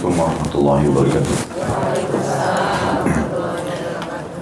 Assalamualaikum 0.00 0.32
warahmatullahi 0.32 0.84
wabarakatuh. 0.88 1.36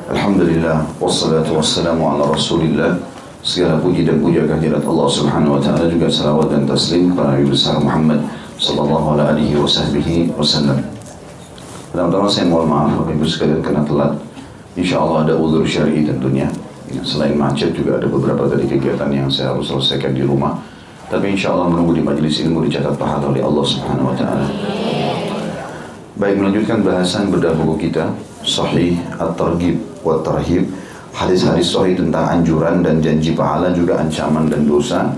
Alhamdulillah 0.06 0.86
wassalatu 1.02 1.58
wassalamu 1.58 2.14
ala 2.14 2.30
Rasulillah. 2.30 2.94
Segala 3.42 3.82
puji 3.82 4.06
dan 4.06 4.22
puja 4.22 4.46
kehadirat 4.46 4.86
Allah 4.86 5.10
Subhanahu 5.10 5.58
wa 5.58 5.60
taala 5.66 5.90
juga 5.90 6.06
salawat 6.06 6.54
dan 6.54 6.62
taslim 6.62 7.10
kepada 7.10 7.34
Nabi 7.34 7.50
besar 7.50 7.74
Muhammad 7.82 8.22
sallallahu 8.54 9.18
alaihi 9.18 9.58
wasallam. 9.58 10.78
Pertama-tama 11.90 12.30
saya 12.30 12.46
mohon 12.46 12.70
maaf 12.70 12.94
Bapak 12.94 13.18
Ibu 13.18 13.26
sekalian 13.26 13.58
karena 13.58 13.82
telat. 13.82 14.14
Insya 14.78 15.02
Allah 15.02 15.26
ada 15.26 15.34
uzur 15.42 15.66
syar'i 15.66 16.06
tentunya. 16.06 16.46
Ya, 16.86 17.02
selain 17.02 17.34
macet 17.34 17.74
juga 17.74 17.98
ada 17.98 18.06
beberapa 18.06 18.46
tadi 18.46 18.62
kegiatan 18.70 19.10
yang 19.10 19.26
saya 19.26 19.58
harus 19.58 19.74
selesaikan 19.74 20.14
di 20.14 20.22
rumah. 20.22 20.62
Tapi 21.10 21.34
insya 21.34 21.50
Allah 21.50 21.66
menunggu 21.66 21.98
di 21.98 22.02
majelis 22.06 22.46
ilmu 22.46 22.62
dicatat 22.70 22.94
pahala 22.94 23.34
oleh 23.34 23.42
Allah 23.42 23.64
Subhanahu 23.66 24.14
Wa 24.14 24.16
Taala. 24.22 24.46
Baik 26.18 26.34
melanjutkan 26.34 26.82
bahasan 26.82 27.30
bedah 27.30 27.54
buku 27.54 27.86
kita. 27.86 28.10
Sahih 28.42 28.98
At-Targhib 29.22 29.78
wa 30.02 30.18
Tarhib. 30.18 30.66
Hadis-hadis 31.14 31.70
sahih 31.70 31.94
tentang 31.94 32.26
anjuran 32.26 32.82
dan 32.82 32.98
janji 32.98 33.38
pahala 33.38 33.70
juga 33.70 34.02
ancaman 34.02 34.50
dan 34.50 34.66
dosa. 34.66 35.14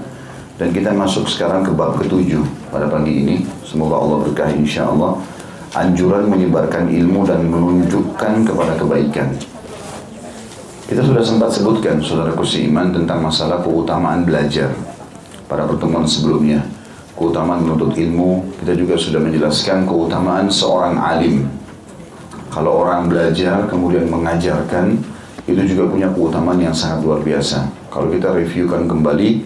Dan 0.61 0.77
kita 0.77 0.93
masuk 0.93 1.25
sekarang 1.25 1.65
ke 1.65 1.73
bab 1.73 1.97
ketujuh 1.97 2.45
pada 2.69 2.85
pagi 2.85 3.25
ini. 3.25 3.49
Semoga 3.65 3.97
Allah 3.97 4.29
berkahi 4.29 4.61
insya 4.61 4.93
Allah 4.93 5.17
anjuran 5.73 6.29
menyebarkan 6.29 6.93
ilmu 6.93 7.25
dan 7.25 7.49
menunjukkan 7.49 8.45
kepada 8.45 8.77
kebaikan. 8.77 9.33
Kita 10.85 11.01
sudah 11.01 11.25
sempat 11.25 11.49
sebutkan 11.49 11.97
saudaraku 12.05 12.45
seiman 12.45 12.93
tentang 12.93 13.25
masalah 13.25 13.65
keutamaan 13.65 14.29
belajar 14.29 14.69
pada 15.49 15.65
pertemuan 15.65 16.05
sebelumnya. 16.05 16.61
Keutamaan 17.21 17.61
menuntut 17.69 17.93
ilmu, 18.01 18.49
kita 18.65 18.73
juga 18.73 18.97
sudah 18.97 19.21
menjelaskan 19.21 19.85
keutamaan 19.85 20.49
seorang 20.49 20.97
alim. 20.97 21.45
Kalau 22.49 22.81
orang 22.81 23.13
belajar 23.13 23.69
kemudian 23.69 24.09
mengajarkan, 24.09 24.97
itu 25.45 25.77
juga 25.77 25.93
punya 25.93 26.09
keutamaan 26.17 26.57
yang 26.57 26.73
sangat 26.73 27.05
luar 27.05 27.21
biasa. 27.21 27.69
Kalau 27.93 28.09
kita 28.09 28.33
reviewkan 28.33 28.89
kembali, 28.89 29.45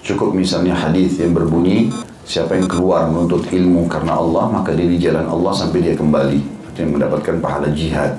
cukup 0.00 0.32
misalnya 0.32 0.72
hadis 0.72 1.20
yang 1.20 1.36
berbunyi, 1.36 1.92
siapa 2.24 2.56
yang 2.56 2.64
keluar 2.64 3.04
menuntut 3.12 3.44
ilmu 3.52 3.84
karena 3.84 4.16
Allah, 4.16 4.48
maka 4.48 4.72
dia 4.72 4.88
di 4.88 4.96
jalan 4.96 5.28
Allah 5.28 5.52
sampai 5.52 5.84
dia 5.84 5.92
kembali. 5.92 6.40
Yang 6.80 6.96
mendapatkan 6.96 7.36
pahala 7.44 7.68
jihad. 7.76 8.16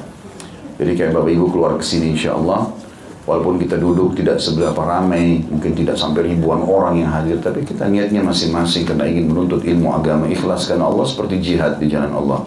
Jadi 0.78 0.94
kayak 0.94 1.18
Bapak 1.18 1.34
Ibu 1.34 1.50
keluar 1.50 1.74
ke 1.82 1.82
sini 1.82 2.14
insya 2.14 2.38
Allah, 2.38 2.70
Walaupun 3.22 3.62
kita 3.62 3.78
duduk 3.78 4.18
tidak 4.18 4.42
seberapa 4.42 4.82
ramai, 4.82 5.46
mungkin 5.46 5.78
tidak 5.78 5.94
sampai 5.94 6.34
ribuan 6.34 6.66
orang 6.66 6.98
yang 6.98 7.14
hadir, 7.14 7.38
tapi 7.38 7.62
kita 7.62 7.86
niatnya 7.86 8.26
masing-masing 8.26 8.82
karena 8.82 9.06
ingin 9.06 9.30
menuntut 9.30 9.62
ilmu 9.62 9.94
agama 9.94 10.26
ikhlas 10.26 10.66
karena 10.66 10.90
Allah 10.90 11.06
seperti 11.06 11.38
jihad 11.38 11.78
di 11.78 11.86
jalan 11.86 12.10
Allah. 12.18 12.42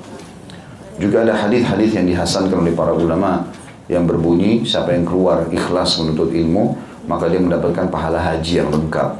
Juga 0.98 1.22
ada 1.22 1.34
hadis-hadis 1.34 1.94
yang 1.94 2.10
dihasankan 2.10 2.58
oleh 2.58 2.74
para 2.74 2.90
ulama 2.90 3.46
yang 3.86 4.02
berbunyi 4.02 4.66
siapa 4.66 4.94
yang 4.94 5.06
keluar 5.06 5.46
ikhlas 5.52 6.00
menuntut 6.02 6.34
ilmu 6.34 6.74
maka 7.04 7.28
dia 7.28 7.38
mendapatkan 7.38 7.86
pahala 7.92 8.18
haji 8.18 8.64
yang 8.64 8.70
lengkap. 8.74 9.10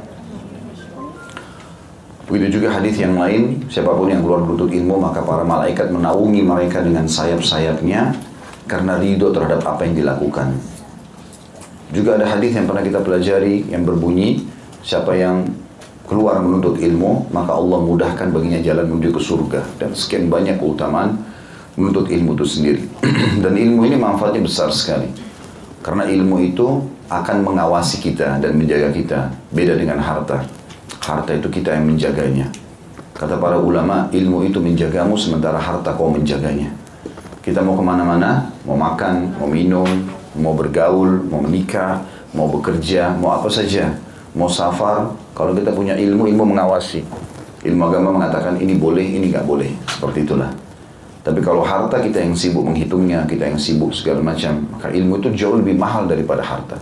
Begitu 2.25 2.57
juga 2.57 2.73
hadis 2.73 2.97
yang 2.97 3.15
lain, 3.15 3.63
siapa 3.69 3.93
pun 3.93 4.09
yang 4.09 4.25
keluar 4.25 4.41
menuntut 4.41 4.73
ilmu 4.73 4.97
maka 4.97 5.21
para 5.21 5.45
malaikat 5.45 5.93
menaungi 5.93 6.41
mereka 6.41 6.81
dengan 6.81 7.05
sayap-sayapnya 7.05 8.17
karena 8.65 8.97
ridho 8.97 9.29
terhadap 9.29 9.61
apa 9.61 9.85
yang 9.85 9.93
dilakukan. 9.93 10.74
Juga 11.93 12.17
ada 12.17 12.25
hadis 12.25 12.57
yang 12.57 12.65
pernah 12.65 12.81
kita 12.81 12.99
pelajari 13.01 13.69
yang 13.69 13.85
berbunyi 13.85 14.41
siapa 14.81 15.13
yang 15.13 15.45
keluar 16.05 16.37
menuntut 16.41 16.77
ilmu 16.77 17.29
maka 17.33 17.53
Allah 17.57 17.81
mudahkan 17.81 18.29
baginya 18.29 18.61
jalan 18.61 18.89
menuju 18.89 19.09
ke 19.13 19.21
surga. 19.21 19.61
Dan 19.77 19.93
sekian 19.93 20.29
banyak 20.29 20.57
keutamaan 20.57 21.21
menuntut 21.77 22.09
ilmu 22.09 22.33
itu 22.33 22.45
sendiri. 22.45 22.81
Dan 23.43 23.53
ilmu 23.53 23.85
ini 23.85 23.97
manfaatnya 23.99 24.41
besar 24.41 24.71
sekali. 24.71 25.09
Karena 25.85 26.09
ilmu 26.09 26.41
itu 26.41 26.81
akan 27.05 27.45
mengawasi 27.45 28.01
kita 28.01 28.41
dan 28.41 28.57
menjaga 28.57 28.89
kita. 28.89 29.19
Beda 29.53 29.77
dengan 29.77 30.01
harta. 30.01 30.41
Harta 30.97 31.37
itu 31.37 31.45
kita 31.53 31.77
yang 31.77 31.85
menjaganya. 31.85 32.49
Kata 33.13 33.37
para 33.37 33.61
ulama 33.61 34.09
ilmu 34.09 34.49
itu 34.49 34.57
menjagamu 34.57 35.13
sementara 35.13 35.61
harta 35.61 35.93
kau 35.93 36.09
menjaganya. 36.09 36.73
Kita 37.45 37.61
mau 37.61 37.77
ke 37.77 37.83
mana-mana 37.85 38.49
mau 38.65 38.73
makan 38.73 39.37
mau 39.37 39.45
minum 39.45 39.85
mau 40.39 40.53
bergaul, 40.53 41.25
mau 41.31 41.39
menikah, 41.43 42.03
mau 42.35 42.51
bekerja, 42.51 43.15
mau 43.15 43.35
apa 43.39 43.47
saja, 43.47 43.95
mau 44.35 44.51
safar, 44.51 45.15
kalau 45.31 45.55
kita 45.55 45.71
punya 45.71 45.95
ilmu, 45.95 46.27
ilmu 46.27 46.55
mengawasi. 46.55 47.03
Ilmu 47.65 47.81
agama 47.81 48.13
mengatakan 48.13 48.61
ini 48.61 48.77
boleh, 48.77 49.03
ini 49.03 49.31
nggak 49.33 49.47
boleh, 49.47 49.71
seperti 49.89 50.27
itulah. 50.27 50.51
Tapi 51.25 51.41
kalau 51.41 51.65
harta 51.65 51.97
kita 51.97 52.21
yang 52.21 52.37
sibuk 52.37 52.61
menghitungnya, 52.61 53.25
kita 53.25 53.49
yang 53.49 53.57
sibuk 53.57 53.89
segala 53.97 54.21
macam, 54.21 54.61
maka 54.77 54.93
ilmu 54.93 55.17
itu 55.17 55.33
jauh 55.33 55.57
lebih 55.57 55.73
mahal 55.73 56.05
daripada 56.05 56.45
harta. 56.45 56.77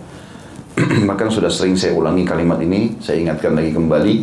Maka 1.08 1.32
sudah 1.32 1.48
sering 1.48 1.80
saya 1.80 1.96
ulangi 1.96 2.28
kalimat 2.28 2.60
ini, 2.60 3.00
saya 3.00 3.24
ingatkan 3.24 3.56
lagi 3.56 3.72
kembali, 3.72 4.14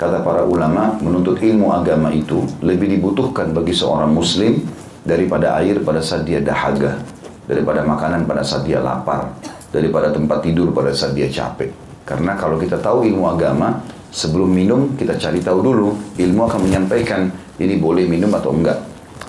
kata 0.00 0.24
para 0.24 0.48
ulama, 0.48 0.96
menuntut 1.04 1.36
ilmu 1.44 1.76
agama 1.76 2.08
itu 2.08 2.40
lebih 2.64 2.88
dibutuhkan 2.88 3.52
bagi 3.52 3.76
seorang 3.76 4.16
muslim 4.16 4.64
daripada 5.04 5.60
air 5.60 5.84
pada 5.84 6.00
saat 6.00 6.24
dia 6.24 6.40
dahaga 6.40 6.96
daripada 7.46 7.86
makanan 7.86 8.26
pada 8.26 8.42
saat 8.42 8.66
dia 8.66 8.82
lapar, 8.82 9.30
daripada 9.70 10.10
tempat 10.10 10.42
tidur 10.42 10.74
pada 10.74 10.90
saat 10.90 11.14
dia 11.14 11.30
capek. 11.30 11.70
Karena 12.06 12.38
kalau 12.38 12.58
kita 12.58 12.78
tahu 12.78 13.06
ilmu 13.06 13.26
agama, 13.26 13.82
sebelum 14.14 14.50
minum 14.50 14.94
kita 14.94 15.18
cari 15.18 15.42
tahu 15.42 15.58
dulu, 15.62 15.88
ilmu 16.18 16.40
akan 16.46 16.60
menyampaikan 16.66 17.30
ini 17.58 17.78
boleh 17.78 18.06
minum 18.06 18.30
atau 18.34 18.54
enggak, 18.54 18.78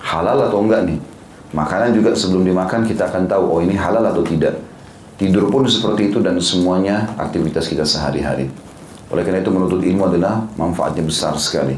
halal 0.02 0.46
atau 0.46 0.62
enggak 0.62 0.86
nih. 0.86 0.98
Makanan 1.48 1.96
juga 1.96 2.12
sebelum 2.12 2.44
dimakan 2.44 2.84
kita 2.84 3.08
akan 3.08 3.24
tahu 3.24 3.44
oh 3.56 3.60
ini 3.64 3.72
halal 3.72 4.04
atau 4.04 4.20
tidak. 4.20 4.60
Tidur 5.18 5.50
pun 5.50 5.66
seperti 5.66 6.12
itu 6.12 6.22
dan 6.22 6.38
semuanya 6.38 7.10
aktivitas 7.18 7.66
kita 7.66 7.82
sehari-hari. 7.82 8.46
Oleh 9.08 9.24
karena 9.24 9.40
itu 9.40 9.50
menuntut 9.50 9.80
ilmu 9.80 10.06
adalah 10.06 10.44
manfaatnya 10.54 11.02
besar 11.02 11.34
sekali. 11.40 11.74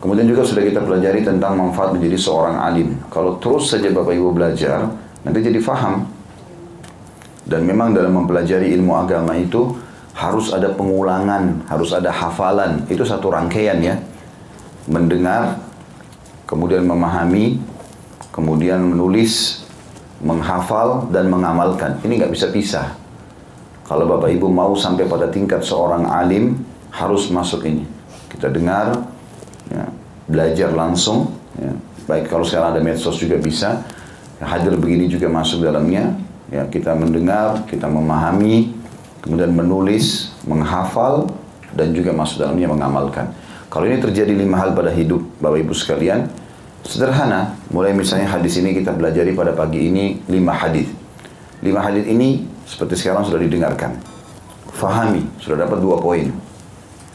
Kemudian 0.00 0.24
juga 0.28 0.42
sudah 0.44 0.64
kita 0.64 0.80
pelajari 0.82 1.20
tentang 1.22 1.56
manfaat 1.56 1.92
menjadi 1.94 2.16
seorang 2.16 2.56
alim. 2.60 2.96
Kalau 3.12 3.36
terus 3.38 3.72
saja 3.72 3.92
Bapak 3.92 4.16
Ibu 4.16 4.36
belajar, 4.36 4.88
nanti 5.24 5.38
jadi 5.40 5.58
faham. 5.58 6.06
Dan 7.44 7.68
memang 7.68 7.92
dalam 7.92 8.24
mempelajari 8.24 8.72
ilmu 8.72 8.96
agama 8.96 9.36
itu 9.36 9.76
harus 10.16 10.48
ada 10.54 10.72
pengulangan, 10.72 11.66
harus 11.68 11.92
ada 11.92 12.08
hafalan. 12.08 12.88
Itu 12.88 13.04
satu 13.04 13.28
rangkaian 13.28 13.84
ya. 13.84 14.00
Mendengar, 14.88 15.60
kemudian 16.48 16.88
memahami, 16.88 17.60
kemudian 18.32 18.80
menulis, 18.80 19.64
menghafal, 20.24 21.08
dan 21.12 21.28
mengamalkan. 21.28 22.00
Ini 22.00 22.24
nggak 22.24 22.32
bisa 22.32 22.48
pisah. 22.48 22.96
Kalau 23.84 24.08
Bapak 24.08 24.32
Ibu 24.32 24.48
mau 24.48 24.72
sampai 24.72 25.04
pada 25.04 25.28
tingkat 25.28 25.60
seorang 25.60 26.08
alim, 26.08 26.56
harus 26.88 27.28
masuk 27.28 27.68
ini. 27.68 27.84
Kita 28.32 28.48
dengar, 28.48 29.04
ya, 29.68 29.84
belajar 30.24 30.72
langsung. 30.72 31.36
Ya. 31.60 31.76
Baik 32.08 32.32
kalau 32.32 32.44
sekarang 32.44 32.76
ada 32.76 32.80
medsos 32.80 33.16
juga 33.20 33.36
bisa 33.40 33.84
hadir 34.44 34.76
begini 34.76 35.08
juga 35.10 35.26
masuk 35.32 35.64
dalamnya. 35.64 36.14
Ya, 36.52 36.68
kita 36.68 36.94
mendengar, 36.94 37.64
kita 37.66 37.88
memahami, 37.88 38.76
kemudian 39.24 39.50
menulis, 39.50 40.30
menghafal, 40.46 41.32
dan 41.74 41.90
juga 41.96 42.14
masuk 42.14 42.44
dalamnya 42.44 42.70
mengamalkan. 42.70 43.32
Kalau 43.72 43.90
ini 43.90 43.98
terjadi 43.98 44.30
lima 44.36 44.60
hal 44.62 44.70
pada 44.70 44.94
hidup 44.94 45.18
Bapak 45.42 45.66
Ibu 45.66 45.74
sekalian, 45.74 46.30
sederhana. 46.86 47.58
Mulai 47.74 47.96
misalnya 47.96 48.30
hadis 48.30 48.54
ini 48.60 48.70
kita 48.76 48.94
belajar 48.94 49.26
pada 49.34 49.50
pagi 49.50 49.90
ini 49.90 50.22
lima 50.30 50.54
hadis. 50.54 50.86
Lima 51.64 51.82
hadis 51.82 52.06
ini 52.06 52.44
seperti 52.68 52.94
sekarang 53.00 53.26
sudah 53.26 53.40
didengarkan. 53.40 53.98
Fahami, 54.70 55.26
sudah 55.42 55.66
dapat 55.66 55.82
dua 55.82 55.98
poin. 55.98 56.30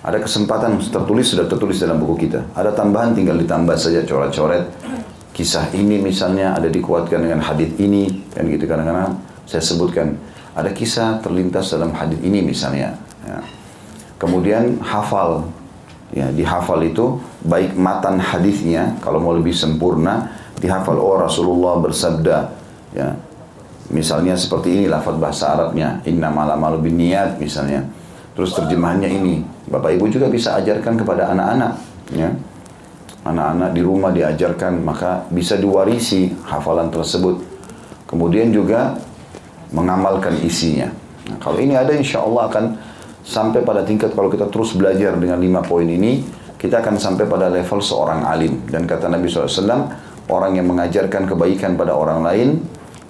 Ada 0.04 0.20
kesempatan 0.20 0.80
tertulis 0.80 1.32
sudah 1.32 1.46
tertulis 1.48 1.80
dalam 1.80 2.00
buku 2.02 2.28
kita. 2.28 2.44
Ada 2.56 2.76
tambahan 2.76 3.16
tinggal 3.16 3.40
ditambah 3.40 3.76
saja 3.76 4.04
coret-coret 4.04 4.64
kisah 5.40 5.72
ini 5.72 6.04
misalnya 6.04 6.52
ada 6.52 6.68
dikuatkan 6.68 7.24
dengan 7.24 7.40
hadis 7.40 7.72
ini 7.80 8.28
kan 8.36 8.44
gitu 8.44 8.68
kadang-kadang 8.68 9.16
saya 9.48 9.64
sebutkan. 9.64 10.20
Ada 10.52 10.76
kisah 10.76 11.24
terlintas 11.24 11.72
dalam 11.72 11.96
hadis 11.96 12.20
ini 12.20 12.44
misalnya 12.44 13.00
ya. 13.24 13.40
kemudian 14.20 14.84
hafal. 14.84 15.48
Ya 16.10 16.28
dihafal 16.34 16.82
itu 16.84 17.22
baik 17.46 17.78
matan 17.78 18.18
hadisnya 18.20 18.98
kalau 19.00 19.24
mau 19.24 19.32
lebih 19.32 19.56
sempurna 19.56 20.28
dihafal. 20.60 21.00
Oh 21.00 21.16
Rasulullah 21.16 21.80
bersabda 21.80 22.38
ya. 22.92 23.16
Misalnya 23.96 24.36
seperti 24.36 24.76
ini 24.76 24.86
lafaz 24.92 25.16
bahasa 25.16 25.56
Arabnya 25.56 26.04
inna 26.04 26.28
malamalu 26.28 26.92
bin 26.92 27.00
niat 27.00 27.40
misalnya. 27.40 27.88
Terus 28.36 28.52
terjemahannya 28.60 29.08
ini. 29.08 29.40
Bapak 29.72 29.96
Ibu 29.96 30.12
juga 30.12 30.28
bisa 30.28 30.60
ajarkan 30.60 31.00
kepada 31.00 31.32
anak-anak 31.32 31.74
ya 32.12 32.30
anak-anak 33.30 33.70
di 33.78 33.82
rumah 33.86 34.10
diajarkan 34.10 34.82
maka 34.82 35.30
bisa 35.30 35.56
diwarisi 35.56 36.34
hafalan 36.50 36.90
tersebut 36.90 37.38
kemudian 38.10 38.50
juga 38.50 38.98
mengamalkan 39.70 40.34
isinya 40.42 40.90
nah, 41.30 41.38
kalau 41.38 41.62
ini 41.62 41.78
ada 41.78 41.94
insya 41.94 42.26
Allah 42.26 42.50
akan 42.50 42.66
sampai 43.22 43.62
pada 43.62 43.86
tingkat 43.86 44.18
kalau 44.18 44.34
kita 44.34 44.50
terus 44.50 44.74
belajar 44.74 45.14
dengan 45.22 45.38
lima 45.38 45.62
poin 45.62 45.86
ini 45.86 46.40
kita 46.60 46.84
akan 46.84 47.00
sampai 47.00 47.24
pada 47.24 47.48
level 47.48 47.80
seorang 47.80 48.28
alim. 48.28 48.68
Dan 48.68 48.84
kata 48.84 49.08
Nabi 49.08 49.32
SAW, 49.32 49.88
orang 50.28 50.60
yang 50.60 50.68
mengajarkan 50.68 51.24
kebaikan 51.32 51.80
pada 51.80 51.96
orang 51.96 52.20
lain, 52.20 52.60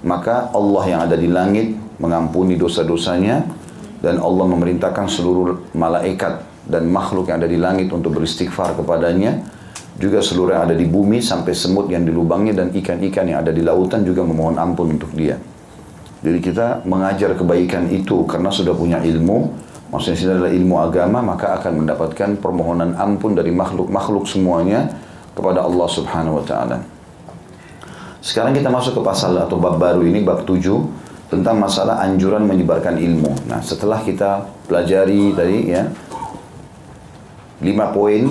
maka 0.06 0.54
Allah 0.54 0.84
yang 0.86 1.02
ada 1.10 1.18
di 1.18 1.26
langit 1.26 1.74
mengampuni 1.98 2.56
dosa-dosanya, 2.56 3.42
dan 4.00 4.22
Allah 4.22 4.46
memerintahkan 4.48 5.10
seluruh 5.10 5.74
malaikat 5.76 6.46
dan 6.70 6.88
makhluk 6.88 7.28
yang 7.28 7.42
ada 7.42 7.50
di 7.50 7.58
langit 7.58 7.90
untuk 7.90 8.22
beristighfar 8.22 8.78
kepadanya, 8.78 9.42
juga 10.00 10.24
seluruh 10.24 10.56
yang 10.56 10.72
ada 10.72 10.76
di 10.80 10.88
bumi 10.88 11.20
sampai 11.20 11.52
semut 11.52 11.92
yang 11.92 12.08
di 12.08 12.16
lubangnya 12.16 12.64
dan 12.64 12.72
ikan-ikan 12.72 13.28
yang 13.28 13.44
ada 13.44 13.52
di 13.52 13.60
lautan 13.60 14.08
juga 14.08 14.24
memohon 14.24 14.56
ampun 14.56 14.96
untuk 14.96 15.12
dia. 15.12 15.36
Jadi 16.24 16.40
kita 16.40 16.88
mengajar 16.88 17.36
kebaikan 17.36 17.92
itu 17.92 18.24
karena 18.24 18.48
sudah 18.48 18.72
punya 18.72 19.04
ilmu, 19.04 19.52
maksudnya 19.92 20.16
ini 20.16 20.32
adalah 20.32 20.52
ilmu 20.56 20.76
agama, 20.80 21.20
maka 21.20 21.60
akan 21.60 21.84
mendapatkan 21.84 22.30
permohonan 22.40 22.96
ampun 22.96 23.36
dari 23.36 23.52
makhluk-makhluk 23.52 24.24
semuanya 24.24 24.88
kepada 25.36 25.64
Allah 25.64 25.88
Subhanahu 25.92 26.40
wa 26.40 26.46
taala. 26.48 26.78
Sekarang 28.20 28.52
kita 28.52 28.68
masuk 28.68 29.00
ke 29.00 29.02
pasal 29.04 29.36
atau 29.40 29.56
bab 29.60 29.80
baru 29.80 30.04
ini 30.04 30.24
bab 30.24 30.44
7 30.44 31.32
tentang 31.32 31.56
masalah 31.56 32.04
anjuran 32.04 32.44
menyebarkan 32.44 33.00
ilmu. 33.00 33.48
Nah, 33.48 33.64
setelah 33.64 34.04
kita 34.04 34.44
pelajari 34.68 35.32
tadi 35.32 35.58
ya 35.72 35.88
lima 37.60 37.92
poin 37.92 38.28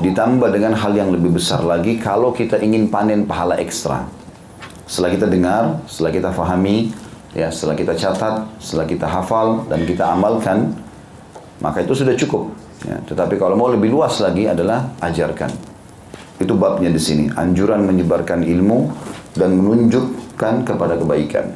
ditambah 0.00 0.48
dengan 0.48 0.72
hal 0.72 0.96
yang 0.96 1.12
lebih 1.12 1.36
besar 1.36 1.60
lagi 1.60 2.00
kalau 2.00 2.32
kita 2.32 2.56
ingin 2.60 2.88
panen 2.88 3.28
pahala 3.28 3.60
ekstra. 3.60 4.08
Setelah 4.88 5.10
kita 5.14 5.26
dengar, 5.28 5.62
setelah 5.86 6.10
kita 6.10 6.30
fahami, 6.32 6.90
ya 7.36 7.52
setelah 7.52 7.76
kita 7.78 7.94
catat, 7.94 8.48
setelah 8.58 8.86
kita 8.88 9.06
hafal 9.06 9.68
dan 9.68 9.86
kita 9.86 10.08
amalkan, 10.08 10.74
maka 11.60 11.84
itu 11.84 11.94
sudah 11.94 12.16
cukup. 12.16 12.50
Ya, 12.88 12.96
tetapi 13.04 13.36
kalau 13.36 13.60
mau 13.60 13.68
lebih 13.68 13.92
luas 13.92 14.16
lagi 14.24 14.48
adalah 14.48 14.96
ajarkan. 15.04 15.52
Itu 16.40 16.56
babnya 16.56 16.88
di 16.88 16.96
sini. 16.96 17.28
Anjuran 17.28 17.84
menyebarkan 17.84 18.40
ilmu 18.40 18.88
dan 19.36 19.60
menunjukkan 19.60 20.64
kepada 20.64 20.96
kebaikan. 20.96 21.52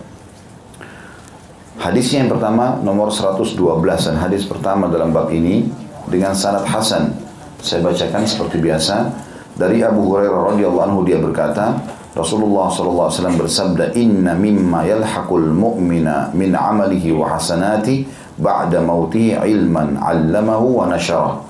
Hadisnya 1.80 2.24
yang 2.24 2.30
pertama 2.36 2.76
nomor 2.84 3.08
112 3.08 3.56
dan 3.80 4.16
hadis 4.20 4.44
pertama 4.44 4.92
dalam 4.92 5.10
bab 5.10 5.32
ini 5.32 5.64
dengan 6.12 6.36
sanad 6.36 6.68
hasan. 6.68 7.23
Saya 7.64 7.80
bacakan 7.80 8.28
seperti 8.28 8.60
biasa. 8.60 9.08
Dari 9.56 9.80
Abu 9.80 10.12
Hurairah 10.12 10.52
radhiyallahu 10.52 10.84
anhu 10.84 11.00
dia 11.08 11.16
berkata, 11.16 11.80
Rasulullah 12.12 12.68
sallallahu 12.68 13.08
alaihi 13.08 13.16
wasallam 13.16 13.38
bersabda, 13.40 13.84
"Inna 13.96 14.36
mimma 14.36 14.84
yalhaqul 14.84 15.48
mu'mina 15.48 16.28
min 16.36 16.52
'amalihi 16.52 17.16
wa 17.16 17.32
hasanati 17.32 18.04
ba'da 18.36 18.84
mautihi 18.84 19.40
ilman 19.48 19.96
'allamahu 19.96 20.84
wa 20.84 20.92
nashara 20.92 21.40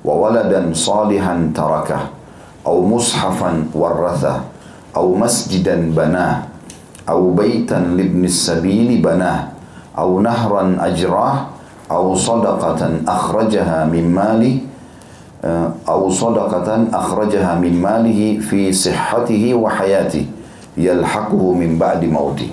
wa 0.00 0.12
waladan 0.14 0.70
salihan 0.70 1.50
tarakah 1.50 2.14
aw 2.62 2.76
mushafan 2.86 3.74
warrathah 3.74 4.46
aw 4.94 5.06
masjidan 5.18 5.90
banah 5.90 6.46
aw 7.10 7.18
baitan 7.34 7.98
libni 7.98 8.30
sabili 8.30 9.02
banah 9.02 9.50
aw 9.98 10.08
nahran 10.22 10.78
ajrah 10.78 11.50
aw 11.90 12.04
sadaqatan 12.14 13.02
akhrajaha 13.02 13.90
min 13.90 14.06
mali 14.14 14.69
aw 15.86 16.00
sadaqatan 16.10 16.92
akhrajaha 16.92 17.56
min 17.56 17.80
malihi 17.80 18.40
fi 18.40 18.68
sihhatihi 18.68 19.56
wa 19.56 19.72
hayatihi 19.72 20.28
yalhaquhu 20.76 21.56
min 21.56 21.80
ba'di 21.80 22.06
mauti 22.12 22.52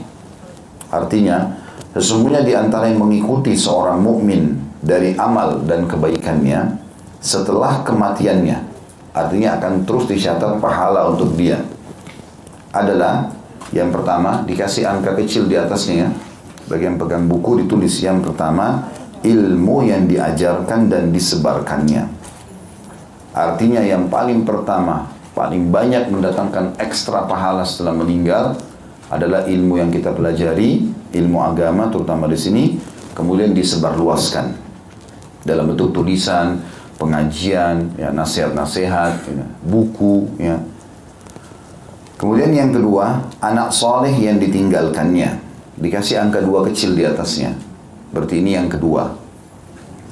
artinya 0.87 1.57
Sesungguhnya 1.97 2.45
di 2.45 2.53
antara 2.53 2.93
yang 2.93 3.01
mengikuti 3.01 3.57
seorang 3.57 3.97
mukmin 3.97 4.53
dari 4.77 5.17
amal 5.17 5.65
dan 5.65 5.89
kebaikannya 5.89 6.77
setelah 7.17 7.81
kematiannya, 7.81 8.61
artinya 9.17 9.57
akan 9.57 9.81
terus 9.81 10.05
dicatat 10.05 10.61
pahala 10.61 11.09
untuk 11.09 11.33
dia. 11.33 11.57
Adalah 12.69 13.33
yang 13.73 13.89
pertama 13.89 14.45
dikasih 14.45 14.85
angka 14.85 15.17
kecil 15.17 15.49
di 15.49 15.57
atasnya, 15.57 16.13
bagi 16.69 16.85
yang 16.85 17.01
pegang 17.01 17.25
buku 17.25 17.65
ditulis 17.65 17.97
yang 18.05 18.21
pertama 18.21 18.93
ilmu 19.25 19.81
yang 19.89 20.05
diajarkan 20.05 20.93
dan 20.93 21.09
disebarkannya. 21.09 22.05
Artinya 23.37 23.85
yang 23.85 24.09
paling 24.09 24.41
pertama, 24.41 25.13
paling 25.37 25.69
banyak 25.69 26.09
mendatangkan 26.09 26.73
ekstra 26.81 27.29
pahala 27.29 27.61
setelah 27.61 27.93
meninggal 27.93 28.57
adalah 29.13 29.45
ilmu 29.45 29.77
yang 29.77 29.93
kita 29.93 30.09
pelajari, 30.09 30.89
ilmu 31.13 31.37
agama 31.45 31.85
terutama 31.93 32.25
di 32.25 32.33
sini, 32.33 32.63
kemudian 33.13 33.53
disebarluaskan 33.53 34.57
dalam 35.45 35.69
bentuk 35.69 35.93
tulisan, 35.93 36.65
pengajian, 36.97 37.93
ya, 37.93 38.09
nasihat-nasihat, 38.09 39.13
ya, 39.29 39.45
buku, 39.69 40.25
ya. 40.41 40.57
Kemudian 42.17 42.49
yang 42.49 42.73
kedua, 42.73 43.21
anak 43.37 43.69
soleh 43.69 44.11
yang 44.17 44.41
ditinggalkannya. 44.41 45.45
Dikasih 45.77 46.17
angka 46.17 46.41
dua 46.41 46.65
kecil 46.65 46.97
di 46.97 47.05
atasnya. 47.05 47.53
Berarti 48.09 48.41
ini 48.41 48.57
yang 48.57 48.65
kedua. 48.65 49.13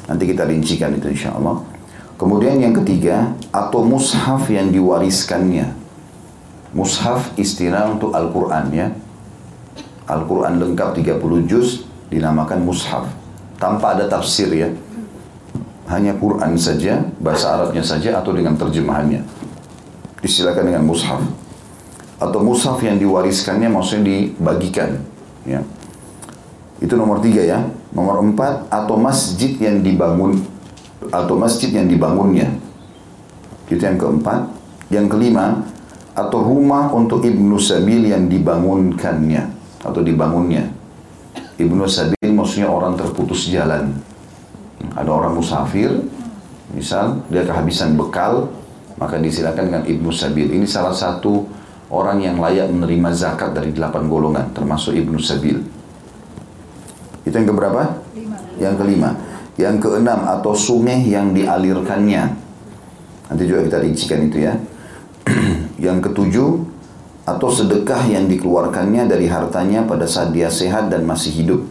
Nanti 0.06 0.30
kita 0.30 0.46
rincikan 0.46 0.94
itu 0.94 1.10
insya 1.10 1.34
Allah. 1.34 1.58
Kemudian 2.16 2.64
yang 2.64 2.72
ketiga, 2.72 3.36
atau 3.52 3.84
mushaf 3.84 4.48
yang 4.48 4.72
diwariskannya 4.72 5.86
Mushaf 6.76 7.32
istilah 7.40 7.88
untuk 7.88 8.12
Al-Quran 8.12 8.68
ya. 8.76 8.92
Al-Quran 10.12 10.60
lengkap 10.60 11.00
30 11.00 11.48
juz 11.48 11.88
dinamakan 12.12 12.68
mushaf. 12.68 13.08
Tanpa 13.56 13.96
ada 13.96 14.12
tafsir 14.12 14.52
ya. 14.52 14.68
Hanya 15.88 16.20
Quran 16.20 16.60
saja, 16.60 17.00
bahasa 17.24 17.56
Arabnya 17.56 17.80
saja 17.80 18.20
atau 18.20 18.36
dengan 18.36 18.60
terjemahannya. 18.60 19.24
Disilakan 20.20 20.68
dengan 20.68 20.84
mushaf. 20.84 21.24
Atau 22.20 22.44
mushaf 22.44 22.84
yang 22.84 23.00
diwariskannya 23.00 23.72
maksudnya 23.72 24.12
dibagikan. 24.12 25.00
Ya. 25.48 25.64
Itu 26.84 27.00
nomor 27.00 27.24
tiga 27.24 27.40
ya. 27.40 27.64
Nomor 27.96 28.20
empat, 28.20 28.68
atau 28.68 29.00
masjid 29.00 29.56
yang 29.64 29.80
dibangun 29.80 30.44
atau 31.12 31.36
masjid 31.38 31.70
yang 31.70 31.90
dibangunnya. 31.90 32.50
Itu 33.70 33.82
yang 33.82 33.98
keempat. 33.98 34.54
Yang 34.94 35.18
kelima, 35.18 35.66
atau 36.16 36.40
rumah 36.40 36.96
untuk 36.96 37.28
Ibnu 37.28 37.60
Sabil 37.60 38.08
yang 38.08 38.32
dibangunkannya 38.32 39.52
atau 39.84 40.00
dibangunnya. 40.00 40.72
Ibnu 41.60 41.84
Sabil 41.92 42.32
maksudnya 42.32 42.72
orang 42.72 42.96
terputus 42.96 43.52
jalan. 43.52 43.92
Ada 44.96 45.12
orang 45.12 45.36
musafir, 45.36 45.92
misal 46.72 47.20
dia 47.28 47.44
kehabisan 47.44 48.00
bekal, 48.00 48.48
maka 48.96 49.20
disilakan 49.20 49.64
dengan 49.68 49.84
Ibnu 49.84 50.10
Sabil. 50.16 50.56
Ini 50.56 50.64
salah 50.64 50.96
satu 50.96 51.44
orang 51.92 52.24
yang 52.24 52.40
layak 52.40 52.72
menerima 52.72 53.12
zakat 53.12 53.52
dari 53.52 53.76
delapan 53.76 54.08
golongan, 54.08 54.56
termasuk 54.56 54.96
Ibnu 54.96 55.20
Sabil. 55.20 55.60
Itu 57.28 57.36
yang 57.36 57.52
keberapa? 57.52 58.00
Lima. 58.16 58.38
Yang 58.56 58.76
kelima. 58.80 59.10
Yang 59.56 59.88
keenam 59.88 60.28
atau 60.28 60.52
sungai 60.52 61.04
yang 61.08 61.32
dialirkannya. 61.32 62.24
Nanti 63.32 63.44
juga 63.48 63.66
kita 63.66 63.78
rincikan 63.80 64.20
itu 64.28 64.44
ya. 64.44 64.54
Yang 65.86 66.12
ketujuh, 66.12 66.76
atau 67.26 67.50
sedekah 67.50 68.06
yang 68.06 68.30
dikeluarkannya 68.30 69.10
dari 69.10 69.26
hartanya 69.26 69.82
pada 69.82 70.06
saat 70.06 70.30
dia 70.30 70.46
sehat 70.46 70.94
dan 70.94 71.10
masih 71.10 71.34
hidup. 71.34 71.62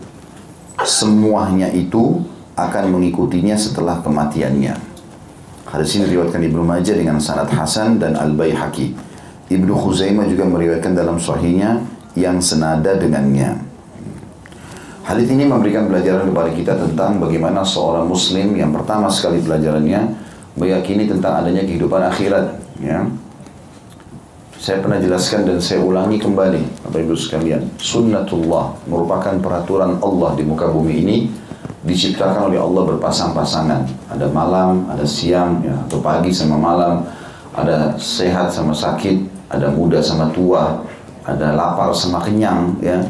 Semuanya 0.82 1.70
itu 1.70 2.26
akan 2.58 2.90
mengikutinya 2.90 3.54
setelah 3.54 4.02
kematiannya. 4.02 4.74
Hadis 5.70 5.94
ini 5.94 6.10
diriwayatkan 6.10 6.42
Ibnu 6.42 6.62
Majah 6.66 6.98
dengan 6.98 7.22
sanad 7.22 7.46
Hasan 7.54 8.02
dan 8.02 8.18
Al 8.18 8.34
Baihaqi. 8.34 8.94
Ibnu 9.54 9.72
Khuzaimah 9.78 10.26
juga 10.26 10.42
meriwayatkan 10.50 10.92
dalam 10.98 11.22
sahihnya 11.22 11.86
yang 12.18 12.42
senada 12.42 12.98
dengannya. 12.98 13.73
Hadis 15.04 15.28
ini 15.28 15.44
memberikan 15.44 15.84
pelajaran 15.84 16.32
kepada 16.32 16.50
kita 16.56 16.72
tentang 16.80 17.20
bagaimana 17.20 17.60
seorang 17.60 18.08
muslim 18.08 18.56
yang 18.56 18.72
pertama 18.72 19.12
sekali 19.12 19.36
pelajarannya 19.44 20.00
meyakini 20.56 21.04
tentang 21.04 21.44
adanya 21.44 21.60
kehidupan 21.60 22.08
akhirat, 22.08 22.56
ya. 22.80 23.04
Saya 24.56 24.80
pernah 24.80 24.96
jelaskan 24.96 25.44
dan 25.44 25.60
saya 25.60 25.84
ulangi 25.84 26.16
kembali 26.16 26.88
Bapak 26.88 27.04
Ibu 27.04 27.20
sekalian. 27.20 27.68
Sunnatullah 27.76 28.72
merupakan 28.88 29.36
peraturan 29.44 30.00
Allah 30.00 30.30
di 30.40 30.42
muka 30.48 30.72
bumi 30.72 31.04
ini 31.04 31.16
Diciptakan 31.84 32.48
oleh 32.48 32.56
Allah 32.56 32.96
berpasang-pasangan. 32.96 33.84
Ada 34.08 34.32
malam, 34.32 34.88
ada 34.88 35.04
siang, 35.04 35.60
ya, 35.60 35.76
atau 35.84 36.00
pagi 36.00 36.32
sama 36.32 36.56
malam. 36.56 37.04
Ada 37.52 38.00
sehat 38.00 38.48
sama 38.50 38.72
sakit 38.72 39.20
Ada 39.52 39.68
muda 39.68 40.00
sama 40.00 40.32
tua 40.32 40.80
Ada 41.28 41.52
lapar 41.52 41.92
sama 41.92 42.24
kenyang 42.24 42.80
ya 42.80 43.04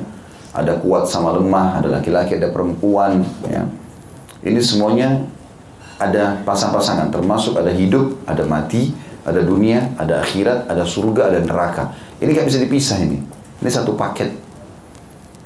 Ada 0.54 0.78
kuat 0.78 1.10
sama 1.10 1.34
lemah 1.34 1.82
Ada 1.82 1.98
laki-laki, 1.98 2.38
ada 2.38 2.54
perempuan 2.54 3.26
ya. 3.50 3.66
Ini 4.46 4.60
semuanya 4.62 5.26
ada 5.98 6.38
pasang-pasangan 6.46 7.10
Termasuk 7.10 7.58
ada 7.58 7.74
hidup, 7.74 8.22
ada 8.24 8.46
mati 8.46 8.94
ada 9.24 9.40
dunia, 9.40 9.96
ada 9.96 10.20
akhirat, 10.20 10.68
ada 10.68 10.84
surga, 10.84 11.32
ada 11.32 11.40
neraka. 11.40 11.96
Ini 12.20 12.28
nggak 12.28 12.46
bisa 12.46 12.58
dipisah 12.60 12.98
ini. 13.00 13.18
Ini 13.64 13.70
satu 13.72 13.96
paket. 13.96 14.36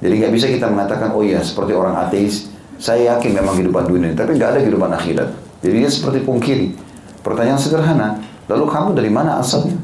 Jadi 0.02 0.14
nggak 0.18 0.32
bisa 0.34 0.46
kita 0.50 0.66
mengatakan, 0.66 1.14
oh 1.14 1.22
iya 1.22 1.42
seperti 1.42 1.74
orang 1.74 1.94
ateis, 1.94 2.50
saya 2.78 3.14
yakin 3.14 3.38
memang 3.38 3.58
kehidupan 3.58 3.86
dunia, 3.86 4.10
tapi 4.14 4.34
nggak 4.34 4.58
ada 4.58 4.60
kehidupan 4.62 4.90
akhirat. 4.94 5.30
Jadi 5.62 5.74
dia 5.78 5.90
seperti 5.90 6.22
pungkiri. 6.26 6.74
Pertanyaan 7.22 7.58
sederhana, 7.58 8.18
lalu 8.50 8.66
kamu 8.66 8.94
dari 8.94 9.10
mana 9.10 9.38
asalnya? 9.38 9.78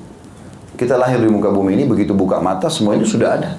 Kita 0.75 0.99
lahir 0.99 1.23
di 1.23 1.31
muka 1.31 1.55
bumi 1.55 1.79
ini, 1.79 1.85
begitu 1.87 2.15
buka 2.15 2.43
mata, 2.43 2.67
semua 2.67 2.99
ini 2.99 3.07
sudah 3.07 3.39
ada. 3.39 3.51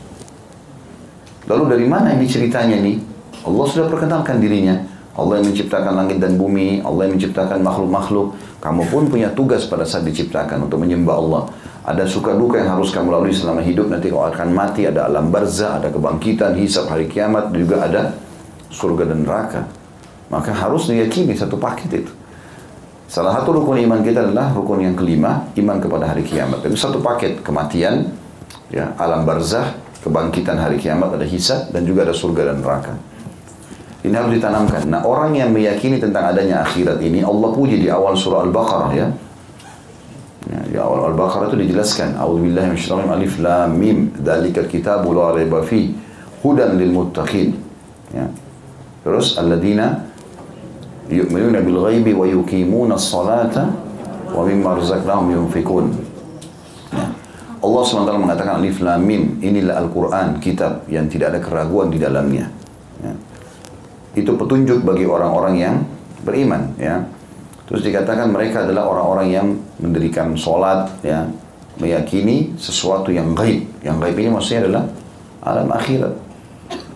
Lalu 1.45 1.63
dari 1.77 1.85
mana 1.85 2.13
ini 2.17 2.25
ceritanya 2.25 2.77
nih? 2.81 2.97
Allah 3.45 3.65
sudah 3.69 3.87
perkenalkan 3.89 4.41
dirinya. 4.41 4.81
Allah 5.15 5.39
yang 5.39 5.47
menciptakan 5.47 5.93
langit 5.95 6.19
dan 6.19 6.35
bumi, 6.35 6.83
Allah 6.83 7.07
yang 7.07 7.15
menciptakan 7.15 7.63
makhluk-makhluk. 7.63 8.35
Kamu 8.59 8.83
pun 8.91 9.07
punya 9.07 9.31
tugas 9.31 9.63
pada 9.63 9.87
saat 9.87 10.03
diciptakan 10.03 10.67
untuk 10.67 10.83
menyembah 10.83 11.15
Allah. 11.15 11.41
Ada 11.85 12.03
suka 12.09 12.35
duka 12.35 12.59
yang 12.59 12.75
harus 12.75 12.91
kamu 12.91 13.13
lalui 13.13 13.31
selama 13.31 13.63
hidup. 13.63 13.87
Nanti 13.87 14.11
kau 14.11 14.25
akan 14.25 14.51
mati, 14.51 14.89
ada 14.89 15.07
alam 15.07 15.31
barzah, 15.31 15.79
ada 15.79 15.87
kebangkitan, 15.93 16.57
hisab 16.59 16.91
hari 16.91 17.07
kiamat, 17.07 17.53
juga 17.55 17.85
ada 17.87 18.11
surga 18.73 19.07
dan 19.07 19.23
neraka. 19.23 19.61
Maka 20.33 20.51
harus 20.51 20.89
diyakini 20.89 21.37
satu 21.37 21.55
paket 21.61 22.03
itu. 22.03 22.11
Salah 23.05 23.37
satu 23.37 23.61
rukun 23.61 23.77
iman 23.85 24.01
kita 24.01 24.25
adalah 24.25 24.49
rukun 24.51 24.81
yang 24.81 24.97
kelima, 24.97 25.45
iman 25.55 25.77
kepada 25.77 26.09
hari 26.09 26.25
kiamat. 26.25 26.65
Itu 26.65 26.75
satu 26.75 26.99
paket, 26.99 27.45
kematian, 27.45 28.09
ya, 28.73 28.97
alam 28.97 29.23
barzah, 29.23 29.84
kebangkitan 30.05 30.61
hari 30.61 30.77
kiamat, 30.77 31.17
ada 31.17 31.25
hisab, 31.25 31.73
dan 31.73 31.81
juga 31.81 32.05
ada 32.05 32.13
surga 32.13 32.53
dan 32.53 32.61
neraka. 32.61 32.93
Ini 34.05 34.13
harus 34.13 34.37
ditanamkan. 34.37 34.85
Nah 34.85 35.01
orang 35.01 35.33
yang 35.33 35.49
meyakini 35.49 35.97
tentang 35.97 36.29
adanya 36.29 36.61
akhirat 36.61 37.01
ini, 37.01 37.25
Allah 37.25 37.49
puji 37.49 37.81
di 37.81 37.89
awal 37.89 38.13
surah 38.13 38.45
Al-Baqarah 38.45 38.91
ya. 38.93 39.09
ya 40.45 40.59
di 40.69 40.77
awal 40.77 41.09
Al-Baqarah 41.09 41.49
itu 41.49 41.57
dijelaskan. 41.65 42.13
A'udzubillahi 42.13 42.77
minasyaitonir 42.77 43.09
alif 43.09 43.33
lam 43.41 43.73
mim. 43.73 44.13
Dzalikal 44.13 44.69
kitabu 44.69 45.09
la 45.17 45.33
raiba 45.33 45.65
fi 45.65 45.89
hudan 46.45 46.77
lil 46.77 46.93
muttaqin. 46.93 47.57
Ya. 48.13 48.29
Terus 49.01 49.41
alladzina 49.41 50.05
yu'minuna 51.09 51.65
bil 51.65 51.81
ghaibi 51.89 52.13
wa 52.13 52.29
yuqimuna 52.29 53.01
as-salata 53.01 53.73
wa 54.29 54.45
mimma 54.45 54.77
razaqnahum 54.85 55.33
yunfikun. 55.33 56.04
Allah 57.65 57.81
SWT 57.81 58.13
mengatakan 58.21 58.61
alif 58.61 58.77
lam 58.85 59.01
mim, 59.01 59.41
inilah 59.41 59.81
Al-Qur'an, 59.81 60.37
kitab 60.37 60.85
yang 60.85 61.09
tidak 61.09 61.33
ada 61.33 61.39
keraguan 61.41 61.89
di 61.89 61.97
dalamnya. 61.97 62.45
Ya. 63.01 63.13
Itu 64.13 64.37
petunjuk 64.37 64.85
bagi 64.85 65.09
orang-orang 65.09 65.55
yang 65.57 65.75
beriman, 66.21 66.77
ya. 66.77 67.01
Terus 67.65 67.81
dikatakan 67.81 68.29
mereka 68.29 68.61
adalah 68.61 68.85
orang-orang 68.85 69.27
yang 69.33 69.47
mendirikan 69.81 70.37
sholat, 70.37 70.93
ya, 71.01 71.25
meyakini 71.81 72.53
sesuatu 72.61 73.09
yang 73.09 73.33
gaib. 73.33 73.65
Yang 73.81 73.97
gaib 74.05 74.17
ini 74.21 74.29
maksudnya 74.29 74.61
adalah 74.69 74.83
alam 75.41 75.69
akhirat 75.73 76.13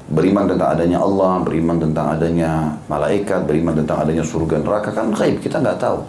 beriman 0.09 0.49
tentang 0.49 0.69
adanya 0.73 0.97
Allah, 1.05 1.31
beriman 1.45 1.77
tentang 1.77 2.05
adanya 2.17 2.73
malaikat, 2.89 3.45
beriman 3.45 3.77
tentang 3.77 3.97
adanya 4.01 4.25
surga 4.25 4.57
neraka 4.65 4.89
kan 4.89 5.13
gaib 5.13 5.37
kita 5.37 5.61
nggak 5.61 5.77
tahu. 5.77 6.01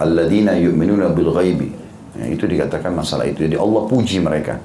Alladzina 0.00 0.56
yu'minuna 0.56 1.12
bil 1.12 1.28
ghaibi. 1.28 1.79
Ya, 2.18 2.26
itu 2.26 2.44
dikatakan 2.46 2.90
masalah 2.90 3.28
itu. 3.28 3.46
Jadi 3.46 3.54
Allah 3.54 3.82
puji 3.86 4.18
mereka. 4.18 4.58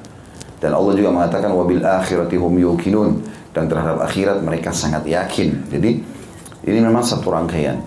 Dan 0.58 0.74
Allah 0.74 0.94
juga 0.98 1.14
mengatakan 1.14 1.52
wabil 1.54 1.84
akhirati 1.84 2.40
hum 2.40 2.58
yuqinun 2.58 3.22
dan 3.54 3.70
terhadap 3.70 4.02
akhirat 4.02 4.42
mereka 4.42 4.74
sangat 4.74 5.06
yakin. 5.06 5.68
Jadi 5.70 6.02
ini 6.66 6.80
memang 6.82 7.06
satu 7.06 7.30
rangkaian. 7.30 7.78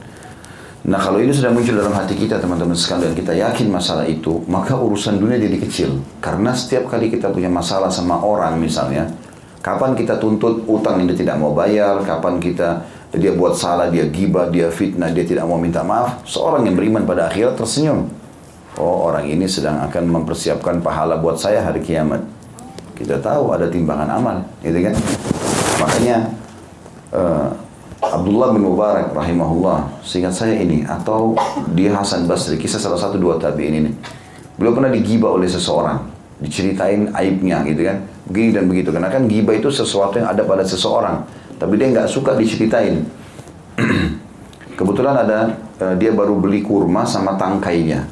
Nah 0.89 1.01
kalau 1.03 1.19
ini 1.19 1.35
sudah 1.35 1.51
muncul 1.51 1.75
dalam 1.75 1.91
hati 1.91 2.15
kita 2.15 2.39
teman-teman 2.39 2.79
sekalian 2.79 3.13
kita 3.13 3.35
yakin 3.35 3.67
masalah 3.67 4.07
itu 4.07 4.47
maka 4.47 4.79
urusan 4.79 5.19
dunia 5.19 5.37
jadi 5.37 5.59
kecil 5.59 5.91
karena 6.23 6.55
setiap 6.55 6.87
kali 6.87 7.11
kita 7.11 7.29
punya 7.35 7.51
masalah 7.51 7.91
sama 7.91 8.23
orang 8.23 8.57
misalnya 8.57 9.11
Kapan 9.59 9.99
kita 9.99 10.23
tuntut 10.23 10.63
utang 10.71 11.03
yang 11.03 11.11
dia 11.11 11.19
tidak 11.19 11.37
mau 11.43 11.51
bayar, 11.51 11.99
kapan 12.07 12.39
kita 12.39 12.87
dia 13.13 13.35
buat 13.35 13.59
salah, 13.59 13.93
dia 13.93 14.07
gibah, 14.07 14.47
dia 14.49 14.71
fitnah, 14.71 15.11
dia 15.11 15.27
tidak 15.27 15.45
mau 15.51 15.59
minta 15.59 15.83
maaf. 15.83 16.23
Seorang 16.25 16.65
yang 16.65 16.79
beriman 16.79 17.03
pada 17.03 17.27
akhirat 17.27 17.59
tersenyum. 17.59 18.07
Oh 18.79 19.11
orang 19.11 19.27
ini 19.27 19.51
sedang 19.51 19.83
akan 19.91 20.07
mempersiapkan 20.07 20.79
pahala 20.79 21.19
buat 21.19 21.35
saya 21.35 21.67
hari 21.67 21.83
kiamat. 21.83 22.23
Kita 22.95 23.19
tahu 23.19 23.51
ada 23.51 23.67
timbangan 23.67 24.07
amal, 24.07 24.37
gitu 24.63 24.79
kan? 24.79 24.95
Makanya 25.83 26.17
uh, 27.15 27.51
Abdullah 27.99 28.55
bin 28.55 28.63
Mubarak 28.63 29.11
rahimahullah, 29.15 30.03
seingat 30.03 30.35
saya 30.35 30.55
ini 30.59 30.87
atau 30.87 31.35
dia 31.75 31.95
Hasan 31.95 32.31
Basri, 32.31 32.59
kisah 32.59 32.79
salah 32.79 32.99
satu 32.99 33.19
dua 33.19 33.39
tabiin 33.39 33.75
ini. 33.83 33.91
Beliau 34.59 34.75
pernah 34.75 34.91
digibah 34.91 35.35
oleh 35.35 35.47
seseorang, 35.47 35.99
diceritain 36.39 37.11
aibnya 37.19 37.67
gitu 37.67 37.83
kan 37.83 38.07
begini 38.31 38.51
dan 38.55 38.65
begitu 38.71 38.95
karena 38.95 39.11
kan 39.11 39.27
gibah 39.27 39.59
itu 39.59 39.75
sesuatu 39.75 40.23
yang 40.23 40.31
ada 40.31 40.47
pada 40.47 40.63
seseorang 40.63 41.27
tapi 41.59 41.75
dia 41.75 41.91
nggak 41.91 42.07
suka 42.07 42.39
diceritain 42.39 43.03
kebetulan 44.79 45.27
ada 45.27 45.59
uh, 45.83 45.95
dia 45.99 46.15
baru 46.15 46.39
beli 46.39 46.63
kurma 46.63 47.03
sama 47.03 47.35
tangkainya 47.35 48.07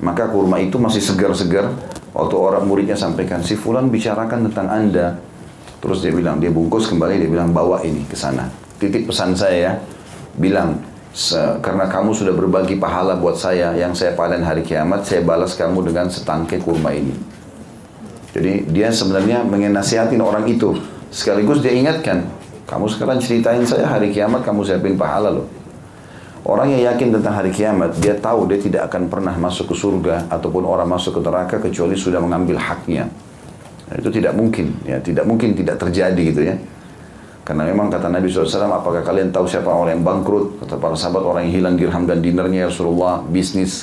maka 0.00 0.28
kurma 0.28 0.60
itu 0.60 0.76
masih 0.76 1.00
segar-segar. 1.00 1.72
Waktu 2.16 2.34
orang 2.36 2.64
muridnya 2.64 2.96
sampaikan 2.96 3.44
si 3.44 3.56
fulan 3.56 3.92
bicarakan 3.92 4.48
tentang 4.48 4.68
anda. 4.72 5.20
Terus 5.84 6.00
dia 6.00 6.12
bilang 6.12 6.40
dia 6.40 6.48
bungkus 6.48 6.88
kembali 6.88 7.20
dia 7.20 7.30
bilang 7.30 7.52
bawa 7.52 7.84
ini 7.84 8.08
ke 8.08 8.16
sana. 8.16 8.48
Titik 8.80 9.04
pesan 9.08 9.36
saya 9.36 9.56
ya. 9.56 9.72
Bilang 10.36 10.80
karena 11.64 11.88
kamu 11.88 12.12
sudah 12.12 12.36
berbagi 12.36 12.76
pahala 12.76 13.16
buat 13.16 13.40
saya 13.40 13.72
yang 13.72 13.96
saya 13.96 14.12
panen 14.12 14.44
hari 14.44 14.60
kiamat 14.60 15.04
saya 15.04 15.24
balas 15.24 15.56
kamu 15.56 15.80
dengan 15.88 16.12
setangkai 16.12 16.60
kurma 16.60 16.92
ini. 16.92 17.16
Jadi 18.36 18.68
dia 18.68 18.92
sebenarnya 18.92 19.40
mengenasihatin 19.48 20.20
orang 20.20 20.44
itu. 20.44 20.76
Sekaligus 21.08 21.64
dia 21.64 21.72
ingatkan, 21.72 22.28
kamu 22.68 22.84
sekarang 22.92 23.16
ceritain 23.16 23.64
saya 23.64 23.88
hari 23.88 24.12
kiamat 24.12 24.44
kamu 24.44 24.60
siapin 24.60 25.00
pahala 25.00 25.32
loh. 25.40 25.48
Orang 26.46 26.70
yang 26.70 26.94
yakin 26.94 27.10
tentang 27.10 27.34
hari 27.42 27.50
kiamat, 27.50 27.98
dia 27.98 28.14
tahu 28.14 28.46
dia 28.46 28.62
tidak 28.62 28.86
akan 28.86 29.10
pernah 29.10 29.34
masuk 29.34 29.74
ke 29.74 29.74
surga 29.74 30.30
ataupun 30.30 30.62
orang 30.62 30.86
masuk 30.86 31.18
ke 31.18 31.20
neraka 31.26 31.58
kecuali 31.58 31.98
sudah 31.98 32.22
mengambil 32.22 32.54
haknya. 32.54 33.10
Nah, 33.90 33.94
itu 33.98 34.14
tidak 34.14 34.30
mungkin, 34.38 34.78
ya 34.86 35.02
tidak 35.02 35.26
mungkin 35.26 35.58
tidak 35.58 35.74
terjadi 35.82 36.22
gitu 36.22 36.46
ya. 36.46 36.54
Karena 37.42 37.66
memang 37.66 37.90
kata 37.90 38.06
Nabi 38.06 38.30
SAW, 38.30 38.46
apakah 38.62 39.02
kalian 39.02 39.34
tahu 39.34 39.46
siapa 39.50 39.70
orang 39.74 39.98
yang 39.98 40.06
bangkrut? 40.06 40.62
Kata 40.62 40.78
para 40.78 40.94
sahabat, 40.94 41.26
orang 41.26 41.50
yang 41.50 41.54
hilang 41.62 41.74
dirham 41.74 42.06
dan 42.06 42.22
dinernya 42.22 42.66
ya 42.66 42.68
Rasulullah, 42.70 43.26
bisnis 43.26 43.82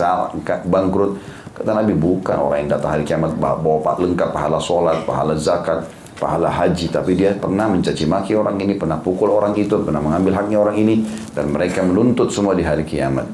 bangkrut. 0.63 1.20
Kata 1.51 1.84
Nabi, 1.84 1.91
bukan 2.00 2.48
orang 2.48 2.63
yang 2.63 2.79
datang 2.79 2.96
hari 2.96 3.03
kiamat 3.03 3.36
bawa 3.39 3.84
pak 3.84 4.00
lengkap 4.00 4.29
pahala 4.32 4.60
sholat, 4.63 5.03
pahala 5.03 5.36
zakat, 5.36 5.84
pahala 6.17 6.50
haji. 6.50 6.89
Tapi 6.89 7.17
dia 7.17 7.34
pernah 7.36 7.70
mencaci 7.70 8.05
maki 8.05 8.34
orang 8.38 8.58
ini, 8.60 8.77
pernah 8.77 8.98
pukul 9.01 9.34
orang 9.34 9.53
itu, 9.58 9.79
pernah 9.82 10.00
mengambil 10.00 10.43
haknya 10.43 10.58
orang 10.62 10.77
ini. 10.77 11.05
Dan 11.34 11.53
mereka 11.53 11.82
menuntut 11.82 12.29
semua 12.29 12.53
di 12.53 12.63
hari 12.65 12.86
kiamat. 12.86 13.25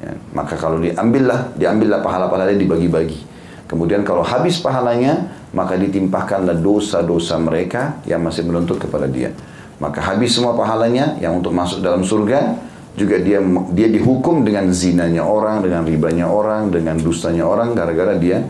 Ya, 0.00 0.12
maka 0.36 0.54
kalau 0.60 0.76
diambillah, 0.80 1.56
diambillah 1.56 2.04
pahala-pahala 2.04 2.52
dibagi-bagi. 2.52 3.36
Kemudian 3.66 4.06
kalau 4.06 4.22
habis 4.22 4.62
pahalanya, 4.62 5.26
maka 5.50 5.74
ditimpahkanlah 5.74 6.60
dosa-dosa 6.62 7.34
mereka 7.42 7.98
yang 8.06 8.22
masih 8.22 8.46
menuntut 8.46 8.78
kepada 8.78 9.10
dia. 9.10 9.34
Maka 9.82 10.00
habis 10.00 10.32
semua 10.32 10.54
pahalanya 10.56 11.18
yang 11.18 11.42
untuk 11.42 11.52
masuk 11.52 11.82
dalam 11.82 12.06
surga, 12.06 12.56
juga 12.96 13.20
dia 13.20 13.44
dia 13.76 13.88
dihukum 13.92 14.40
dengan 14.40 14.72
zinanya 14.72 15.20
orang, 15.20 15.60
dengan 15.60 15.84
ribanya 15.84 16.30
orang, 16.32 16.72
dengan 16.72 16.96
dustanya 16.96 17.44
orang 17.44 17.76
gara-gara 17.76 18.16
dia 18.16 18.40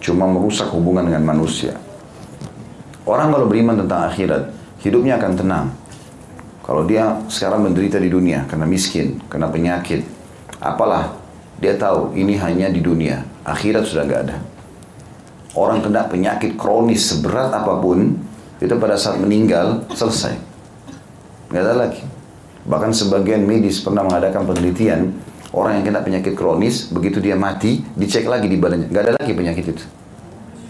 cuma 0.00 0.28
merusak 0.28 0.68
hubungan 0.72 1.08
dengan 1.08 1.24
manusia. 1.24 1.76
Orang 3.10 3.34
kalau 3.34 3.50
beriman 3.50 3.74
tentang 3.74 4.06
akhirat, 4.06 4.54
hidupnya 4.86 5.18
akan 5.18 5.32
tenang. 5.34 5.66
Kalau 6.62 6.86
dia 6.86 7.18
sekarang 7.26 7.66
menderita 7.66 7.98
di 7.98 8.06
dunia 8.06 8.46
karena 8.46 8.70
miskin, 8.70 9.18
karena 9.26 9.50
penyakit, 9.50 10.06
apalah 10.62 11.18
dia 11.58 11.74
tahu 11.74 12.14
ini 12.14 12.38
hanya 12.38 12.70
di 12.70 12.78
dunia, 12.78 13.26
akhirat 13.42 13.82
sudah 13.82 14.06
nggak 14.06 14.20
ada. 14.30 14.38
Orang 15.58 15.82
kena 15.82 16.06
penyakit 16.06 16.54
kronis 16.54 17.10
seberat 17.10 17.50
apa 17.50 17.82
pun, 17.82 18.14
itu 18.62 18.74
pada 18.78 18.94
saat 18.94 19.18
meninggal 19.18 19.82
selesai, 19.90 20.38
nggak 21.50 21.62
ada 21.66 21.74
lagi. 21.74 22.06
Bahkan 22.62 22.94
sebagian 22.94 23.42
medis 23.42 23.82
pernah 23.82 24.06
mengadakan 24.06 24.46
penelitian, 24.46 25.10
orang 25.50 25.82
yang 25.82 25.84
kena 25.90 26.06
penyakit 26.06 26.38
kronis, 26.38 26.86
begitu 26.86 27.18
dia 27.18 27.34
mati, 27.34 27.82
dicek 27.98 28.30
lagi 28.30 28.46
di 28.46 28.54
badannya. 28.54 28.86
Nggak 28.86 29.02
ada 29.02 29.12
lagi 29.18 29.32
penyakit 29.34 29.64
itu. 29.74 29.84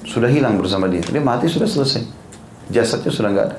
Sudah 0.09 0.33
hilang 0.33 0.57
bersama 0.57 0.89
dia. 0.89 1.05
Dia 1.05 1.21
mati 1.21 1.45
sudah 1.45 1.69
selesai. 1.69 2.20
Jasadnya 2.71 3.13
sudah 3.13 3.31
nggak 3.35 3.47
ada. 3.51 3.57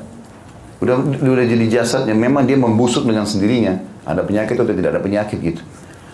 Udah, 0.82 0.96
udah 1.03 1.46
jadi 1.46 1.65
jasad 1.70 2.10
yang 2.10 2.18
memang 2.18 2.48
dia 2.50 2.58
membusuk 2.58 3.06
dengan 3.06 3.27
sendirinya. 3.30 3.77
Ada 4.01 4.25
penyakit 4.25 4.58
atau 4.58 4.74
tidak 4.74 4.98
ada 4.98 5.01
penyakit 5.03 5.38
gitu. 5.38 5.62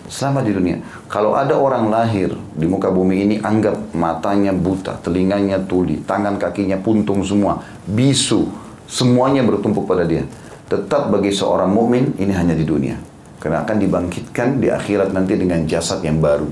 Selama 0.08 0.44
di 0.44 0.52
dunia. 0.52 0.80
Kalau 1.08 1.36
ada 1.36 1.56
orang 1.56 1.88
lahir 1.88 2.32
di 2.56 2.66
muka 2.68 2.92
bumi 2.92 3.24
ini, 3.24 3.34
anggap 3.40 3.92
matanya 3.96 4.52
buta, 4.52 5.00
telinganya 5.00 5.60
tuli, 5.64 6.00
tangan 6.04 6.36
kakinya 6.36 6.80
puntung 6.80 7.24
semua, 7.24 7.60
bisu, 7.84 8.48
semuanya 8.88 9.44
bertumpuk 9.44 9.84
pada 9.84 10.04
dia 10.04 10.24
tetap 10.68 11.08
bagi 11.08 11.32
seorang 11.32 11.72
mukmin 11.72 12.12
ini 12.20 12.32
hanya 12.36 12.52
di 12.52 12.62
dunia. 12.62 13.00
Karena 13.40 13.64
akan 13.64 13.76
dibangkitkan 13.80 14.60
di 14.60 14.68
akhirat 14.68 15.16
nanti 15.16 15.34
dengan 15.40 15.64
jasad 15.64 16.04
yang 16.04 16.20
baru. 16.20 16.46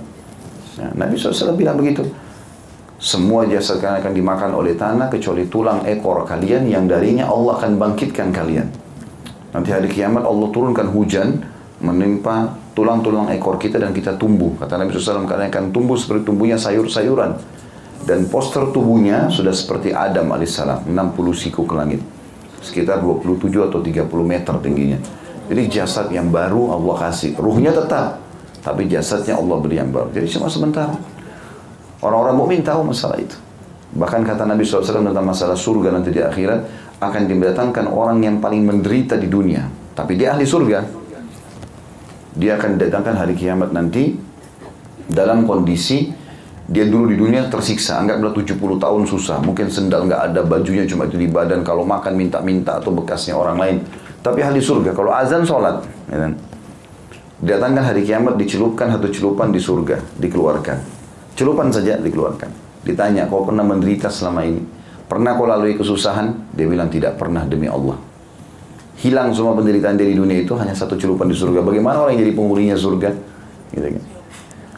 Nah, 0.81 0.91
Nabi 0.97 1.21
SAW 1.21 1.53
bilang 1.53 1.77
begitu. 1.77 2.03
Semua 2.97 3.45
jasad 3.45 3.77
kalian 3.77 4.01
akan 4.01 4.13
dimakan 4.17 4.51
oleh 4.57 4.73
tanah 4.73 5.13
kecuali 5.13 5.45
tulang 5.53 5.85
ekor 5.85 6.25
kalian 6.25 6.65
yang 6.65 6.89
darinya 6.89 7.29
Allah 7.29 7.61
akan 7.61 7.77
bangkitkan 7.77 8.33
kalian. 8.33 8.73
Nanti 9.53 9.69
hari 9.69 9.93
kiamat 9.93 10.25
Allah 10.25 10.49
turunkan 10.49 10.89
hujan 10.89 11.45
menimpa 11.85 12.57
tulang-tulang 12.73 13.29
ekor 13.37 13.61
kita 13.61 13.77
dan 13.77 13.93
kita 13.93 14.17
tumbuh. 14.17 14.57
Kata 14.57 14.81
Nabi 14.81 14.97
SAW, 14.97 15.29
kalian 15.29 15.49
akan 15.53 15.65
tumbuh 15.77 15.97
seperti 15.97 16.29
tumbuhnya 16.29 16.57
sayur-sayuran. 16.57 17.37
Dan 18.07 18.29
poster 18.33 18.71
tubuhnya 18.73 19.29
sudah 19.29 19.53
seperti 19.53 19.91
Adam 19.93 20.33
alaihissalam, 20.33 20.89
60 20.89 21.33
siku 21.37 21.69
ke 21.69 21.75
langit. 21.77 22.01
Sekitar 22.65 23.01
27 23.05 23.67
atau 23.67 23.81
30 23.81 24.09
meter 24.25 24.55
tingginya. 24.61 25.01
Jadi 25.53 25.63
jasad 25.69 26.09
yang 26.13 26.33
baru 26.33 26.73
Allah 26.77 27.09
kasih. 27.09 27.37
Ruhnya 27.37 27.77
tetap, 27.77 28.21
tapi 28.65 28.89
jasadnya 28.89 29.37
Allah 29.37 29.57
beri 29.61 29.77
yang 29.81 29.91
baru. 29.91 30.13
Jadi 30.17 30.27
cuma 30.39 30.49
sebentar. 30.49 30.91
Orang-orang 32.05 32.37
mukmin 32.37 32.61
tahu 32.61 32.85
masalah 32.85 33.17
itu. 33.17 33.37
Bahkan 33.97 34.27
kata 34.29 34.45
Nabi 34.45 34.67
SAW 34.67 35.01
tentang 35.01 35.25
masalah 35.25 35.57
surga 35.57 35.89
nanti 35.95 36.13
di 36.13 36.21
akhirat, 36.21 36.61
akan 37.01 37.23
didatangkan 37.29 37.89
orang 37.89 38.21
yang 38.25 38.37
paling 38.41 38.65
menderita 38.65 39.17
di 39.17 39.29
dunia. 39.29 39.69
Tapi 39.97 40.17
dia 40.17 40.37
ahli 40.37 40.45
surga. 40.45 40.85
Dia 42.37 42.61
akan 42.61 42.77
datangkan 42.77 43.17
hari 43.17 43.33
kiamat 43.33 43.73
nanti 43.73 44.13
dalam 45.09 45.49
kondisi 45.49 46.13
dia 46.67 46.83
dulu 46.83 47.15
di 47.15 47.17
dunia 47.17 47.47
tersiksa, 47.47 48.03
anggaplah 48.03 48.35
70 48.35 48.59
tahun 48.59 49.03
susah, 49.07 49.39
mungkin 49.39 49.71
sendal 49.71 50.11
nggak 50.11 50.23
ada, 50.35 50.41
bajunya 50.43 50.83
cuma 50.83 51.07
itu 51.07 51.15
di 51.15 51.31
badan, 51.31 51.63
kalau 51.63 51.87
makan 51.87 52.19
minta-minta 52.19 52.83
atau 52.83 52.91
bekasnya 52.91 53.39
orang 53.39 53.55
lain. 53.55 53.77
Tapi 54.19 54.43
ahli 54.43 54.59
surga, 54.59 54.91
kalau 54.91 55.15
azan 55.15 55.47
sholat, 55.47 55.87
ya 56.11 56.27
kan? 56.27 56.33
Datangkan 57.39 57.85
hari 57.87 58.03
kiamat, 58.03 58.35
dicelupkan 58.35 58.91
satu 58.91 59.07
celupan 59.15 59.55
di 59.55 59.63
surga, 59.63 60.03
dikeluarkan. 60.19 60.96
Celupan 61.37 61.69
saja 61.69 62.01
dikeluarkan. 62.01 62.49
Ditanya, 62.83 63.29
kau 63.29 63.45
pernah 63.45 63.63
menderita 63.63 64.09
selama 64.09 64.43
ini? 64.43 64.65
Pernah 65.07 65.37
kau 65.37 65.47
lalui 65.47 65.77
kesusahan? 65.77 66.57
Dia 66.57 66.67
bilang 66.67 66.89
tidak 66.89 67.21
pernah 67.21 67.45
demi 67.45 67.69
Allah 67.69 68.17
hilang 68.97 69.29
semua 69.37 69.53
penderitaan 69.53 70.01
dari 70.01 70.17
dunia 70.17 70.41
itu 70.41 70.57
hanya 70.57 70.73
satu 70.73 70.97
celupan 70.97 71.29
di 71.29 71.37
surga. 71.37 71.61
Bagaimana 71.61 72.01
orang 72.01 72.17
yang 72.17 72.29
jadi 72.29 72.33
penghuninya 72.33 72.77
surga? 72.77 73.11
Gitu 73.73 73.87
kan. 73.93 74.05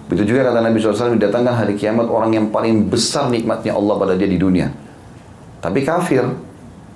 Begitu 0.08 0.34
juga 0.34 0.50
kata 0.50 0.64
Nabi 0.64 0.76
SAW, 0.80 1.20
didatangkan 1.20 1.54
hari 1.54 1.76
kiamat 1.76 2.08
orang 2.08 2.32
yang 2.32 2.46
paling 2.48 2.88
besar 2.88 3.28
nikmatnya 3.28 3.76
Allah 3.76 3.94
pada 4.00 4.16
dia 4.16 4.26
di 4.26 4.40
dunia. 4.40 4.72
Tapi 5.60 5.84
kafir, 5.84 6.24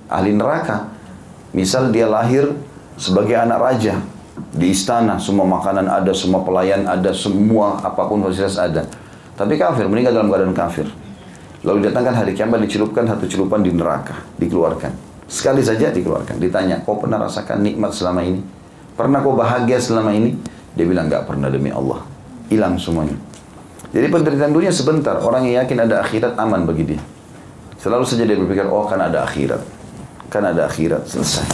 ahli 0.09 0.33
neraka. 0.33 0.89
Misal 1.53 1.93
dia 1.93 2.09
lahir 2.09 2.49
sebagai 2.97 3.37
anak 3.37 3.59
raja 3.61 4.01
di 4.57 4.73
istana, 4.73 5.21
semua 5.21 5.45
makanan 5.45 5.85
ada, 5.85 6.09
semua 6.09 6.41
pelayan 6.41 6.89
ada, 6.89 7.13
semua 7.13 7.77
apa 7.85 8.01
pun 8.09 8.25
fasilitas 8.25 8.57
ada. 8.57 8.89
Tapi 9.33 9.57
kafir, 9.57 9.89
meninggal 9.89 10.13
dalam 10.13 10.29
keadaan 10.29 10.53
kafir. 10.53 10.85
Lalu 11.63 11.87
didatangkan 11.87 12.13
hari 12.21 12.31
kiamat 12.35 12.59
dicelupkan 12.67 13.07
satu 13.07 13.25
celupan 13.25 13.63
di 13.63 13.71
neraka, 13.71 14.19
dikeluarkan. 14.37 14.91
Sekali 15.25 15.63
saja 15.63 15.89
dikeluarkan. 15.89 16.37
Ditanya, 16.37 16.83
kau 16.83 16.99
pernah 16.99 17.17
rasakan 17.17 17.63
nikmat 17.63 17.95
selama 17.95 18.21
ini? 18.21 18.43
Pernah 18.93 19.23
kau 19.25 19.33
bahagia 19.33 19.81
selama 19.81 20.13
ini? 20.13 20.37
Dia 20.77 20.85
bilang, 20.85 21.09
nggak 21.09 21.25
pernah 21.25 21.49
demi 21.49 21.73
Allah. 21.73 22.05
Hilang 22.51 22.77
semuanya. 22.77 23.17
Jadi 23.89 24.05
penderitaan 24.09 24.53
dunia 24.53 24.69
sebentar. 24.69 25.17
Orang 25.21 25.49
yang 25.49 25.65
yakin 25.65 25.87
ada 25.87 26.03
akhirat 26.05 26.37
aman 26.37 26.69
bagi 26.69 26.93
dia. 26.93 27.01
Selalu 27.81 28.05
saja 28.05 28.23
dia 28.27 28.37
berpikir, 28.37 28.69
oh 28.69 28.85
kan 28.85 29.01
ada 29.01 29.25
akhirat. 29.25 29.61
Kan 30.29 30.43
ada 30.45 30.69
akhirat, 30.69 31.09
selesai. 31.09 31.47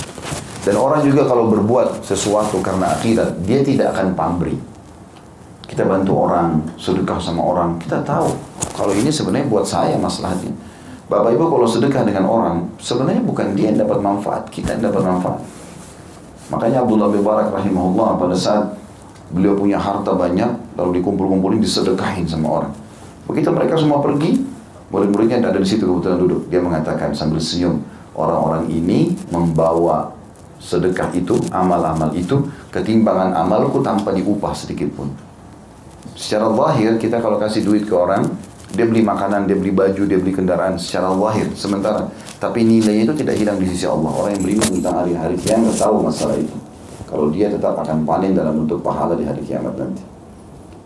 Dan 0.67 0.75
orang 0.75 1.05
juga 1.05 1.24
kalau 1.24 1.48
berbuat 1.48 2.03
sesuatu 2.03 2.59
karena 2.59 2.91
akhirat, 2.98 3.39
dia 3.48 3.63
tidak 3.63 3.95
akan 3.95 4.15
pamrih. 4.17 4.59
Kita 5.69 5.85
bantu 5.85 6.25
orang, 6.25 6.57
sedekah 6.81 7.21
sama 7.21 7.45
orang, 7.45 7.77
kita 7.77 8.01
tahu. 8.01 8.33
Kalau 8.73 8.89
ini 8.89 9.13
sebenarnya 9.13 9.45
buat 9.45 9.69
saya 9.69 9.93
masalahnya. 10.01 10.49
Bapak 11.05 11.38
Ibu 11.38 11.45
kalau 11.45 11.69
sedekah 11.69 12.01
dengan 12.01 12.25
orang, 12.25 12.65
sebenarnya 12.81 13.21
bukan 13.21 13.53
dia 13.53 13.69
yang 13.69 13.85
dapat 13.85 14.01
manfaat, 14.01 14.49
kita 14.49 14.73
yang 14.77 14.89
dapat 14.89 15.05
manfaat. 15.05 15.38
Makanya 16.49 16.81
Abdullah 16.81 17.13
bin 17.13 17.21
Barak 17.21 17.53
rahimahullah 17.53 18.17
pada 18.17 18.33
saat 18.33 18.65
beliau 19.29 19.53
punya 19.53 19.77
harta 19.77 20.09
banyak, 20.17 20.49
lalu 20.73 21.01
dikumpul-kumpulin 21.01 21.61
disedekahin 21.61 22.25
sama 22.25 22.61
orang. 22.61 22.73
Begitu 23.29 23.53
mereka 23.53 23.77
semua 23.77 24.01
pergi, 24.01 24.41
murid-muridnya 24.89 25.38
ada 25.45 25.61
di 25.61 25.69
situ 25.69 25.85
kebetulan 25.85 26.17
duduk. 26.17 26.49
Dia 26.49 26.65
mengatakan 26.65 27.13
sambil 27.13 27.38
senyum, 27.38 27.77
orang-orang 28.17 28.65
ini 28.73 29.13
membawa 29.29 30.09
sedekah 30.57 31.13
itu, 31.13 31.37
amal-amal 31.53 32.09
itu, 32.17 32.41
ketimbangan 32.74 33.37
amalku 33.37 33.85
tanpa 33.85 34.09
diupah 34.17 34.53
sedikit 34.57 34.89
pun. 34.98 35.28
Secara 36.15 36.50
lahir 36.50 36.98
kita 36.98 37.19
kalau 37.19 37.41
kasih 37.41 37.65
duit 37.65 37.85
ke 37.89 37.93
orang, 37.93 38.25
dia 38.69 38.85
beli 38.85 39.01
makanan, 39.01 39.50
dia 39.50 39.57
beli 39.57 39.74
baju, 39.74 40.03
dia 40.05 40.17
beli 40.22 40.29
kendaraan 40.29 40.77
secara 40.77 41.09
lahir 41.09 41.50
sementara. 41.57 42.05
Tapi 42.37 42.61
nilainya 42.61 43.09
itu 43.09 43.15
tidak 43.17 43.35
hilang 43.41 43.57
di 43.57 43.65
sisi 43.65 43.89
Allah. 43.89 44.13
Orang 44.13 44.37
yang 44.37 44.43
beriman 44.45 44.69
tentang 44.79 44.95
hari-hari 45.03 45.35
kiamat 45.41 45.74
tahu 45.75 46.05
masalah 46.05 46.37
itu. 46.37 46.55
Kalau 47.09 47.33
dia 47.33 47.50
tetap 47.50 47.74
akan 47.81 48.05
panen 48.05 48.37
dalam 48.37 48.63
bentuk 48.63 48.85
pahala 48.85 49.17
di 49.17 49.25
hari 49.25 49.41
kiamat 49.41 49.74
nanti. 49.74 50.05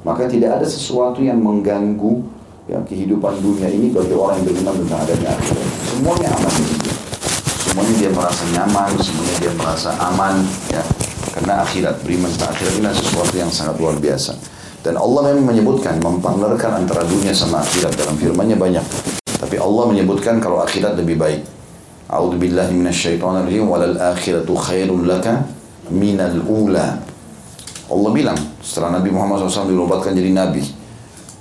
Maka 0.07 0.27
tidak 0.31 0.59
ada 0.59 0.67
sesuatu 0.67 1.19
yang 1.19 1.39
mengganggu 1.43 2.23
ya, 2.71 2.79
kehidupan 2.88 3.43
dunia 3.43 3.67
ini 3.67 3.91
bagi 3.91 4.15
orang 4.15 4.39
yang 4.39 4.47
beriman 4.47 4.75
tentang 4.83 4.99
adanya 5.03 5.29
akhirat. 5.36 5.69
Semuanya 5.83 6.29
aman 6.39 6.53
di 6.55 6.65
situ. 6.71 6.91
Semuanya 7.67 7.93
dia 7.99 8.12
merasa 8.15 8.43
nyaman, 8.55 8.91
semuanya 8.99 9.36
dia 9.43 9.51
merasa 9.59 9.89
aman 9.99 10.36
ya. 10.71 10.83
Karena 11.36 11.53
akhirat, 11.67 11.95
beriman 12.07 12.29
tentang 12.31 12.51
akhirat 12.55 12.73
ini 12.79 12.88
sesuatu 12.95 13.36
yang 13.36 13.51
sangat 13.51 13.75
luar 13.79 13.95
biasa. 13.99 14.62
Dan 14.84 15.00
Allah 15.00 15.32
memang 15.32 15.56
menyebutkan, 15.56 15.96
mempartnerkan 16.04 16.84
antara 16.84 17.08
dunia 17.08 17.32
sama 17.32 17.63
akhirat 17.63 17.96
dalam 17.96 18.19
firmannya 18.19 18.60
banyak. 18.60 18.84
Tapi 19.24 19.56
Allah 19.56 19.88
menyebutkan 19.88 20.43
kalau 20.43 20.60
akhirat 20.60 21.00
lebih 21.00 21.15
baik. 21.15 21.39
A'udzu 22.12 22.36
billahi 22.36 22.76
minasyaitonir 22.76 23.48
rajim 23.48 23.63
walal 23.63 23.96
akhiratu 23.96 24.52
khairul 24.60 25.08
laka 25.08 25.48
minal 25.88 26.36
ula. 26.43 27.00
Allah 27.88 28.10
bilang 28.12 28.36
setelah 28.60 29.00
Nabi 29.00 29.08
Muhammad 29.15 29.48
SAW 29.48 29.72
dirobatkan 29.72 30.19
jadi 30.19 30.36
nabi, 30.36 30.67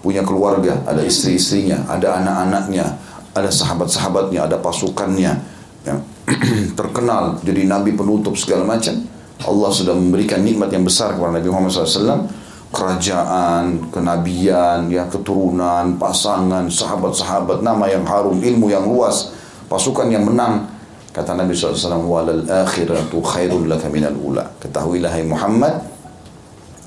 punya 0.07 0.23
keluarga, 0.23 0.79
ada 0.87 1.03
istri-istrinya, 1.03 1.83
ada 1.91 2.23
anak-anaknya, 2.23 2.87
ada 3.35 3.51
sahabat-sahabatnya, 3.51 4.47
ada 4.47 4.57
pasukannya, 4.63 5.33
yang 5.83 5.99
terkenal 6.79 7.43
jadi 7.43 7.67
nabi 7.67 7.91
penutup 7.91 8.39
segala 8.39 8.63
macam. 8.63 9.03
Allah 9.43 9.71
sudah 9.75 9.99
memberikan 9.99 10.39
nikmat 10.47 10.71
yang 10.71 10.87
besar 10.87 11.19
kepada 11.19 11.35
Nabi 11.35 11.51
Muhammad 11.51 11.75
SAW 11.75 12.31
kerajaan, 12.73 13.93
kenabian, 13.93 14.89
ya 14.89 15.05
keturunan, 15.07 16.01
pasangan, 16.01 16.67
sahabat-sahabat, 16.73 17.61
nama 17.61 17.85
yang 17.87 18.03
harum, 18.09 18.41
ilmu 18.41 18.73
yang 18.73 18.89
luas, 18.89 19.37
pasukan 19.69 20.09
yang 20.09 20.25
menang. 20.25 20.73
Kata 21.13 21.37
Nabi 21.37 21.53
SAW, 21.53 22.09
walal 22.09 22.49
akhiratu 22.49 23.21
khairun 23.21 23.69
laka 23.69 23.93
minal 23.93 24.17
ula. 24.17 24.49
Ketahuilah 24.57 25.13
hai 25.13 25.29
Muhammad, 25.29 25.85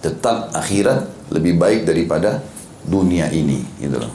tetap 0.01 0.49
akhirat 0.57 1.29
lebih 1.29 1.61
baik 1.61 1.85
daripada 1.85 2.41
dunia 2.81 3.29
ini. 3.29 3.61
Gitu 3.77 4.01
loh. 4.01 4.09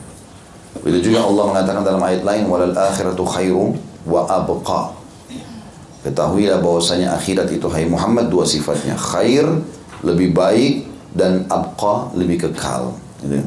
Begitu 0.82 1.14
juga 1.14 1.30
Allah 1.30 1.44
mengatakan 1.54 1.82
dalam 1.86 2.02
ayat 2.02 2.26
lain, 2.26 2.50
walal 2.50 2.74
akhiratu 2.74 3.22
khairun 3.22 3.78
wa 4.10 4.26
abqa. 4.26 4.98
Ketahuilah 6.02 6.58
bahwasanya 6.58 7.14
akhirat 7.14 7.46
itu 7.54 7.70
hai 7.70 7.86
Muhammad 7.86 8.26
dua 8.26 8.42
sifatnya. 8.42 8.98
Khair, 8.98 9.46
lebih 10.02 10.34
baik, 10.34 10.89
dan 11.14 11.46
abqa 11.50 12.14
lebih 12.14 12.48
kekal. 12.48 12.94
Gitu. 13.22 13.42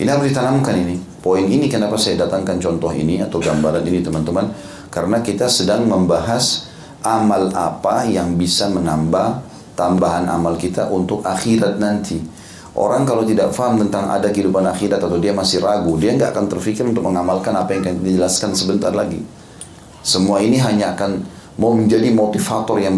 Ini 0.00 0.08
harus 0.08 0.32
ditanamkan 0.32 0.74
ini. 0.80 0.96
Poin 1.20 1.44
ini 1.44 1.68
kenapa 1.68 2.00
saya 2.00 2.24
datangkan 2.24 2.56
contoh 2.56 2.88
ini 2.96 3.20
atau 3.20 3.36
gambaran 3.36 3.84
ini 3.84 4.00
teman-teman? 4.00 4.48
Karena 4.88 5.20
kita 5.20 5.44
sedang 5.52 5.84
membahas 5.84 6.72
amal 7.04 7.52
apa 7.52 8.08
yang 8.08 8.40
bisa 8.40 8.72
menambah 8.72 9.44
tambahan 9.76 10.28
amal 10.28 10.56
kita 10.56 10.88
untuk 10.88 11.20
akhirat 11.24 11.76
nanti. 11.76 12.20
Orang 12.72 13.04
kalau 13.04 13.26
tidak 13.28 13.52
paham 13.52 13.76
tentang 13.76 14.08
ada 14.08 14.32
kehidupan 14.32 14.64
akhirat 14.64 15.04
atau 15.04 15.20
dia 15.20 15.36
masih 15.36 15.60
ragu, 15.60 16.00
dia 16.00 16.16
nggak 16.16 16.32
akan 16.32 16.46
terfikir 16.48 16.86
untuk 16.86 17.04
mengamalkan 17.04 17.52
apa 17.52 17.76
yang 17.76 17.82
akan 17.84 17.94
dijelaskan 18.00 18.50
sebentar 18.56 18.94
lagi. 18.94 19.20
Semua 20.00 20.40
ini 20.40 20.56
hanya 20.56 20.96
akan 20.96 21.20
mau 21.60 21.76
menjadi 21.76 22.08
motivator 22.08 22.80
yang 22.80 22.96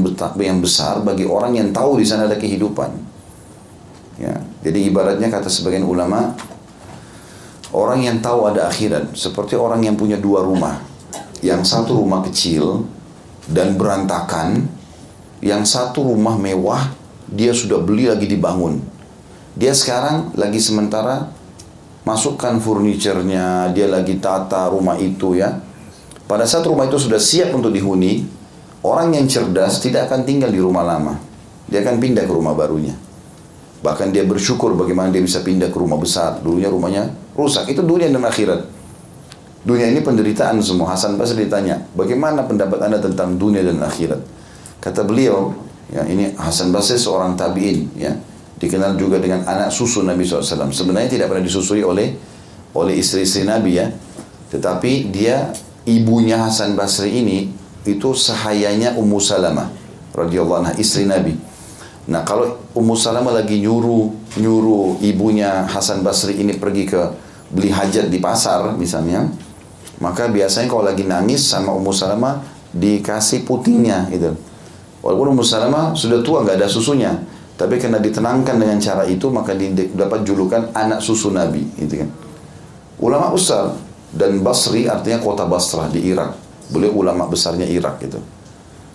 besar 0.62 1.02
bagi 1.02 1.26
orang 1.26 1.58
yang 1.58 1.68
tahu 1.74 1.98
di 1.98 2.06
sana 2.06 2.30
ada 2.30 2.38
kehidupan. 2.38 3.11
Ya, 4.20 4.44
jadi 4.60 4.92
ibaratnya 4.92 5.32
kata 5.32 5.48
sebagian 5.48 5.88
ulama, 5.88 6.36
orang 7.72 8.04
yang 8.04 8.20
tahu 8.20 8.48
ada 8.52 8.68
akhirat 8.68 9.16
seperti 9.16 9.56
orang 9.56 9.80
yang 9.84 9.96
punya 9.96 10.20
dua 10.20 10.44
rumah. 10.44 10.84
Yang 11.42 11.74
satu 11.74 11.98
rumah 11.98 12.22
kecil 12.22 12.86
dan 13.48 13.74
berantakan, 13.74 14.68
yang 15.42 15.66
satu 15.66 16.06
rumah 16.06 16.38
mewah, 16.38 16.92
dia 17.26 17.50
sudah 17.50 17.82
beli 17.82 18.06
lagi 18.06 18.30
dibangun. 18.30 18.78
Dia 19.58 19.74
sekarang 19.74 20.32
lagi 20.38 20.62
sementara 20.62 21.28
masukkan 22.06 22.56
furniturnya, 22.62 23.74
dia 23.74 23.90
lagi 23.90 24.22
tata 24.22 24.70
rumah 24.70 24.96
itu 25.00 25.34
ya. 25.34 25.58
Pada 26.30 26.46
saat 26.46 26.64
rumah 26.64 26.86
itu 26.86 26.96
sudah 26.96 27.18
siap 27.18 27.52
untuk 27.52 27.74
dihuni, 27.74 28.24
orang 28.86 29.12
yang 29.18 29.26
cerdas 29.26 29.82
tidak 29.82 30.08
akan 30.08 30.22
tinggal 30.22 30.48
di 30.48 30.62
rumah 30.62 30.86
lama. 30.86 31.18
Dia 31.66 31.82
akan 31.82 31.98
pindah 31.98 32.24
ke 32.24 32.32
rumah 32.32 32.54
barunya. 32.54 32.94
Bahkan 33.82 34.14
dia 34.14 34.22
bersyukur 34.22 34.78
bagaimana 34.78 35.10
dia 35.10 35.18
bisa 35.18 35.42
pindah 35.42 35.68
ke 35.68 35.76
rumah 35.76 35.98
besar. 35.98 36.38
Dulunya 36.38 36.70
rumahnya 36.70 37.10
rusak. 37.34 37.66
Itu 37.66 37.82
dunia 37.82 38.06
dan 38.06 38.22
akhirat. 38.22 38.62
Dunia 39.62 39.90
ini 39.90 40.02
penderitaan 40.02 40.58
semua. 40.62 40.94
Hasan 40.94 41.18
Basri 41.18 41.46
ditanya, 41.46 41.78
bagaimana 41.94 42.46
pendapat 42.46 42.78
anda 42.82 42.98
tentang 42.98 43.38
dunia 43.38 43.62
dan 43.62 43.78
akhirat? 43.82 44.18
Kata 44.82 45.06
beliau, 45.06 45.54
ya 45.90 46.02
ini 46.06 46.34
Hasan 46.34 46.74
Basri 46.74 46.98
seorang 46.98 47.38
tabiin, 47.38 47.94
ya. 47.94 48.14
Dikenal 48.58 48.94
juga 48.94 49.18
dengan 49.18 49.42
anak 49.42 49.74
susu 49.74 50.06
Nabi 50.06 50.22
SAW. 50.22 50.70
Sebenarnya 50.70 51.10
tidak 51.10 51.34
pernah 51.34 51.42
disusui 51.42 51.82
oleh 51.82 52.14
oleh 52.78 52.94
istri-istri 52.94 53.42
Nabi 53.42 53.82
ya. 53.82 53.90
Tetapi 54.54 55.10
dia 55.10 55.50
ibunya 55.82 56.38
Hasan 56.46 56.78
Basri 56.78 57.10
ini 57.22 57.50
itu 57.82 58.14
sahayanya 58.14 58.94
Ummu 58.94 59.18
Salamah 59.18 59.66
radhiyallahu 60.14 60.58
anha 60.62 60.72
istri 60.78 61.08
Nabi. 61.08 61.34
Nah 62.02 62.26
kalau 62.26 62.58
Ummu 62.74 62.98
Salamah 62.98 63.30
lagi 63.30 63.62
nyuruh 63.62 64.10
nyuruh 64.40 64.98
ibunya 65.06 65.62
Hasan 65.70 66.02
Basri 66.02 66.34
ini 66.42 66.58
pergi 66.58 66.90
ke 66.90 67.00
beli 67.52 67.70
hajat 67.70 68.10
di 68.10 68.18
pasar 68.18 68.74
misalnya, 68.74 69.28
maka 70.02 70.26
biasanya 70.26 70.66
kalau 70.66 70.82
lagi 70.82 71.06
nangis 71.06 71.46
sama 71.46 71.70
Ummu 71.76 71.94
Salamah 71.94 72.42
dikasih 72.74 73.46
putingnya 73.46 74.10
gitu. 74.10 74.34
Walaupun 75.04 75.36
Ummu 75.36 75.44
Salamah 75.46 75.94
sudah 75.94 76.24
tua 76.26 76.42
nggak 76.42 76.58
ada 76.58 76.66
susunya, 76.66 77.22
tapi 77.54 77.78
karena 77.78 78.02
ditenangkan 78.02 78.58
dengan 78.58 78.82
cara 78.82 79.06
itu 79.06 79.30
maka 79.30 79.54
dapat 79.94 80.26
julukan 80.26 80.74
anak 80.74 80.98
susu 80.98 81.30
Nabi 81.30 81.62
gitu 81.78 82.02
kan. 82.02 82.10
Ulama 82.98 83.30
besar 83.30 83.78
dan 84.10 84.42
Basri 84.42 84.90
artinya 84.90 85.22
kota 85.22 85.46
Basrah 85.46 85.86
di 85.86 86.02
Irak. 86.02 86.34
Beliau 86.72 87.04
ulama 87.04 87.28
besarnya 87.28 87.68
Irak 87.68 88.00
gitu. 88.02 88.18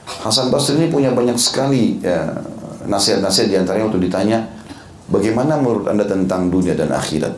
Hasan 0.07 0.49
Basri 0.49 0.81
ini 0.81 0.87
punya 0.89 1.13
banyak 1.13 1.37
sekali 1.37 2.01
ya, 2.01 2.41
nasihat-nasihat 2.87 3.47
di 3.51 3.57
antaranya 3.59 3.91
waktu 3.91 4.01
ditanya 4.07 4.37
bagaimana 5.11 5.59
menurut 5.59 5.91
anda 5.91 6.07
tentang 6.07 6.47
dunia 6.47 6.73
dan 6.73 6.95
akhirat. 6.95 7.35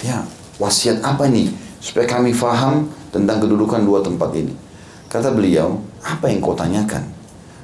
Ya 0.00 0.24
wasiat 0.56 1.04
apa 1.04 1.28
nih 1.28 1.52
supaya 1.80 2.08
kami 2.08 2.32
faham 2.32 2.88
tentang 3.12 3.40
kedudukan 3.44 3.84
dua 3.84 4.00
tempat 4.00 4.32
ini. 4.36 4.52
Kata 5.06 5.32
beliau, 5.32 5.80
apa 6.02 6.28
yang 6.28 6.42
kau 6.42 6.52
tanyakan? 6.52 7.06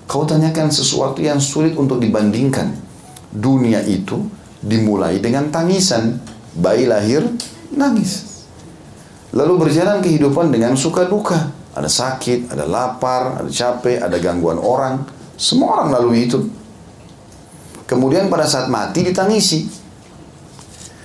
Kau 0.07 0.23
tanyakan 0.23 0.71
sesuatu 0.71 1.19
yang 1.21 1.43
sulit 1.43 1.75
untuk 1.75 1.99
dibandingkan. 1.99 2.71
Dunia 3.33 3.83
itu 3.83 4.23
dimulai 4.63 5.19
dengan 5.19 5.51
tangisan. 5.51 6.23
Bayi 6.53 6.85
lahir, 6.85 7.25
nangis. 7.73 8.45
Lalu 9.33 9.69
berjalan 9.69 10.05
kehidupan 10.05 10.53
dengan 10.53 10.77
suka 10.77 11.09
duka. 11.09 11.49
Ada 11.73 11.89
sakit, 11.89 12.53
ada 12.53 12.69
lapar, 12.69 13.41
ada 13.41 13.49
capek, 13.49 14.05
ada 14.05 14.21
gangguan 14.21 14.61
orang. 14.61 15.09
Semua 15.41 15.81
orang 15.81 15.89
lalui 15.97 16.29
itu. 16.29 16.39
Kemudian 17.93 18.33
pada 18.33 18.49
saat 18.49 18.73
mati 18.73 19.05
ditangisi. 19.05 19.69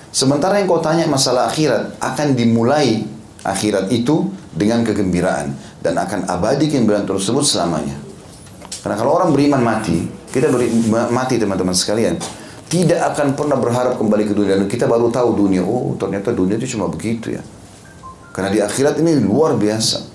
Sementara 0.08 0.56
yang 0.56 0.72
kau 0.72 0.80
tanya 0.80 1.04
masalah 1.04 1.52
akhirat 1.52 2.00
akan 2.00 2.32
dimulai 2.32 3.04
akhirat 3.44 3.92
itu 3.92 4.32
dengan 4.56 4.88
kegembiraan 4.88 5.52
dan 5.84 6.00
akan 6.00 6.32
abadi 6.32 6.72
kegembiraan 6.72 7.04
tersebut 7.04 7.44
selamanya. 7.44 8.00
Karena 8.80 8.96
kalau 8.96 9.20
orang 9.20 9.36
beriman 9.36 9.60
mati, 9.60 10.08
kita 10.32 10.48
beri, 10.48 10.72
mati 11.12 11.36
teman-teman 11.36 11.76
sekalian, 11.76 12.16
tidak 12.72 13.04
akan 13.12 13.36
pernah 13.36 13.60
berharap 13.60 14.00
kembali 14.00 14.24
ke 14.24 14.32
dunia 14.32 14.56
kita 14.64 14.88
baru 14.88 15.12
tahu 15.12 15.36
dunia. 15.36 15.68
Oh, 15.68 15.92
ternyata 16.00 16.32
dunia 16.32 16.56
itu 16.56 16.80
cuma 16.80 16.88
begitu 16.88 17.36
ya. 17.36 17.44
Karena 18.32 18.48
di 18.48 18.64
akhirat 18.64 18.96
ini 19.04 19.20
luar 19.20 19.60
biasa. 19.60 20.08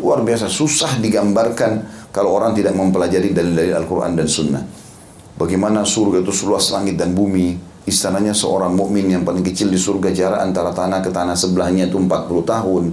Luar 0.00 0.24
biasa, 0.24 0.48
susah 0.48 0.96
digambarkan 1.04 1.84
kalau 2.16 2.32
orang 2.32 2.56
tidak 2.56 2.72
mempelajari 2.72 3.36
dalil-dalil 3.36 3.76
Al-Quran 3.76 4.16
dan 4.16 4.24
Sunnah. 4.24 4.77
Bagaimana 5.38 5.86
surga 5.86 6.26
itu 6.26 6.34
seluas 6.34 6.66
langit 6.74 6.98
dan 6.98 7.14
bumi, 7.14 7.54
istananya 7.86 8.34
seorang 8.34 8.74
mukmin 8.74 9.06
yang 9.06 9.22
paling 9.22 9.46
kecil 9.46 9.70
di 9.70 9.78
surga 9.78 10.10
jarak 10.10 10.40
antara 10.42 10.74
tanah 10.74 10.98
ke 10.98 11.14
tanah 11.14 11.38
sebelahnya 11.38 11.86
itu 11.86 11.94
40 11.94 12.42
tahun. 12.42 12.84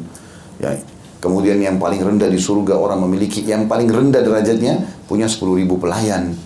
Ya, 0.61 0.77
kemudian 1.17 1.57
yang 1.57 1.81
paling 1.81 2.05
rendah 2.05 2.29
di 2.29 2.37
surga 2.37 2.77
orang 2.77 3.01
memiliki 3.01 3.41
yang 3.41 3.65
paling 3.65 3.89
rendah 3.89 4.21
derajatnya 4.21 4.77
punya 5.09 5.25
10 5.25 5.57
ribu 5.57 5.81
pelayan. 5.81 6.37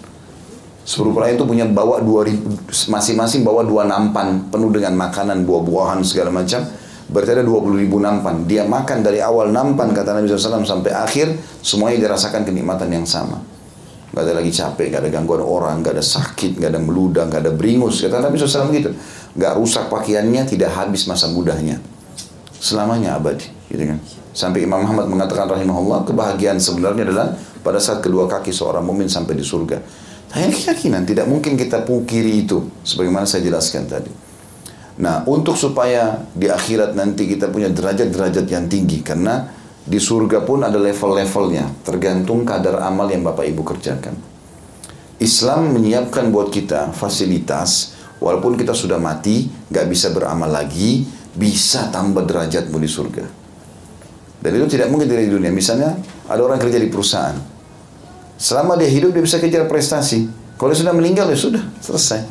10 0.87 1.11
pelayan 1.11 1.35
itu 1.35 1.43
punya 1.43 1.67
bawa 1.67 1.99
2000 1.99 2.89
masing-masing 2.89 3.43
bawa 3.43 3.67
dua 3.67 3.83
nampan 3.83 4.47
penuh 4.47 4.71
dengan 4.71 4.95
makanan 4.95 5.43
buah-buahan 5.43 5.99
segala 6.07 6.31
macam. 6.31 6.63
Berarti 7.11 7.35
ada 7.35 7.43
20 7.43 7.75
ribu 7.75 7.99
nampan. 7.99 8.47
Dia 8.47 8.63
makan 8.63 9.03
dari 9.03 9.19
awal 9.19 9.51
nampan 9.51 9.91
kata 9.91 10.15
Nabi 10.15 10.31
SAW 10.31 10.63
sampai 10.63 10.95
akhir 10.95 11.35
semuanya 11.59 12.07
dirasakan 12.07 12.47
kenikmatan 12.47 12.87
yang 12.87 13.03
sama. 13.03 13.48
Gak 14.09 14.25
ada 14.25 14.33
lagi 14.41 14.49
capek, 14.49 14.89
gak 14.89 15.01
ada 15.05 15.09
gangguan 15.13 15.45
orang, 15.45 15.85
gak 15.85 15.93
ada 15.93 16.05
sakit, 16.05 16.57
gak 16.57 16.73
ada 16.73 16.81
meludah, 16.81 17.29
gak 17.29 17.45
ada 17.45 17.51
beringus. 17.53 18.01
Kata 18.01 18.25
Nabi 18.25 18.41
SAW 18.41 18.73
gitu. 18.73 18.89
Gak 19.37 19.53
rusak 19.53 19.85
pakaiannya, 19.85 20.49
tidak 20.49 20.73
habis 20.73 21.05
masa 21.05 21.29
mudahnya. 21.29 21.77
Selamanya 22.57 23.21
abadi. 23.21 23.45
Gitu 23.69 23.85
kan. 23.85 24.01
Sampai 24.33 24.65
Imam 24.65 24.81
Muhammad 24.81 25.05
mengatakan 25.13 25.45
rahimahullah, 25.45 26.09
kebahagiaan 26.09 26.57
sebenarnya 26.57 27.05
adalah 27.05 27.37
pada 27.61 27.77
saat 27.77 28.01
kedua 28.01 28.25
kaki 28.25 28.49
seorang 28.49 28.81
mumin 28.81 29.05
sampai 29.05 29.37
di 29.37 29.45
surga. 29.45 29.77
Hanya 30.33 30.53
keyakinan, 30.53 31.05
tidak 31.05 31.25
mungkin 31.29 31.53
kita 31.57 31.85
pungkiri 31.85 32.45
itu. 32.45 32.65
Sebagaimana 32.81 33.29
saya 33.29 33.45
jelaskan 33.45 33.85
tadi. 33.89 34.09
Nah, 34.99 35.23
untuk 35.25 35.55
supaya 35.55 36.27
di 36.33 36.51
akhirat 36.51 36.97
nanti 36.97 37.25
kita 37.29 37.47
punya 37.49 37.69
derajat-derajat 37.69 38.45
yang 38.49 38.65
tinggi. 38.65 39.05
Karena 39.05 39.58
di 39.85 39.99
surga 40.01 40.43
pun 40.43 40.65
ada 40.65 40.75
level-levelnya, 40.75 41.85
tergantung 41.85 42.43
kadar 42.43 42.83
amal 42.83 43.07
yang 43.07 43.23
Bapak 43.23 43.47
Ibu 43.47 43.61
kerjakan. 43.63 44.15
Islam 45.19 45.75
menyiapkan 45.75 46.31
buat 46.31 46.47
kita 46.47 46.95
fasilitas, 46.95 47.99
walaupun 48.23 48.55
kita 48.55 48.71
sudah 48.71 48.99
mati, 48.99 49.51
gak 49.67 49.91
bisa 49.91 50.15
beramal 50.15 50.47
lagi, 50.47 51.03
bisa 51.35 51.91
tambah 51.91 52.23
derajatmu 52.23 52.79
di 52.79 52.89
surga. 52.89 53.25
Dan 54.39 54.51
itu 54.55 54.79
tidak 54.79 54.87
mungkin 54.87 55.11
dari 55.11 55.27
dunia. 55.27 55.51
Misalnya, 55.51 55.99
ada 56.31 56.39
orang 56.39 56.55
kerja 56.63 56.79
di 56.79 56.87
perusahaan. 56.87 57.35
Selama 58.39 58.79
dia 58.79 58.87
hidup, 58.87 59.11
dia 59.11 59.19
bisa 59.19 59.35
kejar 59.35 59.67
prestasi. 59.67 60.31
Kalau 60.55 60.71
dia 60.71 60.79
sudah 60.79 60.95
meninggal, 60.95 61.27
ya 61.27 61.35
sudah, 61.35 61.63
selesai. 61.83 62.23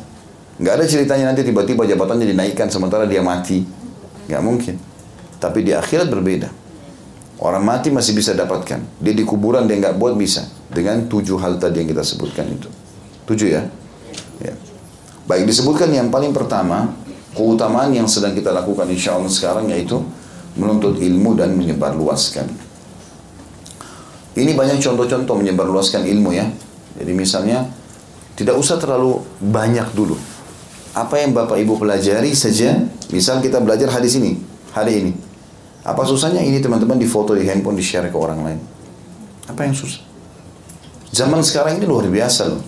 Gak 0.57 0.73
ada 0.81 0.85
ceritanya 0.89 1.29
nanti 1.29 1.45
tiba-tiba 1.45 1.85
jabatannya 1.85 2.25
dinaikkan 2.25 2.67
sementara 2.73 3.05
dia 3.05 3.21
mati. 3.21 3.61
Gak 4.25 4.41
mungkin. 4.41 4.75
Tapi 5.37 5.61
di 5.61 5.71
akhirat 5.71 6.09
berbeda. 6.09 6.49
Orang 7.39 7.63
mati 7.63 7.87
masih 7.87 8.11
bisa 8.11 8.35
dapatkan. 8.35 8.99
Dia 8.99 9.13
di 9.15 9.23
kuburan 9.23 9.63
dia 9.63 9.79
nggak 9.79 9.95
buat 9.95 10.19
bisa. 10.19 10.43
Dengan 10.67 11.07
tujuh 11.07 11.39
hal 11.39 11.55
tadi 11.55 11.79
yang 11.79 11.89
kita 11.89 12.03
sebutkan 12.03 12.51
itu. 12.51 12.67
Tujuh 13.23 13.47
ya? 13.47 13.63
ya. 14.43 14.53
Baik 15.23 15.47
disebutkan 15.47 15.87
yang 15.87 16.11
paling 16.11 16.35
pertama, 16.35 16.91
keutamaan 17.31 17.95
yang 17.95 18.11
sedang 18.11 18.35
kita 18.35 18.51
lakukan 18.51 18.91
insya 18.91 19.15
Allah 19.15 19.31
sekarang 19.31 19.71
yaitu 19.71 20.03
menuntut 20.59 20.99
ilmu 20.99 21.39
dan 21.39 21.55
menyebarluaskan. 21.55 22.51
Ini 24.35 24.51
banyak 24.55 24.83
contoh-contoh 24.83 25.35
menyebarluaskan 25.39 26.03
ilmu 26.11 26.35
ya. 26.35 26.43
Jadi 26.99 27.11
misalnya 27.15 27.71
tidak 28.35 28.59
usah 28.59 28.75
terlalu 28.75 29.23
banyak 29.39 29.95
dulu. 29.95 30.19
Apa 30.91 31.23
yang 31.23 31.31
Bapak 31.31 31.55
Ibu 31.55 31.79
pelajari 31.79 32.35
saja, 32.35 32.75
misal 33.15 33.39
kita 33.39 33.63
belajar 33.63 33.87
hadis 33.95 34.19
ini, 34.19 34.35
hari 34.75 35.05
ini. 35.05 35.28
Apa 35.89 36.05
susahnya 36.05 36.45
ini 36.45 36.61
teman-teman 36.61 37.01
difoto 37.01 37.33
di 37.33 37.49
handphone, 37.49 37.73
di-share 37.73 38.13
ke 38.13 38.17
orang 38.17 38.45
lain? 38.45 38.59
Apa 39.49 39.65
yang 39.65 39.73
susah? 39.73 40.05
Zaman 41.09 41.41
sekarang 41.41 41.81
ini 41.81 41.89
luar 41.89 42.05
biasa 42.05 42.45
loh. 42.45 42.61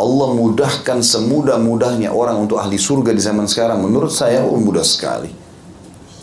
Allah 0.00 0.28
mudahkan 0.32 1.04
semudah-mudahnya 1.04 2.08
orang 2.08 2.40
untuk 2.40 2.56
ahli 2.56 2.80
surga 2.80 3.12
di 3.12 3.20
zaman 3.20 3.44
sekarang. 3.44 3.84
Menurut 3.84 4.08
saya, 4.08 4.40
oh 4.40 4.56
mudah 4.56 4.80
sekali. 4.80 5.28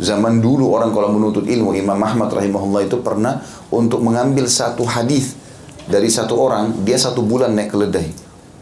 Zaman 0.01 0.41
dulu 0.41 0.73
orang 0.73 0.89
kalau 0.89 1.13
menuntut 1.13 1.45
ilmu, 1.45 1.77
Imam 1.77 2.01
Ahmad 2.01 2.33
rahimahullah 2.33 2.89
itu 2.89 2.97
pernah 3.05 3.37
untuk 3.69 4.01
mengambil 4.01 4.49
satu 4.49 4.81
hadis 4.89 5.37
dari 5.85 6.09
satu 6.09 6.41
orang, 6.41 6.81
dia 6.81 6.97
satu 6.97 7.21
bulan 7.21 7.53
naik 7.53 7.69
keledai. 7.69 8.09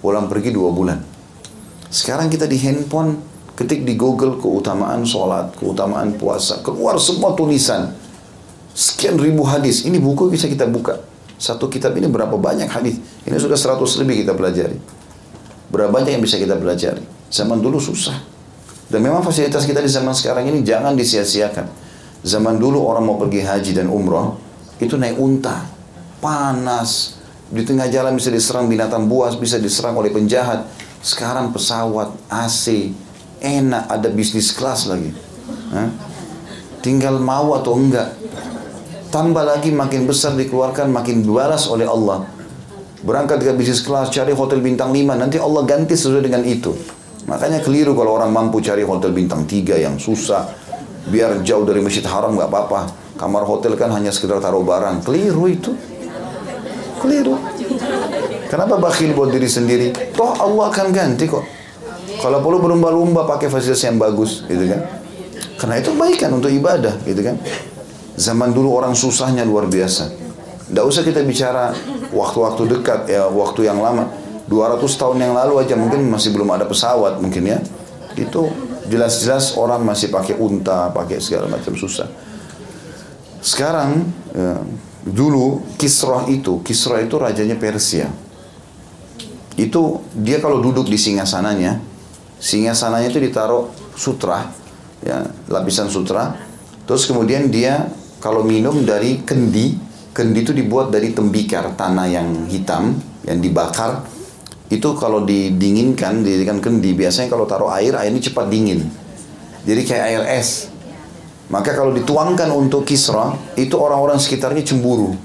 Pulang 0.04 0.28
pergi 0.28 0.52
dua 0.52 0.70
bulan. 0.76 1.00
Sekarang 1.88 2.28
kita 2.28 2.44
di 2.44 2.60
handphone, 2.60 3.18
Ketik 3.60 3.84
di 3.84 4.00
Google 4.00 4.40
keutamaan 4.40 5.04
sholat, 5.04 5.52
keutamaan 5.60 6.16
puasa, 6.16 6.64
keluar 6.64 6.96
semua 6.96 7.36
tulisan. 7.36 7.92
Sekian 8.72 9.20
ribu 9.20 9.44
hadis. 9.44 9.84
Ini 9.84 10.00
buku 10.00 10.32
bisa 10.32 10.48
kita 10.48 10.64
buka. 10.64 11.04
Satu 11.36 11.68
kitab 11.68 11.92
ini 12.00 12.08
berapa 12.08 12.40
banyak 12.40 12.72
hadis? 12.72 13.04
Ini 13.28 13.36
sudah 13.36 13.60
seratus 13.60 14.00
lebih 14.00 14.24
kita 14.24 14.32
pelajari. 14.32 14.80
Berapa 15.68 15.92
banyak 15.92 16.16
yang 16.16 16.24
bisa 16.24 16.40
kita 16.40 16.56
pelajari? 16.56 17.04
Zaman 17.28 17.60
dulu 17.60 17.84
susah. 17.84 18.16
Dan 18.88 19.04
memang 19.04 19.20
fasilitas 19.28 19.68
kita 19.68 19.84
di 19.84 19.92
zaman 19.92 20.16
sekarang 20.16 20.48
ini 20.48 20.64
jangan 20.64 20.96
disia-siakan. 20.96 21.68
Zaman 22.24 22.64
dulu 22.64 22.88
orang 22.88 23.04
mau 23.04 23.20
pergi 23.20 23.44
haji 23.44 23.76
dan 23.76 23.92
umroh, 23.92 24.40
itu 24.80 24.96
naik 24.96 25.20
unta. 25.20 25.68
Panas. 26.24 27.20
Di 27.52 27.68
tengah 27.68 27.92
jalan 27.92 28.16
bisa 28.16 28.32
diserang 28.32 28.72
binatang 28.72 29.12
buas, 29.12 29.36
bisa 29.36 29.60
diserang 29.60 30.00
oleh 30.00 30.16
penjahat. 30.16 30.64
Sekarang 31.04 31.52
pesawat, 31.52 32.16
AC, 32.32 32.96
enak 33.40 33.88
ada 33.88 34.08
bisnis 34.12 34.52
kelas 34.56 34.88
lagi. 34.92 35.12
Hah? 35.72 35.90
Tinggal 36.80 37.20
mau 37.20 37.56
atau 37.60 37.76
enggak. 37.76 38.16
Tambah 39.10 39.42
lagi 39.42 39.74
makin 39.74 40.06
besar 40.06 40.38
dikeluarkan 40.38 40.94
makin 40.94 41.26
dibalas 41.26 41.66
oleh 41.68 41.90
Allah. 41.90 42.24
Berangkat 43.00 43.42
ke 43.42 43.52
bisnis 43.56 43.82
kelas, 43.82 44.12
cari 44.12 44.36
hotel 44.36 44.60
bintang 44.60 44.92
5, 44.92 45.16
nanti 45.16 45.40
Allah 45.40 45.64
ganti 45.64 45.96
sesuai 45.96 46.24
dengan 46.24 46.44
itu. 46.44 46.76
Makanya 47.26 47.64
keliru 47.64 47.96
kalau 47.96 48.20
orang 48.20 48.30
mampu 48.30 48.60
cari 48.60 48.84
hotel 48.84 49.16
bintang 49.16 49.48
3 49.48 49.80
yang 49.80 49.96
susah. 49.96 50.46
Biar 51.10 51.42
jauh 51.42 51.64
dari 51.64 51.80
masjid 51.80 52.04
haram 52.06 52.36
nggak 52.36 52.50
apa-apa. 52.52 52.80
Kamar 53.18 53.44
hotel 53.48 53.76
kan 53.76 53.92
hanya 53.92 54.12
sekedar 54.14 54.40
taruh 54.44 54.64
barang. 54.64 55.04
Keliru 55.04 55.44
itu. 55.48 55.72
Keliru. 57.00 57.40
Kenapa 58.52 58.76
bakhil 58.82 59.16
buat 59.16 59.32
diri 59.32 59.48
sendiri? 59.48 59.88
Toh 60.14 60.36
Allah 60.36 60.68
akan 60.72 60.88
ganti 60.92 61.26
kok. 61.28 61.59
Kalau 62.20 62.44
perlu 62.44 62.60
berlumba-lumba 62.60 63.24
pakai 63.24 63.48
fasilitas 63.48 63.80
yang 63.88 63.96
bagus, 63.96 64.44
gitu 64.46 64.68
kan. 64.68 64.82
Karena 65.56 65.80
itu 65.80 65.96
kebaikan 65.96 66.36
untuk 66.36 66.52
ibadah, 66.52 67.00
gitu 67.08 67.24
kan. 67.24 67.40
Zaman 68.20 68.52
dulu 68.52 68.76
orang 68.76 68.92
susahnya 68.92 69.48
luar 69.48 69.72
biasa. 69.72 70.12
Tidak 70.68 70.84
usah 70.84 71.02
kita 71.08 71.24
bicara 71.24 71.72
waktu-waktu 72.12 72.64
dekat, 72.76 73.00
ya 73.08 73.32
waktu 73.32 73.72
yang 73.72 73.80
lama. 73.80 74.12
200 74.50 74.82
tahun 74.82 75.18
yang 75.22 75.34
lalu 75.38 75.62
aja 75.62 75.78
mungkin 75.78 76.10
masih 76.10 76.34
belum 76.34 76.50
ada 76.50 76.66
pesawat 76.66 77.22
mungkin 77.22 77.46
ya. 77.48 77.62
Itu 78.18 78.50
jelas-jelas 78.90 79.56
orang 79.56 79.86
masih 79.86 80.10
pakai 80.10 80.36
unta, 80.36 80.90
pakai 80.90 81.22
segala 81.22 81.48
macam 81.48 81.78
susah. 81.78 82.10
Sekarang 83.40 84.10
ya, 84.36 84.60
dulu 85.06 85.64
Kisra 85.80 86.28
itu, 86.28 86.60
Kisra 86.66 87.00
itu 87.00 87.16
rajanya 87.16 87.56
Persia. 87.56 88.12
Itu 89.56 90.04
dia 90.18 90.42
kalau 90.44 90.60
duduk 90.60 90.90
di 90.90 90.98
singgasananya, 90.98 91.89
singgasananya 92.40 93.12
itu 93.12 93.20
ditaruh 93.20 93.70
sutra, 93.94 94.50
ya 95.04 95.28
lapisan 95.52 95.92
sutra. 95.92 96.36
Terus 96.88 97.06
kemudian 97.06 97.52
dia 97.54 97.86
kalau 98.24 98.42
minum 98.42 98.82
dari 98.88 99.22
kendi, 99.22 99.78
kendi 100.16 100.40
itu 100.42 100.52
dibuat 100.56 100.90
dari 100.90 101.14
tembikar 101.14 101.78
tanah 101.78 102.08
yang 102.10 102.50
hitam 102.50 102.98
yang 103.28 103.38
dibakar 103.44 104.08
itu 104.70 104.94
kalau 105.02 105.26
didinginkan, 105.26 106.22
dijadikan 106.22 106.62
kendi, 106.62 106.94
biasanya 106.94 107.26
kalau 107.34 107.50
taruh 107.50 107.74
air, 107.74 107.98
air 107.98 108.14
ini 108.14 108.22
cepat 108.22 108.46
dingin. 108.54 108.86
Jadi 109.66 109.82
kayak 109.82 110.04
air 110.14 110.24
es. 110.38 110.70
Maka 111.50 111.74
kalau 111.74 111.90
dituangkan 111.90 112.54
untuk 112.54 112.86
Kisra, 112.86 113.34
itu 113.58 113.74
orang-orang 113.74 114.22
sekitarnya 114.22 114.62
cemburu. 114.62 115.18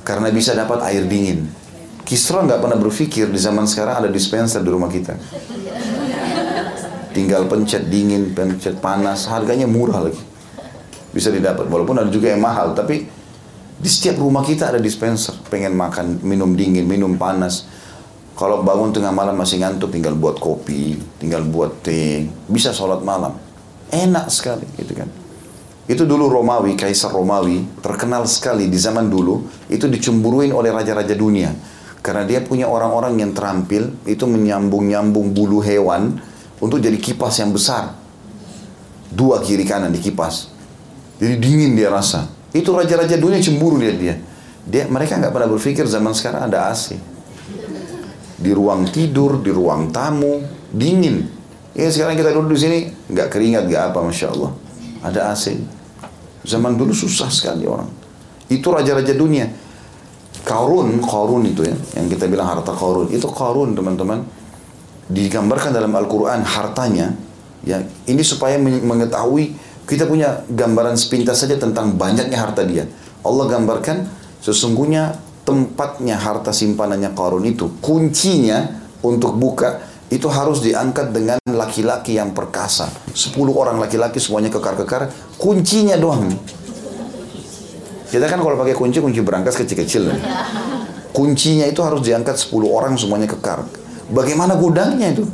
Karena 0.00 0.32
bisa 0.32 0.56
dapat 0.56 0.80
air 0.88 1.04
dingin. 1.04 1.44
Kisra 2.08 2.40
nggak 2.40 2.64
pernah 2.64 2.80
berpikir 2.80 3.28
di 3.28 3.36
zaman 3.36 3.68
sekarang 3.68 4.04
ada 4.04 4.08
dispenser 4.08 4.64
di 4.64 4.72
rumah 4.72 4.88
kita. 4.88 5.12
Tinggal 7.14 7.46
pencet 7.46 7.86
dingin, 7.86 8.34
pencet 8.34 8.82
panas, 8.82 9.30
harganya 9.30 9.70
murah 9.70 10.10
lagi. 10.10 10.20
Bisa 11.14 11.30
didapat, 11.30 11.70
walaupun 11.70 12.02
ada 12.02 12.10
juga 12.10 12.34
yang 12.34 12.42
mahal, 12.42 12.74
tapi 12.74 13.06
di 13.78 13.88
setiap 13.90 14.18
rumah 14.18 14.42
kita 14.42 14.74
ada 14.74 14.82
dispenser. 14.82 15.38
Pengen 15.46 15.78
makan, 15.78 16.18
minum 16.26 16.58
dingin, 16.58 16.82
minum 16.82 17.14
panas 17.14 17.70
kalau 18.34 18.66
bangun 18.66 18.90
tengah 18.90 19.14
malam 19.14 19.38
masih 19.38 19.62
ngantuk, 19.62 19.94
tinggal 19.94 20.18
buat 20.18 20.42
kopi, 20.42 20.98
tinggal 21.22 21.46
buat 21.46 21.86
teh, 21.86 22.26
bisa 22.50 22.74
sholat 22.74 22.98
malam. 23.06 23.38
Enak 23.94 24.26
sekali, 24.26 24.66
gitu 24.74 24.90
kan. 24.90 25.06
Itu 25.86 26.02
dulu 26.02 26.26
Romawi, 26.26 26.74
Kaisar 26.74 27.14
Romawi, 27.14 27.62
terkenal 27.78 28.26
sekali 28.26 28.66
di 28.66 28.74
zaman 28.74 29.06
dulu, 29.06 29.46
itu 29.70 29.86
dicemburuin 29.86 30.50
oleh 30.50 30.74
raja-raja 30.74 31.14
dunia. 31.14 31.54
Karena 32.02 32.26
dia 32.26 32.42
punya 32.42 32.66
orang-orang 32.66 33.22
yang 33.22 33.30
terampil, 33.30 34.02
itu 34.02 34.26
menyambung-nyambung 34.26 35.30
bulu 35.30 35.62
hewan 35.62 36.18
untuk 36.64 36.80
jadi 36.80 36.96
kipas 36.96 37.44
yang 37.44 37.52
besar. 37.52 37.92
Dua 39.12 39.44
kiri 39.44 39.68
kanan 39.68 39.92
di 39.92 40.00
kipas. 40.00 40.48
Jadi 41.20 41.36
dingin 41.36 41.76
dia 41.76 41.92
rasa. 41.92 42.24
Itu 42.56 42.72
raja-raja 42.72 43.20
dunia 43.20 43.44
cemburu 43.44 43.76
lihat 43.76 43.96
dia. 44.00 44.16
Dia 44.64 44.88
mereka 44.88 45.20
nggak 45.20 45.28
pernah 45.36 45.52
berpikir 45.52 45.84
zaman 45.84 46.16
sekarang 46.16 46.48
ada 46.48 46.72
AC 46.72 46.96
di 48.44 48.50
ruang 48.52 48.84
tidur, 48.92 49.40
di 49.40 49.48
ruang 49.48 49.88
tamu, 49.88 50.42
dingin. 50.68 51.24
Ya 51.74 51.90
sekarang 51.90 52.14
kita 52.18 52.34
duduk 52.34 52.54
di 52.54 52.60
sini 52.60 52.78
nggak 53.08 53.28
keringat, 53.32 53.64
nggak 53.66 53.82
apa, 53.90 53.98
masya 54.04 54.28
Allah. 54.36 54.52
Ada 55.00 55.20
AC. 55.32 55.56
Zaman 56.44 56.76
dulu 56.76 56.92
susah 56.92 57.32
sekali 57.32 57.64
orang. 57.64 57.88
Itu 58.52 58.68
raja-raja 58.68 59.16
dunia. 59.16 59.48
Karun, 60.44 61.00
Karun 61.00 61.48
itu 61.48 61.64
ya, 61.64 61.72
yang 61.96 62.06
kita 62.12 62.28
bilang 62.28 62.52
harta 62.52 62.76
Karun. 62.76 63.08
Itu 63.08 63.32
Karun 63.32 63.72
teman-teman. 63.72 64.43
Digambarkan 65.10 65.74
dalam 65.74 65.92
Al-Quran 65.92 66.40
hartanya. 66.44 67.12
Ya, 67.64 67.80
ini 68.08 68.20
supaya 68.20 68.60
mengetahui 68.60 69.56
kita 69.84 70.08
punya 70.08 70.44
gambaran 70.48 70.96
sepintas 70.96 71.44
saja 71.44 71.56
tentang 71.60 71.96
banyaknya 71.96 72.36
harta 72.40 72.64
dia. 72.64 72.88
Allah 73.24 73.48
gambarkan 73.48 74.08
sesungguhnya 74.40 75.16
tempatnya 75.44 76.16
harta 76.16 76.52
simpanannya 76.52 77.12
Qarun 77.12 77.44
itu, 77.44 77.68
kuncinya 77.80 78.80
untuk 79.04 79.36
buka 79.36 79.80
itu 80.08 80.28
harus 80.28 80.60
diangkat 80.64 81.12
dengan 81.12 81.40
laki-laki 81.48 82.16
yang 82.16 82.32
perkasa. 82.32 82.88
Sepuluh 83.12 83.56
orang 83.56 83.80
laki-laki 83.80 84.20
semuanya 84.20 84.52
kekar-kekar, 84.52 85.12
kuncinya 85.36 85.96
doang. 86.00 86.32
Kita 88.08 88.24
kan 88.28 88.40
kalau 88.40 88.56
pakai 88.60 88.76
kunci, 88.76 89.00
kunci 89.00 89.20
berangkas 89.20 89.56
kecil-kecil. 89.56 90.12
Kuncinya 91.12 91.66
itu 91.68 91.80
harus 91.84 92.04
diangkat 92.04 92.36
sepuluh 92.40 92.72
orang 92.72 92.96
semuanya 92.96 93.26
kekar. 93.26 93.64
Bagaimana 94.12 94.58
gudangnya 94.60 95.14
itu? 95.14 95.24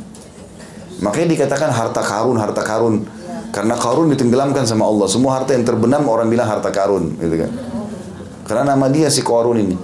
Makanya 1.01 1.27
dikatakan 1.33 1.73
harta 1.73 2.01
karun, 2.05 2.37
harta 2.37 2.61
karun. 2.61 3.03
Karena 3.51 3.75
karun 3.75 4.07
ditenggelamkan 4.15 4.63
sama 4.63 4.87
Allah. 4.87 5.11
Semua 5.11 5.41
harta 5.41 5.51
yang 5.51 5.67
terbenam 5.67 6.07
orang 6.07 6.31
bilang 6.31 6.47
harta 6.47 6.71
karun. 6.71 7.17
Gitu 7.19 7.35
kan. 7.35 7.51
Karena 8.47 8.75
nama 8.75 8.87
dia 8.87 9.11
si 9.11 9.19
karun 9.25 9.59
ini. 9.59 9.75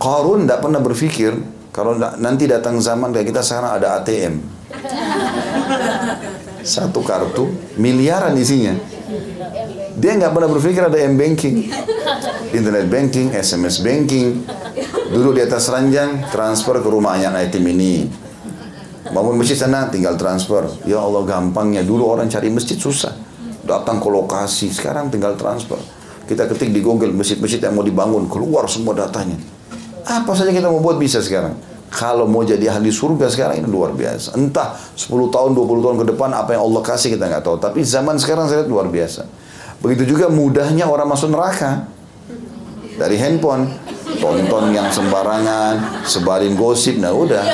Qarun 0.00 0.46
tidak 0.46 0.60
pernah 0.64 0.80
berpikir 0.80 1.32
kalau 1.74 1.98
nanti 1.98 2.46
datang 2.46 2.78
zaman 2.78 3.10
kayak 3.10 3.34
kita 3.34 3.42
sekarang 3.42 3.76
ada 3.76 3.98
ATM. 4.00 4.40
Satu 6.64 7.04
kartu 7.04 7.50
miliaran 7.76 8.32
isinya. 8.38 8.72
Dia 9.94 10.18
nggak 10.18 10.32
pernah 10.34 10.50
berpikir 10.50 10.82
ada 10.82 10.98
m 10.98 11.14
banking, 11.14 11.70
internet 12.58 12.86
banking, 12.90 13.30
SMS 13.30 13.78
banking. 13.78 14.42
Dulu 15.14 15.30
di 15.30 15.46
atas 15.46 15.70
ranjang 15.70 16.26
transfer 16.34 16.82
ke 16.82 16.88
rumahnya 16.90 17.30
item 17.38 17.62
ini. 17.70 18.10
Bangun 19.14 19.38
masjid 19.38 19.54
sana 19.54 19.86
tinggal 19.86 20.18
transfer. 20.18 20.66
Ya 20.82 20.98
Allah 20.98 21.22
gampangnya. 21.22 21.86
Dulu 21.86 22.10
orang 22.10 22.26
cari 22.26 22.50
masjid 22.50 22.74
susah. 22.74 23.14
Datang 23.62 24.02
ke 24.02 24.08
lokasi, 24.10 24.74
sekarang 24.74 25.14
tinggal 25.14 25.38
transfer. 25.38 25.78
Kita 26.24 26.50
ketik 26.50 26.74
di 26.74 26.82
Google 26.82 27.14
masjid-masjid 27.14 27.62
yang 27.62 27.78
mau 27.78 27.86
dibangun, 27.86 28.26
keluar 28.26 28.66
semua 28.66 28.96
datanya. 28.96 29.38
Apa 30.04 30.34
saja 30.34 30.50
kita 30.50 30.66
mau 30.66 30.82
buat 30.82 30.98
bisa 30.98 31.22
sekarang. 31.22 31.54
Kalau 31.94 32.26
mau 32.26 32.42
jadi 32.42 32.74
ahli 32.74 32.90
surga 32.90 33.30
sekarang 33.30 33.62
ini 33.62 33.68
luar 33.70 33.94
biasa. 33.94 34.34
Entah 34.34 34.74
10 34.98 35.30
tahun, 35.30 35.54
20 35.54 35.84
tahun 35.84 35.96
ke 36.02 36.06
depan 36.16 36.34
apa 36.34 36.58
yang 36.58 36.66
Allah 36.66 36.82
kasih 36.82 37.14
kita 37.14 37.30
nggak 37.30 37.44
tahu. 37.46 37.56
Tapi 37.62 37.86
zaman 37.86 38.18
sekarang 38.18 38.50
saya 38.50 38.66
lihat 38.66 38.70
luar 38.72 38.90
biasa. 38.90 39.43
Begitu 39.84 40.16
juga 40.16 40.32
mudahnya 40.32 40.88
orang 40.88 41.12
masuk 41.12 41.28
neraka. 41.28 41.84
Dari 42.96 43.20
handphone, 43.20 43.68
tonton 44.16 44.72
yang 44.72 44.88
sembarangan, 44.88 46.06
sebarin 46.08 46.56
gosip, 46.56 46.96
nah 46.96 47.12
udah. 47.12 47.44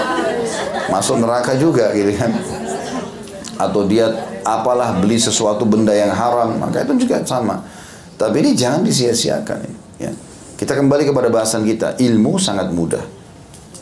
Masuk 0.95 1.19
neraka 1.19 1.59
juga 1.59 1.91
gitu 1.91 2.15
kan. 2.15 2.31
Atau 3.59 3.91
dia 3.91 4.15
apalah 4.47 4.95
beli 5.03 5.19
sesuatu 5.19 5.67
benda 5.67 5.91
yang 5.91 6.15
haram, 6.15 6.55
maka 6.63 6.87
itu 6.87 7.03
juga 7.03 7.19
sama. 7.27 7.67
Tapi 8.15 8.47
ini 8.47 8.51
jangan 8.55 8.87
disia-siakan. 8.87 9.59
Ya. 9.99 10.15
Kita 10.55 10.79
kembali 10.79 11.09
kepada 11.11 11.33
bahasan 11.33 11.67
kita, 11.67 11.99
ilmu 11.99 12.39
sangat 12.39 12.71
mudah. 12.71 13.03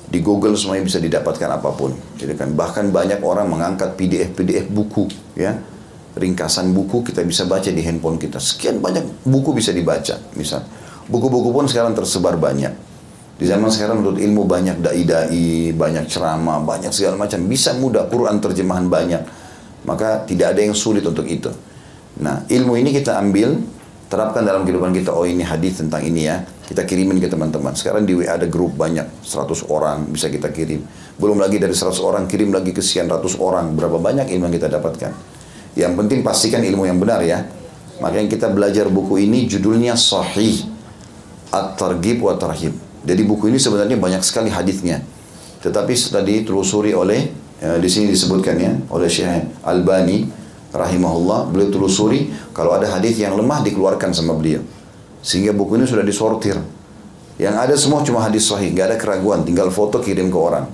Di 0.09 0.25
Google 0.25 0.57
semuanya 0.57 0.89
bisa 0.89 0.97
didapatkan 0.97 1.53
apa 1.53 1.69
pun. 1.77 1.93
Jadi 2.17 2.33
kan 2.33 2.57
bahkan 2.57 2.89
banyak 2.89 3.21
orang 3.21 3.45
mengangkat 3.45 3.93
PDF-PDF 3.93 4.73
buku, 4.73 5.05
ya. 5.37 5.59
Ringkasan 6.19 6.75
buku 6.75 7.07
kita 7.07 7.23
bisa 7.23 7.47
baca 7.47 7.71
di 7.71 7.79
handphone 7.79 8.19
kita. 8.19 8.43
Sekian 8.43 8.83
banyak 8.83 9.23
buku 9.23 9.55
bisa 9.55 9.71
dibaca, 9.71 10.19
misal. 10.35 10.67
Buku-buku 11.07 11.55
pun 11.55 11.71
sekarang 11.71 11.95
tersebar 11.95 12.35
banyak. 12.37 12.75
Di 13.39 13.47
zaman 13.47 13.71
sekarang 13.71 14.03
menurut 14.03 14.19
ilmu 14.19 14.43
banyak 14.51 14.83
dai-dai, 14.83 15.71
banyak 15.71 16.11
ceramah, 16.11 16.59
banyak 16.59 16.91
segala 16.91 17.15
macam. 17.15 17.39
Bisa 17.47 17.71
mudah, 17.79 18.11
Quran 18.11 18.43
terjemahan 18.43 18.91
banyak. 18.91 19.23
Maka 19.87 20.27
tidak 20.27 20.59
ada 20.59 20.61
yang 20.67 20.75
sulit 20.75 21.07
untuk 21.07 21.23
itu. 21.25 21.49
Nah, 22.19 22.43
ilmu 22.51 22.75
ini 22.75 22.91
kita 22.91 23.15
ambil, 23.15 23.63
terapkan 24.11 24.43
dalam 24.43 24.67
kehidupan 24.67 24.91
kita. 24.91 25.15
Oh 25.15 25.23
ini 25.23 25.47
hadis 25.47 25.79
tentang 25.79 26.03
ini 26.03 26.27
ya 26.27 26.43
kita 26.67 26.83
kirimin 26.83 27.23
ke 27.23 27.31
teman-teman. 27.31 27.77
Sekarang 27.79 28.03
di 28.03 28.17
WA 28.17 28.35
ada 28.35 28.49
grup 28.51 28.75
banyak, 28.75 29.23
100 29.23 29.71
orang 29.71 30.09
bisa 30.11 30.27
kita 30.33 30.51
kirim. 30.51 30.83
Belum 31.15 31.39
lagi 31.39 31.63
dari 31.63 31.73
100 31.73 31.95
orang, 32.03 32.27
kirim 32.27 32.51
lagi 32.51 32.75
ke 32.75 32.83
sekian 32.83 33.07
ratus 33.07 33.39
orang. 33.39 33.77
Berapa 33.79 34.03
banyak 34.03 34.29
ilmu 34.35 34.51
yang 34.51 34.57
kita 34.59 34.69
dapatkan. 34.69 35.38
Yang 35.79 35.93
penting 35.95 36.27
pastikan 36.27 36.67
ilmu 36.67 36.91
yang 36.91 36.99
benar 36.99 37.23
ya. 37.23 37.47
Makanya 38.03 38.27
kita 38.27 38.51
belajar 38.51 38.91
buku 38.91 39.23
ini 39.23 39.47
judulnya 39.47 39.95
Sahih. 39.95 40.67
At-Targhib 41.55 42.19
wa 42.19 42.35
Tarhib. 42.35 42.75
Jadi 43.07 43.23
buku 43.23 43.49
ini 43.49 43.63
sebenarnya 43.63 43.95
banyak 43.95 44.21
sekali 44.27 44.51
hadisnya. 44.51 45.01
Tetapi 45.63 45.93
tadi 46.11 46.43
ditelusuri 46.43 46.93
oleh, 46.93 47.31
ya, 47.63 47.79
di 47.79 47.89
sini 47.89 48.11
disebutkan 48.11 48.59
ya, 48.59 48.75
oleh 48.91 49.07
Syekh 49.07 49.63
Albani 49.63 50.29
rahimahullah, 50.75 51.49
beliau 51.49 51.71
telusuri 51.73 52.29
kalau 52.53 52.75
ada 52.75 52.91
hadis 52.91 53.17
yang 53.17 53.39
lemah 53.39 53.63
dikeluarkan 53.65 54.13
sama 54.13 54.35
beliau. 54.35 54.61
Sehingga 55.23 55.55
buku 55.55 55.79
ini 55.79 55.87
sudah 55.87 56.05
disortir. 56.05 56.59
Yang 57.39 57.55
ada 57.55 57.75
semua 57.79 58.03
cuma 58.03 58.19
hadis 58.23 58.51
sahih, 58.51 58.75
nggak 58.75 58.87
ada 58.95 58.97
keraguan, 58.99 59.47
tinggal 59.47 59.71
foto 59.71 60.03
kirim 60.03 60.27
ke 60.27 60.39
orang. 60.39 60.67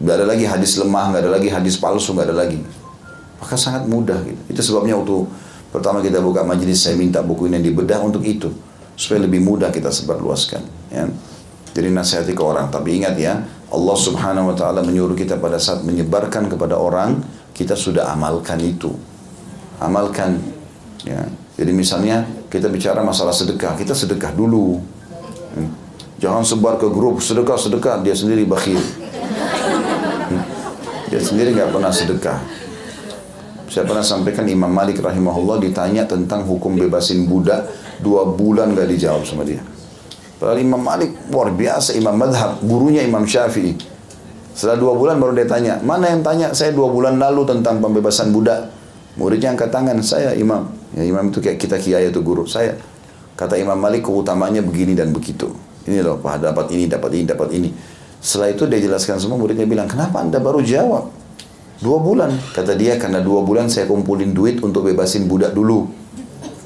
Nggak 0.00 0.14
ada 0.24 0.26
lagi 0.28 0.44
hadis 0.48 0.80
lemah, 0.80 1.12
nggak 1.12 1.22
ada 1.28 1.30
lagi 1.36 1.48
hadis 1.52 1.76
palsu, 1.76 2.16
nggak 2.16 2.32
ada 2.32 2.36
lagi. 2.48 2.60
Maka 3.38 3.54
sangat 3.54 3.86
mudah 3.86 4.18
gitu. 4.26 4.42
Itu 4.50 4.60
sebabnya 4.60 4.98
waktu 4.98 5.26
pertama 5.70 6.02
kita 6.02 6.18
buka 6.18 6.42
majelis 6.42 6.82
saya 6.82 6.98
minta 6.98 7.22
buku 7.22 7.46
ini 7.46 7.62
dibedah 7.62 8.02
untuk 8.02 8.26
itu 8.26 8.50
supaya 8.98 9.22
lebih 9.22 9.38
mudah 9.46 9.70
kita 9.70 9.94
sebarluaskan. 9.94 10.62
Ya. 10.90 11.06
Jadi 11.70 11.94
nasihati 11.94 12.34
ke 12.34 12.42
orang. 12.42 12.66
Tapi 12.74 12.98
ingat 12.98 13.14
ya, 13.14 13.46
Allah 13.70 13.96
subhanahu 13.96 14.50
wa 14.50 14.56
ta'ala 14.58 14.82
menyuruh 14.82 15.14
kita 15.14 15.38
pada 15.38 15.62
saat 15.62 15.86
menyebarkan 15.86 16.50
kepada 16.50 16.74
orang, 16.74 17.22
kita 17.54 17.78
sudah 17.78 18.10
amalkan 18.10 18.58
itu. 18.58 18.90
Amalkan. 19.78 20.42
Ya. 21.06 21.30
Jadi 21.54 21.70
misalnya 21.70 22.26
kita 22.50 22.66
bicara 22.66 23.06
masalah 23.06 23.30
sedekah, 23.30 23.78
kita 23.78 23.94
sedekah 23.94 24.34
dulu. 24.34 24.82
Hmm. 25.54 25.70
Jangan 26.18 26.42
sebar 26.42 26.82
ke 26.82 26.90
grup 26.90 27.22
sedekah 27.22 27.54
sedekah 27.54 28.02
dia 28.02 28.18
sendiri 28.18 28.42
bakhil. 28.42 28.82
Hmm. 30.26 30.42
Dia 31.14 31.22
sendiri 31.22 31.54
nggak 31.54 31.70
pernah 31.70 31.94
sedekah. 31.94 32.42
Saya 33.68 33.84
pernah 33.84 34.00
sampaikan 34.00 34.48
Imam 34.48 34.72
Malik 34.72 35.04
rahimahullah 35.04 35.60
ditanya 35.60 36.08
tentang 36.08 36.40
hukum 36.48 36.72
bebasin 36.80 37.28
budak 37.28 37.68
dua 38.00 38.24
bulan 38.24 38.72
gak 38.72 38.88
dijawab 38.88 39.28
sama 39.28 39.44
dia. 39.44 39.60
Padahal 40.40 40.64
Imam 40.64 40.80
Malik 40.80 41.28
luar 41.28 41.52
biasa 41.52 41.92
Imam 41.92 42.16
Madhab, 42.16 42.64
gurunya 42.64 43.04
Imam 43.04 43.28
Syafi'i. 43.28 43.76
Setelah 44.56 44.78
dua 44.80 44.92
bulan 44.96 45.20
baru 45.20 45.36
dia 45.36 45.46
tanya, 45.46 45.74
mana 45.84 46.08
yang 46.08 46.24
tanya 46.24 46.56
saya 46.56 46.72
dua 46.72 46.88
bulan 46.88 47.20
lalu 47.20 47.44
tentang 47.44 47.78
pembebasan 47.78 48.32
budak? 48.32 48.72
Muridnya 49.20 49.52
angkat 49.52 49.68
tangan, 49.68 49.98
saya 50.00 50.32
Imam. 50.32 50.70
Ya, 50.94 51.04
imam 51.04 51.28
itu 51.28 51.42
kayak 51.42 51.58
kita 51.60 51.76
kiai 51.76 52.08
itu 52.08 52.22
guru, 52.24 52.48
saya. 52.48 52.78
Kata 53.36 53.58
Imam 53.58 53.76
Malik 53.76 54.06
keutamanya 54.06 54.64
begini 54.64 54.96
dan 54.96 55.12
begitu. 55.12 55.52
Ini 55.84 56.00
loh, 56.02 56.18
dapat 56.22 56.72
ini, 56.72 56.88
dapat 56.88 57.10
ini, 57.18 57.24
dapat 57.26 57.48
ini. 57.52 57.68
Setelah 58.18 58.50
itu 58.50 58.66
dia 58.66 58.80
jelaskan 58.82 59.18
semua, 59.20 59.38
muridnya 59.38 59.66
bilang, 59.66 59.86
kenapa 59.86 60.22
anda 60.22 60.38
baru 60.42 60.62
jawab? 60.62 61.10
Dua 61.78 61.98
bulan. 62.02 62.34
Kata 62.50 62.74
dia 62.74 62.98
karena 62.98 63.22
dua 63.22 63.46
bulan 63.46 63.70
saya 63.70 63.86
kumpulin 63.86 64.34
duit 64.34 64.58
untuk 64.58 64.90
bebasin 64.90 65.30
budak 65.30 65.54
dulu. 65.54 65.86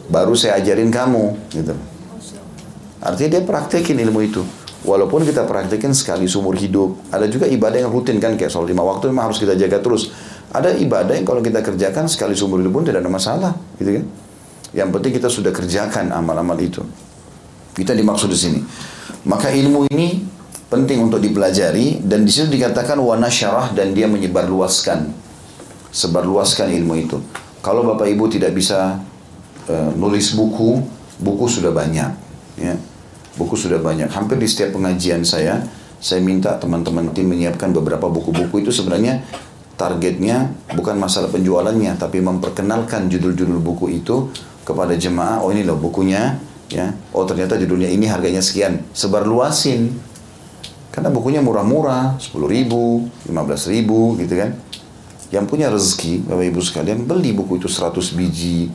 Baru 0.09 0.33
saya 0.33 0.57
ajarin 0.57 0.88
kamu. 0.88 1.53
Gitu. 1.53 1.75
Artinya 3.03 3.31
dia 3.37 3.42
praktekin 3.44 4.01
ilmu 4.01 4.20
itu. 4.25 4.40
Walaupun 4.83 5.22
kita 5.22 5.44
praktekin 5.44 5.92
sekali 5.92 6.25
seumur 6.25 6.57
hidup. 6.57 6.96
Ada 7.12 7.29
juga 7.29 7.44
ibadah 7.44 7.85
yang 7.85 7.92
rutin 7.92 8.16
kan. 8.16 8.40
Kayak 8.40 8.57
soal 8.57 8.64
lima 8.64 8.81
waktu 8.81 9.12
memang 9.12 9.29
harus 9.29 9.37
kita 9.37 9.53
jaga 9.53 9.85
terus. 9.85 10.16
Ada 10.48 10.81
ibadah 10.81 11.12
yang 11.12 11.29
kalau 11.29 11.44
kita 11.44 11.61
kerjakan 11.61 12.09
sekali 12.09 12.33
seumur 12.33 12.64
hidup 12.64 12.72
pun 12.72 12.85
tidak 12.88 13.05
ada 13.05 13.12
masalah. 13.12 13.53
Gitu 13.77 14.01
kan. 14.01 14.05
Yang 14.72 14.88
penting 14.96 15.12
kita 15.20 15.29
sudah 15.29 15.53
kerjakan 15.53 16.09
amal-amal 16.09 16.57
itu. 16.57 16.81
Kita 17.77 17.92
dimaksud 17.92 18.33
di 18.33 18.38
sini. 18.40 18.61
Maka 19.29 19.53
ilmu 19.53 19.87
ini 19.92 20.25
penting 20.72 21.04
untuk 21.04 21.20
dipelajari 21.20 22.00
dan 22.00 22.24
di 22.24 22.32
situ 22.32 22.48
dikatakan 22.48 22.96
wana 22.96 23.28
syarah 23.28 23.76
dan 23.76 23.92
dia 23.92 24.08
menyebarluaskan 24.08 25.12
sebarluaskan 25.92 26.72
ilmu 26.72 26.94
itu. 26.96 27.20
Kalau 27.61 27.85
Bapak 27.85 28.08
Ibu 28.08 28.32
tidak 28.32 28.56
bisa 28.56 28.96
uh, 29.68 29.90
nulis 29.92 30.32
buku, 30.32 30.80
buku 31.20 31.44
sudah 31.46 31.70
banyak 31.70 32.11
ya. 32.56 32.74
Buku 33.37 33.52
sudah 33.52 33.80
banyak. 33.85 34.08
Hampir 34.08 34.40
di 34.40 34.48
setiap 34.48 34.76
pengajian 34.76 35.24
saya, 35.28 35.61
saya 36.00 36.24
minta 36.24 36.56
teman-teman 36.56 37.12
tim 37.12 37.28
menyiapkan 37.28 37.72
beberapa 37.76 38.08
buku-buku 38.08 38.64
itu 38.64 38.72
sebenarnya 38.72 39.20
targetnya 39.76 40.52
bukan 40.72 40.96
masalah 41.00 41.28
penjualannya 41.32 41.96
tapi 41.96 42.20
memperkenalkan 42.20 43.08
judul-judul 43.12 43.61
buku 43.61 44.00
itu 44.00 44.32
kepada 44.64 44.96
jemaah. 44.96 45.44
Oh 45.44 45.52
ini 45.52 45.68
loh 45.68 45.76
bukunya 45.76 46.40
ya. 46.72 46.96
Oh 47.12 47.28
ternyata 47.28 47.61
judulnya 47.61 47.92
ini 47.92 48.08
harganya 48.08 48.40
sekian. 48.40 48.85
Sebarluasin 48.96 50.12
karena 50.92 51.09
bukunya 51.09 51.40
murah-murah, 51.40 52.20
10 52.20 52.37
ribu, 52.44 53.09
15 53.24 53.72
ribu 53.72 54.12
gitu 54.20 54.37
kan. 54.37 54.52
Yang 55.33 55.44
punya 55.48 55.72
rezeki, 55.72 56.28
Bapak 56.28 56.44
Ibu 56.52 56.61
sekalian, 56.61 57.09
beli 57.09 57.33
buku 57.33 57.57
itu 57.57 57.64
100 57.64 58.12
biji. 58.12 58.68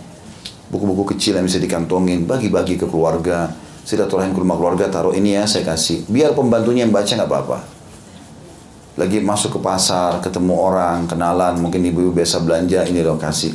Buku-buku 0.74 1.14
kecil 1.14 1.38
yang 1.38 1.46
bisa 1.46 1.62
dikantongin, 1.62 2.26
bagi-bagi 2.26 2.82
ke 2.82 2.90
keluarga. 2.90 3.54
Silaturahim 3.86 4.34
ke 4.34 4.42
rumah 4.42 4.58
keluarga, 4.58 4.90
taruh 4.90 5.14
ini 5.14 5.38
ya, 5.38 5.46
saya 5.46 5.62
kasih. 5.62 6.10
Biar 6.10 6.34
pembantunya 6.34 6.82
yang 6.82 6.92
baca 6.92 7.08
nggak 7.08 7.30
apa-apa. 7.30 7.58
Lagi 8.98 9.22
masuk 9.22 9.54
ke 9.54 9.60
pasar, 9.62 10.18
ketemu 10.18 10.58
orang, 10.58 11.06
kenalan, 11.06 11.62
mungkin 11.62 11.86
ibu-ibu 11.86 12.18
biasa 12.18 12.42
belanja, 12.42 12.82
ini 12.90 13.06
loh 13.06 13.22
kasih. 13.22 13.54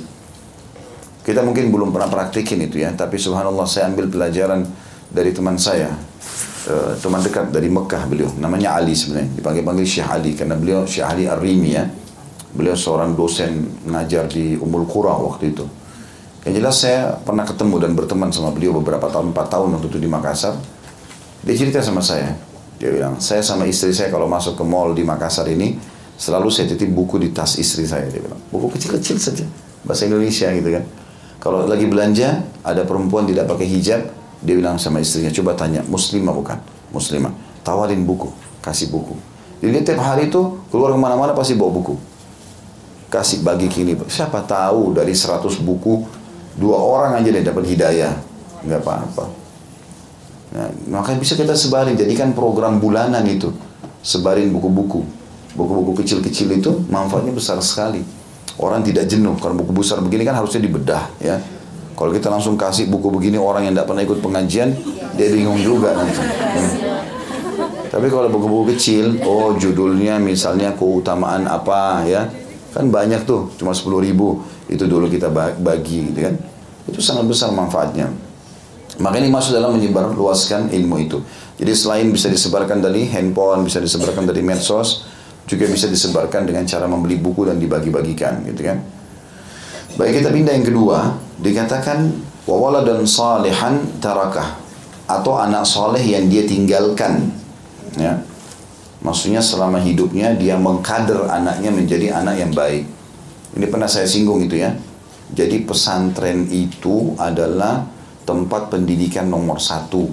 Kita 1.27 1.42
mungkin 1.42 1.75
belum 1.75 1.90
pernah 1.90 2.07
praktikin 2.07 2.62
itu 2.62 2.79
ya, 2.79 2.94
tapi 2.94 3.18
subhanallah 3.18 3.66
saya 3.66 3.90
ambil 3.90 4.07
pelajaran 4.07 4.62
dari 5.11 5.35
teman 5.35 5.59
saya 5.59 6.12
uh, 6.68 6.92
teman 6.98 7.22
dekat 7.25 7.51
dari 7.51 7.72
Mekah 7.72 8.03
beliau 8.07 8.31
namanya 8.38 8.77
Ali 8.77 8.92
sebenarnya 8.92 9.33
dipanggil-panggil 9.38 9.87
Syekh 9.87 10.09
Ali 10.09 10.31
karena 10.37 10.55
beliau 10.59 10.85
Syekh 10.85 11.07
Ali 11.07 11.25
Ar-Rimi 11.27 11.70
ya 11.72 11.85
beliau 12.53 12.77
seorang 12.77 13.16
dosen 13.16 13.83
ngajar 13.88 14.29
di 14.29 14.61
Umul 14.61 14.85
Qura 14.85 15.16
waktu 15.16 15.57
itu 15.57 15.64
yang 16.42 16.59
jelas 16.59 16.83
saya 16.83 17.14
pernah 17.22 17.46
ketemu 17.46 17.77
dan 17.79 17.94
berteman 17.94 18.35
sama 18.35 18.51
beliau 18.51 18.75
beberapa 18.83 19.07
tahun, 19.07 19.31
empat 19.31 19.46
tahun 19.46 19.79
waktu 19.79 19.87
itu 19.94 19.98
di 20.03 20.11
Makassar. 20.11 20.59
Dia 21.46 21.55
cerita 21.55 21.79
sama 21.79 22.03
saya, 22.03 22.35
dia 22.83 22.90
bilang, 22.90 23.22
saya 23.22 23.46
sama 23.46 23.62
istri 23.66 23.94
saya 23.94 24.11
kalau 24.11 24.27
masuk 24.27 24.59
ke 24.59 24.64
mall 24.66 24.90
di 24.90 25.07
Makassar 25.07 25.46
ini, 25.46 25.79
selalu 26.18 26.51
saya 26.51 26.66
titip 26.75 26.90
buku 26.90 27.22
di 27.22 27.31
tas 27.31 27.55
istri 27.62 27.87
saya, 27.87 28.11
dia 28.11 28.18
bilang. 28.18 28.38
Buku 28.51 28.75
kecil-kecil 28.75 29.22
saja, 29.22 29.46
bahasa 29.87 30.11
Indonesia 30.11 30.51
gitu 30.51 30.70
kan. 30.75 30.85
Kalau 31.38 31.66
lagi 31.66 31.87
belanja, 31.87 32.42
ada 32.66 32.83
perempuan 32.83 33.22
tidak 33.27 33.46
pakai 33.46 33.66
hijab, 33.70 34.03
dia 34.42 34.55
bilang 34.59 34.74
sama 34.74 34.98
istrinya, 34.98 35.31
coba 35.31 35.55
tanya, 35.55 35.87
muslimah 35.87 36.35
bukan? 36.35 36.59
Muslimah. 36.90 37.31
Tawarin 37.62 38.02
buku, 38.02 38.26
kasih 38.59 38.90
buku. 38.90 39.14
Jadi 39.62 39.87
tiap 39.87 40.02
hari 40.02 40.26
itu 40.26 40.59
keluar 40.74 40.90
ke 40.90 40.98
mana-mana 40.98 41.31
pasti 41.31 41.55
bawa 41.55 41.70
buku. 41.70 41.94
Kasih 43.07 43.46
bagi 43.46 43.70
kini. 43.70 43.94
Siapa 44.11 44.42
tahu 44.42 44.90
dari 44.90 45.14
100 45.14 45.62
buku, 45.62 46.02
dua 46.59 46.74
orang 46.74 47.22
aja 47.22 47.31
dia 47.31 47.46
dapat 47.46 47.70
hidayah. 47.70 48.18
Nggak 48.66 48.83
apa-apa. 48.83 49.24
Nah, 50.52 50.68
maka 50.90 51.14
bisa 51.14 51.38
kita 51.38 51.55
sebarin, 51.55 51.94
jadikan 51.94 52.35
program 52.35 52.83
bulanan 52.83 53.22
itu. 53.31 53.55
Sebarin 54.02 54.50
buku-buku. 54.50 55.07
Buku-buku 55.55 56.02
kecil-kecil 56.02 56.59
itu 56.59 56.83
manfaatnya 56.90 57.31
besar 57.31 57.62
sekali. 57.62 58.02
Orang 58.59 58.83
tidak 58.83 59.07
jenuh, 59.07 59.38
karena 59.38 59.55
buku 59.62 59.70
besar 59.70 60.02
begini 60.02 60.26
kan 60.26 60.37
harusnya 60.37 60.61
dibedah 60.61 61.09
ya 61.22 61.40
kalau 61.96 62.11
kita 62.11 62.33
langsung 62.33 62.57
kasih 62.57 62.88
buku 62.88 63.12
begini 63.12 63.37
orang 63.37 63.68
yang 63.68 63.74
tidak 63.76 63.88
pernah 63.92 64.02
ikut 64.02 64.18
pengajian, 64.24 64.68
dia 65.14 65.28
bingung 65.28 65.61
juga 65.61 65.92
nanti. 65.92 66.20
Hmm. 66.20 66.72
Tapi 67.92 68.09
kalau 68.09 68.33
buku-buku 68.33 68.72
kecil, 68.72 69.20
oh 69.28 69.52
judulnya 69.52 70.16
misalnya 70.16 70.72
keutamaan 70.72 71.44
apa 71.44 72.00
ya, 72.09 72.24
kan 72.72 72.88
banyak 72.88 73.28
tuh, 73.28 73.52
cuma 73.61 73.76
10 73.76 74.00
ribu. 74.00 74.40
Itu 74.64 74.88
dulu 74.88 75.12
kita 75.12 75.28
bagi 75.61 76.09
gitu 76.09 76.20
kan. 76.24 76.35
Itu 76.88 77.05
sangat 77.05 77.28
besar 77.28 77.52
manfaatnya. 77.52 78.09
Maka 78.96 79.20
ini 79.20 79.28
masuk 79.28 79.52
dalam 79.57 79.76
menyebar 79.76 80.09
luaskan 80.16 80.72
ilmu 80.72 80.96
itu. 81.05 81.20
Jadi 81.61 81.72
selain 81.76 82.09
bisa 82.09 82.33
disebarkan 82.33 82.81
dari 82.81 83.05
handphone, 83.12 83.68
bisa 83.68 83.76
disebarkan 83.76 84.24
dari 84.24 84.40
medsos, 84.40 85.05
juga 85.44 85.68
bisa 85.68 85.85
disebarkan 85.88 86.48
dengan 86.48 86.64
cara 86.64 86.88
membeli 86.88 87.20
buku 87.20 87.44
dan 87.44 87.61
dibagi-bagikan 87.61 88.40
gitu 88.48 88.72
kan. 88.72 88.81
Baik 89.92 90.24
kita 90.24 90.33
pindah 90.33 90.57
yang 90.57 90.64
kedua, 90.64 91.20
dikatakan 91.44 92.09
wawala 92.48 92.81
dan 92.81 93.05
salihan 93.05 93.76
tarakah 94.00 94.57
atau 95.05 95.37
anak 95.37 95.68
soleh 95.68 96.00
yang 96.00 96.33
dia 96.33 96.48
tinggalkan. 96.48 97.28
Ya. 98.00 98.16
Maksudnya 99.05 99.44
selama 99.44 99.85
hidupnya 99.85 100.33
dia 100.33 100.57
mengkader 100.57 101.28
anaknya 101.28 101.68
menjadi 101.68 102.16
anak 102.16 102.40
yang 102.40 102.52
baik. 102.57 102.88
Ini 103.52 103.66
pernah 103.68 103.85
saya 103.85 104.09
singgung 104.09 104.40
itu 104.48 104.64
ya. 104.64 104.72
Jadi 105.37 105.61
pesantren 105.68 106.48
itu 106.48 107.12
adalah 107.20 107.85
tempat 108.24 108.72
pendidikan 108.72 109.28
nomor 109.28 109.61
satu, 109.61 110.09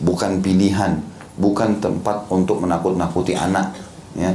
bukan 0.00 0.40
pilihan, 0.40 0.96
bukan 1.36 1.76
tempat 1.76 2.24
untuk 2.32 2.64
menakut-nakuti 2.64 3.36
anak. 3.36 3.76
Ya. 4.16 4.32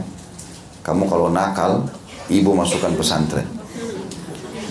Kamu 0.85 1.09
kalau 1.09 1.33
nakal, 1.33 1.89
ibu 2.29 2.53
masukkan 2.53 2.93
pesantren 2.93 3.54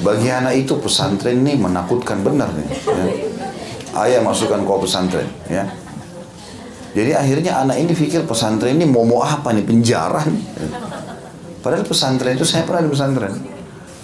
bagi 0.05 0.29
anak 0.29 0.55
itu 0.61 0.77
pesantren 0.77 1.41
ini 1.41 1.57
menakutkan 1.57 2.21
benar 2.21 2.53
nih. 2.53 2.69
Ya. 2.69 3.05
Ayah 4.05 4.21
masukkan 4.21 4.61
kau 4.69 4.77
pesantren, 4.77 5.25
ya. 5.49 5.65
Jadi 6.95 7.11
akhirnya 7.17 7.59
anak 7.65 7.81
ini 7.81 7.91
pikir 7.97 8.29
pesantren 8.29 8.77
ini 8.77 8.87
mau 8.87 9.03
mau 9.03 9.25
apa 9.25 9.51
nih 9.51 9.65
penjara. 9.65 10.23
Nih. 10.29 10.45
Padahal 11.65 11.89
pesantren 11.89 12.37
itu 12.37 12.45
saya 12.45 12.69
pernah 12.69 12.85
di 12.85 12.91
pesantren. 12.93 13.35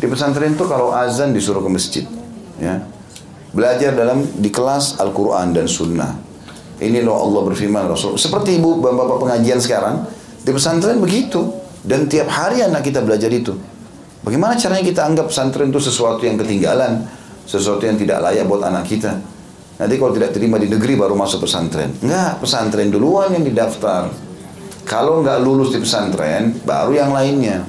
Di 0.01 0.07
pesantren 0.09 0.57
itu 0.57 0.65
kalau 0.65 0.97
azan 0.97 1.37
disuruh 1.37 1.61
ke 1.61 1.71
masjid, 1.71 2.05
ya. 2.57 2.81
Belajar 3.53 3.93
dalam 3.93 4.25
di 4.25 4.49
kelas 4.49 4.97
Al-Quran 5.03 5.53
dan 5.53 5.67
Sunnah. 5.69 6.17
Ini 6.81 7.05
loh 7.05 7.21
Allah 7.21 7.45
berfirman 7.51 7.85
Rasul. 7.85 8.17
Seperti 8.17 8.57
ibu 8.57 8.81
bapak 8.81 9.21
pengajian 9.21 9.61
sekarang 9.61 10.09
di 10.41 10.51
pesantren 10.55 10.97
begitu. 10.97 11.61
Dan 11.81 12.09
tiap 12.13 12.29
hari 12.29 12.61
anak 12.61 12.85
kita 12.85 13.01
belajar 13.01 13.29
itu. 13.33 13.57
Bagaimana 14.21 14.53
caranya 14.57 14.85
kita 14.85 15.01
anggap 15.09 15.33
pesantren 15.33 15.73
itu 15.73 15.81
sesuatu 15.81 16.21
yang 16.29 16.37
ketinggalan, 16.37 17.09
sesuatu 17.49 17.81
yang 17.89 17.97
tidak 17.97 18.21
layak 18.21 18.45
buat 18.45 18.61
anak 18.69 18.85
kita? 18.85 19.17
Nanti 19.81 19.97
kalau 19.97 20.13
tidak 20.13 20.37
terima 20.37 20.61
di 20.61 20.69
negeri 20.69 20.93
baru 20.93 21.17
masuk 21.17 21.49
pesantren. 21.49 21.89
Enggak, 22.05 22.45
pesantren 22.45 22.93
duluan 22.93 23.33
yang 23.33 23.49
didaftar. 23.49 24.13
Kalau 24.85 25.25
enggak 25.25 25.41
lulus 25.41 25.73
di 25.73 25.81
pesantren, 25.81 26.61
baru 26.69 26.93
yang 27.01 27.17
lainnya. 27.17 27.65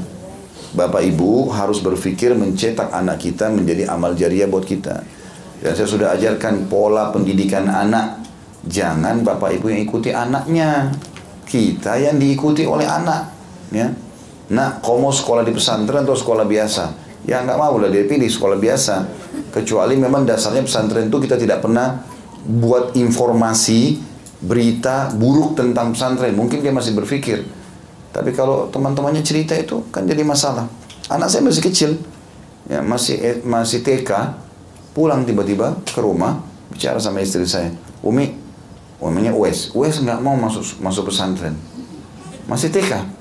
Bapak 0.75 1.03
Ibu 1.03 1.51
harus 1.55 1.79
berpikir 1.79 2.35
mencetak 2.35 2.91
anak 2.91 3.23
kita 3.23 3.47
menjadi 3.51 3.87
amal 3.87 4.15
jariah 4.15 4.47
buat 4.47 4.67
kita. 4.67 5.03
Dan 5.63 5.71
saya 5.71 5.87
sudah 5.87 6.07
ajarkan 6.15 6.67
pola 6.67 7.15
pendidikan 7.15 7.67
anak. 7.67 8.19
Jangan 8.67 9.23
Bapak 9.23 9.55
Ibu 9.55 9.71
yang 9.71 9.81
ikuti 9.87 10.11
anaknya. 10.11 10.91
kita 11.51 11.99
yang 11.99 12.15
diikuti 12.15 12.63
oleh 12.63 12.87
anak. 12.87 13.27
Ya. 13.75 13.91
Nah, 14.51 14.83
kamu 14.83 15.15
sekolah 15.15 15.47
di 15.47 15.55
pesantren 15.55 16.03
atau 16.03 16.17
sekolah 16.17 16.43
biasa? 16.43 16.83
Ya 17.23 17.39
nggak 17.39 17.55
mau 17.55 17.79
lah 17.79 17.87
dia 17.87 18.03
pilih 18.03 18.27
sekolah 18.27 18.59
biasa. 18.59 18.95
Kecuali 19.55 19.95
memang 19.95 20.27
dasarnya 20.27 20.65
pesantren 20.65 21.07
itu 21.07 21.17
kita 21.23 21.39
tidak 21.39 21.63
pernah 21.63 22.03
buat 22.43 22.97
informasi 22.97 24.01
berita 24.43 25.13
buruk 25.15 25.55
tentang 25.55 25.95
pesantren. 25.95 26.35
Mungkin 26.35 26.59
dia 26.59 26.73
masih 26.73 26.97
berpikir. 26.97 27.45
Tapi 28.11 28.35
kalau 28.35 28.67
teman-temannya 28.67 29.23
cerita 29.23 29.55
itu 29.55 29.87
kan 29.87 30.03
jadi 30.03 30.25
masalah. 30.27 30.67
Anak 31.07 31.31
saya 31.31 31.47
masih 31.47 31.63
kecil, 31.63 31.91
ya 32.67 32.83
masih 32.83 33.15
eh, 33.23 33.37
masih 33.43 33.79
TK, 33.83 34.11
pulang 34.91 35.23
tiba-tiba 35.23 35.79
ke 35.87 35.99
rumah 36.03 36.43
bicara 36.71 36.99
sama 36.99 37.23
istri 37.23 37.43
saya, 37.47 37.71
Umi, 38.03 38.35
namanya 38.99 39.31
Uwes, 39.35 39.71
Uwes 39.75 39.99
nggak 39.99 40.19
mau 40.23 40.35
masuk 40.35 40.79
masuk 40.83 41.11
pesantren, 41.11 41.55
masih 42.47 42.71
TK. 42.71 43.20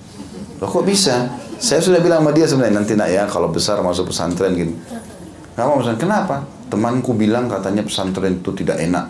Loh 0.60 0.68
kok 0.68 0.84
bisa? 0.84 1.32
Saya 1.56 1.80
sudah 1.80 2.00
bilang 2.04 2.20
sama 2.20 2.36
dia 2.36 2.44
sebenarnya 2.44 2.84
nanti 2.84 2.92
nak 2.92 3.08
ya 3.08 3.24
kalau 3.24 3.48
besar 3.48 3.80
masuk 3.80 4.12
pesantren 4.12 4.52
gitu. 4.52 4.76
Gak 5.56 5.64
mau 5.64 5.80
pesantren. 5.80 6.00
Kenapa? 6.04 6.36
Temanku 6.68 7.16
bilang 7.16 7.48
katanya 7.48 7.80
pesantren 7.80 8.38
itu 8.38 8.52
tidak 8.52 8.76
enak. 8.80 9.08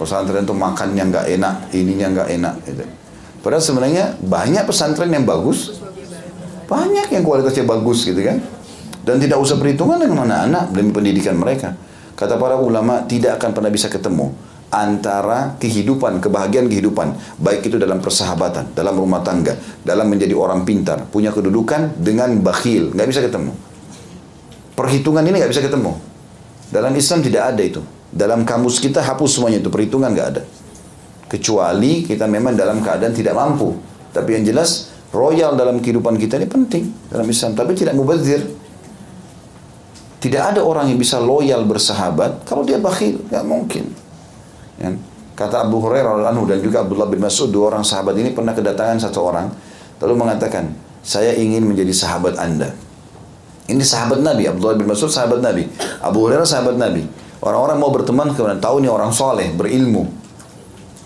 Pesantren 0.00 0.42
itu 0.42 0.56
makannya 0.56 1.04
nggak 1.06 1.26
enak, 1.38 1.54
ininya 1.76 2.06
nggak 2.10 2.28
enak. 2.34 2.54
Gitu. 2.66 2.84
Padahal 3.44 3.62
sebenarnya 3.62 4.04
banyak 4.18 4.64
pesantren 4.66 5.12
yang 5.12 5.22
bagus, 5.22 5.78
banyak 6.66 7.06
yang 7.12 7.22
kualitasnya 7.22 7.68
bagus 7.68 8.08
gitu 8.08 8.18
kan. 8.18 8.40
Dan 9.02 9.18
tidak 9.18 9.38
usah 9.38 9.58
perhitungan 9.58 9.98
dengan 9.98 10.26
anak-anak 10.26 10.64
demi 10.74 10.90
pendidikan 10.90 11.34
mereka. 11.38 11.74
Kata 12.18 12.38
para 12.38 12.54
ulama 12.58 13.02
tidak 13.06 13.38
akan 13.38 13.50
pernah 13.50 13.70
bisa 13.70 13.90
ketemu 13.90 14.30
antara 14.72 15.60
kehidupan, 15.60 16.24
kebahagiaan 16.24 16.64
kehidupan, 16.64 17.12
baik 17.36 17.68
itu 17.68 17.76
dalam 17.76 18.00
persahabatan, 18.00 18.72
dalam 18.72 18.96
rumah 18.96 19.20
tangga, 19.20 19.52
dalam 19.84 20.08
menjadi 20.08 20.32
orang 20.32 20.64
pintar, 20.64 21.04
punya 21.12 21.28
kedudukan 21.28 22.00
dengan 22.00 22.40
bakhil, 22.40 22.96
nggak 22.96 23.08
bisa 23.12 23.20
ketemu. 23.20 23.52
Perhitungan 24.72 25.20
ini 25.28 25.36
nggak 25.44 25.52
bisa 25.52 25.60
ketemu. 25.60 25.92
Dalam 26.72 26.92
Islam 26.96 27.20
tidak 27.20 27.42
ada 27.52 27.62
itu. 27.62 27.84
Dalam 28.08 28.48
kamus 28.48 28.80
kita 28.80 29.04
hapus 29.04 29.36
semuanya 29.36 29.60
itu, 29.60 29.68
perhitungan 29.68 30.08
nggak 30.08 30.28
ada. 30.32 30.42
Kecuali 31.28 32.08
kita 32.08 32.24
memang 32.24 32.56
dalam 32.56 32.80
keadaan 32.80 33.12
tidak 33.12 33.36
mampu. 33.36 33.76
Tapi 34.08 34.40
yang 34.40 34.44
jelas 34.48 34.88
royal 35.12 35.52
dalam 35.52 35.84
kehidupan 35.84 36.16
kita 36.16 36.40
ini 36.40 36.48
penting 36.48 36.84
dalam 37.12 37.28
Islam, 37.28 37.52
tapi 37.52 37.76
tidak 37.76 37.92
mubazir. 37.92 38.40
Tidak 40.16 40.40
ada 40.40 40.64
orang 40.64 40.88
yang 40.88 40.96
bisa 40.96 41.20
loyal 41.20 41.68
bersahabat 41.68 42.48
kalau 42.48 42.64
dia 42.64 42.80
bakhil, 42.80 43.20
nggak 43.28 43.44
mungkin. 43.44 43.84
Ya. 44.82 44.90
Kata 45.32 45.64
Abu 45.64 45.78
Hurairah 45.78 46.28
anhu 46.28 46.44
dan 46.44 46.58
juga 46.58 46.82
Abdullah 46.82 47.06
bin 47.06 47.22
Mas'ud 47.22 47.48
dua 47.48 47.72
orang 47.72 47.86
sahabat 47.86 48.18
ini 48.18 48.34
pernah 48.34 48.52
kedatangan 48.52 48.98
satu 48.98 49.22
orang 49.22 49.48
lalu 50.02 50.14
mengatakan, 50.18 50.74
"Saya 51.00 51.38
ingin 51.38 51.62
menjadi 51.62 51.94
sahabat 51.94 52.36
Anda." 52.36 52.74
Ini 53.70 53.80
sahabat 53.80 54.20
Nabi, 54.20 54.50
Abdullah 54.50 54.74
bin 54.74 54.90
Mas'ud 54.90 55.08
sahabat 55.08 55.38
Nabi, 55.38 55.70
Abu 56.02 56.26
Hurairah 56.26 56.44
sahabat 56.44 56.76
Nabi. 56.76 57.06
Orang-orang 57.38 57.78
mau 57.78 57.94
berteman 57.94 58.34
kemudian 58.34 58.58
tahu 58.58 58.82
ini 58.82 58.90
orang 58.90 59.14
soleh, 59.14 59.54
berilmu. 59.54 60.04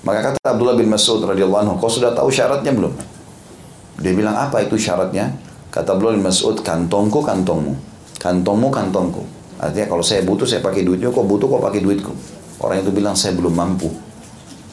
Maka 0.03 0.33
kata 0.33 0.57
Abdullah 0.57 0.75
bin 0.75 0.89
Mas'ud 0.89 1.21
radhiyallahu 1.21 1.63
anhu, 1.69 1.75
"Kau 1.77 1.93
sudah 1.93 2.17
tahu 2.17 2.33
syaratnya 2.33 2.73
belum?" 2.73 2.97
Dia 4.01 4.13
bilang 4.13 4.37
apa 4.37 4.65
itu 4.65 4.77
syaratnya? 4.77 5.33
Kata 5.73 5.97
Abdullah 5.97 6.17
bin 6.17 6.25
Mas'ud, 6.25 6.57
kantongku 6.65 7.21
kantongmu. 7.21 7.77
Kantongmu 8.17 8.69
kantongku. 8.73 9.23
Artinya 9.57 9.87
kalau 9.89 10.05
saya 10.05 10.25
butuh 10.25 10.45
saya 10.45 10.61
pakai 10.61 10.85
duitnya, 10.85 11.09
kok 11.09 11.25
butuh 11.25 11.49
kok 11.49 11.63
pakai 11.65 11.81
duitku. 11.81 12.13
Orang 12.61 12.81
itu 12.81 12.91
bilang 12.93 13.13
saya 13.19 13.37
belum 13.37 13.53
mampu. 13.53 13.93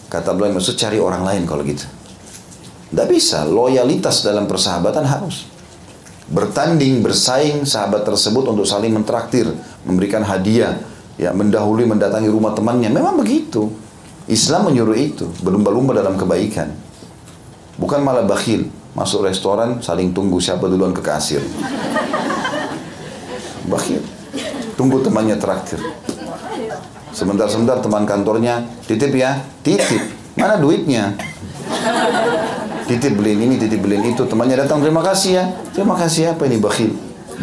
Kata 0.07 0.37
bin 0.37 0.53
Mas'ud 0.53 0.77
cari 0.77 1.01
orang 1.01 1.25
lain 1.25 1.43
kalau 1.49 1.65
gitu. 1.65 1.83
Tidak 2.93 3.07
bisa, 3.09 3.49
loyalitas 3.49 4.21
dalam 4.21 4.45
persahabatan 4.45 5.01
harus. 5.09 5.49
Bertanding, 6.29 7.01
bersaing 7.01 7.65
sahabat 7.65 8.05
tersebut 8.05 8.45
untuk 8.45 8.69
saling 8.69 8.93
mentraktir, 8.93 9.49
memberikan 9.83 10.21
hadiah, 10.21 10.77
ya 11.17 11.33
mendahului 11.33 11.89
mendatangi 11.89 12.29
rumah 12.29 12.53
temannya. 12.53 12.93
Memang 12.93 13.17
begitu. 13.17 13.73
Islam 14.29 14.69
menyuruh 14.71 14.95
itu, 14.95 15.25
berlumba-lumba 15.41 15.97
dalam 15.97 16.15
kebaikan. 16.15 16.69
Bukan 17.81 18.05
malah 18.05 18.23
bakhil. 18.23 18.69
Masuk 18.93 19.25
restoran, 19.25 19.81
saling 19.81 20.13
tunggu 20.13 20.37
siapa 20.37 20.69
duluan 20.69 20.93
ke 20.93 21.01
kasir. 21.01 21.41
Bakhil. 23.65 24.05
Tunggu 24.77 25.01
temannya 25.01 25.41
traktir. 25.41 25.81
Sebentar-sebentar 27.13 27.77
teman 27.77 28.09
kantornya, 28.09 28.65
titip 28.89 29.13
ya, 29.13 29.45
titip. 29.61 30.01
Mana 30.33 30.57
duitnya? 30.57 31.13
Titip 32.89 33.13
beliin 33.15 33.45
ini, 33.45 33.55
titip 33.61 33.85
beliin 33.85 34.17
itu. 34.17 34.25
Temannya 34.25 34.65
datang, 34.65 34.81
terima 34.81 35.05
kasih 35.05 35.31
ya. 35.37 35.45
Terima 35.71 35.93
kasih 35.93 36.33
apa 36.33 36.49
ini 36.49 36.57
bakhil? 36.57 36.91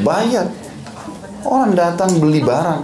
Bayar. 0.02 0.50
Orang 1.46 1.78
datang 1.78 2.18
beli 2.18 2.42
barang. 2.42 2.82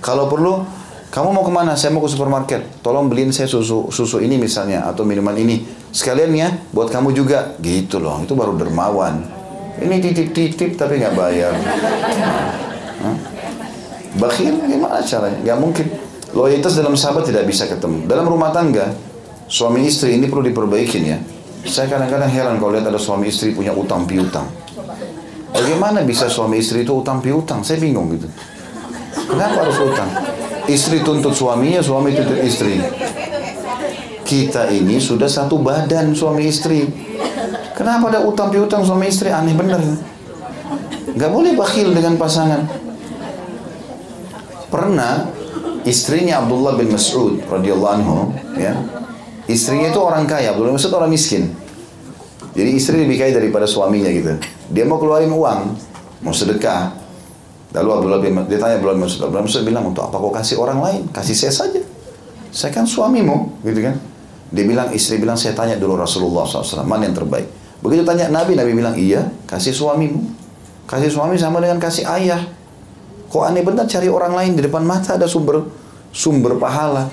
Kalau 0.00 0.26
perlu, 0.26 0.64
kamu 1.12 1.28
mau 1.36 1.44
ke 1.44 1.52
mana? 1.52 1.76
Saya 1.76 1.92
mau 1.92 2.00
ke 2.00 2.08
supermarket. 2.08 2.80
Tolong 2.80 3.06
beliin 3.12 3.30
saya 3.30 3.46
susu 3.46 3.92
susu 3.92 4.18
ini 4.18 4.40
misalnya 4.40 4.88
atau 4.88 5.04
minuman 5.04 5.36
ini. 5.36 5.62
Sekalian 5.92 6.32
ya, 6.32 6.48
buat 6.72 6.88
kamu 6.88 7.12
juga. 7.12 7.54
Gitu 7.60 8.00
loh. 8.00 8.24
Itu 8.24 8.32
baru 8.32 8.56
dermawan. 8.56 9.22
Ini 9.78 10.00
titip-titip 10.00 10.80
tapi 10.80 10.96
nggak 10.96 11.14
bayar. 11.14 11.52
Bakhil 14.16 14.56
gimana 14.64 14.98
caranya? 15.04 15.38
Nggak 15.44 15.58
mungkin. 15.60 15.86
Loyalitas 16.32 16.80
dalam 16.80 16.96
sahabat 16.96 17.28
tidak 17.28 17.44
bisa 17.44 17.68
ketemu. 17.68 18.08
Dalam 18.08 18.24
rumah 18.24 18.48
tangga, 18.48 18.88
suami 19.52 19.84
istri 19.84 20.16
ini 20.16 20.32
perlu 20.32 20.48
diperbaikin 20.48 21.02
ya. 21.04 21.18
Saya 21.62 21.92
kadang-kadang 21.92 22.32
heran 22.32 22.54
kalau 22.56 22.72
lihat 22.72 22.88
ada 22.88 22.96
suami 22.96 23.28
istri 23.28 23.52
punya 23.52 23.70
utang 23.76 24.08
piutang. 24.08 24.48
Bagaimana 25.52 26.00
bisa 26.02 26.26
suami 26.32 26.58
istri 26.58 26.82
itu 26.82 26.96
utang 26.96 27.20
piutang? 27.20 27.60
Saya 27.60 27.78
bingung 27.78 28.08
gitu. 28.16 28.26
Kenapa 29.28 29.68
harus 29.68 29.76
utang? 29.78 30.08
Istri 30.64 31.04
tuntut 31.04 31.36
suaminya, 31.36 31.84
suami 31.84 32.16
tuntut 32.16 32.40
istri. 32.40 32.80
Kita 34.24 34.72
ini 34.72 34.96
sudah 34.96 35.28
satu 35.28 35.60
badan 35.60 36.16
suami 36.16 36.48
istri. 36.48 36.88
Kenapa 37.76 38.08
ada 38.08 38.24
utang 38.24 38.48
piutang 38.48 38.80
suami 38.80 39.12
istri? 39.12 39.28
Aneh 39.28 39.52
bener. 39.52 39.84
Gak 41.12 41.30
boleh 41.30 41.52
bakhil 41.52 41.92
dengan 41.92 42.16
pasangan. 42.16 42.64
Pernah 44.72 45.41
istrinya 45.88 46.42
Abdullah 46.44 46.78
bin 46.78 46.92
Mas'ud 46.92 47.42
radhiyallahu 47.46 47.92
anhu, 47.92 48.18
ya. 48.58 48.76
Istrinya 49.50 49.90
itu 49.90 50.00
orang 50.00 50.24
kaya, 50.24 50.54
Abdullah 50.54 50.74
bin 50.74 50.78
Mas'ud 50.78 50.94
orang 50.94 51.10
miskin. 51.10 51.52
Jadi 52.52 52.70
istri 52.76 53.00
lebih 53.00 53.16
kaya 53.16 53.32
daripada 53.32 53.64
suaminya 53.64 54.12
gitu. 54.12 54.36
Dia 54.68 54.84
mau 54.84 55.00
keluarin 55.00 55.32
uang, 55.32 55.60
mau 56.20 56.36
sedekah, 56.36 57.02
Lalu 57.72 57.88
Abdullah 57.88 58.20
bin 58.20 58.32
dia 58.52 58.60
tanya 58.60 58.76
Abdullah 58.76 58.96
bin 59.00 59.04
Mas'ud. 59.08 59.20
Abdullah 59.24 59.42
bin 59.42 59.48
Mas'ud 59.48 59.64
bilang, 59.64 59.84
untuk 59.88 60.04
apa 60.04 60.16
kau 60.20 60.28
kasih 60.28 60.60
orang 60.60 60.78
lain? 60.84 61.00
Kasih 61.08 61.32
saya 61.32 61.52
saja. 61.52 61.80
Saya 62.52 62.68
kan 62.68 62.84
suamimu, 62.84 63.64
gitu 63.64 63.80
kan? 63.80 63.96
Dia 64.52 64.64
bilang, 64.68 64.92
istri 64.92 65.16
bilang, 65.16 65.40
saya 65.40 65.56
tanya 65.56 65.80
dulu 65.80 65.96
Rasulullah 65.96 66.44
SAW, 66.44 66.84
mana 66.84 67.08
yang 67.08 67.16
terbaik? 67.16 67.48
Begitu 67.80 68.04
tanya 68.04 68.28
Nabi, 68.28 68.52
Nabi 68.52 68.76
bilang, 68.76 68.92
iya, 69.00 69.32
kasih 69.48 69.72
suamimu. 69.72 70.20
Kasih 70.84 71.08
suami 71.08 71.40
sama 71.40 71.64
dengan 71.64 71.80
kasih 71.80 72.04
ayah. 72.04 72.44
Kok 73.32 73.48
aneh 73.48 73.64
benar 73.64 73.88
cari 73.88 74.12
orang 74.12 74.36
lain 74.36 74.52
di 74.60 74.62
depan 74.68 74.84
mata 74.84 75.16
ada 75.16 75.24
sumber 75.24 75.64
sumber 76.12 76.60
pahala. 76.60 77.08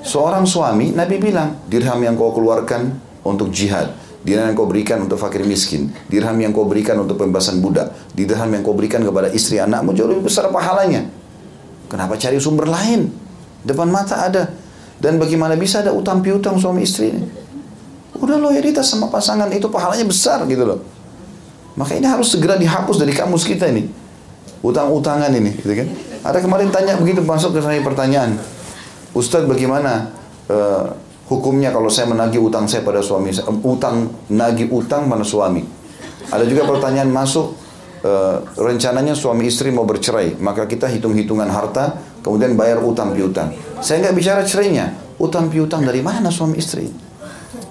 Seorang 0.00 0.48
suami, 0.48 0.96
Nabi 0.96 1.20
bilang, 1.20 1.60
dirham 1.68 2.00
yang 2.00 2.16
kau 2.16 2.32
keluarkan 2.32 2.96
untuk 3.20 3.52
jihad, 3.52 3.92
dirham 4.24 4.48
yang 4.48 4.56
kau 4.56 4.64
berikan 4.64 5.04
untuk 5.04 5.20
fakir 5.20 5.44
miskin, 5.44 5.92
dirham 6.08 6.32
yang 6.40 6.56
kau 6.56 6.64
berikan 6.64 6.96
untuk 6.96 7.20
pembebasan 7.20 7.60
budak, 7.60 7.92
dirham 8.16 8.48
yang 8.48 8.64
kau 8.64 8.72
berikan 8.72 9.04
kepada 9.04 9.28
istri 9.28 9.60
anakmu 9.60 9.92
jauh 9.92 10.08
lebih 10.08 10.32
besar 10.32 10.48
pahalanya. 10.48 11.04
Kenapa 11.92 12.16
cari 12.16 12.40
sumber 12.40 12.64
lain? 12.64 13.12
Depan 13.60 13.92
mata 13.92 14.24
ada. 14.24 14.48
Dan 14.96 15.20
bagaimana 15.20 15.52
bisa 15.54 15.84
ada 15.84 15.92
utang 15.92 16.24
piutang 16.24 16.56
suami 16.56 16.88
istri 16.88 17.12
ini? 17.12 17.22
Udah 18.16 18.40
loyalitas 18.40 18.88
sama 18.88 19.12
pasangan 19.12 19.52
itu 19.52 19.68
pahalanya 19.68 20.08
besar 20.08 20.48
gitu 20.48 20.64
loh. 20.64 20.80
Maka 21.76 21.94
ini 21.94 22.08
harus 22.08 22.32
segera 22.32 22.56
dihapus 22.56 22.96
dari 22.96 23.12
kamus 23.12 23.44
kita 23.44 23.68
ini. 23.68 24.07
Utang-utangan 24.58 25.30
ini, 25.30 25.54
gitu 25.54 25.70
kan? 25.70 25.88
Ada 26.26 26.38
kemarin 26.42 26.68
tanya 26.74 26.98
begitu 26.98 27.22
masuk 27.22 27.54
ke 27.54 27.60
saya 27.62 27.78
pertanyaan. 27.78 28.34
Ustadz 29.14 29.46
bagaimana 29.46 30.10
uh, 30.50 30.92
hukumnya 31.30 31.70
kalau 31.70 31.86
saya 31.86 32.10
menagih 32.10 32.42
utang 32.42 32.66
saya 32.66 32.82
pada 32.82 32.98
suami 32.98 33.30
saya, 33.30 33.46
utang 33.48 34.10
nagih 34.32 34.68
utang 34.74 35.06
pada 35.06 35.22
suami. 35.22 35.62
Ada 36.28 36.44
juga 36.44 36.66
pertanyaan 36.66 37.08
masuk 37.08 37.54
uh, 38.02 38.42
rencananya 38.58 39.14
suami 39.14 39.46
istri 39.46 39.70
mau 39.70 39.86
bercerai, 39.86 40.36
maka 40.42 40.66
kita 40.66 40.90
hitung-hitungan 40.90 41.48
harta, 41.48 41.96
kemudian 42.20 42.58
bayar 42.58 42.82
utang 42.82 43.14
piutang. 43.14 43.54
Saya 43.78 44.02
nggak 44.04 44.14
bicara 44.18 44.42
cerainya, 44.42 44.92
utang 45.22 45.48
piutang 45.48 45.86
dari 45.86 46.02
mana 46.02 46.28
suami 46.28 46.58
istri? 46.58 46.90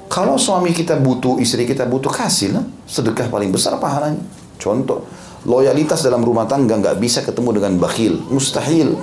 Kalau 0.08 0.40
suami 0.40 0.72
kita 0.74 0.98
butuh, 0.98 1.38
istri 1.38 1.68
kita 1.68 1.86
butuh, 1.86 2.10
kasih 2.10 2.56
lah. 2.56 2.66
Sedekah 2.88 3.28
paling 3.28 3.52
besar 3.52 3.78
pahalanya. 3.78 4.24
Contoh, 4.58 5.06
loyalitas 5.46 6.02
dalam 6.02 6.26
rumah 6.26 6.50
tangga 6.50 6.80
nggak 6.80 6.98
bisa 6.98 7.22
ketemu 7.22 7.62
dengan 7.62 7.74
bakhil, 7.78 8.24
mustahil. 8.32 8.98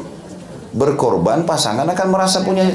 Berkorban 0.75 1.47
pasangan 1.47 1.87
akan 1.87 2.07
merasa 2.11 2.43
punya 2.43 2.67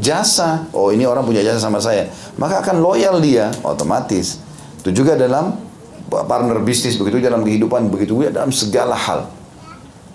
jasa. 0.00 0.64
Oh 0.72 0.88
ini 0.88 1.04
orang 1.04 1.28
punya 1.28 1.44
jasa 1.44 1.68
sama 1.68 1.84
saya. 1.84 2.08
Maka 2.40 2.64
akan 2.64 2.80
loyal 2.80 3.20
dia 3.20 3.52
otomatis. 3.60 4.40
Itu 4.80 4.90
juga 4.96 5.20
dalam 5.20 5.60
partner 6.08 6.60
bisnis 6.64 6.96
begitu 6.96 7.20
dalam 7.20 7.44
kehidupan 7.44 7.92
begitu 7.92 8.16
juga 8.16 8.32
dalam 8.32 8.48
segala 8.52 8.96
hal. 8.96 9.28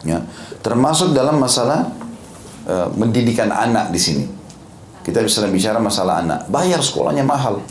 Ya, 0.05 0.21
termasuk 0.61 1.13
dalam 1.13 1.41
masalah 1.41 1.89
uh, 2.69 2.89
mendidikan 2.93 3.49
anak 3.49 3.89
di 3.89 3.99
sini. 4.01 4.25
Kita 5.01 5.23
bisa 5.23 5.45
bicara 5.47 5.79
masalah 5.79 6.19
anak, 6.19 6.51
bayar 6.51 6.83
sekolahnya 6.83 7.23
mahal. 7.23 7.63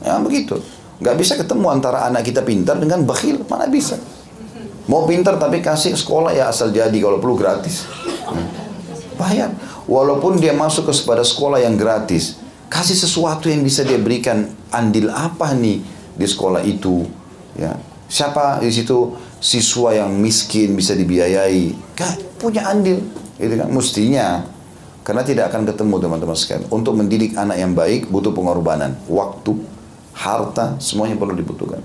Ya 0.00 0.14
begitu. 0.22 0.62
Gak 1.02 1.18
bisa 1.18 1.34
ketemu 1.34 1.66
antara 1.74 2.06
anak 2.06 2.22
kita 2.22 2.46
pintar 2.46 2.78
dengan 2.78 3.02
bakhil, 3.02 3.42
mana 3.50 3.66
bisa. 3.66 3.98
Mau 4.84 5.08
pintar 5.08 5.40
tapi 5.40 5.64
kasih 5.64 5.96
sekolah 5.96 6.36
ya 6.36 6.52
asal 6.52 6.68
jadi 6.68 6.94
kalau 7.00 7.16
perlu 7.16 7.40
gratis. 7.40 7.88
Ya. 8.28 8.44
Bayar. 9.16 9.50
Walaupun 9.88 10.40
dia 10.40 10.52
masuk 10.52 10.88
ke 10.88 10.92
pada 11.04 11.24
sekolah 11.24 11.60
yang 11.60 11.76
gratis, 11.76 12.40
kasih 12.68 12.96
sesuatu 12.96 13.48
yang 13.48 13.64
bisa 13.64 13.84
dia 13.84 13.96
berikan 13.96 14.48
andil 14.72 15.08
apa 15.12 15.56
nih 15.56 15.80
di 16.16 16.26
sekolah 16.26 16.60
itu. 16.64 17.08
Ya. 17.56 17.76
Siapa 18.04 18.60
di 18.60 18.68
situ 18.68 19.16
siswa 19.40 19.96
yang 19.96 20.12
miskin 20.20 20.76
bisa 20.76 20.92
dibiayai? 20.92 21.96
Gak 21.96 22.36
punya 22.36 22.68
andil. 22.68 23.00
Itu 23.40 23.54
kan 23.56 23.68
mestinya 23.72 24.44
karena 25.04 25.20
tidak 25.24 25.52
akan 25.52 25.68
ketemu 25.68 25.94
teman-teman 26.00 26.36
sekalian. 26.36 26.64
Untuk 26.68 26.92
mendidik 26.96 27.36
anak 27.36 27.56
yang 27.60 27.72
baik 27.72 28.08
butuh 28.12 28.32
pengorbanan, 28.32 28.96
waktu, 29.08 29.52
harta, 30.16 30.76
semuanya 30.80 31.16
perlu 31.16 31.36
dibutuhkan. 31.36 31.80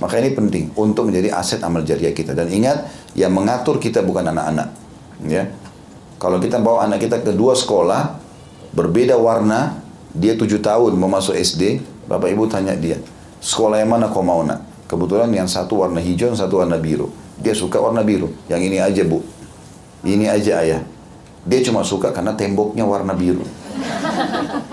Maka 0.00 0.16
ini 0.16 0.32
penting 0.32 0.72
untuk 0.74 1.12
menjadi 1.12 1.36
aset 1.36 1.60
amal 1.60 1.84
jariah 1.84 2.16
kita. 2.16 2.32
Dan 2.32 2.48
ingat, 2.48 2.88
yang 3.12 3.36
mengatur 3.36 3.76
kita 3.76 4.00
bukan 4.00 4.24
anak-anak. 4.32 4.72
Ya, 5.28 5.52
kalau 6.16 6.40
kita 6.40 6.56
bawa 6.60 6.88
anak 6.88 7.04
kita 7.04 7.20
ke 7.20 7.36
dua 7.36 7.52
sekolah, 7.52 8.16
berbeda 8.72 9.20
warna, 9.20 9.80
dia 10.16 10.32
tujuh 10.36 10.64
tahun 10.64 10.96
mau 10.96 11.12
masuk 11.12 11.36
SD, 11.36 11.84
bapak 12.08 12.32
ibu 12.32 12.48
tanya 12.48 12.72
dia, 12.72 12.96
sekolah 13.44 13.80
yang 13.80 13.92
mana 13.92 14.08
kau 14.08 14.24
mau 14.24 14.40
nak? 14.40 14.64
Kebetulan 14.88 15.30
yang 15.30 15.46
satu 15.46 15.84
warna 15.84 16.02
hijau, 16.02 16.32
yang 16.32 16.40
satu 16.40 16.64
warna 16.64 16.80
biru. 16.80 17.12
Dia 17.40 17.54
suka 17.54 17.80
warna 17.80 18.02
biru. 18.02 18.28
Yang 18.50 18.60
ini 18.68 18.76
aja 18.82 19.02
bu. 19.06 19.22
Ini 20.02 20.26
aja 20.28 20.60
ayah. 20.60 20.82
Dia 21.46 21.60
cuma 21.64 21.80
suka 21.86 22.12
karena 22.12 22.36
temboknya 22.36 22.84
warna 22.84 23.16
biru. 23.16 23.46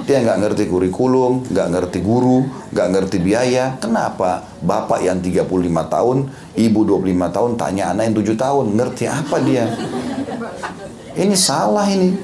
Dia 0.07 0.23
nggak 0.23 0.39
ngerti 0.39 0.63
kurikulum, 0.71 1.51
nggak 1.51 1.67
ngerti 1.67 1.99
guru, 1.99 2.47
nggak 2.71 2.87
ngerti 2.95 3.17
biaya. 3.19 3.75
Kenapa? 3.75 4.39
Bapak 4.63 5.03
yang 5.03 5.19
35 5.19 5.43
tahun, 5.91 6.17
ibu 6.55 6.79
25 6.87 7.35
tahun, 7.35 7.51
tanya 7.59 7.91
anak 7.91 8.03
yang 8.07 8.15
7 8.15 8.39
tahun. 8.39 8.65
Ngerti 8.79 9.03
apa 9.03 9.35
dia? 9.43 9.67
Ini 11.11 11.35
salah 11.35 11.91
ini. 11.91 12.15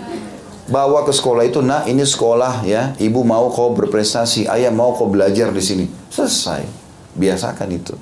Bawa 0.63 1.03
ke 1.03 1.11
sekolah 1.11 1.43
itu, 1.43 1.59
nah 1.59 1.83
ini 1.83 2.07
sekolah 2.07 2.63
ya. 2.63 2.95
Ibu 2.95 3.19
mau 3.27 3.51
kau 3.51 3.75
berprestasi, 3.75 4.47
ayah 4.47 4.71
mau 4.71 4.95
kau 4.95 5.11
belajar 5.11 5.51
di 5.51 5.59
sini. 5.59 5.85
Selesai. 6.07 6.63
Biasakan 7.19 7.67
itu. 7.67 7.99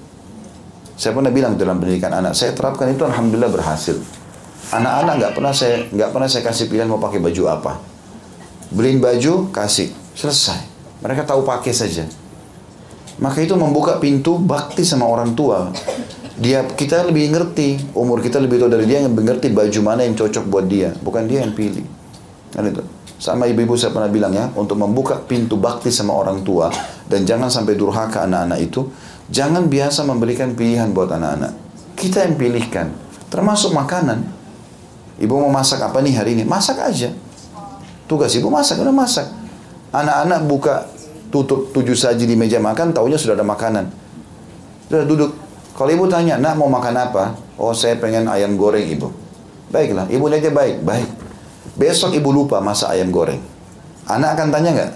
Saya 0.94 1.18
pernah 1.18 1.34
bilang 1.34 1.58
dalam 1.58 1.82
pendidikan 1.82 2.14
anak, 2.14 2.38
saya 2.38 2.54
terapkan 2.54 2.86
itu 2.94 3.02
alhamdulillah 3.02 3.50
berhasil. 3.50 3.98
Anak-anak 4.70 5.14
nggak 5.18 5.34
pernah 5.34 5.54
saya 5.58 5.90
nggak 5.90 6.10
pernah 6.14 6.30
saya 6.30 6.46
kasih 6.46 6.70
pilihan 6.70 6.86
mau 6.86 7.02
pakai 7.02 7.18
baju 7.18 7.44
apa. 7.50 7.91
Beliin 8.72 9.04
baju, 9.04 9.52
kasih, 9.52 9.92
selesai. 10.16 10.64
Mereka 11.04 11.28
tahu 11.28 11.44
pakai 11.44 11.76
saja. 11.76 12.08
Maka 13.20 13.44
itu 13.44 13.54
membuka 13.60 14.00
pintu 14.00 14.40
bakti 14.40 14.88
sama 14.88 15.06
orang 15.06 15.36
tua. 15.36 15.70
Dia 16.40 16.64
kita 16.66 17.06
lebih 17.06 17.30
ngerti, 17.36 17.94
umur 17.94 18.24
kita 18.24 18.42
lebih 18.42 18.64
tua 18.64 18.72
dari 18.72 18.88
dia 18.88 19.04
yang 19.04 19.14
mengerti 19.14 19.52
baju 19.52 19.80
mana 19.84 20.08
yang 20.08 20.16
cocok 20.18 20.48
buat 20.48 20.66
dia, 20.66 20.96
bukan 21.04 21.28
dia 21.28 21.44
yang 21.46 21.54
pilih. 21.54 21.86
Kan 22.56 22.66
itu. 22.72 22.82
Sama 23.22 23.46
ibu-ibu 23.46 23.78
saya 23.78 23.94
pernah 23.94 24.10
bilang 24.10 24.34
ya, 24.34 24.50
untuk 24.58 24.82
membuka 24.82 25.22
pintu 25.22 25.54
bakti 25.54 25.94
sama 25.94 26.18
orang 26.18 26.42
tua 26.42 26.74
dan 27.06 27.22
jangan 27.22 27.54
sampai 27.54 27.78
durhaka 27.78 28.26
anak-anak 28.26 28.58
itu, 28.58 28.90
jangan 29.30 29.70
biasa 29.70 30.02
memberikan 30.10 30.58
pilihan 30.58 30.90
buat 30.90 31.14
anak-anak. 31.14 31.54
Kita 31.94 32.26
yang 32.26 32.34
pilihkan, 32.34 32.90
termasuk 33.30 33.78
makanan. 33.78 34.26
Ibu 35.22 35.38
mau 35.38 35.54
masak 35.54 35.86
apa 35.86 36.02
nih 36.02 36.18
hari 36.18 36.34
ini? 36.34 36.42
Masak 36.50 36.82
aja. 36.82 37.14
Tugas 38.12 38.36
ibu 38.36 38.52
masak, 38.52 38.76
udah 38.84 38.92
masak. 38.92 39.24
Anak-anak 39.96 40.44
buka 40.44 40.84
tutup 41.32 41.72
tujuh 41.72 41.96
saji 41.96 42.28
di 42.28 42.36
meja 42.36 42.60
makan, 42.60 42.92
taunya 42.92 43.16
sudah 43.16 43.40
ada 43.40 43.48
makanan. 43.48 43.88
Sudah 44.92 45.08
duduk. 45.08 45.32
Kalau 45.72 45.88
ibu 45.88 46.12
tanya, 46.12 46.36
nak 46.36 46.60
mau 46.60 46.68
makan 46.68 46.92
apa? 47.00 47.40
Oh 47.56 47.72
saya 47.72 47.96
pengen 47.96 48.28
ayam 48.28 48.60
goreng 48.60 48.84
ibu. 48.84 49.16
Baiklah, 49.72 50.12
ibu 50.12 50.28
aja 50.28 50.52
baik, 50.52 50.84
baik. 50.84 51.08
Besok 51.80 52.12
ibu 52.12 52.36
lupa 52.36 52.60
masak 52.60 52.92
ayam 52.92 53.08
goreng. 53.16 53.40
Anak 54.12 54.36
akan 54.36 54.48
tanya 54.52 54.70
nggak? 54.76 54.92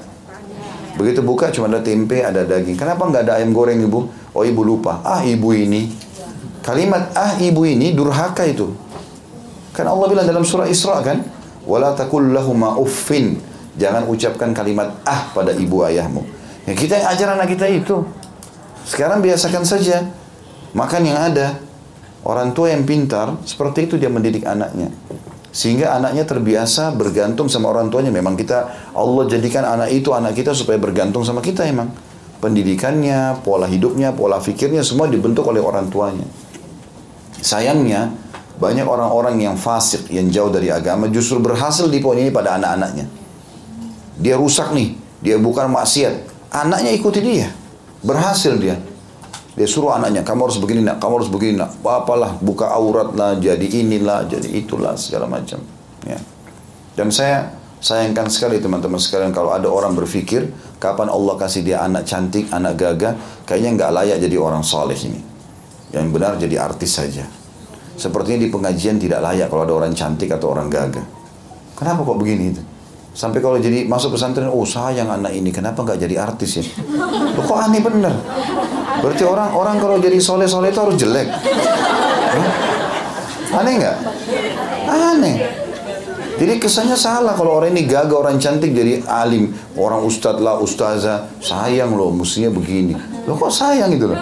Begitu 0.99 1.23
buka 1.23 1.55
cuma 1.55 1.71
ada 1.71 1.79
tempe, 1.79 2.19
ada 2.19 2.43
daging. 2.43 2.75
Kenapa 2.75 3.07
nggak 3.07 3.31
ada 3.31 3.39
ayam 3.39 3.55
goreng 3.55 3.79
ibu? 3.79 4.11
Oh 4.35 4.43
ibu 4.43 4.59
lupa. 4.67 4.99
Ah 5.07 5.23
ibu 5.23 5.55
ini. 5.55 5.87
Kalimat 6.59 7.15
ah 7.15 7.39
ibu 7.39 7.63
ini 7.63 7.95
durhaka 7.95 8.43
itu. 8.43 8.75
Kan 9.71 9.87
Allah 9.87 10.07
bilang 10.11 10.27
dalam 10.27 10.43
surah 10.43 10.67
Isra 10.67 10.99
kan, 10.99 11.23
"Wala 11.65 11.97
taqul 11.97 12.31
lahuma 12.31 12.77
uffin." 12.77 13.41
Jangan 13.75 14.07
ucapkan 14.07 14.55
kalimat 14.55 15.03
ah 15.03 15.27
pada 15.35 15.51
ibu 15.51 15.83
ayahmu. 15.83 16.23
Ya 16.63 16.73
kita 16.73 16.95
yang 16.95 17.07
ajar 17.11 17.27
anak 17.35 17.51
kita 17.51 17.67
itu. 17.67 18.07
Sekarang 18.87 19.19
biasakan 19.19 19.67
saja. 19.67 20.07
Makan 20.71 21.01
yang 21.03 21.19
ada. 21.19 21.59
Orang 22.25 22.57
tua 22.57 22.73
yang 22.73 22.89
pintar, 22.89 23.37
seperti 23.45 23.85
itu 23.85 24.01
dia 24.01 24.09
mendidik 24.09 24.49
anaknya. 24.49 24.89
Sehingga 25.53 25.93
anaknya 25.93 26.25
terbiasa 26.25 26.89
bergantung 26.91 27.47
sama 27.47 27.69
orang 27.69 27.93
tuanya. 27.93 28.09
Memang 28.09 28.33
kita, 28.33 28.91
Allah 28.97 29.23
jadikan 29.29 29.61
anak 29.61 29.93
itu 29.93 30.09
anak 30.09 30.33
kita 30.33 30.51
supaya 30.57 30.81
bergantung 30.81 31.21
sama 31.21 31.39
kita 31.39 31.63
emang. 31.69 31.93
Pendidikannya, 32.41 33.45
pola 33.45 33.69
hidupnya, 33.69 34.11
pola 34.11 34.41
fikirnya 34.41 34.81
semua 34.81 35.05
dibentuk 35.05 35.45
oleh 35.47 35.61
orang 35.61 35.87
tuanya. 35.87 36.25
Sayangnya, 37.39 38.09
banyak 38.55 38.87
orang-orang 38.87 39.35
yang 39.43 39.59
fasik, 39.59 40.07
yang 40.07 40.31
jauh 40.31 40.47
dari 40.47 40.71
agama 40.71 41.11
justru 41.11 41.43
berhasil 41.43 41.91
di 41.91 41.99
poin 41.99 42.15
ini 42.15 42.31
pada 42.31 42.55
anak-anaknya. 42.55 43.05
Dia 44.15 44.39
rusak 44.39 44.71
nih, 44.71 44.95
dia 45.19 45.35
bukan 45.35 45.67
maksiat. 45.75 46.31
Anaknya 46.55 46.95
ikuti 46.95 47.19
dia. 47.19 47.51
Berhasil 47.99 48.55
dia. 48.55 48.79
Dia 49.55 49.67
suruh 49.67 49.95
anaknya, 49.95 50.23
kamu 50.23 50.51
harus 50.51 50.59
begini 50.59 50.83
nak, 50.83 50.99
kamu 50.99 51.13
harus 51.23 51.31
begini 51.31 51.59
nak. 51.59 51.79
Apalah, 51.83 52.35
buka 52.43 52.71
aurat 52.75 53.15
lah, 53.15 53.39
jadi 53.39 53.63
inilah, 53.63 54.27
jadi 54.27 54.51
itulah, 54.51 54.99
segala 54.99 55.27
macam. 55.31 55.63
Ya. 56.03 56.19
Dan 56.95 57.11
saya 57.11 57.55
sayangkan 57.79 58.27
sekali 58.27 58.59
teman-teman 58.59 58.99
sekalian 58.99 59.31
kalau 59.31 59.55
ada 59.55 59.67
orang 59.71 59.95
berpikir, 59.95 60.51
kapan 60.79 61.07
Allah 61.07 61.35
kasih 61.39 61.63
dia 61.63 61.83
anak 61.83 62.03
cantik, 62.03 62.51
anak 62.51 62.75
gagah, 62.75 63.15
kayaknya 63.47 63.79
nggak 63.79 63.91
layak 63.95 64.17
jadi 64.23 64.35
orang 64.39 64.63
soleh 64.63 64.99
ini. 64.99 65.23
Yang 65.95 66.05
benar 66.11 66.35
jadi 66.35 66.55
artis 66.59 66.91
saja. 66.99 67.23
Sepertinya 67.95 68.43
di 68.43 68.49
pengajian 68.51 68.99
tidak 68.99 69.23
layak 69.23 69.47
kalau 69.47 69.63
ada 69.63 69.73
orang 69.73 69.93
cantik 69.95 70.27
atau 70.31 70.51
orang 70.51 70.67
gagah. 70.67 71.05
Kenapa 71.75 72.03
kok 72.03 72.19
begini 72.19 72.51
itu? 72.51 72.61
Sampai 73.15 73.39
kalau 73.39 73.55
jadi 73.55 73.87
masuk 73.87 74.19
pesantren, 74.19 74.51
oh 74.51 74.67
sayang 74.67 75.07
anak 75.07 75.31
ini, 75.31 75.47
kenapa 75.47 75.87
nggak 75.87 76.03
jadi 76.03 76.15
artis 76.19 76.59
ya? 76.59 76.63
Loh, 77.31 77.43
kok 77.47 77.55
aneh 77.55 77.79
bener? 77.79 78.11
Berarti 78.99 79.23
orang 79.23 79.55
orang 79.55 79.79
kalau 79.79 79.95
jadi 80.03 80.19
soleh-soleh 80.19 80.75
itu 80.75 80.79
harus 80.83 80.95
jelek. 80.99 81.27
Hah? 81.31 82.49
Aneh 83.63 83.73
nggak? 83.79 83.97
Aneh. 84.91 85.35
Jadi 86.35 86.59
kesannya 86.59 86.99
salah 86.99 87.31
kalau 87.31 87.63
orang 87.63 87.71
ini 87.71 87.87
gagah, 87.87 88.19
orang 88.19 88.35
cantik 88.35 88.75
jadi 88.75 88.99
alim. 89.07 89.55
Orang 89.79 90.03
ustadz 90.03 90.43
lah, 90.43 90.59
ustazah. 90.59 91.31
Sayang 91.39 91.95
loh, 91.95 92.11
mestinya 92.11 92.51
begini. 92.51 92.91
Loh 93.23 93.39
kok 93.39 93.55
sayang 93.55 93.95
itu 93.95 94.11
loh? 94.11 94.19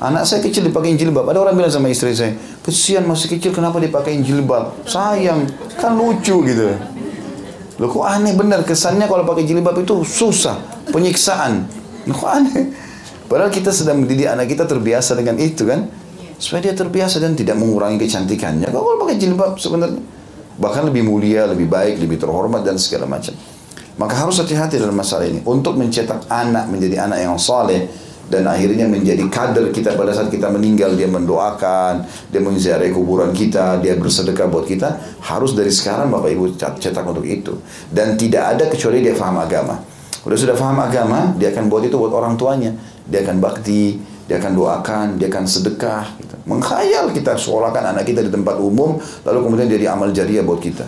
Anak 0.00 0.24
saya 0.24 0.40
kecil 0.40 0.64
dipakai 0.64 0.96
jilbab. 0.96 1.28
Ada 1.28 1.44
orang 1.44 1.60
bilang 1.60 1.68
sama 1.68 1.92
istri 1.92 2.16
saya, 2.16 2.32
kesian 2.64 3.04
masih 3.04 3.36
kecil 3.36 3.52
kenapa 3.52 3.76
dipakai 3.76 4.16
jilbab? 4.24 4.88
Sayang, 4.88 5.44
kan 5.76 5.92
lucu 5.92 6.40
gitu. 6.48 6.72
Loh 7.76 7.88
kok 7.88 8.08
aneh 8.08 8.32
benar 8.32 8.64
kesannya 8.64 9.04
kalau 9.04 9.28
pakai 9.28 9.44
jilbab 9.44 9.76
itu 9.84 10.00
susah, 10.00 10.56
penyiksaan. 10.88 11.68
Loh 12.08 12.16
kok 12.16 12.32
aneh? 12.32 12.72
Padahal 13.28 13.52
kita 13.52 13.76
sedang 13.76 14.00
mendidik 14.00 14.28
anak 14.28 14.48
kita 14.48 14.64
terbiasa 14.64 15.12
dengan 15.20 15.36
itu 15.36 15.68
kan. 15.68 15.84
Supaya 16.40 16.72
dia 16.72 16.74
terbiasa 16.74 17.20
dan 17.20 17.36
tidak 17.36 17.60
mengurangi 17.60 18.00
kecantikannya. 18.00 18.72
Kalau 18.72 18.96
pakai 19.04 19.20
jilbab 19.20 19.60
sebenarnya 19.60 20.00
bahkan 20.56 20.88
lebih 20.88 21.04
mulia, 21.04 21.44
lebih 21.44 21.68
baik, 21.68 22.00
lebih 22.00 22.16
terhormat 22.16 22.64
dan 22.64 22.80
segala 22.80 23.04
macam. 23.04 23.36
Maka 24.00 24.16
harus 24.16 24.40
hati-hati 24.40 24.80
dalam 24.80 24.96
masalah 24.96 25.28
ini 25.28 25.44
untuk 25.44 25.76
mencetak 25.76 26.24
anak 26.32 26.72
menjadi 26.72 27.04
anak 27.04 27.20
yang 27.20 27.36
saleh 27.36 27.84
dan 28.30 28.46
akhirnya 28.46 28.86
menjadi 28.86 29.26
kader 29.26 29.74
kita 29.74 29.98
pada 29.98 30.14
saat 30.14 30.30
kita 30.30 30.46
meninggal 30.54 30.94
dia 30.94 31.10
mendoakan 31.10 32.06
dia 32.30 32.38
menziarahi 32.38 32.94
kuburan 32.94 33.34
kita 33.34 33.82
dia 33.82 33.98
bersedekah 33.98 34.46
buat 34.46 34.70
kita 34.70 35.18
harus 35.26 35.58
dari 35.58 35.74
sekarang 35.74 36.14
Bapak 36.14 36.30
Ibu 36.30 36.54
cetak 36.54 37.02
untuk 37.02 37.26
itu. 37.26 37.58
Dan 37.90 38.14
tidak 38.14 38.56
ada 38.56 38.64
kecuali 38.70 39.02
dia 39.02 39.18
faham 39.18 39.42
agama. 39.42 39.82
Kalau 40.22 40.36
sudah 40.38 40.54
faham 40.54 40.78
agama 40.78 41.34
dia 41.34 41.50
akan 41.50 41.66
buat 41.66 41.82
itu 41.82 41.98
buat 41.98 42.14
orang 42.14 42.38
tuanya. 42.38 42.70
Dia 43.10 43.26
akan 43.26 43.42
bakti 43.42 43.98
dia 44.30 44.38
akan 44.38 44.54
doakan 44.54 45.06
dia 45.18 45.26
akan 45.26 45.42
sedekah 45.42 46.06
gitu. 46.22 46.38
mengkhayal 46.46 47.10
kita 47.10 47.34
sekolahkan 47.34 47.82
anak 47.82 48.06
kita 48.06 48.22
di 48.22 48.30
tempat 48.30 48.62
umum 48.62 49.02
lalu 49.26 49.38
kemudian 49.42 49.66
jadi 49.66 49.90
amal 49.90 50.14
jariah 50.14 50.46
buat 50.46 50.62
kita. 50.62 50.86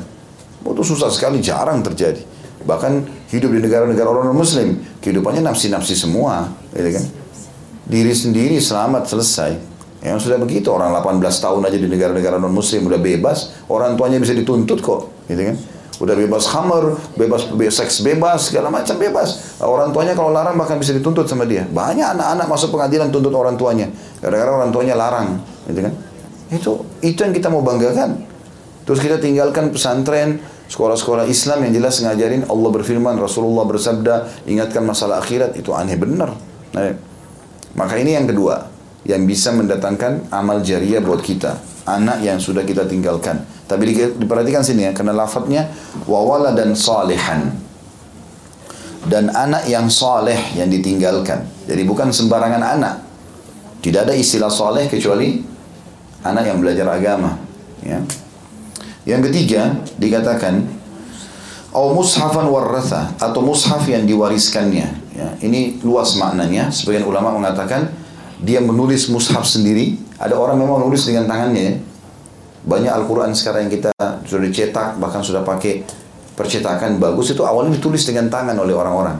Itu 0.63 0.83
susah 0.87 1.11
sekali 1.11 1.43
jarang 1.43 1.83
terjadi. 1.83 2.23
Bahkan 2.63 3.27
hidup 3.35 3.51
di 3.51 3.59
negara-negara 3.59 4.07
orang 4.07 4.31
non-muslim, 4.31 4.79
kehidupannya 5.03 5.43
nafsi-nafsi 5.43 5.99
semua, 5.99 6.47
gitu 6.71 6.95
kan? 6.95 7.05
Diri 7.83 8.15
sendiri 8.15 8.57
selamat 8.63 9.11
selesai. 9.11 9.53
Yang 10.03 10.27
sudah 10.27 10.39
begitu 10.39 10.67
orang 10.75 10.91
18 10.99 11.23
tahun 11.23 11.63
aja 11.63 11.79
di 11.79 11.87
negara-negara 11.87 12.39
non-muslim 12.39 12.91
udah 12.91 12.99
bebas, 12.99 13.55
orang 13.71 13.95
tuanya 13.95 14.19
bisa 14.19 14.35
dituntut 14.35 14.83
kok, 14.83 15.15
gitu 15.31 15.43
kan? 15.55 15.57
Udah 16.03 16.19
bebas 16.19 16.51
hammer, 16.51 16.99
bebas, 17.15 17.47
bebas 17.55 17.79
seks 17.79 18.03
bebas, 18.03 18.51
segala 18.51 18.75
macam 18.75 18.99
bebas. 18.99 19.63
Orang 19.63 19.95
tuanya 19.95 20.19
kalau 20.19 20.35
larang 20.35 20.59
bahkan 20.59 20.75
bisa 20.75 20.91
dituntut 20.91 21.31
sama 21.31 21.47
dia. 21.47 21.63
Banyak 21.71 22.19
anak-anak 22.19 22.47
masuk 22.51 22.75
pengadilan 22.75 23.15
tuntut 23.15 23.31
orang 23.31 23.55
tuanya. 23.55 23.87
Gara-gara 24.19 24.51
orang 24.51 24.75
tuanya 24.75 24.99
larang, 24.99 25.39
gitu 25.71 25.87
kan? 25.87 25.95
Itu 26.51 26.73
itu 26.99 27.19
yang 27.23 27.31
kita 27.31 27.47
mau 27.47 27.63
banggakan. 27.63 28.27
Terus 28.83 28.99
kita 28.99 29.23
tinggalkan 29.23 29.71
pesantren, 29.71 30.43
Sekolah-sekolah 30.73 31.29
Islam 31.29 31.69
yang 31.69 31.73
jelas 31.77 32.01
ngajarin 32.01 32.49
Allah 32.49 32.71
berfirman, 32.73 33.21
Rasulullah 33.21 33.69
bersabda, 33.69 34.49
ingatkan 34.49 34.81
masalah 34.89 35.21
akhirat, 35.21 35.53
itu 35.61 35.69
aneh 35.77 36.01
benar. 36.01 36.33
Nah, 36.73 36.97
maka 37.73 37.97
ini 37.97 38.17
yang 38.17 38.29
kedua, 38.29 38.69
yang 39.09 39.25
bisa 39.25 39.51
mendatangkan 39.51 40.29
amal 40.31 40.61
jariah 40.61 41.01
buat 41.01 41.25
kita. 41.25 41.59
Anak 41.83 42.23
yang 42.23 42.39
sudah 42.39 42.63
kita 42.63 42.87
tinggalkan. 42.87 43.43
Tapi 43.67 43.83
di, 43.91 43.95
diperhatikan 44.23 44.63
sini 44.63 44.87
ya, 44.87 44.93
karena 44.95 45.17
lafadznya 45.17 45.73
wawala 46.07 46.55
dan 46.55 46.77
salihan. 46.79 47.51
Dan 49.03 49.35
anak 49.35 49.67
yang 49.67 49.91
saleh 49.91 50.55
yang 50.55 50.71
ditinggalkan. 50.71 51.43
Jadi 51.67 51.83
bukan 51.83 52.15
sembarangan 52.15 52.63
anak. 52.63 52.95
Tidak 53.83 54.07
ada 54.07 54.15
istilah 54.15 54.47
saleh 54.47 54.87
kecuali 54.87 55.43
anak 56.23 56.45
yang 56.47 56.63
belajar 56.63 56.87
agama. 56.87 57.35
Ya. 57.83 57.99
Yang 59.03 59.31
ketiga 59.31 59.75
dikatakan 59.99 60.63
au 61.75 61.91
mushafan 61.99 62.47
warratha 62.47 63.11
atau 63.19 63.43
mushaf 63.43 63.83
yang 63.91 64.07
diwariskannya. 64.07 65.02
Ya, 65.13 65.29
ini 65.45 65.79
luas 65.85 66.17
maknanya. 66.17 66.73
Sebagian 66.73 67.05
ulama 67.05 67.33
mengatakan 67.37 67.93
dia 68.41 68.59
menulis 68.59 69.13
mushaf 69.13 69.45
sendiri. 69.45 70.01
Ada 70.17 70.39
orang 70.39 70.59
memang 70.59 70.85
menulis 70.85 71.05
dengan 71.05 71.29
tangannya. 71.29 71.63
Ya. 71.63 71.75
Banyak 72.63 72.93
Al-Quran 72.95 73.35
sekarang 73.35 73.67
yang 73.67 73.73
kita 73.75 73.91
sudah 74.23 74.43
dicetak, 74.47 74.89
bahkan 75.03 75.21
sudah 75.21 75.43
pakai 75.43 75.83
percetakan 76.39 76.97
bagus, 77.03 77.35
itu 77.35 77.43
awalnya 77.43 77.75
ditulis 77.75 78.07
dengan 78.07 78.31
tangan 78.31 78.55
oleh 78.55 78.73
orang-orang. 78.73 79.19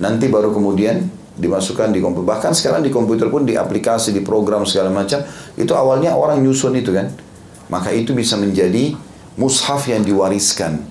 Nanti 0.00 0.26
baru 0.32 0.50
kemudian 0.50 1.04
dimasukkan 1.36 1.92
di 1.92 2.00
komputer. 2.00 2.26
Bahkan 2.32 2.52
sekarang 2.56 2.80
di 2.80 2.88
komputer 2.88 3.28
pun 3.28 3.44
di 3.44 3.60
aplikasi, 3.60 4.16
di 4.16 4.24
program 4.24 4.64
segala 4.64 4.88
macam, 4.88 5.20
itu 5.54 5.72
awalnya 5.76 6.16
orang 6.16 6.40
nyusun 6.40 6.72
itu 6.80 6.96
kan 6.96 7.12
maka 7.72 7.88
itu 7.88 8.12
bisa 8.12 8.36
menjadi 8.36 8.92
mushaf 9.40 9.88
yang 9.88 10.04
diwariskan 10.04 10.84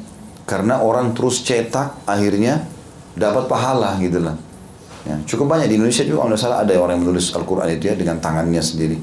karena 0.50 0.82
orang 0.82 1.14
terus 1.14 1.46
cetak 1.46 2.10
akhirnya 2.10 2.66
dapat 3.16 3.48
pahala 3.48 4.00
gitu 4.00 4.24
lah. 4.24 4.36
Ya, 5.02 5.18
cukup 5.26 5.50
banyak. 5.50 5.68
Di 5.72 5.76
Indonesia 5.82 6.06
juga 6.06 6.30
kalau 6.30 6.38
salah 6.38 6.62
ada 6.62 6.74
orang 6.78 7.02
yang 7.02 7.10
menulis 7.10 7.34
Al-Quran 7.34 7.74
itu 7.74 7.90
ya 7.90 7.96
dengan 7.98 8.22
tangannya 8.22 8.62
sendiri. 8.62 8.98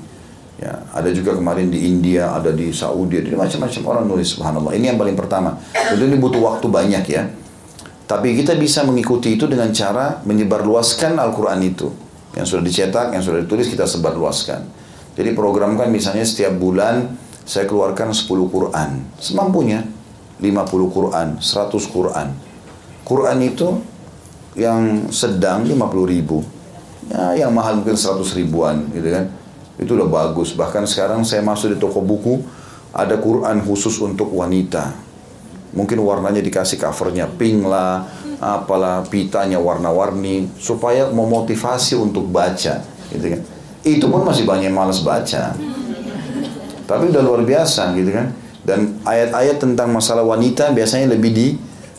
Ya 0.59 0.75
ada 0.91 1.07
juga 1.15 1.39
kemarin 1.39 1.71
di 1.71 1.87
India 1.87 2.35
ada 2.35 2.51
di 2.51 2.75
Saudi 2.75 3.23
ada 3.23 3.31
macam-macam 3.39 3.83
orang 3.87 4.05
nulis 4.11 4.35
subhanallah. 4.35 4.75
Ini 4.75 4.95
yang 4.95 4.99
paling 4.99 5.15
pertama. 5.15 5.55
Itu 5.75 6.03
ini 6.03 6.19
butuh 6.19 6.43
waktu 6.43 6.67
banyak 6.67 7.05
ya. 7.07 7.31
Tapi 8.09 8.35
kita 8.35 8.59
bisa 8.59 8.83
mengikuti 8.83 9.39
itu 9.39 9.47
dengan 9.47 9.71
cara 9.71 10.19
menyebarluaskan 10.27 11.15
Al-Quran 11.19 11.61
itu. 11.63 11.93
Yang 12.35 12.47
sudah 12.55 12.63
dicetak 12.65 13.07
yang 13.15 13.23
sudah 13.23 13.45
ditulis 13.45 13.71
kita 13.71 13.87
sebarluaskan. 13.87 14.61
Jadi 15.19 15.35
programkan 15.35 15.91
misalnya 15.91 16.23
setiap 16.23 16.55
bulan 16.59 17.11
saya 17.43 17.67
keluarkan 17.67 18.15
10 18.15 18.27
Quran. 18.27 18.91
Semampunya 19.19 19.83
50 20.39 20.95
Quran 20.95 21.29
100 21.43 21.95
Quran. 21.95 22.29
Quran 23.03 23.39
itu 23.43 23.69
yang 24.59 25.09
sedang 25.15 25.63
50 25.63 25.79
ribu. 26.05 26.43
Ya, 27.09 27.47
yang 27.47 27.55
mahal 27.55 27.81
mungkin 27.81 27.97
100 27.97 28.21
ribuan 28.37 28.91
gitu 28.93 29.09
kan. 29.09 29.31
Itu 29.79 29.95
udah 29.95 30.11
bagus. 30.11 30.53
Bahkan 30.53 30.85
sekarang 30.85 31.23
saya 31.23 31.41
masuk 31.41 31.73
di 31.73 31.79
toko 31.79 32.03
buku 32.03 32.43
ada 32.93 33.17
Quran 33.17 33.63
khusus 33.63 33.97
untuk 34.03 34.35
wanita. 34.35 34.93
Mungkin 35.73 36.03
warnanya 36.03 36.43
dikasih 36.43 36.77
covernya 36.83 37.31
pink 37.39 37.65
lah 37.65 38.05
apalah 38.39 39.03
pitanya 39.07 39.59
warna-warni 39.59 40.47
supaya 40.59 41.11
memotivasi 41.11 41.99
untuk 41.99 42.27
baca 42.31 42.83
gitu 43.11 43.27
kan. 43.31 43.41
Itu 43.87 44.11
pun 44.11 44.27
masih 44.27 44.43
banyak 44.43 44.71
yang 44.71 44.79
malas 44.79 45.01
baca. 45.07 45.55
Tapi 46.89 47.05
udah 47.13 47.23
luar 47.23 47.47
biasa 47.47 47.95
gitu 47.95 48.11
kan. 48.11 48.35
Dan 48.65 49.01
ayat-ayat 49.07 49.63
tentang 49.63 49.89
masalah 49.95 50.27
wanita 50.27 50.75
biasanya 50.77 51.15
lebih 51.15 51.31
di 51.33 51.49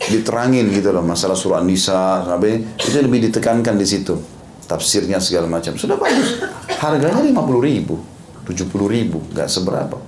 diterangin 0.00 0.72
gitu 0.72 0.96
loh 0.96 1.04
masalah 1.04 1.36
surah 1.36 1.60
Nisa 1.60 2.24
sampai 2.24 2.64
itu 2.80 2.96
lebih 3.00 3.28
ditekankan 3.28 3.76
di 3.76 3.84
situ. 3.84 4.16
Tafsirnya 4.64 5.18
segala 5.18 5.50
macam. 5.50 5.74
Sudah 5.74 5.98
bagus. 5.98 6.40
Harganya 6.78 7.20
lima 7.20 7.42
puluh 7.42 7.66
ribu 7.66 7.98
tujuh 8.46 8.70
puluh 8.70 8.88
ribu 8.88 9.20
nggak 9.34 9.50
seberapa. 9.50 9.98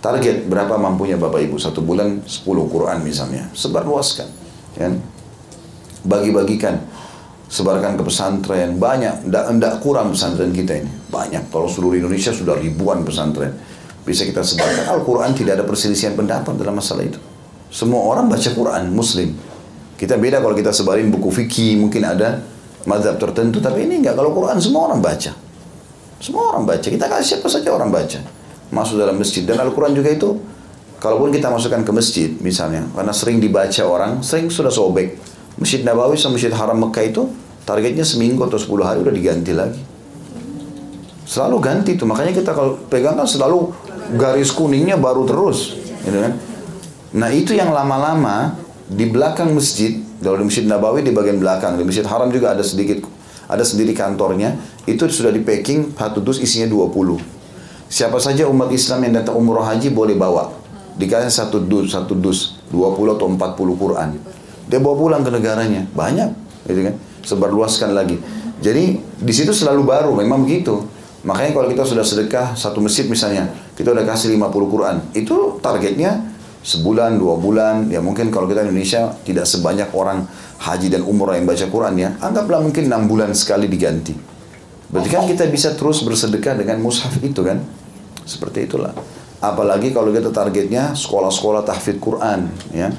Target 0.00 0.48
berapa 0.48 0.80
mampunya 0.80 1.20
bapak 1.20 1.44
ibu? 1.44 1.56
Satu 1.60 1.84
bulan 1.84 2.24
sepuluh 2.26 2.66
Quran 2.66 3.04
misalnya. 3.06 3.48
Sebar 3.54 3.84
luaskan 3.86 4.28
kan? 4.74 4.98
Bagi-bagikan. 6.02 6.80
Sebarkan 7.46 8.00
ke 8.00 8.02
pesantren. 8.02 8.80
Banyak. 8.80 9.28
Ndak 9.30 9.84
kurang 9.84 10.10
pesantren 10.10 10.50
kita 10.56 10.80
ini. 10.80 10.90
Banyak. 11.12 11.52
Kalau 11.52 11.68
seluruh 11.68 12.00
Indonesia 12.00 12.32
sudah 12.32 12.56
ribuan 12.56 13.04
pesantren. 13.04 13.52
Bisa 14.02 14.24
kita 14.24 14.40
sebarkan. 14.40 14.88
Al-Quran 14.88 15.36
tidak 15.36 15.60
ada 15.60 15.64
perselisihan 15.68 16.16
pendapat 16.16 16.56
dalam 16.56 16.80
masalah 16.80 17.04
itu. 17.04 17.20
Semua 17.70 18.02
orang 18.02 18.26
baca 18.26 18.50
Quran, 18.50 18.90
Muslim. 18.90 19.30
Kita 19.94 20.18
beda 20.18 20.42
kalau 20.42 20.58
kita 20.58 20.74
sebarin 20.74 21.06
buku 21.08 21.30
fikih, 21.30 21.78
mungkin 21.78 22.02
ada 22.02 22.42
madhab 22.82 23.14
tertentu, 23.14 23.62
tapi 23.62 23.86
ini 23.86 24.02
enggak. 24.02 24.18
Kalau 24.18 24.34
Quran 24.34 24.58
semua 24.58 24.90
orang 24.90 24.98
baca. 24.98 25.30
Semua 26.18 26.50
orang 26.50 26.66
baca. 26.66 26.82
Kita 26.82 27.06
kasih 27.06 27.38
siapa 27.38 27.46
saja 27.46 27.70
orang 27.70 27.94
baca. 27.94 28.18
Masuk 28.74 28.98
dalam 28.98 29.16
masjid. 29.16 29.46
Dan 29.46 29.62
Al-Quran 29.62 29.94
juga 29.94 30.10
itu, 30.10 30.34
kalaupun 30.98 31.30
kita 31.30 31.46
masukkan 31.46 31.86
ke 31.86 31.92
masjid, 31.94 32.30
misalnya, 32.42 32.90
karena 32.90 33.14
sering 33.14 33.38
dibaca 33.38 33.82
orang, 33.86 34.20
sering 34.20 34.50
sudah 34.50 34.74
sobek. 34.74 35.16
Masjid 35.56 35.86
Nabawi 35.86 36.18
sama 36.18 36.36
Masjid 36.36 36.50
Haram 36.50 36.74
Mekah 36.74 37.04
itu, 37.06 37.22
targetnya 37.62 38.02
seminggu 38.02 38.42
atau 38.50 38.58
sepuluh 38.58 38.82
hari 38.82 39.04
udah 39.04 39.14
diganti 39.14 39.52
lagi. 39.54 39.78
Selalu 41.28 41.56
ganti 41.62 41.94
tuh. 41.94 42.10
Makanya 42.10 42.34
kita 42.34 42.50
kalau 42.50 42.74
pegang 42.90 43.14
kan 43.14 43.28
selalu 43.28 43.70
garis 44.18 44.50
kuningnya 44.50 44.98
baru 44.98 45.22
terus. 45.22 45.78
Gitu 46.02 46.18
kan? 46.18 46.49
Nah 47.10 47.30
itu 47.34 47.56
yang 47.56 47.74
lama-lama 47.74 48.54
di 48.86 49.06
belakang 49.10 49.50
masjid, 49.50 49.98
kalau 50.22 50.38
di 50.38 50.46
masjid 50.46 50.64
Nabawi 50.66 51.02
di 51.02 51.10
bagian 51.10 51.42
belakang, 51.42 51.74
di 51.74 51.82
masjid 51.82 52.06
Haram 52.06 52.30
juga 52.30 52.54
ada 52.54 52.62
sedikit 52.62 53.02
ada 53.50 53.66
sendiri 53.66 53.90
kantornya, 53.90 54.54
itu 54.86 55.02
sudah 55.10 55.34
di 55.34 55.42
packing 55.42 55.90
satu 55.98 56.22
dus 56.22 56.38
isinya 56.38 56.70
20. 56.70 57.18
Siapa 57.90 58.22
saja 58.22 58.46
umat 58.46 58.70
Islam 58.70 59.10
yang 59.10 59.18
datang 59.18 59.34
umroh 59.34 59.66
haji 59.66 59.90
boleh 59.90 60.14
bawa. 60.14 60.54
Dikasih 60.94 61.34
satu 61.34 61.58
dus, 61.58 61.90
satu 61.90 62.14
dus, 62.14 62.62
20 62.70 63.18
atau 63.18 63.26
40 63.26 63.74
Quran. 63.74 64.08
Dia 64.70 64.78
bawa 64.78 64.94
pulang 64.94 65.22
ke 65.26 65.34
negaranya, 65.34 65.82
banyak, 65.90 66.30
gitu 66.70 66.86
kan? 66.86 66.94
Sebarluaskan 67.26 67.90
lagi. 67.90 68.22
Jadi 68.62 69.02
di 69.02 69.32
situ 69.34 69.50
selalu 69.50 69.82
baru, 69.82 70.14
memang 70.14 70.46
begitu. 70.46 70.86
Makanya 71.26 71.50
kalau 71.50 71.66
kita 71.66 71.82
sudah 71.82 72.06
sedekah 72.06 72.54
satu 72.54 72.78
masjid 72.78 73.10
misalnya, 73.10 73.50
kita 73.74 73.90
udah 73.90 74.06
kasih 74.06 74.30
50 74.38 74.70
Quran. 74.70 74.96
Itu 75.10 75.58
targetnya 75.58 76.22
sebulan, 76.60 77.16
dua 77.16 77.36
bulan. 77.40 77.88
Ya 77.88 78.00
mungkin 78.04 78.28
kalau 78.28 78.46
kita 78.48 78.64
Indonesia 78.64 79.12
tidak 79.24 79.48
sebanyak 79.48 79.90
orang 79.96 80.24
haji 80.60 80.92
dan 80.92 81.02
umrah 81.04 81.36
yang 81.36 81.48
baca 81.48 81.66
Quran 81.68 81.94
ya. 81.96 82.14
Anggaplah 82.20 82.60
mungkin 82.60 82.88
enam 82.88 83.08
bulan 83.08 83.32
sekali 83.32 83.66
diganti. 83.66 84.12
Berarti 84.90 85.08
kan 85.08 85.24
kita 85.24 85.46
bisa 85.48 85.72
terus 85.78 86.02
bersedekah 86.02 86.58
dengan 86.58 86.82
mushaf 86.82 87.14
itu 87.22 87.40
kan. 87.40 87.62
Seperti 88.26 88.68
itulah. 88.68 88.92
Apalagi 89.40 89.96
kalau 89.96 90.12
kita 90.12 90.28
targetnya 90.28 90.92
sekolah-sekolah 90.92 91.64
tahfidz 91.64 92.02
Quran 92.02 92.52
ya. 92.76 92.92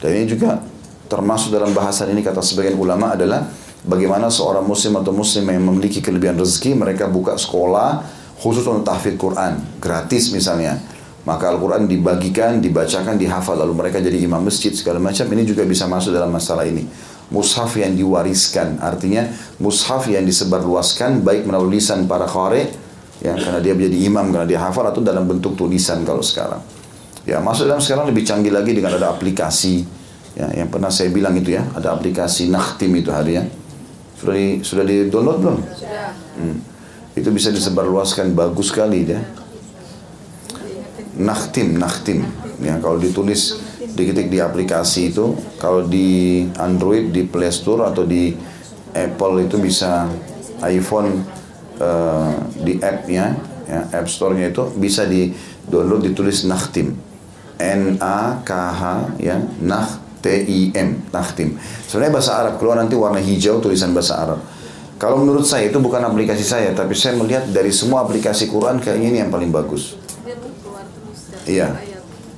Dan 0.00 0.10
ini 0.16 0.26
juga 0.26 0.58
termasuk 1.06 1.52
dalam 1.52 1.70
bahasan 1.76 2.10
ini 2.10 2.24
kata 2.24 2.40
sebagian 2.40 2.74
ulama 2.74 3.12
adalah 3.14 3.46
bagaimana 3.84 4.32
seorang 4.32 4.64
muslim 4.64 4.96
atau 4.98 5.12
muslim 5.12 5.44
yang 5.46 5.62
memiliki 5.66 6.00
kelebihan 6.00 6.40
rezeki 6.40 6.78
mereka 6.78 7.06
buka 7.06 7.36
sekolah 7.36 8.02
khusus 8.40 8.64
untuk 8.64 8.88
tahfidz 8.88 9.20
Quran 9.20 9.60
gratis 9.82 10.32
misalnya 10.32 10.80
maka 11.20 11.52
Al-Quran 11.52 11.84
dibagikan, 11.84 12.64
dibacakan, 12.64 13.20
dihafal 13.20 13.60
lalu 13.60 13.76
mereka 13.76 14.00
jadi 14.00 14.16
imam 14.24 14.40
masjid 14.40 14.72
segala 14.72 14.96
macam 14.96 15.28
ini 15.30 15.42
juga 15.44 15.68
bisa 15.68 15.84
masuk 15.84 16.16
dalam 16.16 16.32
masalah 16.32 16.64
ini 16.64 16.88
mushaf 17.30 17.76
yang 17.78 17.94
diwariskan 17.94 18.82
artinya 18.82 19.28
mushaf 19.62 20.10
yang 20.10 20.26
disebarluaskan 20.26 21.22
baik 21.22 21.46
melalui 21.46 21.78
lisan 21.78 22.10
para 22.10 22.26
khari 22.26 22.66
ya 23.22 23.36
karena 23.36 23.60
dia 23.62 23.76
menjadi 23.76 23.96
imam 24.10 24.26
karena 24.34 24.46
dia 24.48 24.60
hafal 24.64 24.88
atau 24.88 25.04
dalam 25.04 25.28
bentuk 25.28 25.54
tulisan 25.54 26.02
kalau 26.02 26.24
sekarang 26.24 26.58
ya 27.28 27.38
masuk 27.38 27.70
dalam 27.70 27.78
sekarang 27.78 28.10
lebih 28.10 28.26
canggih 28.26 28.50
lagi 28.50 28.74
dengan 28.74 28.96
ada 28.98 29.12
aplikasi 29.14 29.86
ya 30.34 30.50
yang 30.56 30.72
pernah 30.72 30.90
saya 30.90 31.12
bilang 31.12 31.36
itu 31.38 31.54
ya 31.54 31.62
ada 31.76 31.94
aplikasi 31.94 32.50
Nakhtim 32.50 32.96
itu 32.98 33.12
hari 33.14 33.38
ya 33.38 33.44
sudah 34.20 34.34
di, 34.36 34.60
sudah 34.60 34.84
di 34.84 34.96
download 35.08 35.38
belum? 35.40 35.58
Sudah. 35.72 36.12
Hmm. 36.36 36.56
Itu 37.16 37.32
bisa 37.32 37.48
disebarluaskan 37.48 38.36
bagus 38.36 38.68
sekali 38.68 39.08
dia. 39.08 39.24
Nakhtim, 41.20 41.76
nakhtim. 41.76 42.24
Ya, 42.64 42.80
kalau 42.80 42.96
ditulis 42.96 43.60
diketik 43.80 44.32
di 44.32 44.40
aplikasi 44.40 45.12
itu 45.12 45.36
kalau 45.60 45.84
di 45.84 46.48
Android 46.56 47.12
di 47.12 47.28
Play 47.28 47.52
Store 47.52 47.88
atau 47.92 48.08
di 48.08 48.32
Apple 48.96 49.44
itu 49.44 49.60
bisa 49.60 50.08
iPhone 50.64 51.24
uh, 51.80 52.32
di 52.60 52.80
app-nya 52.80 53.36
ya, 53.68 53.80
App 53.92 54.08
Store-nya 54.08 54.52
itu 54.52 54.68
bisa 54.76 55.04
di 55.04 55.32
download 55.68 56.04
ditulis 56.08 56.48
Nakhtim. 56.48 56.96
N 57.60 58.00
A 58.00 58.40
K 58.40 58.50
H 58.56 58.82
ya 59.20 59.36
Nah 59.60 59.88
T 60.24 60.26
I 60.32 60.72
M 60.72 61.04
Nakhtim. 61.12 61.60
Sebenarnya 61.88 62.12
bahasa 62.16 62.32
Arab 62.40 62.54
keluar 62.56 62.80
nanti 62.80 62.96
warna 62.96 63.20
hijau 63.20 63.60
tulisan 63.60 63.92
bahasa 63.92 64.16
Arab. 64.20 64.40
Kalau 65.00 65.16
menurut 65.16 65.48
saya 65.48 65.72
itu 65.72 65.80
bukan 65.80 66.04
aplikasi 66.04 66.44
saya 66.44 66.76
tapi 66.76 66.92
saya 66.92 67.16
melihat 67.16 67.48
dari 67.48 67.72
semua 67.72 68.04
aplikasi 68.04 68.52
Quran 68.52 68.84
kayaknya 68.84 69.08
ini 69.08 69.18
yang 69.24 69.32
paling 69.32 69.48
bagus 69.48 69.96
iya 71.50 71.68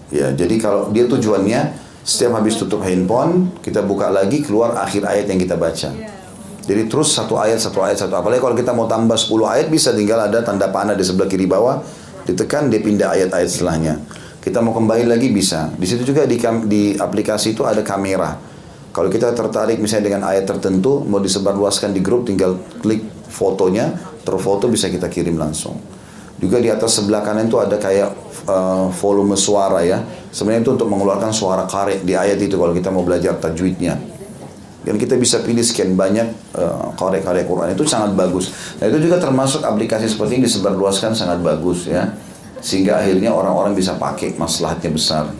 ya 0.09 0.33
jadi 0.33 0.55
kalau 0.57 0.89
dia 0.89 1.05
tujuannya 1.05 1.61
setiap 2.03 2.41
habis 2.41 2.57
tutup 2.57 2.81
handphone 2.81 3.53
kita 3.61 3.85
buka 3.85 4.09
lagi 4.09 4.41
keluar 4.41 4.81
akhir 4.81 5.05
ayat 5.05 5.29
yang 5.29 5.39
kita 5.39 5.61
baca 5.61 5.93
jadi 6.63 6.87
terus 6.87 7.11
satu 7.11 7.43
ayat, 7.43 7.59
satu 7.59 7.83
ayat, 7.83 7.99
satu 8.07 8.15
apalagi 8.15 8.39
kalau 8.39 8.55
kita 8.55 8.71
mau 8.71 8.87
tambah 8.87 9.19
10 9.19 9.35
ayat 9.51 9.67
bisa 9.67 9.91
tinggal 9.91 10.23
ada 10.23 10.47
tanda 10.47 10.71
panah 10.71 10.95
di 10.95 11.03
sebelah 11.03 11.27
kiri 11.27 11.51
bawah, 11.51 11.83
ditekan 12.23 12.71
dia 12.71 12.79
pindah 12.79 13.11
ayat-ayat 13.11 13.49
setelahnya. 13.51 13.95
Kita 14.39 14.63
mau 14.63 14.75
kembali 14.75 15.07
lagi 15.07 15.31
bisa. 15.31 15.71
Di 15.75 15.87
situ 15.87 16.07
juga 16.07 16.27
di, 16.27 16.39
di 16.67 16.95
aplikasi 16.95 17.55
itu 17.55 17.67
ada 17.67 17.83
kamera. 17.83 18.39
Kalau 18.95 19.11
kita 19.11 19.35
tertarik 19.35 19.83
misalnya 19.83 20.05
dengan 20.13 20.23
ayat 20.31 20.47
tertentu, 20.47 21.03
mau 21.03 21.19
disebarluaskan 21.19 21.95
di 21.95 22.01
grup, 22.03 22.31
tinggal 22.31 22.59
klik 22.79 23.03
fotonya, 23.27 23.99
terfoto 24.23 24.71
bisa 24.71 24.87
kita 24.87 25.11
kirim 25.11 25.39
langsung. 25.39 25.79
Juga 26.43 26.59
di 26.59 26.67
atas 26.67 26.99
sebelah 26.99 27.23
kanan 27.23 27.47
itu 27.47 27.55
ada 27.63 27.79
kayak 27.79 28.11
uh, 28.51 28.91
volume 28.91 29.39
suara 29.39 29.87
ya. 29.87 30.03
Sebenarnya 30.35 30.67
itu 30.67 30.75
untuk 30.75 30.91
mengeluarkan 30.91 31.31
suara 31.31 31.71
karek 31.71 32.03
di 32.03 32.19
ayat 32.19 32.43
itu 32.43 32.59
kalau 32.59 32.75
kita 32.75 32.91
mau 32.91 33.07
belajar 33.07 33.39
tajwidnya 33.39 33.95
dan 34.83 34.99
kita 34.99 35.15
bisa 35.15 35.39
pilih 35.47 35.63
sekian 35.63 35.95
banyak 35.95 36.27
uh, 36.59 36.91
karya-karya 36.99 37.47
Quran 37.47 37.71
itu 37.71 37.87
sangat 37.87 38.19
bagus. 38.19 38.51
Nah 38.83 38.91
itu 38.91 38.99
juga 39.07 39.23
termasuk 39.23 39.63
aplikasi 39.63 40.11
seperti 40.11 40.43
ini 40.43 40.51
disebarluaskan 40.51 41.15
sangat 41.15 41.39
bagus 41.39 41.87
ya, 41.87 42.11
sehingga 42.59 42.99
akhirnya 42.99 43.31
orang-orang 43.31 43.79
bisa 43.79 43.95
pakai 43.95 44.35
maslahatnya 44.35 44.91
besar. 44.91 45.31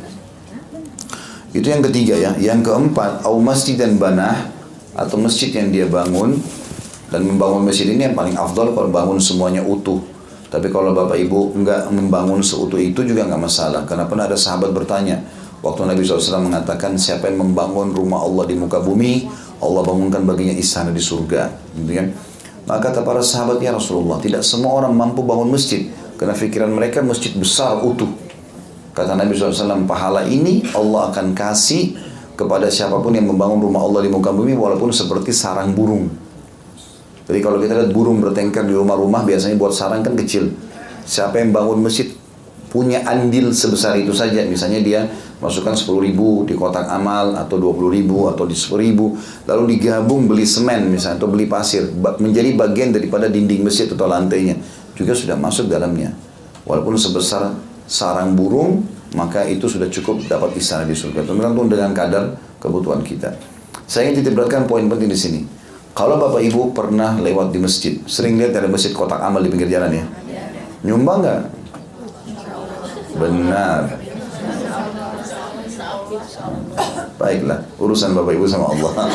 Itu 1.53 1.69
yang 1.69 1.83
ketiga 1.83 2.15
ya. 2.17 2.33
Yang 2.39 2.71
keempat, 2.71 3.27
au 3.27 3.43
masjid 3.43 3.75
dan 3.75 3.99
banah 3.99 4.49
atau 4.95 5.19
masjid 5.19 5.51
yang 5.53 5.75
dia 5.75 5.91
bangun 5.91 6.39
dan 7.11 7.21
membangun 7.27 7.67
masjid 7.67 7.91
ini 7.91 8.09
yang 8.09 8.17
paling 8.17 8.39
afdal 8.39 8.73
kalau 8.73 8.89
bangun 8.89 9.19
semuanya 9.19 9.61
utuh. 9.67 10.01
Tapi 10.53 10.69
kalau 10.69 10.93
bapak 10.93 11.17
ibu 11.17 11.57
enggak 11.57 11.89
membangun 11.89 12.45
seutuh 12.45 12.77
itu 12.77 13.01
juga 13.09 13.25
enggak 13.25 13.49
masalah. 13.49 13.89
Karena 13.89 14.05
pernah 14.05 14.29
ada 14.29 14.37
sahabat 14.37 14.69
bertanya, 14.77 15.25
Waktu 15.63 15.87
Nabi 15.87 16.03
SAW 16.03 16.43
mengatakan 16.43 16.99
siapa 16.99 17.31
yang 17.31 17.39
membangun 17.39 17.95
rumah 17.95 18.27
Allah 18.27 18.51
di 18.51 18.59
muka 18.59 18.83
bumi, 18.83 19.31
Allah 19.63 19.83
bangunkan 19.87 20.27
baginya 20.27 20.59
istana 20.59 20.91
di 20.91 20.99
surga. 20.99 21.55
Gitu 21.79 21.93
kan? 21.95 22.07
Maka 22.67 22.91
kata 22.91 23.07
para 23.07 23.23
sahabat 23.23 23.63
ya 23.63 23.71
Rasulullah, 23.71 24.19
tidak 24.19 24.43
semua 24.43 24.75
orang 24.75 24.91
mampu 24.91 25.23
bangun 25.23 25.55
masjid. 25.55 25.87
Karena 26.19 26.35
pikiran 26.35 26.67
mereka 26.67 26.99
masjid 27.07 27.31
besar 27.39 27.79
utuh. 27.79 28.11
Kata 28.91 29.15
Nabi 29.15 29.39
SAW, 29.39 29.87
pahala 29.87 30.27
ini 30.27 30.67
Allah 30.75 31.15
akan 31.15 31.31
kasih 31.31 31.95
kepada 32.35 32.67
siapa 32.67 32.99
pun 32.99 33.15
yang 33.15 33.31
membangun 33.31 33.63
rumah 33.63 33.87
Allah 33.87 34.03
di 34.03 34.11
muka 34.11 34.35
bumi 34.35 34.59
walaupun 34.59 34.91
seperti 34.91 35.31
sarang 35.31 35.79
burung. 35.79 36.11
Jadi 37.23 37.39
kalau 37.39 37.63
kita 37.63 37.79
lihat 37.79 37.91
burung 37.95 38.19
bertengkar 38.19 38.67
di 38.67 38.75
rumah-rumah 38.75 39.23
biasanya 39.23 39.55
buat 39.55 39.71
sarang 39.71 40.03
kan 40.03 40.19
kecil. 40.19 40.51
Siapa 41.07 41.39
yang 41.39 41.55
bangun 41.55 41.83
masjid 41.83 42.11
punya 42.71 43.07
andil 43.07 43.55
sebesar 43.55 43.95
itu 44.01 44.11
saja. 44.11 44.43
Misalnya 44.43 44.83
dia 44.83 45.01
masukkan 45.39 45.75
10 45.75 45.87
ribu 46.03 46.43
di 46.47 46.59
kotak 46.59 46.91
amal 46.91 47.35
atau 47.39 47.59
20 47.59 47.95
ribu 47.95 48.27
atau 48.27 48.43
di 48.43 48.59
10 48.59 48.75
ribu. 48.83 49.15
Lalu 49.47 49.79
digabung 49.79 50.27
beli 50.27 50.43
semen 50.43 50.91
misalnya 50.91 51.23
atau 51.23 51.31
beli 51.31 51.47
pasir. 51.47 51.87
Menjadi 52.19 52.59
bagian 52.59 52.91
daripada 52.91 53.31
dinding 53.31 53.63
masjid 53.63 53.87
atau 53.87 54.11
lantainya. 54.11 54.59
Juga 54.99 55.15
sudah 55.15 55.39
masuk 55.39 55.71
dalamnya. 55.71 56.11
Walaupun 56.67 56.99
sebesar 56.99 57.55
sarang 57.87 58.35
burung 58.35 58.83
maka 59.13 59.45
itu 59.45 59.69
sudah 59.69 59.93
cukup 59.93 60.27
dapat 60.27 60.59
istana 60.59 60.89
di 60.89 60.97
surga. 60.97 61.23
Tergantung 61.23 61.71
dengan 61.71 61.95
kadar 61.95 62.35
kebutuhan 62.59 63.07
kita. 63.07 63.31
Saya 63.87 64.11
ingin 64.11 64.27
titip 64.27 64.35
poin 64.67 64.89
penting 64.91 65.11
di 65.11 65.19
sini 65.19 65.62
kalau 65.93 66.17
bapak 66.17 66.41
ibu 66.45 66.73
pernah 66.73 67.17
lewat 67.21 67.53
di 67.53 67.59
masjid 67.61 67.95
sering 68.09 68.41
lihat 68.41 68.57
ada 68.57 68.69
masjid 68.69 68.93
kotak 68.97 69.21
amal 69.21 69.41
di 69.45 69.53
pinggir 69.53 69.69
jalan 69.69 69.93
ya 69.93 70.05
nyumbang 70.83 71.21
nggak 71.25 71.43
benar 73.17 74.03
Baiklah, 77.17 77.65
urusan 77.79 78.13
Bapak 78.13 78.35
Ibu 78.35 78.45
sama 78.51 78.69
Allah. 78.75 78.93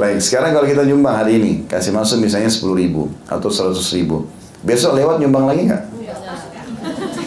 Baik, 0.00 0.18
sekarang 0.24 0.56
kalau 0.56 0.66
kita 0.66 0.82
nyumbang 0.88 1.20
hari 1.20 1.36
ini, 1.38 1.52
kasih 1.68 1.92
masuk 1.92 2.18
misalnya 2.18 2.48
10 2.48 2.64
ribu 2.74 3.12
atau 3.28 3.52
100 3.52 3.76
ribu. 3.94 4.26
Besok 4.64 4.96
lewat 4.96 5.20
nyumbang 5.20 5.46
lagi 5.46 5.68
nggak? 5.68 5.84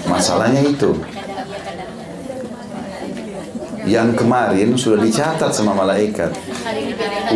Masalahnya 0.10 0.66
itu. 0.66 0.97
Yang 3.86 4.09
kemarin 4.17 4.73
sudah 4.73 4.97
dicatat 4.97 5.53
sama 5.53 5.77
malaikat. 5.77 6.33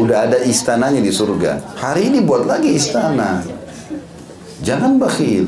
Udah 0.01 0.25
ada 0.25 0.37
istananya 0.41 0.97
di 0.97 1.13
surga. 1.13 1.61
Hari 1.77 2.09
ini 2.09 2.25
buat 2.25 2.49
lagi 2.49 2.73
istana. 2.73 3.45
Jangan 4.65 4.97
bakhil. 4.97 5.45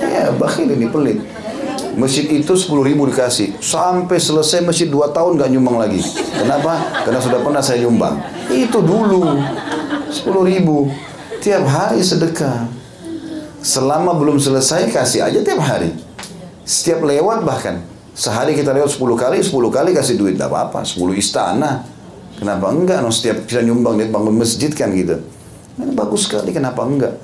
Ya, 0.00 0.32
bakhil 0.32 0.72
ini 0.72 0.88
pelit. 0.88 1.20
Masjid 1.98 2.30
itu 2.30 2.54
10 2.54 2.80
ribu 2.80 3.04
dikasih. 3.10 3.60
Sampai 3.60 4.16
selesai 4.16 4.64
masjid 4.64 4.88
2 4.88 5.12
tahun 5.12 5.36
gak 5.36 5.50
nyumbang 5.52 5.82
lagi. 5.82 6.00
Kenapa? 6.32 6.78
Karena 7.04 7.20
sudah 7.20 7.40
pernah 7.44 7.60
saya 7.60 7.84
nyumbang. 7.84 8.22
Itu 8.48 8.80
dulu. 8.80 9.36
10 10.08 10.48
ribu. 10.48 10.88
Tiap 11.44 11.66
hari 11.68 12.00
sedekah. 12.00 12.70
Selama 13.60 14.14
belum 14.16 14.40
selesai 14.40 14.88
kasih 14.94 15.26
aja 15.26 15.42
tiap 15.42 15.60
hari. 15.60 15.92
Setiap 16.62 17.02
lewat 17.02 17.42
bahkan. 17.42 17.82
Sehari 18.18 18.58
kita 18.58 18.74
lewat 18.74 18.90
10 18.90 19.14
kali, 19.14 19.38
10 19.38 19.70
kali 19.70 19.94
kasih 19.94 20.18
duit. 20.18 20.34
Tidak 20.34 20.50
apa-apa. 20.50 20.82
10 20.82 21.14
istana. 21.14 21.86
Kenapa 22.34 22.74
enggak? 22.74 22.98
No, 22.98 23.14
setiap 23.14 23.46
kita 23.46 23.62
nyumbang, 23.62 23.94
dia 23.94 24.10
bangun 24.10 24.34
masjid 24.34 24.74
kan 24.74 24.90
gitu. 24.90 25.22
Ini 25.78 25.94
bagus 25.94 26.26
sekali, 26.26 26.50
kenapa 26.50 26.82
enggak? 26.82 27.14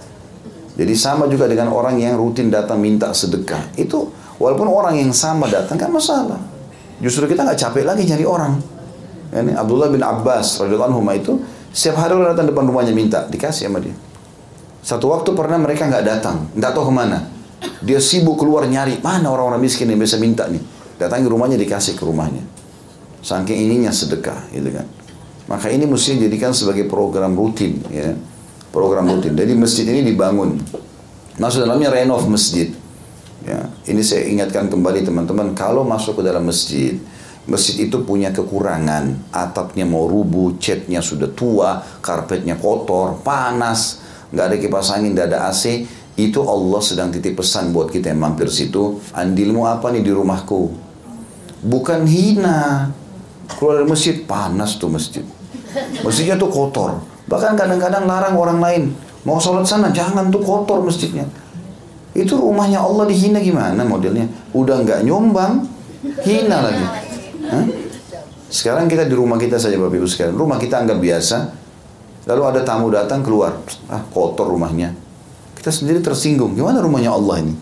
Jadi 0.79 0.95
sama 0.95 1.27
juga 1.27 1.51
dengan 1.51 1.75
orang 1.75 1.99
yang 1.99 2.15
rutin 2.15 2.51
datang 2.51 2.79
minta 2.79 3.11
sedekah. 3.11 3.75
Itu 3.79 4.11
Walaupun 4.39 4.67
orang 4.67 4.99
yang 4.99 5.15
sama 5.15 5.47
datang 5.47 5.79
kan 5.79 5.91
masalah. 5.95 6.39
Justru 6.99 7.31
kita 7.31 7.47
nggak 7.47 7.59
capek 7.59 7.85
lagi 7.87 8.03
nyari 8.07 8.27
orang. 8.27 8.59
Ini 9.35 9.55
Abdullah 9.55 9.91
bin 9.91 10.03
Abbas 10.03 10.63
radhiyallahu 10.63 10.91
anhu 10.95 11.03
itu 11.15 11.33
setiap 11.75 12.07
hari 12.07 12.15
orang 12.15 12.35
datang 12.35 12.47
depan 12.51 12.71
rumahnya 12.71 12.95
minta 12.95 13.27
dikasih 13.27 13.67
sama 13.67 13.83
dia. 13.83 13.95
Satu 14.85 15.11
waktu 15.11 15.35
pernah 15.35 15.59
mereka 15.59 15.91
nggak 15.91 16.05
datang, 16.07 16.51
nggak 16.55 16.71
tahu 16.71 16.91
ke 16.91 16.95
mana. 16.95 17.19
Dia 17.83 17.99
sibuk 17.99 18.37
keluar 18.37 18.67
nyari 18.69 19.01
mana 19.01 19.33
orang-orang 19.33 19.65
miskin 19.65 19.91
yang 19.91 19.99
bisa 19.99 20.19
minta 20.21 20.47
nih. 20.47 20.61
Datang 21.01 21.27
ke 21.27 21.31
rumahnya 21.31 21.59
dikasih 21.59 21.99
ke 21.99 22.05
rumahnya. 22.07 22.43
Saking 23.25 23.69
ininya 23.71 23.91
sedekah, 23.91 24.53
gitu 24.53 24.69
kan. 24.69 24.87
Maka 25.45 25.69
ini 25.69 25.85
mesti 25.85 26.17
dijadikan 26.17 26.53
sebagai 26.57 26.89
program 26.89 27.37
rutin, 27.37 27.81
ya. 27.93 28.17
Program 28.73 29.09
rutin. 29.09 29.37
Jadi 29.37 29.53
masjid 29.57 29.85
ini 29.89 30.05
dibangun. 30.05 30.61
Maksud 31.41 31.67
dalamnya 31.67 31.91
renov 31.91 32.25
masjid. 32.31 32.71
Ya, 33.45 33.69
ini 33.85 34.01
saya 34.01 34.25
ingatkan 34.25 34.73
kembali 34.73 35.05
teman-teman, 35.05 35.53
kalau 35.53 35.85
masuk 35.85 36.21
ke 36.21 36.23
dalam 36.25 36.49
masjid, 36.49 36.97
masjid 37.45 37.85
itu 37.85 38.01
punya 38.01 38.33
kekurangan, 38.33 39.21
atapnya 39.29 39.85
mau 39.85 40.09
rubuh, 40.09 40.57
catnya 40.57 41.05
sudah 41.05 41.29
tua, 41.29 41.85
karpetnya 42.01 42.57
kotor, 42.57 43.21
panas, 43.21 44.01
nggak 44.33 44.45
ada 44.49 44.57
kipas 44.57 44.89
angin, 44.97 45.13
nggak 45.13 45.29
ada 45.29 45.53
AC, 45.53 45.85
itu 46.17 46.41
Allah 46.41 46.81
sedang 46.81 47.13
titip 47.13 47.37
pesan 47.37 47.69
buat 47.77 47.93
kita 47.93 48.09
yang 48.17 48.25
mampir 48.25 48.49
situ, 48.49 49.03
andilmu 49.13 49.69
apa 49.69 49.93
nih 49.93 50.01
di 50.01 50.13
rumahku? 50.15 50.84
Bukan 51.65 52.05
hina, 52.05 52.93
keluar 53.57 53.81
dari 53.81 53.89
masjid, 53.89 54.21
panas 54.29 54.77
tuh 54.77 54.93
masjid. 54.93 55.25
Masjidnya 56.05 56.37
tuh 56.37 56.53
kotor, 56.53 57.03
bahkan 57.27 57.57
kadang-kadang 57.57 58.05
larang 58.05 58.37
orang 58.37 58.61
lain, 58.61 58.83
mau 59.27 59.41
sholat 59.41 59.67
sana, 59.67 59.91
jangan 59.91 60.31
tuh 60.31 60.45
kotor 60.45 60.85
masjidnya 60.85 61.27
itu 62.15 62.39
rumahnya 62.39 62.79
Allah 62.79 63.11
dihina 63.11 63.43
gimana 63.43 63.83
modelnya? 63.83 64.31
Udah 64.55 64.87
nggak 64.87 65.03
nyumbang, 65.03 65.67
hina 66.23 66.63
lagi. 66.63 66.87
Hah? 67.51 67.67
Sekarang 68.47 68.87
kita 68.87 69.03
di 69.11 69.19
rumah 69.19 69.35
kita 69.35 69.59
saja 69.59 69.75
Bapak 69.75 69.99
Ibu 69.99 70.07
sekalian. 70.07 70.39
Rumah 70.39 70.63
kita 70.63 70.87
anggap 70.87 71.03
biasa. 71.03 71.37
Lalu 72.31 72.43
ada 72.55 72.61
tamu 72.63 72.87
datang 72.95 73.27
keluar. 73.27 73.59
Ah 73.91 73.99
kotor 74.15 74.47
rumahnya. 74.47 74.95
Kita 75.59 75.75
sendiri 75.75 75.99
tersinggung. 75.99 76.55
Gimana 76.55 76.79
rumahnya 76.79 77.11
Allah 77.11 77.43
ini? 77.43 77.55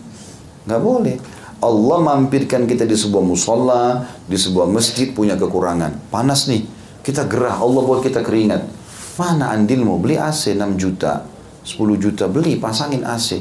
Nggak 0.69 0.81
boleh. 0.85 1.17
Allah 1.63 1.97
mampirkan 2.03 2.67
kita 2.67 2.83
di 2.83 2.99
sebuah 2.99 3.23
musola, 3.23 4.03
di 4.27 4.35
sebuah 4.35 4.67
masjid 4.67 5.15
punya 5.15 5.39
kekurangan. 5.39 6.11
Panas 6.11 6.51
nih. 6.51 6.67
Kita 6.99 7.23
gerah. 7.23 7.63
Allah 7.63 7.81
buat 7.87 8.03
kita 8.03 8.19
keringat. 8.19 8.67
Mana 9.15 9.55
andilmu? 9.55 9.95
Beli 10.03 10.19
AC 10.19 10.51
6 10.51 10.75
juta. 10.75 11.23
10 11.63 11.95
juta. 11.95 12.27
Beli, 12.27 12.59
pasangin 12.59 13.07
AC 13.07 13.39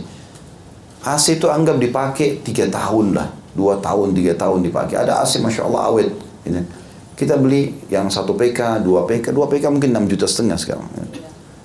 AC 1.03 1.43
itu 1.43 1.51
anggap 1.51 1.83
dipakai 1.83 2.47
tiga 2.47 2.70
tahun 2.70 3.18
lah. 3.18 3.29
dua 3.53 3.77
tahun, 3.85 4.16
tiga 4.16 4.33
tahun 4.33 4.64
dipakai. 4.64 4.97
Ada 5.03 5.20
AC 5.20 5.43
Masya 5.43 5.68
Allah 5.68 5.93
awet. 5.93 6.09
Gitu. 6.47 6.62
Kita 7.18 7.37
beli 7.37 7.75
yang 7.93 8.09
satu 8.09 8.33
PK, 8.33 8.81
dua 8.81 9.05
PK, 9.05 9.29
dua 9.35 9.45
PK 9.45 9.68
mungkin 9.68 9.93
6 9.93 10.09
juta 10.09 10.25
setengah 10.25 10.57
sekarang. 10.57 10.89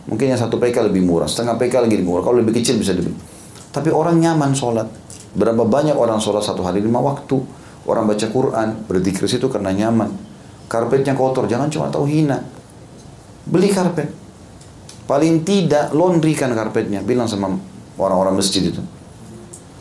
Mungkin 0.10 0.36
yang 0.36 0.40
satu 0.42 0.60
PK 0.60 0.92
lebih 0.92 1.06
murah, 1.06 1.30
setengah 1.30 1.56
PK 1.56 1.88
lagi 1.88 1.96
murah. 2.04 2.28
Kalau 2.28 2.44
lebih 2.44 2.60
kecil 2.60 2.82
bisa 2.82 2.92
dibeli. 2.92 3.16
Tapi 3.72 3.94
orang 3.94 4.20
nyaman 4.20 4.52
sholat. 4.52 4.90
Berapa 5.36 5.68
banyak 5.68 5.98
orang 5.98 6.22
sholat 6.22 6.46
satu 6.46 6.64
hari 6.64 6.80
lima 6.80 7.02
waktu. 7.04 7.40
Orang 7.88 8.04
baca 8.04 8.28
Quran, 8.28 8.84
berzikir 8.84 9.24
situ 9.32 9.48
karena 9.48 9.72
nyaman. 9.72 10.12
Karpetnya 10.68 11.16
kotor, 11.16 11.48
jangan 11.48 11.72
cuma 11.72 11.88
tahu 11.88 12.04
hina. 12.04 12.44
Beli 13.48 13.72
karpet. 13.72 14.12
Paling 15.08 15.48
tidak 15.48 15.96
laundry 15.96 16.36
kan 16.36 16.52
karpetnya. 16.52 17.00
Bilang 17.00 17.32
sama 17.32 17.56
orang-orang 17.96 18.36
masjid 18.36 18.60
itu. 18.68 18.84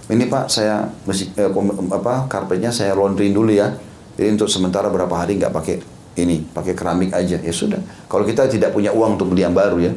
Ini 0.07 0.31
pak, 0.31 0.47
saya 0.47 0.87
eh, 1.11 1.51
apa 1.91 2.31
karpetnya 2.31 2.71
saya 2.71 2.95
laundry 2.95 3.35
dulu 3.35 3.51
ya. 3.51 3.75
Jadi 4.15 4.39
untuk 4.39 4.47
sementara 4.47 4.87
berapa 4.87 5.11
hari 5.19 5.35
nggak 5.35 5.51
pakai 5.51 5.77
ini, 6.23 6.47
pakai 6.55 6.79
keramik 6.79 7.11
aja. 7.11 7.43
Ya 7.43 7.51
sudah. 7.51 7.83
Kalau 8.07 8.23
kita 8.23 8.47
tidak 8.47 8.71
punya 8.71 8.95
uang 8.95 9.19
untuk 9.19 9.35
beli 9.35 9.43
yang 9.43 9.53
baru 9.53 9.83
ya. 9.83 9.93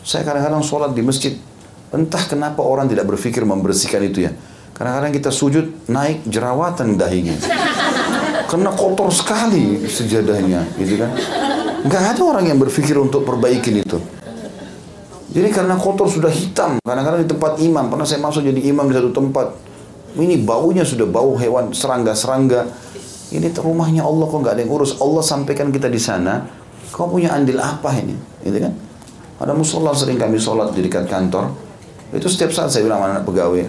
Saya 0.00 0.24
kadang-kadang 0.24 0.64
sholat 0.64 0.96
di 0.96 1.04
masjid. 1.04 1.36
Entah 1.92 2.24
kenapa 2.24 2.64
orang 2.64 2.88
tidak 2.88 3.04
berpikir 3.04 3.44
membersihkan 3.44 4.00
itu 4.08 4.24
ya. 4.24 4.32
Kadang-kadang 4.72 5.12
kita 5.12 5.28
sujud 5.28 5.86
naik 5.92 6.24
jerawatan 6.24 6.96
dahinya. 6.96 7.36
Karena 8.48 8.72
kotor 8.72 9.12
sekali 9.12 9.84
sejadahnya, 9.84 10.64
gitu 10.80 10.96
kan. 10.96 11.12
Nggak 11.84 12.02
ada 12.16 12.22
orang 12.24 12.44
yang 12.48 12.58
berpikir 12.60 12.96
untuk 12.96 13.28
perbaikin 13.28 13.84
itu. 13.84 14.00
Jadi 15.32 15.48
karena 15.48 15.76
kotor 15.80 16.08
sudah 16.08 16.28
hitam, 16.28 16.76
kadang-kadang 16.84 17.24
di 17.24 17.28
tempat 17.28 17.52
imam, 17.60 17.88
pernah 17.88 18.04
saya 18.04 18.20
masuk 18.20 18.44
jadi 18.44 18.60
imam 18.68 18.84
di 18.88 18.94
satu 18.96 19.12
tempat, 19.16 19.56
ini 20.20 20.36
baunya 20.44 20.84
sudah 20.84 21.08
bau 21.08 21.40
hewan 21.40 21.72
serangga-serangga, 21.72 22.68
ini 23.32 23.48
rumahnya 23.56 24.04
Allah 24.04 24.28
kok 24.28 24.38
nggak 24.44 24.54
ada 24.56 24.60
yang 24.60 24.72
urus. 24.76 25.00
Allah 25.00 25.24
sampaikan 25.24 25.72
kita 25.72 25.88
di 25.88 25.96
sana. 25.96 26.44
Kau 26.92 27.08
punya 27.08 27.32
andil 27.32 27.56
apa 27.56 27.88
ini? 27.96 28.12
Gitu 28.44 28.60
kan? 28.60 28.72
Ada 29.40 29.56
musola 29.56 29.96
sering 29.96 30.20
kami 30.20 30.36
sholat 30.36 30.76
di 30.76 30.84
dekat 30.84 31.08
kantor. 31.08 31.71
Itu 32.12 32.28
setiap 32.28 32.52
saat 32.52 32.68
saya 32.68 32.84
bilang 32.84 33.00
anak, 33.00 33.24
-anak 33.24 33.24
pegawai, 33.24 33.64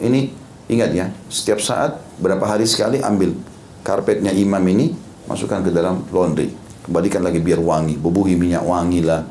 ini 0.00 0.30
ingat 0.70 0.90
ya, 0.94 1.06
setiap 1.26 1.58
saat 1.58 1.98
berapa 2.22 2.44
hari 2.46 2.62
sekali 2.62 3.02
ambil 3.02 3.34
karpetnya 3.82 4.30
imam 4.30 4.62
ini, 4.70 4.94
masukkan 5.26 5.64
ke 5.66 5.74
dalam 5.74 6.06
laundry. 6.14 6.52
Kembalikan 6.86 7.20
lagi 7.20 7.42
biar 7.42 7.60
wangi, 7.60 7.98
bubuhi 7.98 8.38
minyak 8.38 8.64
wangi 8.64 9.02
lah. 9.04 9.26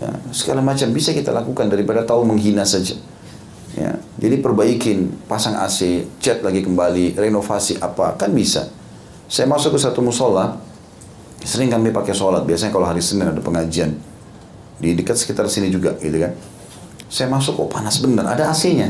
Ya, 0.00 0.08
segala 0.32 0.64
macam 0.64 0.88
bisa 0.94 1.12
kita 1.12 1.34
lakukan 1.34 1.68
daripada 1.68 2.06
tahu 2.06 2.24
menghina 2.24 2.64
saja. 2.64 2.96
Ya, 3.72 3.96
jadi 4.20 4.40
perbaikin, 4.40 5.12
pasang 5.28 5.56
AC, 5.56 6.04
cat 6.20 6.44
lagi 6.44 6.60
kembali, 6.60 7.16
renovasi 7.16 7.80
apa, 7.80 8.16
kan 8.20 8.32
bisa. 8.32 8.68
Saya 9.32 9.48
masuk 9.48 9.76
ke 9.76 9.80
satu 9.80 10.04
musola, 10.04 10.60
sering 11.40 11.72
kami 11.72 11.88
pakai 11.88 12.12
sholat. 12.12 12.44
Biasanya 12.44 12.68
kalau 12.68 12.84
hari 12.84 13.00
Senin 13.00 13.32
ada 13.32 13.40
pengajian 13.40 13.96
di 14.76 14.92
dekat 14.92 15.16
sekitar 15.16 15.48
sini 15.48 15.72
juga, 15.72 15.96
gitu 16.00 16.20
kan. 16.20 16.36
Saya 17.12 17.28
masuk, 17.28 17.60
oh 17.60 17.68
panas 17.68 18.00
benar, 18.00 18.24
ada 18.32 18.48
AC-nya. 18.48 18.88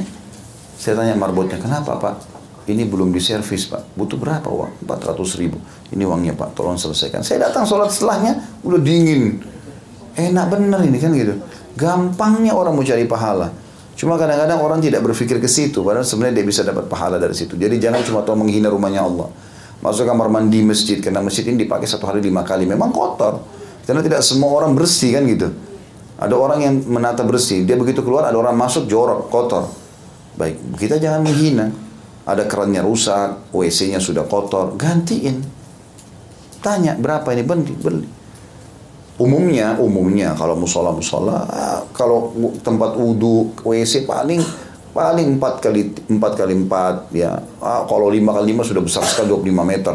Saya 0.79 0.95
tanya 0.95 1.19
marbotnya, 1.19 1.59
kenapa 1.59 1.99
pak? 1.99 2.15
Ini 2.71 2.87
belum 2.87 3.11
diservis 3.11 3.67
pak, 3.67 3.99
butuh 3.99 4.15
berapa 4.15 4.47
uang? 4.47 4.87
400 4.87 5.43
ribu. 5.43 5.59
Ini 5.91 6.07
uangnya 6.07 6.39
pak, 6.39 6.55
tolong 6.55 6.79
selesaikan. 6.79 7.27
Saya 7.27 7.51
datang 7.51 7.67
sholat 7.67 7.91
setelahnya, 7.91 8.63
udah 8.63 8.79
dingin. 8.79 9.43
Enak 10.15 10.47
bener 10.55 10.87
ini 10.87 11.03
kan 11.03 11.11
gitu. 11.19 11.35
Gampangnya 11.75 12.55
orang 12.55 12.79
mau 12.79 12.87
cari 12.87 13.03
pahala. 13.11 13.51
Cuma 13.99 14.15
kadang-kadang 14.15 14.63
orang 14.63 14.79
tidak 14.79 15.03
berpikir 15.03 15.43
ke 15.43 15.51
situ, 15.51 15.83
padahal 15.83 16.07
sebenarnya 16.07 16.39
dia 16.39 16.47
bisa 16.47 16.63
dapat 16.63 16.87
pahala 16.87 17.19
dari 17.19 17.35
situ. 17.35 17.59
Jadi 17.59 17.83
jangan 17.83 18.07
cuma 18.07 18.23
tahu 18.23 18.39
menghina 18.39 18.71
rumahnya 18.71 19.03
Allah 19.03 19.27
masuk 19.83 20.07
kamar 20.07 20.31
mandi 20.31 20.63
masjid 20.63 21.03
karena 21.03 21.19
masjid 21.19 21.43
ini 21.43 21.67
dipakai 21.67 21.91
satu 21.91 22.07
hari 22.07 22.23
lima 22.23 22.47
kali 22.47 22.71
memang 22.71 22.95
kotor 22.95 23.43
karena 23.83 23.99
tidak 23.99 24.23
semua 24.23 24.55
orang 24.55 24.79
bersih 24.79 25.11
kan 25.19 25.27
gitu 25.27 25.51
ada 26.23 26.35
orang 26.39 26.63
yang 26.63 26.75
menata 26.87 27.27
bersih 27.27 27.67
dia 27.67 27.75
begitu 27.75 28.07
keluar 28.07 28.31
ada 28.31 28.39
orang 28.39 28.55
masuk 28.55 28.87
jorok 28.87 29.27
kotor. 29.27 29.67
Baik 30.39 30.79
kita 30.79 31.03
jangan 31.03 31.27
menghina. 31.27 31.67
Ada 32.23 32.47
kerannya 32.47 32.87
rusak 32.87 33.51
WC-nya 33.51 33.99
sudah 33.99 34.23
kotor 34.31 34.79
gantiin. 34.79 35.43
Tanya 36.63 36.95
berapa 36.95 37.27
ini? 37.35 37.43
Beli 37.43 37.75
beli. 37.75 38.09
Umumnya 39.19 39.75
umumnya 39.83 40.39
kalau 40.39 40.55
musola 40.55 40.95
musola 40.95 41.43
kalau 41.91 42.31
tempat 42.63 42.95
wudhu 42.95 43.51
WC 43.67 44.07
paling 44.07 44.39
paling 44.95 45.37
empat 45.37 45.59
kali 45.59 45.91
empat 46.07 46.33
kali 46.39 46.55
empat 46.55 47.11
ya. 47.11 47.35
Ah, 47.59 47.83
kalau 47.91 48.07
lima 48.07 48.31
kali 48.31 48.55
lima 48.55 48.63
sudah 48.63 48.81
besar 48.81 49.03
sekali 49.03 49.35
25 49.35 49.67
meter. 49.67 49.95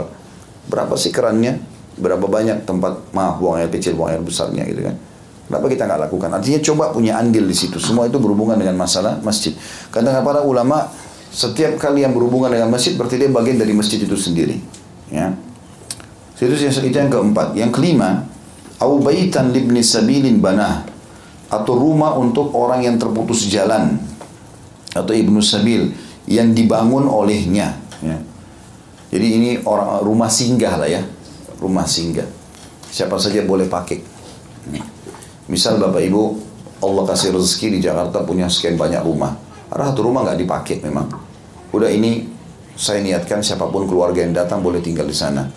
Berapa 0.68 1.00
sih 1.00 1.16
kerannya? 1.16 1.64
Berapa 1.96 2.28
banyak 2.28 2.68
tempat? 2.68 3.16
Maaf 3.16 3.40
buang 3.40 3.64
air 3.64 3.72
kecil 3.72 3.96
buang 3.96 4.12
air 4.12 4.20
besarnya 4.20 4.68
gitu 4.68 4.84
kan 4.84 5.07
kenapa 5.48 5.66
kita 5.72 5.84
nggak 5.88 6.02
lakukan 6.12 6.30
artinya 6.36 6.60
coba 6.62 6.84
punya 6.94 7.18
andil 7.18 7.48
di 7.48 7.56
situ 7.56 7.80
semua 7.80 8.06
itu 8.06 8.20
berhubungan 8.20 8.60
dengan 8.60 8.76
masalah 8.78 9.18
masjid 9.24 9.56
kadang 9.90 10.20
para 10.22 10.44
ulama 10.44 10.92
setiap 11.32 11.76
kali 11.80 12.04
yang 12.04 12.12
berhubungan 12.12 12.52
dengan 12.52 12.70
masjid 12.72 12.96
berarti 12.96 13.20
dia 13.20 13.32
bagian 13.32 13.58
dari 13.60 13.74
masjid 13.76 14.00
itu 14.00 14.16
sendiri 14.16 14.60
ya 15.10 15.34
itu 16.38 16.54
yang 16.54 16.76
itu 16.76 16.98
yang 16.98 17.12
keempat 17.12 17.48
yang 17.58 17.72
kelima 17.74 18.28
au 18.78 19.02
baitan 19.02 19.50
libni 19.50 19.82
sabilin 19.82 20.38
banah 20.38 20.86
atau 21.48 21.74
rumah 21.80 22.16
untuk 22.20 22.52
orang 22.54 22.84
yang 22.84 23.00
terputus 23.00 23.48
jalan 23.48 23.96
atau 24.92 25.14
Ibnu 25.16 25.40
Sabil 25.40 25.94
yang 26.28 26.52
dibangun 26.52 27.08
olehnya. 27.08 27.80
Ya. 28.04 28.18
Jadi 29.08 29.28
ini 29.40 29.50
orang 29.64 30.04
rumah 30.04 30.28
singgah 30.28 30.76
lah 30.76 30.90
ya, 30.92 31.02
rumah 31.64 31.88
singgah. 31.88 32.28
Siapa 32.92 33.16
saja 33.16 33.48
boleh 33.48 33.72
pakai. 33.72 34.04
Nih. 34.68 34.84
Misal 35.48 35.80
Bapak 35.80 36.04
Ibu 36.04 36.24
Allah 36.84 37.04
kasih 37.10 37.34
rezeki 37.34 37.80
di 37.80 37.80
Jakarta 37.82 38.22
punya 38.22 38.46
sekian 38.52 38.78
banyak 38.78 39.02
rumah. 39.02 39.34
Ada 39.72 39.92
satu 39.92 40.12
rumah 40.12 40.28
nggak 40.28 40.40
dipakai 40.44 40.76
memang. 40.84 41.10
Udah 41.74 41.90
ini 41.90 42.28
saya 42.78 43.02
niatkan 43.02 43.42
siapa 43.42 43.66
pun 43.68 43.90
keluarga 43.90 44.22
yang 44.22 44.36
datang 44.36 44.62
boleh 44.62 44.84
tinggal 44.84 45.10
di 45.10 45.16
sana. 45.16 45.48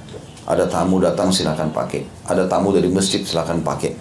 Ada 0.49 0.67
tamu 0.67 0.99
datang 0.99 1.31
silakan 1.31 1.71
pakai. 1.71 2.27
Ada 2.27 2.49
tamu 2.49 2.73
dari 2.73 2.89
masjid 2.89 3.21
silakan 3.21 3.61
pakai. 3.61 3.93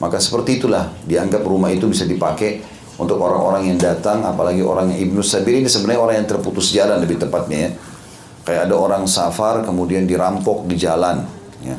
Maka 0.00 0.18
seperti 0.18 0.58
itulah 0.58 0.90
dianggap 1.06 1.44
rumah 1.46 1.70
itu 1.70 1.86
bisa 1.86 2.02
dipakai 2.08 2.64
untuk 2.94 3.18
orang-orang 3.18 3.74
yang 3.74 3.78
datang, 3.78 4.22
apalagi 4.22 4.62
orang 4.62 4.90
yang 4.94 5.10
Ibnu 5.10 5.22
Sabir 5.22 5.58
ini 5.58 5.66
sebenarnya 5.66 6.00
orang 6.02 6.16
yang 6.22 6.28
terputus 6.30 6.70
jalan 6.70 6.98
lebih 7.02 7.18
tepatnya 7.18 7.58
ya. 7.68 7.70
Kayak 8.44 8.62
ada 8.70 8.74
orang 8.78 9.04
safar 9.06 9.62
kemudian 9.62 10.06
dirampok 10.06 10.66
di 10.66 10.76
jalan. 10.78 11.26
Ya. 11.62 11.78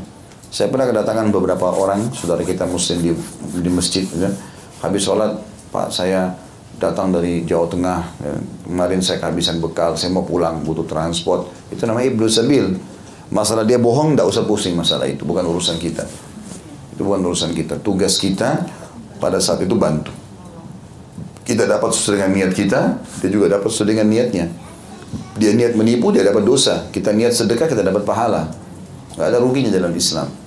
Saya 0.55 0.71
pernah 0.71 0.87
kedatangan 0.87 1.35
beberapa 1.35 1.67
orang 1.67 2.15
saudara 2.15 2.39
kita 2.39 2.63
muslim 2.63 3.03
di, 3.03 3.11
di 3.59 3.67
masjid. 3.67 4.07
Ya. 4.15 4.31
Habis 4.79 5.03
sholat, 5.03 5.35
Pak 5.67 5.91
saya 5.91 6.31
datang 6.79 7.11
dari 7.11 7.43
Jawa 7.43 7.67
Tengah. 7.67 7.99
Ya. 8.23 8.39
Kemarin 8.63 9.03
saya 9.03 9.19
kehabisan 9.19 9.59
bekal, 9.59 9.99
saya 9.99 10.15
mau 10.15 10.23
pulang, 10.23 10.63
butuh 10.63 10.87
transport. 10.87 11.51
Itu 11.67 11.83
namanya 11.83 12.07
Ibnu 12.07 12.31
Sabil. 12.31 12.71
Masalah 13.35 13.67
dia 13.67 13.75
bohong, 13.75 14.15
tidak 14.15 14.31
usah 14.31 14.47
pusing 14.47 14.79
masalah 14.79 15.11
itu. 15.11 15.27
Bukan 15.27 15.43
urusan 15.43 15.75
kita. 15.75 16.07
Itu 16.95 17.03
bukan 17.03 17.19
urusan 17.27 17.51
kita. 17.51 17.83
Tugas 17.83 18.15
kita 18.15 18.63
pada 19.19 19.43
saat 19.43 19.59
itu 19.59 19.75
bantu. 19.75 20.15
Kita 21.43 21.67
dapat 21.67 21.91
sesuai 21.91 22.23
dengan 22.23 22.31
niat 22.31 22.51
kita, 22.55 22.81
dia 23.19 23.27
juga 23.27 23.59
dapat 23.59 23.67
sesuai 23.67 23.91
dengan 23.91 24.07
niatnya. 24.07 24.47
Dia 25.35 25.51
niat 25.51 25.75
menipu, 25.75 26.15
dia 26.15 26.23
dapat 26.23 26.47
dosa. 26.47 26.87
Kita 26.95 27.11
niat 27.11 27.35
sedekah, 27.35 27.67
kita 27.67 27.83
dapat 27.83 28.07
pahala. 28.07 28.47
Gak 29.19 29.35
ada 29.35 29.43
ruginya 29.43 29.67
dalam 29.67 29.91
Islam. 29.91 30.44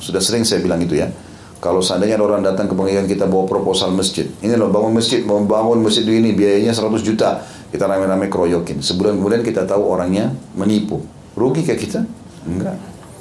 Sudah 0.00 0.18
sering 0.18 0.42
saya 0.48 0.64
bilang 0.64 0.80
itu 0.80 0.96
ya. 0.96 1.12
Kalau 1.60 1.84
seandainya 1.84 2.16
ada 2.16 2.24
orang 2.24 2.40
datang 2.40 2.64
ke 2.64 2.72
pengadilan 2.72 3.04
kita 3.04 3.28
bawa 3.28 3.44
proposal 3.44 3.92
masjid. 3.92 4.24
Ini 4.40 4.56
loh 4.56 4.72
bangun 4.72 4.96
masjid, 4.96 5.20
mau 5.20 5.44
bangun 5.44 5.84
masjid 5.84 6.08
ini 6.08 6.32
biayanya 6.32 6.72
100 6.72 7.04
juta. 7.04 7.44
Kita 7.68 7.84
rame-rame 7.84 8.32
keroyokin. 8.32 8.80
Sebulan 8.80 9.20
kemudian 9.20 9.44
kita 9.44 9.68
tahu 9.68 9.84
orangnya 9.84 10.32
menipu. 10.56 11.04
Rugi 11.36 11.62
ke 11.62 11.76
kita? 11.76 12.02
Enggak. 12.48 12.80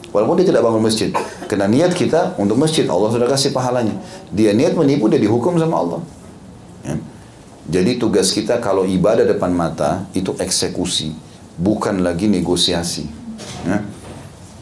Walaupun 0.09 0.41
dia 0.41 0.47
tidak 0.49 0.65
bangun 0.65 0.82
masjid. 0.82 1.13
Karena 1.45 1.69
niat 1.69 1.93
kita 1.93 2.39
untuk 2.41 2.57
masjid, 2.57 2.88
Allah 2.89 3.13
sudah 3.13 3.27
kasih 3.30 3.53
pahalanya. 3.53 3.93
Dia 4.34 4.55
niat 4.55 4.73
menipu, 4.73 5.05
dia 5.11 5.21
dihukum 5.21 5.59
sama 5.59 5.75
Allah. 5.84 6.01
Ya. 6.82 6.95
Jadi 7.69 8.01
tugas 8.01 8.34
kita 8.34 8.57
kalau 8.57 8.88
ibadah 8.88 9.27
depan 9.27 9.53
mata 9.53 10.09
itu 10.17 10.34
eksekusi, 10.41 11.13
bukan 11.59 12.01
lagi 12.01 12.25
negosiasi. 12.25 13.05
Ya. 13.67 13.86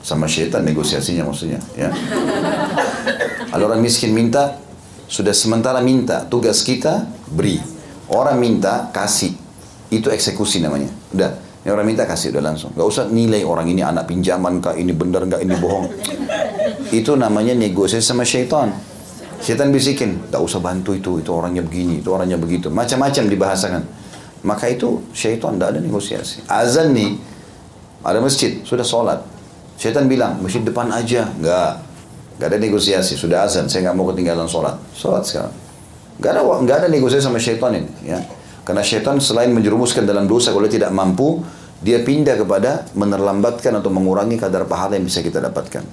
Sama 0.08 0.24
syaitan 0.24 0.64
negosiasinya 0.64 1.28
maksudnya. 1.28 1.60
Ya. 1.76 1.92
Kalau 3.52 3.68
orang 3.68 3.84
miskin 3.84 4.16
minta, 4.16 4.56
sudah 5.12 5.36
sementara 5.36 5.84
minta, 5.84 6.24
tugas 6.24 6.64
kita 6.64 7.04
beri. 7.28 7.60
Orang 8.08 8.40
minta, 8.40 8.88
kasih. 8.96 9.36
Itu 9.92 10.08
eksekusi 10.08 10.64
namanya. 10.64 10.88
Udah, 11.12 11.36
ini 11.68 11.76
orang 11.76 11.84
minta 11.92 12.08
kasih 12.08 12.32
udah 12.32 12.40
langsung. 12.40 12.72
Gak 12.72 12.88
usah 12.88 13.04
nilai 13.12 13.44
orang 13.44 13.68
ini 13.68 13.84
anak 13.84 14.08
pinjaman 14.08 14.64
kah, 14.64 14.80
ini 14.80 14.96
benar 14.96 15.28
nggak, 15.28 15.44
ini 15.44 15.56
bohong. 15.60 15.92
Itu 16.96 17.20
namanya 17.20 17.52
negosiasi 17.52 18.08
sama 18.08 18.24
syaitan. 18.24 18.72
Setan 19.44 19.76
bisikin, 19.76 20.32
tak 20.32 20.40
usah 20.40 20.64
bantu 20.64 20.96
itu, 20.96 21.20
itu 21.20 21.36
orangnya 21.36 21.68
begini, 21.68 22.00
itu 22.00 22.08
orangnya 22.16 22.40
begitu. 22.40 22.72
Macam-macam 22.72 23.28
dibahasakan. 23.28 23.84
Maka 24.48 24.72
itu 24.72 25.04
syaitan 25.12 25.60
tidak 25.60 25.76
ada 25.76 25.80
negosiasi. 25.84 26.48
Azan 26.48 26.96
nih, 26.96 27.20
Ada 28.08 28.24
masjid, 28.24 28.64
sudah 28.64 28.88
sholat. 28.88 29.20
Syaitan 29.78 30.10
bilang, 30.10 30.42
masjid 30.42 30.66
depan 30.66 30.90
aja. 30.90 31.30
Enggak. 31.38 31.86
Enggak 32.38 32.48
ada 32.50 32.58
negosiasi, 32.58 33.14
sudah 33.14 33.46
azan, 33.46 33.70
saya 33.70 33.90
nggak 33.90 33.96
mau 33.98 34.10
ketinggalan 34.10 34.50
sholat. 34.50 34.74
Sholat 34.98 35.24
sekarang. 35.26 35.54
Enggak 36.18 36.32
ada, 36.34 36.42
enggak 36.42 36.78
ada 36.82 36.88
negosiasi 36.90 37.24
sama 37.24 37.38
syaitan 37.38 37.78
ini. 37.78 37.90
Ya. 38.02 38.20
Karena 38.66 38.82
syaitan 38.82 39.22
selain 39.22 39.54
menjerumuskan 39.54 40.04
dalam 40.04 40.26
dosa, 40.26 40.50
kalau 40.50 40.66
tidak 40.66 40.90
mampu, 40.90 41.46
dia 41.78 42.02
pindah 42.02 42.42
kepada 42.42 42.90
menerlambatkan 42.98 43.78
atau 43.78 43.94
mengurangi 43.94 44.42
kadar 44.42 44.66
pahala 44.66 44.98
yang 44.98 45.06
bisa 45.06 45.22
kita 45.22 45.38
dapatkan. 45.38 45.86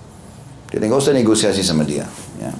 Jadi 0.72 0.82
nggak 0.88 1.00
usah 1.00 1.12
negosiasi 1.12 1.60
sama 1.60 1.84
dia. 1.84 2.08
Ya. 2.40 2.50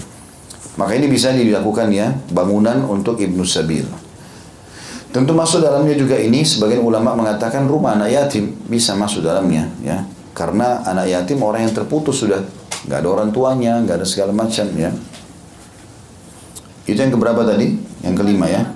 Maka 0.76 0.92
ini 0.92 1.08
bisa 1.08 1.32
dilakukan 1.32 1.88
ya 1.88 2.12
bangunan 2.30 2.84
untuk 2.84 3.16
ibnu 3.16 3.42
sabil. 3.48 3.88
Tentu 5.08 5.32
masuk 5.32 5.62
dalamnya 5.62 5.96
juga 5.96 6.18
ini 6.20 6.42
sebagian 6.42 6.84
ulama 6.84 7.14
mengatakan 7.16 7.64
rumah 7.70 7.96
anak 7.96 8.10
yatim 8.12 8.50
bisa 8.66 8.98
masuk 8.98 9.22
dalamnya 9.22 9.70
ya 9.78 10.02
karena 10.34 10.82
anak 10.82 11.06
yatim 11.06 11.40
orang 11.40 11.70
yang 11.70 11.74
terputus 11.74 12.20
sudah. 12.20 12.42
Nggak 12.84 12.98
ada 13.00 13.08
orang 13.08 13.30
tuanya 13.32 13.80
nggak 13.80 14.02
ada 14.02 14.06
segala 14.06 14.34
macam 14.34 14.66
ya. 14.76 14.90
Itu 16.84 16.98
yang 17.00 17.14
keberapa 17.14 17.46
tadi? 17.46 17.72
Yang 18.04 18.14
kelima 18.20 18.50
ya. 18.50 18.68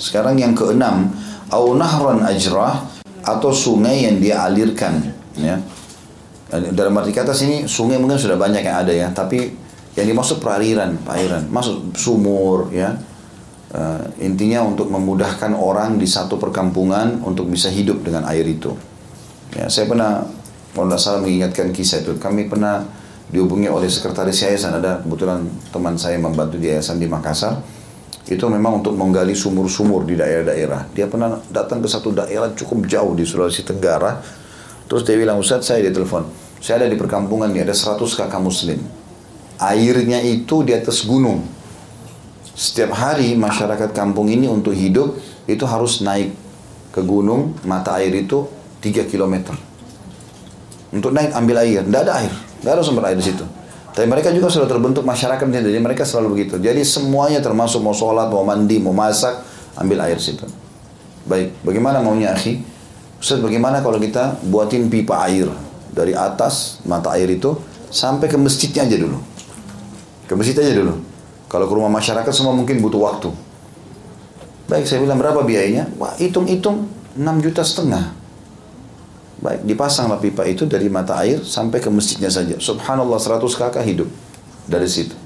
Sekarang 0.00 0.40
yang 0.40 0.56
keenam 0.56 1.12
au 1.52 1.76
nahran 1.76 2.24
ajrah 2.24 2.86
atau 3.20 3.50
sungai 3.52 4.08
yang 4.08 4.16
dia 4.22 4.40
alirkan 4.46 5.04
ya. 5.36 5.60
Dalam 6.54 6.94
arti 6.96 7.10
kata 7.10 7.34
sini 7.34 7.66
sungai 7.66 7.98
mungkin 7.98 8.16
sudah 8.16 8.38
banyak 8.38 8.62
yang 8.62 8.76
ada 8.78 8.92
ya. 8.94 9.10
Tapi 9.10 9.52
yang 9.98 10.06
dimaksud 10.06 10.40
perairan 10.40 11.02
perairan. 11.02 11.50
Masuk 11.50 11.92
sumur 11.98 12.70
ya. 12.72 12.94
Uh, 13.74 14.06
intinya 14.22 14.62
untuk 14.62 14.86
memudahkan 14.86 15.50
orang 15.50 15.98
di 15.98 16.06
satu 16.06 16.38
perkampungan 16.38 17.26
untuk 17.26 17.50
bisa 17.50 17.66
hidup 17.66 18.06
dengan 18.06 18.22
air 18.30 18.46
itu. 18.46 18.70
Ya, 19.50 19.66
saya 19.66 19.90
pernah 19.90 20.22
kalau 20.74 20.90
tidak 20.90 21.00
salah 21.00 21.20
mengingatkan 21.22 21.70
kisah 21.70 22.02
itu, 22.02 22.18
kami 22.18 22.50
pernah 22.50 22.82
dihubungi 23.30 23.70
oleh 23.70 23.86
sekretaris 23.86 24.42
yayasan 24.42 24.82
ada 24.82 25.00
kebetulan 25.00 25.46
teman 25.70 25.94
saya 25.94 26.18
membantu 26.18 26.58
di 26.58 26.68
yayasan 26.70 26.98
di 26.98 27.06
Makassar 27.06 27.62
itu 28.24 28.44
memang 28.48 28.80
untuk 28.80 28.96
menggali 28.96 29.36
sumur-sumur 29.36 30.08
di 30.08 30.16
daerah-daerah. 30.16 30.88
Dia 30.96 31.04
pernah 31.12 31.44
datang 31.52 31.84
ke 31.84 31.88
satu 31.88 32.08
daerah 32.08 32.56
cukup 32.56 32.88
jauh 32.88 33.12
di 33.12 33.28
Sulawesi 33.28 33.68
Tenggara. 33.68 34.16
Terus 34.88 35.04
dia 35.04 35.16
bilang, 35.20 35.36
Ustaz 35.36 35.68
saya 35.68 35.84
di 35.84 35.92
telepon, 35.92 36.24
saya 36.56 36.84
ada 36.84 36.88
di 36.88 36.96
perkampungan 36.96 37.52
ini, 37.52 37.68
ada 37.68 37.76
100 37.76 38.00
kakak 38.00 38.40
muslim. 38.40 38.80
Airnya 39.60 40.24
itu 40.24 40.64
di 40.64 40.72
atas 40.72 41.04
gunung. 41.04 41.44
Setiap 42.56 42.96
hari 42.96 43.36
masyarakat 43.36 43.92
kampung 43.92 44.32
ini 44.32 44.48
untuk 44.48 44.72
hidup 44.72 45.20
itu 45.44 45.64
harus 45.68 46.00
naik 46.00 46.32
ke 46.96 47.04
gunung, 47.04 47.52
mata 47.68 48.00
air 48.00 48.14
itu 48.16 48.48
3 48.80 49.04
km. 49.04 49.52
Untuk 50.94 51.10
naik 51.10 51.34
ambil 51.34 51.66
air, 51.66 51.82
tidak 51.82 52.00
ada 52.06 52.12
air, 52.22 52.32
tidak 52.62 52.72
ada 52.78 52.82
sumber 52.86 53.10
air 53.10 53.18
di 53.18 53.26
situ. 53.26 53.42
Tapi 53.94 54.06
mereka 54.06 54.30
juga 54.30 54.50
sudah 54.50 54.66
terbentuk 54.66 55.02
masyarakat 55.02 55.42
jadi 55.42 55.78
mereka 55.82 56.06
selalu 56.06 56.38
begitu. 56.38 56.58
Jadi 56.62 56.82
semuanya 56.86 57.42
termasuk 57.42 57.82
mau 57.82 57.94
sholat, 57.94 58.30
mau 58.30 58.46
mandi, 58.46 58.78
mau 58.78 58.94
masak, 58.94 59.42
ambil 59.78 60.06
air 60.06 60.18
situ. 60.22 60.46
Baik, 61.26 61.54
bagaimana 61.66 61.98
maunya 61.98 62.30
akhi? 62.34 62.62
Ustaz, 63.18 63.38
bagaimana 63.42 63.82
kalau 63.82 63.98
kita 63.98 64.38
buatin 64.46 64.86
pipa 64.90 65.22
air 65.26 65.50
dari 65.94 66.14
atas 66.14 66.82
mata 66.84 67.14
air 67.14 67.30
itu 67.30 67.54
sampai 67.90 68.26
ke 68.26 68.34
masjidnya 68.34 68.82
aja 68.82 68.98
dulu. 68.98 69.18
Ke 70.26 70.34
masjid 70.34 70.58
aja 70.58 70.74
dulu. 70.74 70.98
Kalau 71.46 71.70
ke 71.70 71.74
rumah 71.74 71.90
masyarakat 71.90 72.32
semua 72.34 72.50
mungkin 72.50 72.82
butuh 72.82 72.98
waktu. 72.98 73.30
Baik, 74.66 74.90
saya 74.90 74.98
bilang 75.06 75.22
berapa 75.22 75.46
biayanya? 75.46 75.86
Wah, 76.00 76.18
hitung-hitung 76.18 76.90
6 77.14 77.44
juta 77.46 77.62
setengah. 77.62 78.23
Baik, 79.42 79.66
dipasanglah 79.66 80.22
pipa 80.22 80.46
itu 80.46 80.64
dari 80.64 80.86
mata 80.86 81.18
air 81.18 81.42
sampai 81.42 81.82
ke 81.82 81.90
masjidnya 81.90 82.30
saja. 82.30 82.54
Subhanallah 82.58 83.18
100 83.18 83.42
kakak 83.54 83.84
hidup 83.84 84.08
dari 84.70 84.86
situ. 84.86 85.16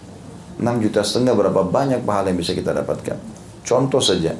6 0.58 0.64
juta 0.82 1.06
setengah 1.06 1.38
berapa 1.38 1.62
banyak 1.62 2.02
pahala 2.02 2.34
yang 2.34 2.40
bisa 2.40 2.56
kita 2.56 2.74
dapatkan. 2.74 3.14
Contoh 3.62 4.02
saja, 4.02 4.34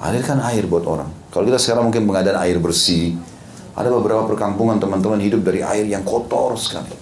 alirkan 0.00 0.40
air 0.40 0.64
buat 0.64 0.86
orang. 0.88 1.10
Kalau 1.28 1.44
kita 1.44 1.60
sekarang 1.60 1.92
mungkin 1.92 2.08
pengadaan 2.08 2.38
air 2.40 2.56
bersih, 2.56 3.18
ada 3.76 3.92
beberapa 3.92 4.24
perkampungan 4.24 4.80
teman-teman 4.80 5.20
hidup 5.20 5.44
dari 5.44 5.60
air 5.60 5.84
yang 5.84 6.02
kotor 6.06 6.56
sekali. 6.56 6.94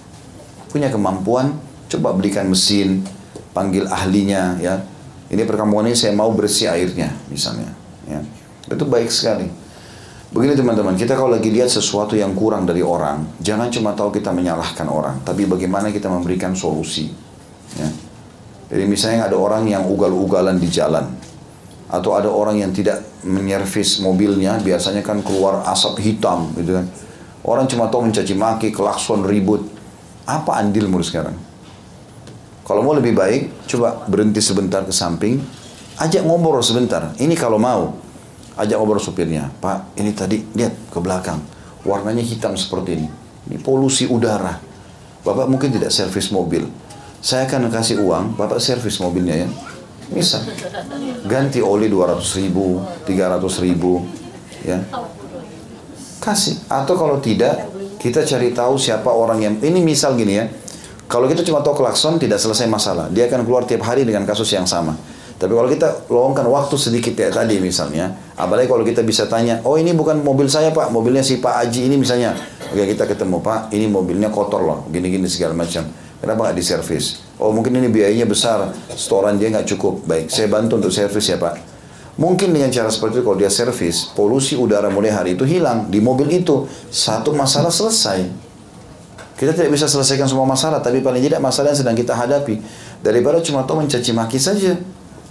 Punya 0.67 0.91
kemampuan, 0.91 1.55
coba 1.87 2.11
belikan 2.11 2.49
mesin, 2.51 3.07
panggil 3.55 3.87
ahlinya 3.87 4.59
ya. 4.59 4.83
Ini 5.27 5.43
perkampungan 5.43 5.89
ini 5.91 5.97
saya 5.97 6.13
mau 6.15 6.31
bersih 6.31 6.69
airnya 6.69 7.11
misalnya 7.31 7.71
ya. 8.05 8.19
Itu 8.67 8.83
baik 8.83 9.09
sekali. 9.09 9.47
Begini 10.27 10.59
teman-teman, 10.59 10.99
kita 10.99 11.15
kalau 11.15 11.31
lagi 11.31 11.47
lihat 11.47 11.71
sesuatu 11.71 12.11
yang 12.11 12.35
kurang 12.35 12.67
dari 12.67 12.83
orang, 12.83 13.39
jangan 13.39 13.71
cuma 13.71 13.95
tahu 13.95 14.11
kita 14.11 14.35
menyalahkan 14.35 14.83
orang, 14.91 15.23
tapi 15.23 15.47
bagaimana 15.47 15.87
kita 15.87 16.11
memberikan 16.11 16.51
solusi. 16.51 17.07
Ya. 17.79 17.87
Jadi 18.67 18.83
misalnya 18.83 19.31
ada 19.31 19.39
orang 19.39 19.63
yang 19.71 19.87
ugal-ugalan 19.87 20.59
di 20.59 20.67
jalan, 20.67 21.07
atau 21.87 22.19
ada 22.19 22.27
orang 22.27 22.59
yang 22.59 22.75
tidak 22.75 22.99
menyervis 23.23 24.03
mobilnya, 24.03 24.59
biasanya 24.59 24.99
kan 24.99 25.23
keluar 25.23 25.63
asap 25.71 26.03
hitam 26.03 26.51
gitu 26.59 26.75
kan. 26.75 26.85
Orang 27.47 27.71
cuma 27.71 27.87
tahu 27.87 28.11
mencaci 28.11 28.35
maki, 28.35 28.75
klakson, 28.75 29.23
ribut. 29.23 29.63
Apa 30.27 30.59
andilmu 30.59 30.99
sekarang? 30.99 31.39
Kalau 32.67 32.83
mau 32.83 32.91
lebih 32.91 33.15
baik, 33.15 33.63
coba 33.71 34.03
berhenti 34.11 34.43
sebentar 34.43 34.83
ke 34.83 34.91
samping, 34.91 35.39
ajak 36.03 36.27
ngobrol 36.27 36.59
sebentar. 36.59 37.15
Ini 37.15 37.31
kalau 37.39 37.55
mau, 37.55 37.95
ajak 38.57 38.75
ngobrol 38.77 38.99
supirnya. 38.99 39.49
Pak, 39.61 39.97
ini 40.01 40.11
tadi 40.11 40.41
lihat 40.57 40.91
ke 40.91 40.99
belakang, 40.99 41.39
warnanya 41.85 42.25
hitam 42.25 42.57
seperti 42.57 42.97
ini. 42.97 43.07
Ini 43.47 43.57
polusi 43.63 44.09
udara. 44.09 44.59
Bapak 45.23 45.47
mungkin 45.47 45.71
tidak 45.71 45.93
servis 45.93 46.33
mobil. 46.33 46.67
Saya 47.21 47.47
akan 47.49 47.71
kasih 47.71 48.01
uang, 48.01 48.35
Bapak 48.35 48.59
servis 48.59 48.99
mobilnya 48.99 49.45
ya. 49.45 49.49
Bisa. 50.07 50.39
Ganti 51.27 51.59
oli 51.59 51.91
200 51.91 52.23
ribu, 52.39 52.79
300 53.03 53.65
ribu. 53.65 54.03
Ya. 54.63 54.83
Kasih. 56.23 56.63
Atau 56.71 56.95
kalau 56.95 57.19
tidak, 57.19 57.67
kita 57.99 58.23
cari 58.23 58.55
tahu 58.55 58.79
siapa 58.79 59.11
orang 59.11 59.39
yang... 59.43 59.53
Ini 59.59 59.79
misal 59.83 60.15
gini 60.15 60.33
ya 60.39 60.47
kalau 61.07 61.31
kita 61.31 61.39
cuma 61.47 61.63
tahu 61.63 61.79
klakson 61.79 62.19
tidak 62.19 62.35
selesai 62.35 62.67
masalah. 62.67 63.07
Dia 63.07 63.31
akan 63.31 63.47
keluar 63.47 63.63
tiap 63.63 63.87
hari 63.87 64.03
dengan 64.03 64.27
kasus 64.27 64.51
yang 64.51 64.67
sama. 64.67 64.91
Tapi 65.37 65.53
kalau 65.53 65.69
kita 65.69 66.09
luangkan 66.09 66.49
waktu 66.49 66.75
sedikit 66.81 67.13
ya 67.13 67.29
tadi 67.29 67.61
misalnya, 67.61 68.09
apalagi 68.33 68.65
kalau 68.65 68.81
kita 68.81 69.05
bisa 69.05 69.29
tanya, 69.29 69.61
oh 69.61 69.77
ini 69.77 69.93
bukan 69.93 70.25
mobil 70.25 70.49
saya 70.49 70.73
pak, 70.73 70.89
mobilnya 70.89 71.21
si 71.21 71.37
Pak 71.37 71.61
Aji 71.61 71.85
ini 71.85 71.95
misalnya. 72.01 72.33
Oke 72.73 72.89
kita 72.89 73.05
ketemu 73.05 73.37
pak, 73.45 73.69
ini 73.69 73.85
mobilnya 73.85 74.33
kotor 74.33 74.65
loh, 74.65 74.79
gini-gini 74.89 75.29
segala 75.29 75.53
macam. 75.53 75.85
Kenapa 76.17 76.49
nggak 76.49 76.57
diservis? 76.57 77.21
Oh 77.37 77.53
mungkin 77.53 77.77
ini 77.77 77.85
biayanya 77.85 78.25
besar, 78.25 78.73
setoran 78.89 79.37
dia 79.37 79.53
nggak 79.53 79.69
cukup. 79.77 80.01
Baik, 80.09 80.33
saya 80.33 80.49
bantu 80.49 80.81
untuk 80.81 80.89
servis 80.89 81.29
ya 81.29 81.37
pak. 81.37 81.53
Mungkin 82.17 82.49
dengan 82.49 82.73
cara 82.73 82.89
seperti 82.89 83.21
itu 83.21 83.23
kalau 83.29 83.37
dia 83.37 83.53
servis, 83.53 84.09
polusi 84.17 84.57
udara 84.57 84.89
mulai 84.89 85.13
hari 85.13 85.37
itu 85.37 85.45
hilang 85.45 85.85
di 85.85 86.01
mobil 86.01 86.33
itu. 86.33 86.65
Satu 86.89 87.29
masalah 87.29 87.69
selesai. 87.69 88.25
Kita 89.37 89.53
tidak 89.53 89.69
bisa 89.69 89.85
selesaikan 89.85 90.25
semua 90.25 90.49
masalah, 90.49 90.81
tapi 90.81 91.05
paling 91.05 91.21
tidak 91.21 91.37
masalah 91.37 91.69
yang 91.69 91.77
sedang 91.77 91.93
kita 91.93 92.17
hadapi. 92.17 92.57
Daripada 93.05 93.37
cuma 93.45 93.61
tahu 93.69 93.85
mencaci 93.85 94.09
maki 94.17 94.41
saja. 94.41 94.73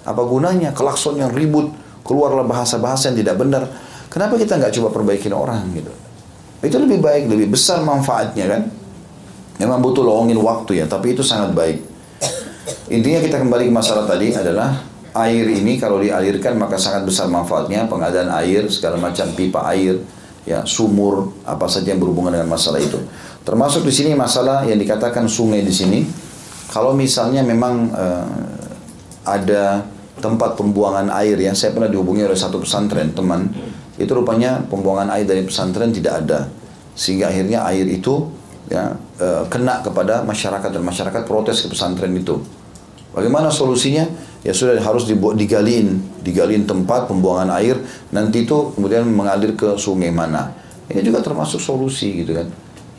Apa 0.07 0.23
gunanya? 0.23 0.71
Kelakson 0.71 1.19
yang 1.19 1.35
ribut, 1.35 1.75
keluarlah 2.07 2.47
bahasa-bahasa 2.47 3.11
yang 3.11 3.19
tidak 3.27 3.37
benar. 3.43 3.67
Kenapa 4.07 4.39
kita 4.39 4.57
nggak 4.57 4.73
coba 4.79 4.89
perbaikin 4.95 5.35
orang 5.35 5.67
gitu? 5.75 5.93
Itu 6.63 6.79
lebih 6.79 7.03
baik, 7.03 7.27
lebih 7.27 7.53
besar 7.53 7.83
manfaatnya 7.83 8.47
kan? 8.47 8.63
Memang 9.59 9.83
butuh 9.83 10.07
lowongin 10.07 10.39
waktu 10.39 10.81
ya, 10.81 10.87
tapi 10.87 11.13
itu 11.13 11.27
sangat 11.27 11.53
baik. 11.53 11.83
Intinya 12.89 13.21
kita 13.21 13.43
kembali 13.43 13.67
ke 13.67 13.75
masalah 13.75 14.07
tadi 14.07 14.31
adalah 14.31 14.79
air 15.27 15.47
ini 15.51 15.81
kalau 15.81 15.99
dialirkan 15.99 16.55
maka 16.55 16.79
sangat 16.79 17.03
besar 17.03 17.27
manfaatnya 17.27 17.89
pengadaan 17.91 18.31
air 18.37 18.69
segala 18.71 19.01
macam 19.01 19.27
pipa 19.33 19.65
air 19.73 19.97
ya 20.45 20.63
sumur 20.63 21.35
apa 21.43 21.67
saja 21.67 21.97
yang 21.97 21.99
berhubungan 21.99 22.37
dengan 22.37 22.53
masalah 22.53 22.79
itu 22.79 23.01
Termasuk 23.47 23.87
di 23.87 23.95
sini 23.95 24.11
masalah 24.19 24.67
yang 24.67 24.75
dikatakan 24.75 25.31
sungai 25.31 25.63
di 25.63 25.71
sini. 25.71 26.03
Kalau 26.67 26.91
misalnya 26.91 27.47
memang 27.47 27.95
uh, 27.95 28.27
ada 29.23 29.87
tempat 30.17 30.57
pembuangan 30.57 31.13
air 31.13 31.37
ya, 31.37 31.53
saya 31.53 31.77
pernah 31.77 31.93
dihubungi 31.93 32.25
oleh 32.25 32.39
satu 32.39 32.61
pesantren 32.65 33.13
teman, 33.13 33.53
itu 34.01 34.09
rupanya 34.13 34.65
pembuangan 34.65 35.13
air 35.13 35.29
dari 35.29 35.45
pesantren 35.45 35.93
tidak 35.93 36.25
ada, 36.25 36.49
sehingga 36.97 37.29
akhirnya 37.29 37.65
air 37.69 37.85
itu 37.85 38.29
ya 38.67 38.97
uh, 39.21 39.45
kena 39.47 39.85
kepada 39.85 40.25
masyarakat 40.25 40.73
dan 40.73 40.83
masyarakat 40.83 41.23
protes 41.29 41.63
ke 41.65 41.69
pesantren 41.71 42.13
itu. 42.17 42.41
Bagaimana 43.13 43.49
solusinya? 43.49 44.05
Ya 44.45 44.55
sudah 44.55 44.79
harus 44.79 45.11
dibuat 45.11 45.35
digaliin, 45.35 46.23
digaliin 46.23 46.71
tempat 46.71 47.11
pembuangan 47.11 47.51
air, 47.59 47.81
nanti 48.15 48.47
itu 48.47 48.71
kemudian 48.79 49.03
mengalir 49.09 49.59
ke 49.59 49.75
sungai 49.75 50.15
mana. 50.15 50.55
Ini 50.87 51.03
juga 51.03 51.19
termasuk 51.19 51.59
solusi 51.59 52.23
gitu 52.23 52.31
kan. 52.31 52.47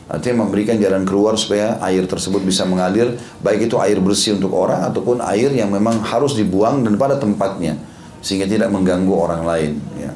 Artinya 0.08 0.48
memberikan 0.48 0.80
jalan 0.80 1.04
keluar 1.04 1.36
supaya 1.36 1.76
air 1.84 2.08
tersebut 2.08 2.40
bisa 2.40 2.64
mengalir, 2.64 3.20
baik 3.44 3.68
itu 3.68 3.76
air 3.76 4.00
bersih 4.00 4.40
untuk 4.40 4.56
orang 4.56 4.88
ataupun 4.88 5.20
air 5.20 5.52
yang 5.52 5.68
memang 5.68 6.00
harus 6.00 6.32
dibuang 6.32 6.80
dan 6.80 6.96
pada 6.96 7.20
tempatnya 7.20 7.76
sehingga 8.24 8.48
tidak 8.48 8.72
mengganggu 8.72 9.12
orang 9.12 9.44
lain. 9.44 9.72
Ya. 10.00 10.12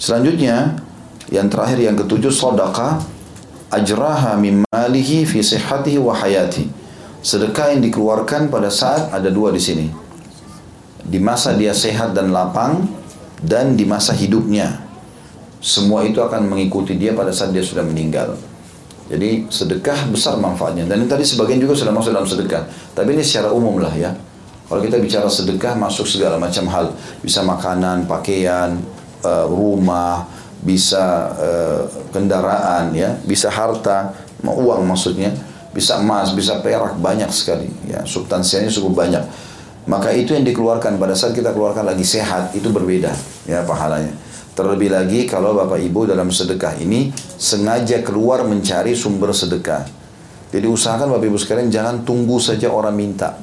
Selanjutnya 0.00 0.80
Yang 1.30 1.46
terakhir 1.54 1.78
yang 1.78 1.94
ketujuh 1.94 2.34
sedekah 2.34 3.06
ajraha 3.70 4.34
min 4.34 4.66
malihi 4.66 5.22
fi 5.22 5.38
sihhatihi 5.38 6.02
wa 6.02 6.10
hayati. 6.10 6.66
Sedekah 7.22 7.70
yang 7.70 7.86
dikeluarkan 7.86 8.50
pada 8.50 8.66
saat 8.66 9.14
ada 9.14 9.30
dua 9.30 9.54
di 9.54 9.62
sini. 9.62 9.86
Di 11.06 11.22
masa 11.22 11.54
dia 11.54 11.70
sehat 11.70 12.18
dan 12.18 12.34
lapang 12.34 12.82
dan 13.38 13.78
di 13.78 13.86
masa 13.86 14.10
hidupnya. 14.10 14.82
Semua 15.62 16.02
itu 16.02 16.18
akan 16.18 16.50
mengikuti 16.50 16.98
dia 16.98 17.14
pada 17.14 17.30
saat 17.30 17.54
dia 17.54 17.62
sudah 17.62 17.86
meninggal. 17.86 18.34
Jadi 19.10 19.50
sedekah 19.50 20.06
besar 20.08 20.38
manfaatnya. 20.38 20.86
Dan 20.86 21.02
ini 21.02 21.10
tadi 21.10 21.26
sebagian 21.26 21.58
juga 21.58 21.74
sudah 21.74 21.90
masuk 21.90 22.14
dalam 22.14 22.30
sedekah. 22.30 22.62
Tapi 22.94 23.18
ini 23.18 23.26
secara 23.26 23.50
umum 23.50 23.82
lah 23.82 23.90
ya. 23.98 24.14
Kalau 24.70 24.78
kita 24.78 25.02
bicara 25.02 25.26
sedekah 25.26 25.74
masuk 25.74 26.06
segala 26.06 26.38
macam 26.38 26.70
hal. 26.70 26.94
Bisa 27.18 27.42
makanan, 27.42 28.06
pakaian, 28.06 28.78
uh, 29.26 29.50
rumah, 29.50 30.30
bisa 30.62 31.34
uh, 31.34 31.82
kendaraan 32.14 32.94
ya, 32.94 33.18
bisa 33.26 33.50
harta, 33.50 34.14
uang 34.44 34.86
maksudnya, 34.86 35.32
bisa 35.72 35.98
emas, 35.98 36.36
bisa 36.36 36.60
perak 36.60 36.98
banyak 37.00 37.28
sekali 37.32 37.70
ya, 37.88 38.04
substansinya 38.04 38.68
cukup 38.68 39.06
banyak. 39.06 39.24
Maka 39.88 40.12
itu 40.12 40.36
yang 40.36 40.44
dikeluarkan 40.44 41.00
pada 41.00 41.16
saat 41.16 41.32
kita 41.32 41.56
keluarkan 41.56 41.88
lagi 41.88 42.04
sehat 42.04 42.52
itu 42.52 42.68
berbeda 42.68 43.10
ya 43.48 43.64
pahalanya. 43.64 44.12
Terlebih 44.60 44.92
lagi 44.92 45.24
kalau 45.24 45.56
Bapak 45.56 45.80
Ibu 45.80 46.04
dalam 46.04 46.28
sedekah 46.28 46.76
ini 46.84 47.08
sengaja 47.16 48.04
keluar 48.04 48.44
mencari 48.44 48.92
sumber 48.92 49.32
sedekah. 49.32 49.88
Jadi 50.52 50.68
usahakan 50.68 51.16
Bapak 51.16 51.32
Ibu 51.32 51.40
sekalian 51.40 51.72
jangan 51.72 52.04
tunggu 52.04 52.36
saja 52.36 52.68
orang 52.68 52.92
minta. 52.92 53.40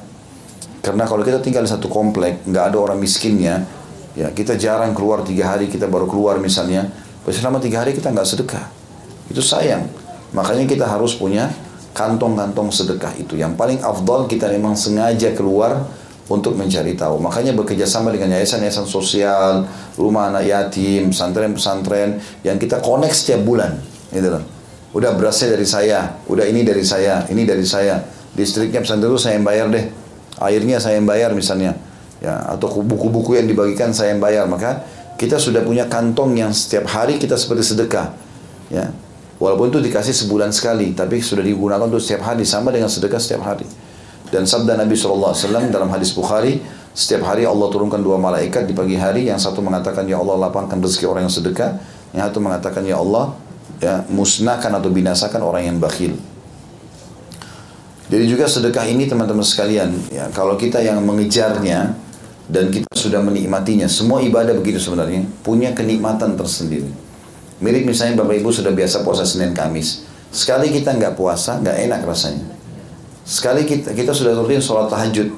Karena 0.78 1.10
kalau 1.10 1.26
kita 1.26 1.42
tinggal 1.42 1.66
di 1.66 1.74
satu 1.74 1.90
komplek, 1.90 2.46
nggak 2.46 2.70
ada 2.70 2.78
orang 2.78 3.02
miskinnya, 3.02 3.66
ya 4.14 4.30
kita 4.30 4.54
jarang 4.54 4.94
keluar 4.94 5.26
tiga 5.26 5.58
hari 5.58 5.66
kita 5.66 5.90
baru 5.90 6.06
keluar 6.06 6.38
misalnya, 6.38 6.86
selama 7.26 7.58
tiga 7.58 7.82
hari 7.82 7.98
kita 7.98 8.14
nggak 8.14 8.28
sedekah. 8.38 8.70
Itu 9.26 9.42
sayang. 9.42 9.90
Makanya 10.38 10.70
kita 10.70 10.86
harus 10.86 11.18
punya 11.18 11.50
kantong-kantong 11.98 12.70
sedekah 12.70 13.18
itu. 13.18 13.34
Yang 13.34 13.58
paling 13.58 13.82
afdal 13.82 14.30
kita 14.30 14.46
memang 14.54 14.78
sengaja 14.78 15.34
keluar 15.34 15.82
untuk 16.28 16.54
mencari 16.54 16.92
tahu. 16.92 17.16
Makanya 17.18 17.56
bekerja 17.56 17.88
sama 17.88 18.12
dengan 18.12 18.36
yayasan-yayasan 18.36 18.84
sosial, 18.84 19.64
rumah 19.96 20.28
anak 20.28 20.44
yatim, 20.44 21.10
pesantren-pesantren 21.10 22.20
yang 22.44 22.60
kita 22.60 22.84
connect 22.84 23.16
setiap 23.16 23.40
bulan. 23.42 23.80
Gitu 24.12 24.28
loh. 24.28 24.44
Udah 24.92 25.16
berasnya 25.16 25.56
dari 25.56 25.64
saya, 25.68 26.20
udah 26.28 26.44
ini 26.44 26.64
dari 26.64 26.84
saya, 26.84 27.24
ini 27.32 27.48
dari 27.48 27.64
saya. 27.64 28.04
Listriknya 28.36 28.84
pesantren 28.84 29.08
itu 29.08 29.20
saya 29.20 29.40
yang 29.40 29.46
bayar 29.48 29.66
deh. 29.72 29.84
Airnya 30.38 30.78
saya 30.78 31.00
yang 31.00 31.08
bayar 31.08 31.32
misalnya. 31.32 31.74
Ya, 32.20 32.34
atau 32.44 32.82
buku-buku 32.84 33.38
yang 33.40 33.48
dibagikan 33.48 33.96
saya 33.96 34.12
yang 34.12 34.20
bayar. 34.20 34.44
Maka 34.44 34.84
kita 35.16 35.40
sudah 35.40 35.64
punya 35.64 35.88
kantong 35.88 36.36
yang 36.36 36.52
setiap 36.52 36.86
hari 36.92 37.16
kita 37.16 37.40
seperti 37.40 37.72
sedekah. 37.74 38.12
Ya. 38.68 38.92
Walaupun 39.38 39.70
itu 39.70 39.78
dikasih 39.78 40.12
sebulan 40.26 40.50
sekali, 40.50 40.92
tapi 40.98 41.22
sudah 41.22 41.46
digunakan 41.46 41.86
untuk 41.86 42.02
setiap 42.02 42.26
hari 42.26 42.42
sama 42.42 42.74
dengan 42.74 42.90
sedekah 42.90 43.22
setiap 43.22 43.46
hari. 43.46 43.66
Dan 44.28 44.44
sabda 44.44 44.76
Nabi 44.76 44.92
SAW 44.92 45.32
dalam 45.72 45.88
hadis 45.88 46.12
Bukhari, 46.12 46.60
setiap 46.92 47.30
hari 47.32 47.48
Allah 47.48 47.68
turunkan 47.72 48.02
dua 48.02 48.20
malaikat 48.20 48.68
di 48.68 48.74
pagi 48.76 48.98
hari, 48.98 49.30
yang 49.30 49.40
satu 49.40 49.64
mengatakan 49.64 50.04
ya 50.04 50.20
Allah 50.20 50.48
lapangkan 50.48 50.82
rezeki 50.82 51.06
orang 51.08 51.30
yang 51.30 51.34
sedekah, 51.34 51.70
yang 52.12 52.28
satu 52.28 52.38
mengatakan 52.42 52.82
ya 52.84 53.00
Allah 53.00 53.32
ya 53.78 54.02
musnahkan 54.10 54.74
atau 54.74 54.90
binasakan 54.90 55.40
orang 55.40 55.62
yang 55.70 55.76
bakhil. 55.78 56.18
Jadi 58.08 58.24
juga 58.24 58.48
sedekah 58.48 58.88
ini 58.88 59.04
teman-teman 59.04 59.44
sekalian, 59.44 59.92
ya 60.08 60.32
kalau 60.32 60.56
kita 60.56 60.80
yang 60.80 61.00
mengejarnya, 61.04 61.92
dan 62.48 62.72
kita 62.72 62.88
sudah 62.96 63.20
menikmatinya. 63.20 63.84
Semua 63.86 64.24
ibadah 64.24 64.56
begitu 64.56 64.80
sebenarnya, 64.80 65.28
punya 65.44 65.76
kenikmatan 65.76 66.34
tersendiri. 66.34 66.88
Mirip 67.60 67.84
misalnya 67.84 68.24
Bapak 68.24 68.40
Ibu 68.40 68.50
sudah 68.50 68.72
biasa 68.72 69.04
puasa 69.04 69.28
Senin 69.28 69.52
Kamis. 69.52 70.08
Sekali 70.32 70.72
kita 70.72 70.96
nggak 70.96 71.14
puasa, 71.14 71.60
nggak 71.60 71.76
enak 71.84 72.00
rasanya. 72.08 72.57
Sekali 73.28 73.68
kita, 73.68 73.92
kita 73.92 74.16
sudah 74.16 74.32
rutin 74.32 74.56
sholat 74.56 74.88
tahajud. 74.88 75.28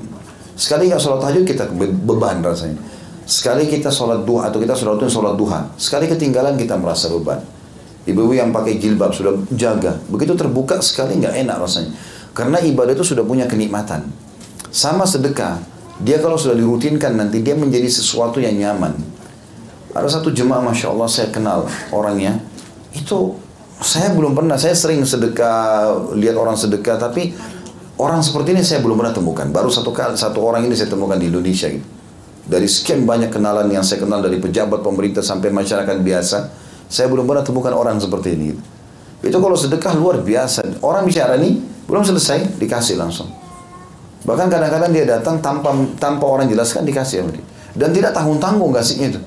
Sekali 0.55 0.86
nggak 0.86 1.03
sholat 1.03 1.18
tahajud, 1.26 1.43
kita 1.43 1.66
beban 2.07 2.38
rasanya. 2.38 2.78
Sekali 3.26 3.66
kita 3.66 3.91
sholat 3.91 4.22
duha 4.22 4.47
atau 4.47 4.62
kita 4.62 4.78
sudah 4.78 4.95
rutin 4.95 5.11
sholat 5.11 5.34
duha. 5.34 5.66
Sekali 5.74 6.07
ketinggalan 6.07 6.55
kita 6.55 6.78
merasa 6.78 7.11
beban. 7.11 7.43
Ibu-ibu 8.07 8.38
yang 8.38 8.55
pakai 8.55 8.78
jilbab 8.78 9.11
sudah 9.11 9.34
jaga. 9.59 9.99
Begitu 10.07 10.38
terbuka 10.38 10.78
sekali 10.78 11.18
nggak 11.18 11.34
enak 11.43 11.57
rasanya. 11.59 11.91
Karena 12.30 12.62
ibadah 12.62 12.95
itu 12.95 13.03
sudah 13.03 13.26
punya 13.26 13.51
kenikmatan. 13.51 14.07
Sama 14.70 15.03
sedekah 15.03 15.59
dia 16.01 16.22
kalau 16.22 16.41
sudah 16.41 16.57
dirutinkan 16.57 17.12
nanti 17.12 17.45
dia 17.45 17.59
menjadi 17.59 17.91
sesuatu 17.91 18.41
yang 18.41 18.57
nyaman. 18.57 18.97
Ada 19.91 20.22
satu 20.22 20.30
jemaah 20.30 20.62
Masya 20.62 20.95
Allah 20.95 21.09
saya 21.11 21.28
kenal 21.34 21.66
orangnya. 21.91 22.38
Itu 22.95 23.36
saya 23.80 24.12
belum 24.12 24.36
pernah, 24.36 24.61
saya 24.61 24.76
sering 24.76 25.03
sedekah, 25.05 26.12
lihat 26.14 26.36
orang 26.36 26.57
sedekah, 26.57 27.01
tapi 27.01 27.32
orang 28.01 28.25
seperti 28.25 28.57
ini 28.57 28.65
saya 28.65 28.81
belum 28.81 28.97
pernah 28.97 29.13
temukan. 29.13 29.47
Baru 29.53 29.69
satu 29.69 29.93
kali, 29.93 30.17
satu 30.17 30.41
orang 30.41 30.65
ini 30.65 30.73
saya 30.73 30.89
temukan 30.89 31.21
di 31.21 31.29
Indonesia 31.29 31.69
gitu. 31.69 31.85
Dari 32.51 32.67
sekian 32.67 33.05
banyak 33.05 33.31
kenalan 33.31 33.69
yang 33.69 33.85
saya 33.85 34.03
kenal 34.03 34.25
dari 34.25 34.41
pejabat 34.41 34.81
pemerintah 34.81 35.21
sampai 35.21 35.53
masyarakat 35.53 36.01
biasa, 36.01 36.39
saya 36.89 37.07
belum 37.07 37.29
pernah 37.29 37.45
temukan 37.45 37.71
orang 37.77 38.01
seperti 38.01 38.35
ini. 38.35 38.45
Gitu. 38.51 38.61
Itu 39.31 39.39
kalau 39.39 39.55
sedekah 39.55 39.93
luar 39.95 40.25
biasa. 40.25 40.81
Orang 40.81 41.05
bicara 41.05 41.37
nih 41.37 41.61
belum 41.87 42.03
selesai 42.03 42.57
dikasih 42.57 42.97
langsung. 42.97 43.29
Bahkan 44.25 44.49
kadang-kadang 44.49 44.91
dia 44.91 45.05
datang 45.07 45.39
tanpa 45.39 45.77
tanpa 46.01 46.25
orang 46.27 46.49
jelaskan 46.49 46.89
dikasih 46.89 47.23
sama 47.23 47.31
dia. 47.37 47.45
Dan 47.77 47.95
tidak 47.95 48.17
tanggung-tanggung 48.17 48.75
kasihnya 48.75 49.15
itu. 49.15 49.21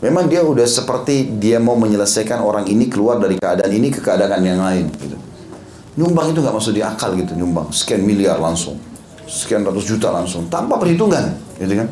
Memang 0.00 0.28
dia 0.28 0.44
udah 0.44 0.64
seperti 0.64 1.28
dia 1.40 1.60
mau 1.60 1.76
menyelesaikan 1.76 2.40
orang 2.40 2.64
ini 2.68 2.88
keluar 2.88 3.20
dari 3.20 3.36
keadaan 3.36 3.72
ini 3.72 3.88
ke 3.88 4.00
keadaan 4.04 4.42
yang 4.44 4.60
lain. 4.60 4.88
Gitu. 4.96 5.09
Nyumbang 6.00 6.32
itu 6.32 6.40
nggak 6.40 6.56
masuk 6.56 6.72
di 6.72 6.80
akal 6.80 7.12
gitu 7.12 7.36
nyumbang. 7.36 7.68
Sekian 7.68 8.00
miliar 8.00 8.40
langsung. 8.40 8.80
Sekian 9.28 9.60
ratus 9.60 9.84
juta 9.84 10.08
langsung. 10.08 10.48
Tanpa 10.48 10.80
perhitungan. 10.80 11.36
Gitu 11.60 11.76
kan. 11.76 11.88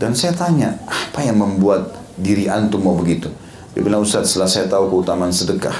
Dan 0.00 0.16
saya 0.16 0.32
tanya, 0.32 0.80
apa 0.88 1.20
yang 1.20 1.36
membuat 1.36 1.92
diri 2.16 2.48
antum 2.48 2.80
mau 2.80 2.96
begitu? 2.96 3.28
Dia 3.76 3.84
bilang, 3.84 4.00
Ustaz, 4.00 4.32
setelah 4.32 4.48
saya 4.48 4.64
tahu 4.72 4.88
keutamaan 4.88 5.28
sedekah, 5.28 5.76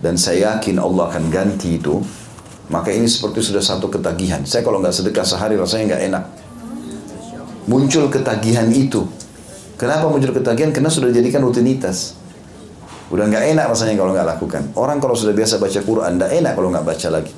dan 0.00 0.16
saya 0.16 0.56
yakin 0.56 0.80
Allah 0.80 1.12
akan 1.12 1.28
ganti 1.28 1.76
itu, 1.76 2.00
maka 2.72 2.88
ini 2.88 3.04
seperti 3.04 3.44
sudah 3.44 3.60
satu 3.60 3.92
ketagihan. 3.92 4.40
Saya 4.48 4.64
kalau 4.64 4.80
nggak 4.80 4.96
sedekah 4.96 5.28
sehari 5.28 5.60
rasanya 5.60 5.92
nggak 5.92 6.02
enak. 6.08 6.24
Muncul 7.68 8.08
ketagihan 8.08 8.72
itu. 8.72 9.04
Kenapa 9.76 10.08
muncul 10.08 10.32
ketagihan? 10.32 10.72
Karena 10.72 10.88
sudah 10.88 11.12
dijadikan 11.12 11.44
rutinitas. 11.44 12.16
Udah 13.10 13.24
nggak 13.30 13.54
enak 13.54 13.66
rasanya 13.70 13.94
kalau 13.98 14.12
nggak 14.12 14.28
lakukan. 14.36 14.62
Orang 14.74 14.98
kalau 14.98 15.14
sudah 15.14 15.34
biasa 15.36 15.62
baca 15.62 15.80
Quran, 15.82 16.10
nggak 16.18 16.32
enak 16.42 16.52
kalau 16.58 16.68
nggak 16.74 16.86
baca 16.86 17.08
lagi. 17.10 17.32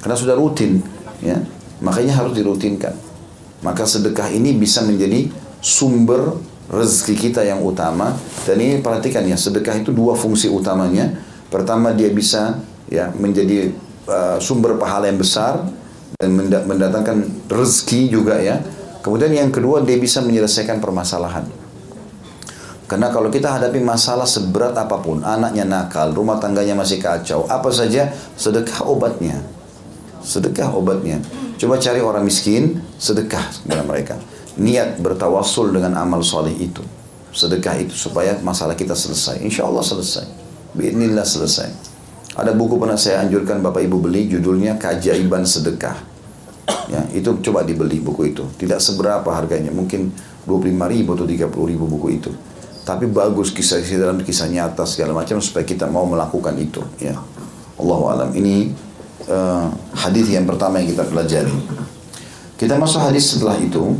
Karena 0.00 0.16
sudah 0.16 0.34
rutin, 0.34 0.82
ya. 1.20 1.36
Makanya 1.84 2.18
harus 2.18 2.32
dirutinkan. 2.32 2.94
Maka 3.62 3.86
sedekah 3.86 4.32
ini 4.32 4.56
bisa 4.56 4.82
menjadi 4.82 5.30
sumber 5.62 6.36
rezeki 6.72 7.14
kita 7.30 7.44
yang 7.44 7.62
utama. 7.62 8.16
Dan 8.48 8.58
ini 8.58 8.80
perhatikan 8.80 9.22
ya, 9.28 9.36
sedekah 9.38 9.78
itu 9.78 9.92
dua 9.94 10.18
fungsi 10.18 10.50
utamanya. 10.50 11.12
Pertama 11.52 11.92
dia 11.92 12.08
bisa 12.12 12.60
ya 12.90 13.08
menjadi 13.12 13.72
Uh, 14.02 14.34
sumber 14.42 14.74
pahala 14.82 15.06
yang 15.06 15.14
besar 15.14 15.62
dan 16.18 16.34
mendatangkan 16.66 17.22
rezeki 17.46 18.10
juga 18.10 18.34
ya. 18.34 18.58
Kemudian 18.98 19.30
yang 19.30 19.54
kedua 19.54 19.78
dia 19.86 19.94
bisa 19.94 20.18
menyelesaikan 20.18 20.82
permasalahan. 20.82 21.46
Karena 22.92 23.08
kalau 23.08 23.32
kita 23.32 23.56
hadapi 23.56 23.80
masalah 23.80 24.28
seberat 24.28 24.76
apa 24.76 25.00
pun, 25.00 25.24
anaknya 25.24 25.64
nakal, 25.64 26.12
rumah 26.12 26.36
tangganya 26.36 26.76
masih 26.76 27.00
kacau, 27.00 27.48
apa 27.48 27.72
saja 27.72 28.12
sedekah 28.36 28.84
obatnya. 28.84 29.40
Sedekah 30.20 30.76
obatnya. 30.76 31.16
Coba 31.56 31.80
cari 31.80 32.04
orang 32.04 32.20
miskin, 32.20 32.84
sedekah 33.00 33.48
kepada 33.64 33.80
mereka. 33.88 34.20
Niat 34.60 35.00
bertawassul 35.00 35.72
dengan 35.72 35.96
amal 36.04 36.20
soleh 36.20 36.52
itu. 36.52 36.84
Sedekah 37.32 37.80
itu 37.80 37.96
supaya 37.96 38.36
masalah 38.44 38.76
kita 38.76 38.92
selesai. 38.92 39.40
Insya 39.40 39.64
Allah 39.64 39.80
selesai. 39.80 40.28
Bismillah 40.76 41.24
selesai. 41.24 41.72
Ada 42.36 42.52
buku 42.52 42.76
pernah 42.76 43.00
saya 43.00 43.24
anjurkan 43.24 43.64
Bapak 43.64 43.88
Ibu 43.88 44.04
beli 44.04 44.28
judulnya 44.28 44.76
Keajaiban 44.76 45.48
Sedekah. 45.48 45.96
Ya, 46.92 47.08
itu 47.16 47.40
coba 47.40 47.64
dibeli 47.64 48.04
buku 48.04 48.36
itu. 48.36 48.44
Tidak 48.60 48.76
seberapa 48.76 49.32
harganya, 49.32 49.72
mungkin 49.72 50.12
25 50.44 50.92
ribu 50.92 51.16
atau 51.16 51.24
30 51.24 51.72
ribu 51.72 51.88
buku 51.88 52.20
itu. 52.20 52.51
Tapi 52.82 53.06
bagus 53.06 53.54
kisah-kisah 53.54 54.10
dalam 54.10 54.18
kisah 54.26 54.50
nyata 54.50 54.82
segala 54.82 55.14
macam 55.14 55.38
supaya 55.38 55.62
kita 55.62 55.86
mau 55.86 56.02
melakukan 56.02 56.50
itu. 56.58 56.82
Ya, 56.98 57.14
Allah 57.78 58.00
alam. 58.10 58.30
Ini 58.34 58.74
uh, 59.30 59.70
hadis 59.94 60.26
yang 60.34 60.50
pertama 60.50 60.82
yang 60.82 60.90
kita 60.90 61.06
pelajari. 61.06 61.54
Kita 62.58 62.74
masuk 62.82 62.98
hadis 63.06 63.38
setelah 63.38 63.54
itu. 63.58 63.94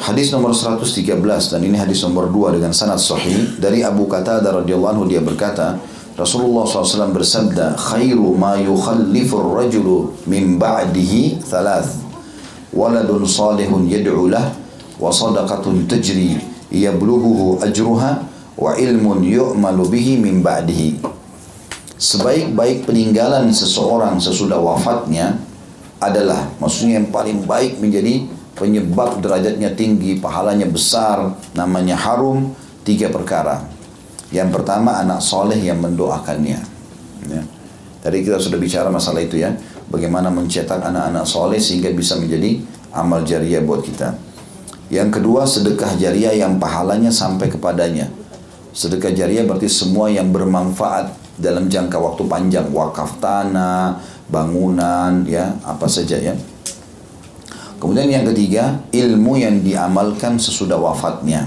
Hadis 0.00 0.32
nomor 0.32 0.54
113 0.56 1.04
dan 1.52 1.60
ini 1.60 1.76
hadis 1.76 2.00
nomor 2.06 2.30
2 2.30 2.56
dengan 2.56 2.72
sanad 2.72 3.02
sahih 3.02 3.58
dari 3.60 3.82
Abu 3.84 4.06
Qatadah 4.08 4.64
radhiyallahu 4.64 4.92
anhu 4.94 5.04
dia 5.10 5.18
berkata, 5.20 5.76
Rasulullah 6.14 6.64
SAW 6.64 7.12
bersabda, 7.12 7.74
khairu 7.76 8.32
ma 8.32 8.56
yukhallifur 8.56 9.58
rajulu 9.58 10.16
min 10.24 10.56
ba'dihi 10.56 11.42
thalath. 11.44 11.98
Waladun 12.72 13.26
salihun 13.26 13.90
yad'u 13.90 14.30
lah, 14.30 14.54
wa 15.02 15.10
sadaqatun 15.10 15.90
tajri 15.90 16.47
yablughuhu 16.68 17.60
ajruha, 17.64 18.24
wa 18.58 18.72
ilmun 18.74 19.22
yu'malu 19.22 19.84
bihi 19.88 20.18
min 20.18 20.42
ba'dihi. 20.42 21.00
Sebaik-baik 21.98 22.86
peninggalan 22.86 23.50
seseorang 23.50 24.22
sesudah 24.22 24.62
wafatnya 24.62 25.34
adalah 25.98 26.46
maksudnya 26.62 27.02
yang 27.02 27.10
paling 27.10 27.42
baik 27.42 27.82
menjadi 27.82 28.22
penyebab 28.54 29.18
derajatnya 29.18 29.74
tinggi, 29.74 30.18
pahalanya 30.18 30.66
besar, 30.66 31.34
namanya 31.58 31.98
harum 31.98 32.54
tiga 32.86 33.10
perkara. 33.10 33.66
Yang 34.30 34.60
pertama 34.60 34.98
anak 35.00 35.24
soleh 35.24 35.58
yang 35.58 35.82
mendoakannya. 35.82 36.60
Ya. 37.26 37.42
Tadi 37.98 38.22
kita 38.22 38.38
sudah 38.38 38.58
bicara 38.62 38.92
masalah 38.92 39.24
itu 39.24 39.40
ya, 39.42 39.54
bagaimana 39.90 40.30
mencetak 40.30 40.78
anak-anak 40.78 41.26
soleh 41.26 41.58
sehingga 41.58 41.90
bisa 41.90 42.14
menjadi 42.14 42.62
amal 42.94 43.26
jariah 43.26 43.62
buat 43.64 43.82
kita. 43.82 44.14
Yang 44.88 45.20
kedua 45.20 45.44
sedekah 45.44 46.00
jariah 46.00 46.32
yang 46.32 46.56
pahalanya 46.56 47.12
sampai 47.12 47.52
kepadanya. 47.52 48.08
Sedekah 48.72 49.12
jariah 49.12 49.44
berarti 49.44 49.68
semua 49.68 50.08
yang 50.08 50.32
bermanfaat 50.32 51.12
dalam 51.36 51.68
jangka 51.68 52.00
waktu 52.00 52.24
panjang, 52.24 52.66
wakaf 52.72 53.20
tanah, 53.20 54.00
bangunan, 54.32 55.28
ya 55.28 55.56
apa 55.64 55.84
saja 55.86 56.16
ya. 56.16 56.34
Kemudian 57.78 58.10
yang 58.10 58.26
ketiga, 58.26 58.82
ilmu 58.90 59.38
yang 59.38 59.62
diamalkan 59.62 60.40
sesudah 60.40 60.80
wafatnya. 60.80 61.46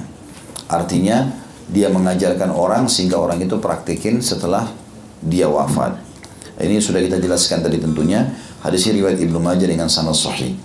Artinya, 0.72 1.28
dia 1.68 1.92
mengajarkan 1.92 2.52
orang 2.56 2.88
sehingga 2.88 3.20
orang 3.20 3.44
itu 3.44 3.60
praktikin 3.60 4.24
setelah 4.24 4.72
dia 5.20 5.52
wafat. 5.52 6.00
Ini 6.56 6.80
sudah 6.80 7.04
kita 7.04 7.20
jelaskan 7.20 7.60
tadi 7.60 7.82
tentunya. 7.82 8.32
Hadis 8.64 8.88
riwayat 8.88 9.18
Ibnu 9.18 9.42
Majah 9.42 9.68
dengan 9.68 9.90
sanad 9.92 10.16
sahih. 10.16 10.56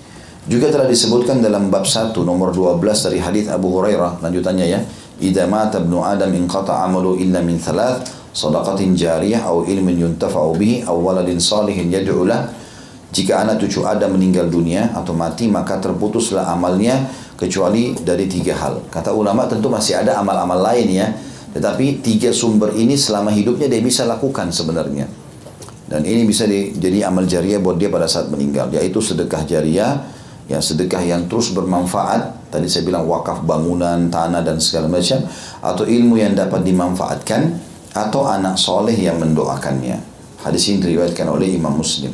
Juga 0.47 0.71
telah 0.71 0.87
disebutkan 0.87 1.43
dalam 1.43 1.75
bab 1.75 1.83
1 1.83 2.15
nomor 2.23 2.55
12 2.55 2.79
dari 3.11 3.19
hadis 3.19 3.51
Abu 3.51 3.75
Hurairah 3.75 4.23
lanjutannya 4.23 4.67
ya. 4.67 4.81
Idza 5.19 5.51
mata 5.51 5.83
ibnu 5.83 6.07
Adam 6.07 6.31
inqata 6.39 6.87
amalu 6.87 7.19
illa 7.19 7.43
min 7.43 7.59
thalath 7.59 8.07
sadaqatin 8.31 8.95
jariyah 8.95 9.43
atau 9.43 9.67
ilmin 9.67 10.07
yuntafa'u 10.07 10.55
bihi 10.55 10.87
aw 10.87 10.95
waladin 10.95 11.43
salihin 11.43 11.91
yad'u 11.91 12.29
lah 12.29 12.47
jika 13.11 13.43
anak 13.43 13.65
cucu 13.65 13.83
Adam 13.89 14.15
meninggal 14.15 14.47
dunia 14.47 14.95
atau 14.95 15.17
mati 15.17 15.51
maka 15.51 15.83
terputuslah 15.83 16.47
amalnya 16.47 17.11
kecuali 17.35 17.97
dari 17.99 18.31
tiga 18.31 18.55
hal. 18.61 18.87
Kata 18.87 19.17
ulama 19.17 19.51
tentu 19.51 19.67
masih 19.67 19.99
ada 20.05 20.21
amal-amal 20.21 20.63
lain 20.63 20.89
ya. 20.95 21.11
Tetapi 21.57 22.05
tiga 22.05 22.31
sumber 22.31 22.77
ini 22.77 22.95
selama 22.95 23.33
hidupnya 23.33 23.67
dia 23.73 23.81
bisa 23.81 24.05
lakukan 24.05 24.53
sebenarnya. 24.53 25.09
Dan 25.87 26.03
ini 26.05 26.29
bisa 26.29 26.45
jadi 26.51 27.09
amal 27.09 27.25
jariah 27.25 27.57
buat 27.63 27.81
dia 27.81 27.89
pada 27.89 28.05
saat 28.05 28.29
meninggal. 28.29 28.69
Yaitu 28.75 29.01
sedekah 29.01 29.49
jariah, 29.49 29.97
ya 30.47 30.59
sedekah 30.63 31.03
yang 31.03 31.27
terus 31.31 31.53
bermanfaat. 31.53 32.51
Tadi 32.51 32.67
saya 32.71 32.87
bilang 32.87 33.05
wakaf 33.07 33.43
bangunan, 33.43 34.09
tanah 34.09 34.43
dan 34.43 34.63
segala 34.63 34.87
macam. 34.87 35.23
Atau 35.63 35.85
ilmu 35.87 36.19
yang 36.19 36.35
dapat 36.35 36.63
dimanfaatkan. 36.63 37.59
Atau 37.95 38.27
anak 38.27 38.59
soleh 38.61 38.95
yang 38.95 39.19
mendoakannya. 39.19 39.99
Hadis 40.45 40.71
ini 40.71 40.83
diriwayatkan 40.85 41.27
oleh 41.27 41.55
Imam 41.57 41.75
Muslim. 41.75 42.13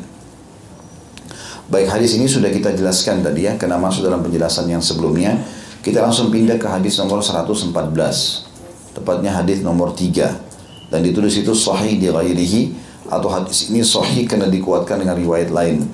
Baik 1.69 1.89
hadis 1.89 2.21
ini 2.21 2.29
sudah 2.29 2.53
kita 2.53 2.77
jelaskan 2.77 3.25
tadi 3.25 3.49
ya, 3.49 3.57
karena 3.57 3.81
masuk 3.81 4.05
dalam 4.05 4.21
penjelasan 4.21 4.69
yang 4.69 4.85
sebelumnya. 4.85 5.41
Kita 5.83 6.05
langsung 6.05 6.31
pindah 6.31 6.61
ke 6.61 6.69
hadis 6.69 7.01
nomor 7.01 7.25
114. 7.25 7.75
Tepatnya 8.93 9.35
hadis 9.35 9.65
nomor 9.65 9.97
3. 9.97 10.93
Dan 10.93 11.01
ditulis 11.01 11.33
itu 11.41 11.57
sahih 11.57 11.97
di 11.97 12.13
atau 13.13 13.29
hadis 13.29 13.69
ini 13.69 13.85
sahih 13.85 14.25
karena 14.25 14.49
dikuatkan 14.49 15.01
dengan 15.01 15.17
riwayat 15.17 15.53
lain. 15.53 15.85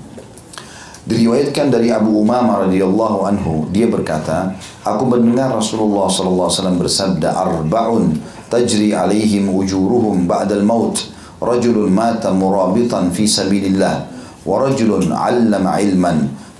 Diriwayatkan 1.07 1.67
dari 1.67 1.91
Abu 1.91 2.15
Umamah 2.15 2.63
radhiyallahu 2.63 3.27
anhu, 3.27 3.67
dia 3.75 3.91
berkata, 3.91 4.55
aku 4.87 5.03
mendengar 5.03 5.51
Rasulullah 5.51 6.07
sallallahu 6.07 6.47
alaihi 6.47 6.59
wasallam 6.59 6.79
bersabda, 6.79 7.29
"Arba'un 7.35 8.15
tajri 8.47 8.95
alaihim 8.95 9.51
ujuruhum 9.51 10.23
ba'dal 10.23 10.63
maut." 10.63 10.95
Rajulun 11.43 11.91
mata 11.91 12.31
murabitan 12.31 13.11
fi 13.11 13.27
sabilillah 13.27 14.13
ورجل 14.43 15.07
علم 15.13 15.67
علما 15.67 16.13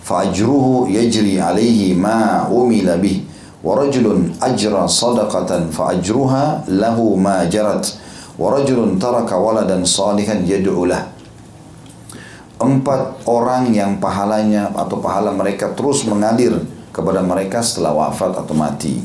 فأجره 0.04 0.88
يجري 0.88 1.42
عليه 1.42 1.96
ما 1.96 2.48
أمل 2.48 2.88
به 3.04 3.16
ورجل 3.64 4.06
أجرى 4.40 4.84
صدقة 4.88 5.52
فأجرها 5.72 6.64
له 6.68 6.98
ما 7.16 7.44
جرت 7.44 7.86
ورجل 8.40 8.80
ترك 9.00 9.32
ولدا 9.32 9.78
صالحا 9.84 10.36
يدعو 10.48 10.86
له 10.86 11.02
Empat 12.59 13.23
orang 13.31 13.71
yang 13.71 14.03
pahalanya 14.03 14.75
atau 14.75 14.99
pahala 14.99 15.31
mereka 15.31 15.71
terus 15.79 16.03
mengalir 16.03 16.59
kepada 16.91 17.23
mereka 17.23 17.63
setelah 17.63 17.95
wafat 17.95 18.35
atau 18.35 18.55
mati. 18.59 18.99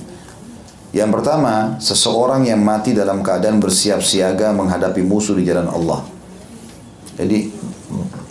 Yang 0.94 1.10
pertama, 1.22 1.78
seseorang 1.78 2.46
yang 2.46 2.62
mati 2.62 2.94
dalam 2.94 3.22
keadaan 3.22 3.58
bersiap 3.62 4.02
siaga 4.02 4.54
menghadapi 4.54 5.02
musuh 5.06 5.38
di 5.38 5.46
jalan 5.46 5.70
Allah. 5.70 6.06
Jadi 7.14 7.50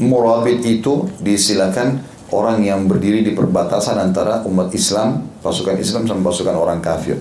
murabit 0.03 0.67
itu 0.67 1.07
disilakan 1.23 2.03
orang 2.35 2.63
yang 2.63 2.87
berdiri 2.91 3.23
di 3.23 3.31
perbatasan 3.35 3.99
antara 4.03 4.43
umat 4.47 4.75
Islam, 4.75 5.23
pasukan 5.43 5.79
Islam 5.79 6.07
sama 6.07 6.23
pasukan 6.27 6.55
orang 6.55 6.83
kafir. 6.83 7.19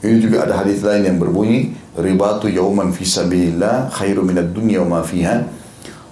Ini 0.00 0.16
juga 0.16 0.46
ada 0.48 0.62
hadis 0.62 0.80
lain 0.80 1.04
yang 1.04 1.18
berbunyi 1.18 1.76
ribatu 1.98 2.48
yauman 2.48 2.94
fi 2.94 3.04
sabilillah 3.04 3.92
khairu 3.92 4.24
minad 4.24 4.54
dunya 4.54 4.80
wa 4.86 4.98
ma 4.98 5.00
fiha. 5.02 5.59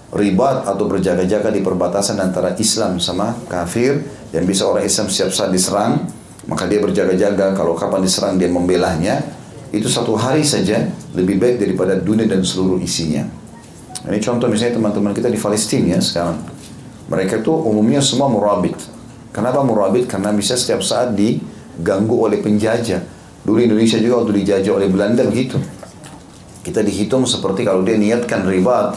Ribat 0.09 0.65
atau 0.65 0.89
berjaga-jaga 0.89 1.53
di 1.53 1.61
perbatasan 1.61 2.17
antara 2.17 2.57
Islam 2.57 2.97
sama 2.97 3.37
kafir 3.45 4.01
yang 4.33 4.49
bisa 4.49 4.65
orang 4.65 4.89
Islam 4.89 5.13
siap 5.13 5.29
saat 5.37 5.53
diserang, 5.53 6.09
maka 6.49 6.65
dia 6.65 6.81
berjaga-jaga 6.81 7.53
kalau 7.53 7.77
kapan 7.77 8.01
diserang 8.01 8.41
dia 8.41 8.49
membelahnya. 8.49 9.21
Itu 9.69 9.85
satu 9.85 10.17
hari 10.17 10.49
saja 10.49 10.89
lebih 11.13 11.37
baik 11.37 11.61
daripada 11.61 12.01
dunia 12.01 12.25
dan 12.25 12.41
seluruh 12.41 12.81
isinya. 12.81 13.21
Ini 14.09 14.17
contoh 14.25 14.49
misalnya 14.49 14.81
teman-teman 14.81 15.13
kita 15.13 15.29
di 15.29 15.37
Palestina 15.37 15.97
ya 15.97 16.01
sekarang. 16.01 16.41
Mereka 17.13 17.45
itu 17.45 17.53
umumnya 17.53 18.01
semua 18.01 18.33
murabit. 18.33 18.81
Kenapa 19.29 19.61
murabit? 19.61 20.09
Karena 20.09 20.33
bisa 20.33 20.57
setiap 20.57 20.81
saat 20.81 21.13
diganggu 21.13 22.17
oleh 22.17 22.41
penjajah. 22.41 23.05
Dulu 23.45 23.61
Indonesia 23.61 24.01
juga 24.01 24.25
waktu 24.25 24.41
dijajah 24.41 24.73
oleh 24.73 24.89
Belanda 24.89 25.29
begitu. 25.29 25.61
Kita 26.65 26.81
dihitung 26.81 27.29
seperti 27.29 27.69
kalau 27.69 27.85
dia 27.85 28.01
niatkan 28.01 28.45
ribat, 28.49 28.97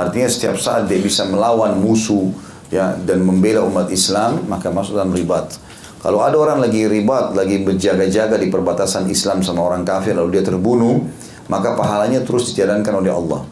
artinya 0.00 0.28
setiap 0.32 0.56
saat 0.56 0.88
dia 0.88 0.96
bisa 0.96 1.28
melawan 1.28 1.76
musuh 1.76 2.32
ya 2.72 2.96
dan 2.96 3.20
membela 3.20 3.60
umat 3.68 3.92
Islam, 3.92 4.48
maka 4.48 4.72
masuk 4.72 4.96
dalam 4.96 5.12
ribat. 5.12 5.52
Kalau 6.00 6.24
ada 6.24 6.32
orang 6.40 6.64
lagi 6.64 6.88
ribat, 6.88 7.36
lagi 7.36 7.60
berjaga-jaga 7.60 8.40
di 8.40 8.48
perbatasan 8.48 9.04
Islam 9.12 9.44
sama 9.44 9.60
orang 9.60 9.84
kafir 9.84 10.16
lalu 10.16 10.40
dia 10.40 10.44
terbunuh, 10.48 11.04
maka 11.52 11.76
pahalanya 11.76 12.24
terus 12.24 12.56
dijalankan 12.56 13.04
oleh 13.04 13.12
Allah. 13.12 13.44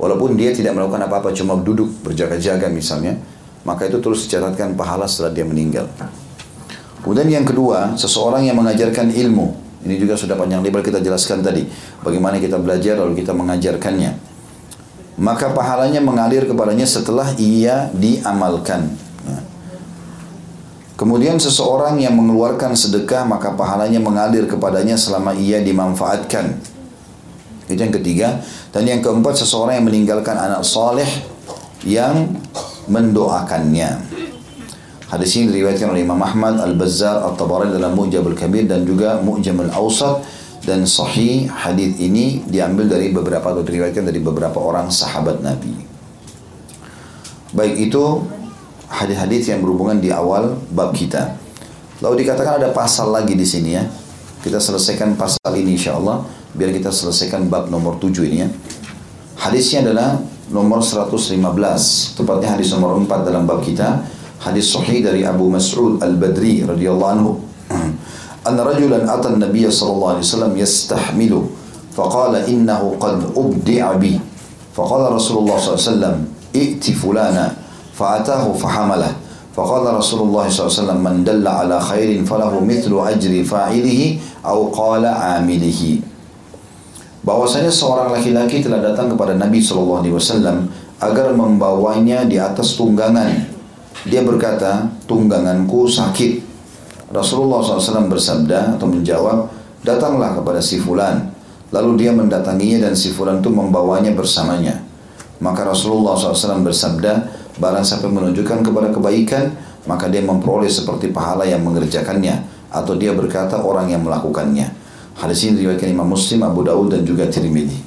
Walaupun 0.00 0.40
dia 0.40 0.56
tidak 0.56 0.72
melakukan 0.72 1.04
apa-apa, 1.04 1.36
cuma 1.36 1.56
duduk 1.60 1.88
berjaga-jaga 2.00 2.72
misalnya, 2.72 3.20
maka 3.68 3.88
itu 3.88 4.00
terus 4.00 4.24
dicatatkan 4.24 4.72
pahala 4.72 5.04
setelah 5.04 5.36
dia 5.36 5.44
meninggal. 5.44 5.84
Kemudian 7.04 7.28
yang 7.28 7.44
kedua, 7.44 7.92
seseorang 7.98 8.48
yang 8.48 8.56
mengajarkan 8.56 9.12
ilmu. 9.12 9.52
Ini 9.86 9.94
juga 10.00 10.18
sudah 10.18 10.34
panjang 10.34 10.64
lebar 10.64 10.82
kita 10.82 10.98
jelaskan 10.98 11.44
tadi. 11.44 11.62
Bagaimana 12.02 12.40
kita 12.42 12.58
belajar 12.58 12.98
lalu 12.98 13.20
kita 13.20 13.30
mengajarkannya. 13.30 14.35
Maka 15.16 15.56
pahalanya 15.56 16.04
mengalir 16.04 16.44
kepadanya 16.44 16.84
setelah 16.84 17.32
ia 17.40 17.88
diamalkan. 17.96 18.92
Nah. 19.24 19.40
Kemudian 20.96 21.40
seseorang 21.40 21.96
yang 21.96 22.12
mengeluarkan 22.12 22.76
sedekah 22.76 23.24
maka 23.24 23.56
pahalanya 23.56 23.96
mengalir 23.96 24.44
kepadanya 24.44 25.00
selama 25.00 25.32
ia 25.32 25.64
dimanfaatkan. 25.64 26.60
Itu 27.66 27.80
yang 27.80 27.96
ketiga. 27.96 28.44
Dan 28.70 28.84
yang 28.84 29.00
keempat 29.00 29.40
seseorang 29.40 29.80
yang 29.80 29.88
meninggalkan 29.88 30.36
anak 30.36 30.60
soleh 30.60 31.08
yang 31.80 32.36
mendoakannya. 32.86 34.04
Hadis 35.06 35.38
ini 35.38 35.54
diriwayatkan 35.54 35.94
oleh 35.94 36.02
Imam 36.02 36.18
Ahmad, 36.18 36.58
Al-Bazzar, 36.58 37.22
Al-Tabarani 37.22 37.72
dalam 37.72 37.94
Mu'jam 37.94 38.26
Al-Kabir 38.26 38.66
dan 38.66 38.82
juga 38.82 39.22
Mu'jam 39.22 39.54
Al-Awsat 39.62 40.35
dan 40.66 40.82
sahih 40.82 41.46
hadis 41.46 41.94
ini 42.02 42.42
diambil 42.50 42.90
dari 42.90 43.14
beberapa 43.14 43.54
atau 43.54 43.62
diriwayatkan 43.62 44.02
dari 44.02 44.18
beberapa 44.18 44.58
orang 44.58 44.90
sahabat 44.90 45.38
Nabi. 45.38 45.78
Baik 47.54 47.88
itu 47.88 48.26
hadis-hadis 48.90 49.46
yang 49.54 49.62
berhubungan 49.62 50.02
di 50.02 50.10
awal 50.10 50.58
bab 50.74 50.90
kita. 50.90 51.38
Lalu 52.02 52.26
dikatakan 52.26 52.58
ada 52.58 52.74
pasal 52.74 53.14
lagi 53.14 53.38
di 53.38 53.46
sini 53.46 53.78
ya. 53.78 53.86
Kita 54.42 54.58
selesaikan 54.58 55.14
pasal 55.14 55.54
ini 55.54 55.78
insya 55.78 55.94
Allah 55.94 56.26
biar 56.52 56.74
kita 56.74 56.90
selesaikan 56.90 57.46
bab 57.46 57.70
nomor 57.70 58.02
7 58.02 58.26
ini 58.26 58.42
ya. 58.42 58.48
Hadisnya 59.38 59.86
adalah 59.86 60.18
nomor 60.50 60.82
115, 60.82 61.38
tepatnya 62.18 62.58
hadis 62.58 62.74
nomor 62.74 62.98
4 62.98 63.22
dalam 63.22 63.46
bab 63.46 63.62
kita. 63.62 64.02
Hadis 64.42 64.68
sahih 64.68 65.00
dari 65.00 65.22
Abu 65.22 65.46
Mas'ud 65.46 66.02
Al-Badri 66.02 66.66
radhiyallahu 66.66 67.10
anhu. 67.14 67.30
Anna 68.45 68.65
rajulan 68.65 69.05
ata 69.05 69.29
an-nabiy 69.29 69.69
sallallahu 69.69 70.17
alaihi 70.17 70.25
wasallam 70.25 70.53
yastahmilu 70.57 71.39
faqala 71.93 72.45
innahu 72.49 72.97
qad 72.97 73.21
ubdi'a 73.37 73.95
bi. 74.01 74.17
Faqala 74.73 75.13
Rasulullah 75.13 75.59
sallallahu 75.59 75.77
alaihi 75.77 75.91
wasallam 75.93 76.15
i'ti 76.51 76.91
fulana 76.95 77.45
fa'atahu 77.93 78.57
fahamalah. 78.57 79.13
فقال 79.51 79.83
رسول 79.83 80.31
الله 80.31 80.47
صلى 80.47 80.59
الله 80.63 80.71
عليه 80.71 80.83
وسلم 80.87 80.99
من 81.03 81.15
دل 81.27 81.43
على 81.43 81.75
خير 81.75 82.23
فله 82.23 82.55
مثل 82.63 82.87
أجر 82.87 83.33
فاعله 83.43 84.01
أو 84.47 84.71
قال 84.71 85.03
عامله 85.03 85.81
bahwasanya 87.21 87.69
seorang 87.69 88.15
laki-laki 88.15 88.65
telah 88.65 88.81
datang 88.81 89.13
kepada 89.13 89.37
Nabi 89.37 89.61
Shallallahu 89.61 90.01
Alaihi 90.01 90.15
Wasallam 90.17 90.57
agar 90.97 91.35
membawanya 91.37 92.25
di 92.25 92.41
atas 92.41 92.73
tunggangan. 92.73 93.45
Dia 94.09 94.25
berkata, 94.25 94.89
tungganganku 95.05 95.85
sakit. 95.85 96.41
Rasulullah 97.06 97.62
SAW 97.62 98.10
bersabda 98.10 98.74
atau 98.74 98.86
menjawab, 98.90 99.46
datanglah 99.86 100.34
kepada 100.34 100.58
si 100.58 100.82
fulan. 100.82 101.30
Lalu 101.70 102.06
dia 102.06 102.10
mendatanginya 102.10 102.90
dan 102.90 102.98
si 102.98 103.14
fulan 103.14 103.38
itu 103.38 103.50
membawanya 103.50 104.10
bersamanya. 104.10 104.82
Maka 105.38 105.66
Rasulullah 105.66 106.18
SAW 106.18 106.66
bersabda, 106.66 107.12
barang 107.62 107.84
siapa 107.86 108.10
menunjukkan 108.10 108.66
kepada 108.66 108.88
kebaikan, 108.90 109.44
maka 109.86 110.10
dia 110.10 110.22
memperoleh 110.22 110.70
seperti 110.70 111.14
pahala 111.14 111.46
yang 111.46 111.62
mengerjakannya. 111.62 112.42
Atau 112.74 112.98
dia 112.98 113.14
berkata 113.14 113.62
orang 113.62 113.94
yang 113.94 114.02
melakukannya. 114.02 114.66
Hadis 115.16 115.46
ini 115.46 115.62
diriwayatkan 115.62 115.88
Imam 115.88 116.10
Muslim, 116.10 116.42
Abu 116.42 116.66
Daud 116.66 116.92
dan 116.92 117.06
juga 117.06 117.24
Tirmidzi. 117.30 117.80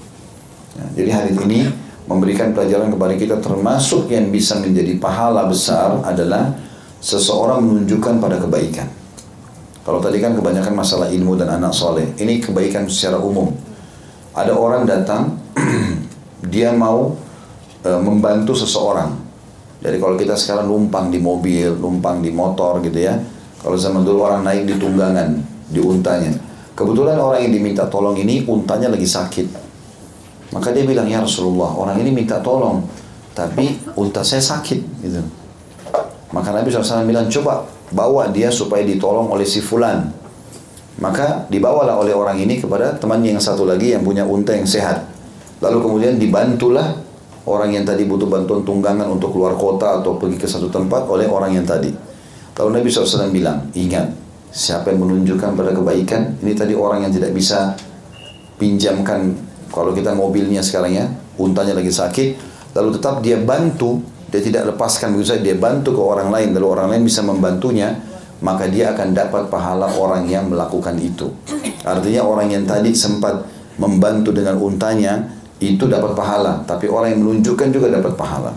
Ya, 0.79 0.85
jadi 1.03 1.09
hadis 1.11 1.35
ini 1.43 1.67
memberikan 2.09 2.55
pelajaran 2.55 2.89
kepada 2.89 3.13
kita 3.13 3.35
termasuk 3.37 4.09
yang 4.09 4.31
bisa 4.33 4.57
menjadi 4.57 4.97
pahala 4.97 5.45
besar 5.45 6.01
adalah 6.01 6.55
seseorang 7.03 7.61
menunjukkan 7.61 8.17
pada 8.17 8.41
kebaikan. 8.41 8.98
Kalau 9.89 9.97
tadi 10.05 10.21
kan 10.21 10.37
kebanyakan 10.37 10.77
masalah 10.77 11.09
ilmu 11.09 11.33
dan 11.33 11.49
anak 11.49 11.73
soleh, 11.73 12.13
ini 12.21 12.37
kebaikan 12.37 12.85
secara 12.85 13.17
umum. 13.17 13.49
Ada 14.37 14.53
orang 14.53 14.85
datang, 14.85 15.33
dia 16.53 16.69
mau 16.69 17.17
e, 17.81 17.89
membantu 17.97 18.53
seseorang. 18.53 19.17
Jadi 19.81 19.97
kalau 19.97 20.13
kita 20.13 20.37
sekarang 20.37 20.69
numpang 20.69 21.09
di 21.09 21.17
mobil, 21.17 21.73
numpang 21.73 22.21
di 22.21 22.29
motor 22.29 22.85
gitu 22.85 23.01
ya. 23.01 23.17
Kalau 23.65 23.73
zaman 23.81 24.05
dulu 24.05 24.29
orang 24.29 24.45
naik 24.45 24.69
di 24.69 24.77
tunggangan, 24.77 25.41
di 25.73 25.81
untanya. 25.81 26.37
Kebetulan 26.77 27.17
orang 27.17 27.49
yang 27.49 27.57
diminta 27.57 27.89
tolong 27.89 28.13
ini 28.13 28.45
untanya 28.45 28.93
lagi 28.93 29.09
sakit. 29.09 29.47
Maka 30.53 30.69
dia 30.69 30.85
bilang, 30.85 31.09
ya 31.09 31.17
Rasulullah, 31.17 31.73
orang 31.73 31.97
ini 31.97 32.13
minta 32.13 32.37
tolong, 32.45 32.85
tapi 33.33 33.81
unta 33.97 34.21
saya 34.21 34.45
sakit. 34.45 35.01
Gitu. 35.01 35.17
Maka 36.29 36.53
Nabi 36.53 36.69
SAW 36.69 37.09
bilang, 37.09 37.25
coba 37.25 37.65
bawa 37.93 38.29
dia 38.29 38.49
supaya 38.53 38.85
ditolong 38.85 39.29
oleh 39.29 39.45
si 39.45 39.61
fulan. 39.61 40.09
Maka 40.99 41.47
dibawalah 41.47 41.95
oleh 41.95 42.11
orang 42.11 42.37
ini 42.43 42.59
kepada 42.59 42.99
temannya 42.99 43.39
yang 43.39 43.43
satu 43.43 43.63
lagi 43.63 43.95
yang 43.95 44.03
punya 44.03 44.27
unta 44.27 44.51
yang 44.51 44.67
sehat. 44.67 45.07
Lalu 45.63 45.79
kemudian 45.79 46.13
dibantulah 46.19 46.99
orang 47.47 47.71
yang 47.71 47.87
tadi 47.87 48.03
butuh 48.03 48.27
bantuan 48.27 48.67
tunggangan 48.67 49.07
untuk 49.07 49.31
keluar 49.31 49.55
kota 49.55 50.03
atau 50.03 50.19
pergi 50.19 50.37
ke 50.39 50.47
satu 50.47 50.67
tempat 50.67 51.07
oleh 51.07 51.25
orang 51.27 51.55
yang 51.55 51.63
tadi. 51.63 51.91
Lalu 52.59 52.69
Nabi 52.83 52.87
SAW 52.91 53.31
bilang, 53.31 53.71
ingat, 53.71 54.11
Siapa 54.49 54.89
yang 54.89 55.05
menunjukkan 55.05 55.53
pada 55.53 55.69
kebaikan? 55.77 56.41
Ini 56.41 56.57
tadi 56.57 56.73
orang 56.73 57.05
yang 57.05 57.13
tidak 57.13 57.37
bisa 57.37 57.77
pinjamkan 58.57 59.37
kalau 59.69 59.93
kita 59.93 60.17
mobilnya 60.17 60.65
sekarang 60.65 60.97
ya, 60.97 61.05
untanya 61.37 61.77
lagi 61.77 61.93
sakit, 61.93 62.29
lalu 62.73 62.97
tetap 62.97 63.21
dia 63.21 63.37
bantu, 63.37 64.01
dia 64.29 64.41
tidak 64.41 64.73
lepaskan 64.73 65.17
begitu 65.17 65.35
saja, 65.35 65.41
dia 65.41 65.57
bantu 65.57 65.97
ke 65.97 66.01
orang 66.01 66.29
lain, 66.29 66.53
lalu 66.53 66.67
orang 66.69 66.87
lain 66.93 67.03
bisa 67.05 67.25
membantunya, 67.25 67.97
maka 68.39 68.69
dia 68.69 68.93
akan 68.95 69.11
dapat 69.11 69.49
pahala 69.49 69.89
orang 69.97 70.29
yang 70.29 70.47
melakukan 70.47 70.95
itu. 71.01 71.33
Artinya 71.83 72.23
orang 72.23 72.53
yang 72.53 72.63
tadi 72.63 72.93
sempat 72.93 73.43
membantu 73.81 74.29
dengan 74.31 74.61
untanya, 74.61 75.27
itu 75.59 75.91
dapat 75.91 76.15
pahala, 76.15 76.63
tapi 76.63 76.87
orang 76.87 77.17
yang 77.17 77.21
menunjukkan 77.27 77.67
juga 77.73 77.91
dapat 77.91 78.15
pahala. 78.15 78.55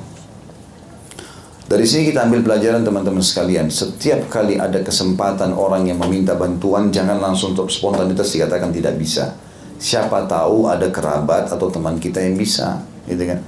Dari 1.67 1.89
sini 1.89 2.13
kita 2.13 2.29
ambil 2.29 2.45
pelajaran 2.45 2.85
teman-teman 2.85 3.25
sekalian. 3.25 3.73
Setiap 3.73 4.29
kali 4.29 4.61
ada 4.61 4.85
kesempatan 4.85 5.57
orang 5.57 5.89
yang 5.89 5.97
meminta 5.99 6.37
bantuan, 6.37 6.93
jangan 6.93 7.17
langsung 7.17 7.57
untuk 7.57 7.73
spontanitas 7.73 8.29
dikatakan 8.29 8.71
tidak 8.71 9.01
bisa. 9.01 9.35
Siapa 9.81 10.29
tahu 10.29 10.69
ada 10.69 10.93
kerabat 10.93 11.49
atau 11.49 11.73
teman 11.73 11.97
kita 11.97 12.21
yang 12.21 12.37
bisa, 12.37 12.77
gitu 13.09 13.25
kan? 13.25 13.41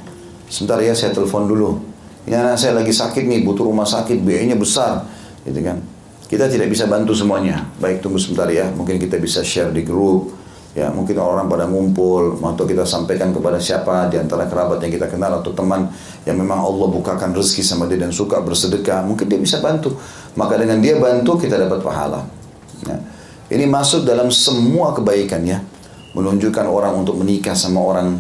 Sebentar 0.49 0.81
ya 0.81 0.97
saya 0.97 1.13
telepon 1.13 1.47
dulu. 1.47 1.94
Ini 2.25 2.35
anak 2.41 2.57
saya 2.57 2.73
lagi 2.81 2.93
sakit 2.93 3.25
nih, 3.29 3.45
butuh 3.45 3.69
rumah 3.69 3.85
sakit, 3.85 4.25
biayanya 4.25 4.57
besar, 4.57 5.05
gitu 5.45 5.61
kan? 5.61 5.77
Kita 6.25 6.49
tidak 6.49 6.73
bisa 6.73 6.89
bantu 6.89 7.13
semuanya. 7.13 7.69
Baik, 7.77 8.01
tunggu 8.01 8.17
sebentar 8.17 8.49
ya. 8.49 8.73
Mungkin 8.73 8.97
kita 8.97 9.21
bisa 9.21 9.45
share 9.45 9.69
di 9.69 9.85
grup, 9.85 10.33
ya 10.75 10.91
mungkin 10.91 11.15
orang-orang 11.15 11.47
pada 11.47 11.65
ngumpul 11.71 12.35
atau 12.43 12.67
kita 12.67 12.83
sampaikan 12.83 13.31
kepada 13.31 13.63
siapa 13.63 14.11
di 14.11 14.19
antara 14.19 14.51
kerabat 14.51 14.83
yang 14.83 14.91
kita 14.91 15.07
kenal 15.07 15.39
atau 15.39 15.55
teman 15.55 15.87
yang 16.27 16.35
memang 16.35 16.59
Allah 16.59 16.91
bukakan 16.91 17.31
rezeki 17.31 17.63
sama 17.63 17.87
dia 17.87 18.03
dan 18.03 18.11
suka 18.11 18.43
bersedekah 18.43 19.07
mungkin 19.07 19.31
dia 19.31 19.39
bisa 19.39 19.63
bantu 19.63 19.95
maka 20.35 20.59
dengan 20.59 20.83
dia 20.83 20.99
bantu 20.99 21.39
kita 21.39 21.63
dapat 21.63 21.79
pahala 21.79 22.27
ya. 22.91 22.99
ini 23.55 23.71
masuk 23.71 24.03
dalam 24.03 24.35
semua 24.35 24.91
kebaikan 24.99 25.47
ya 25.47 25.63
menunjukkan 26.19 26.67
orang 26.67 27.07
untuk 27.07 27.23
menikah 27.23 27.55
sama 27.55 27.79
orang 27.79 28.19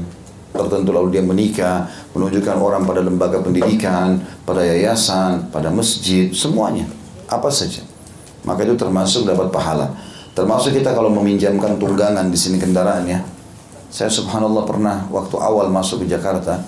tertentu 0.55 0.95
lalu 0.95 1.19
dia 1.19 1.23
menikah 1.27 1.91
menunjukkan 2.15 2.57
orang 2.63 2.87
pada 2.87 3.03
lembaga 3.03 3.43
pendidikan 3.43 4.23
pada 4.47 4.63
yayasan 4.63 5.51
pada 5.51 5.75
masjid 5.75 6.31
semuanya 6.31 6.87
apa 7.27 7.51
saja 7.51 7.83
maka 8.47 8.63
itu 8.63 8.79
termasuk 8.79 9.27
dapat 9.27 9.51
pahala 9.51 9.91
Termasuk 10.35 10.75
kita 10.75 10.91
kalau 10.91 11.15
meminjamkan 11.15 11.79
tunggangan 11.79 12.27
di 12.27 12.35
sini 12.35 12.59
kendaraan 12.59 13.07
ya. 13.07 13.23
Saya 13.87 14.11
subhanallah 14.11 14.67
pernah 14.67 15.07
waktu 15.07 15.39
awal 15.39 15.71
masuk 15.71 16.03
ke 16.03 16.07
Jakarta 16.11 16.59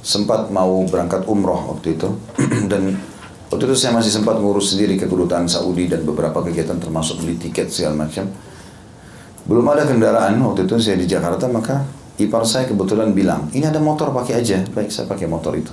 sempat 0.00 0.48
mau 0.48 0.88
berangkat 0.88 1.28
umroh 1.28 1.76
waktu 1.76 2.00
itu 2.00 2.08
dan 2.72 2.96
waktu 3.52 3.62
itu 3.68 3.76
saya 3.76 3.92
masih 3.92 4.08
sempat 4.08 4.40
ngurus 4.40 4.72
sendiri 4.72 4.96
ke 4.96 5.04
kedutaan 5.04 5.44
Saudi 5.44 5.84
dan 5.84 6.08
beberapa 6.08 6.40
kegiatan 6.40 6.80
termasuk 6.80 7.20
beli 7.20 7.36
tiket 7.36 7.68
segala 7.68 8.08
macam. 8.08 8.24
Belum 9.44 9.64
ada 9.68 9.84
kendaraan 9.84 10.40
waktu 10.40 10.64
itu 10.64 10.80
saya 10.80 10.96
di 10.96 11.04
Jakarta 11.04 11.44
maka 11.44 11.84
ipar 12.20 12.46
saya 12.46 12.70
kebetulan 12.70 13.10
bilang 13.10 13.50
ini 13.50 13.66
ada 13.66 13.82
motor 13.82 14.14
pakai 14.14 14.40
aja. 14.40 14.62
Baik 14.70 14.90
saya 14.90 15.10
pakai 15.10 15.26
motor 15.26 15.54
itu. 15.58 15.72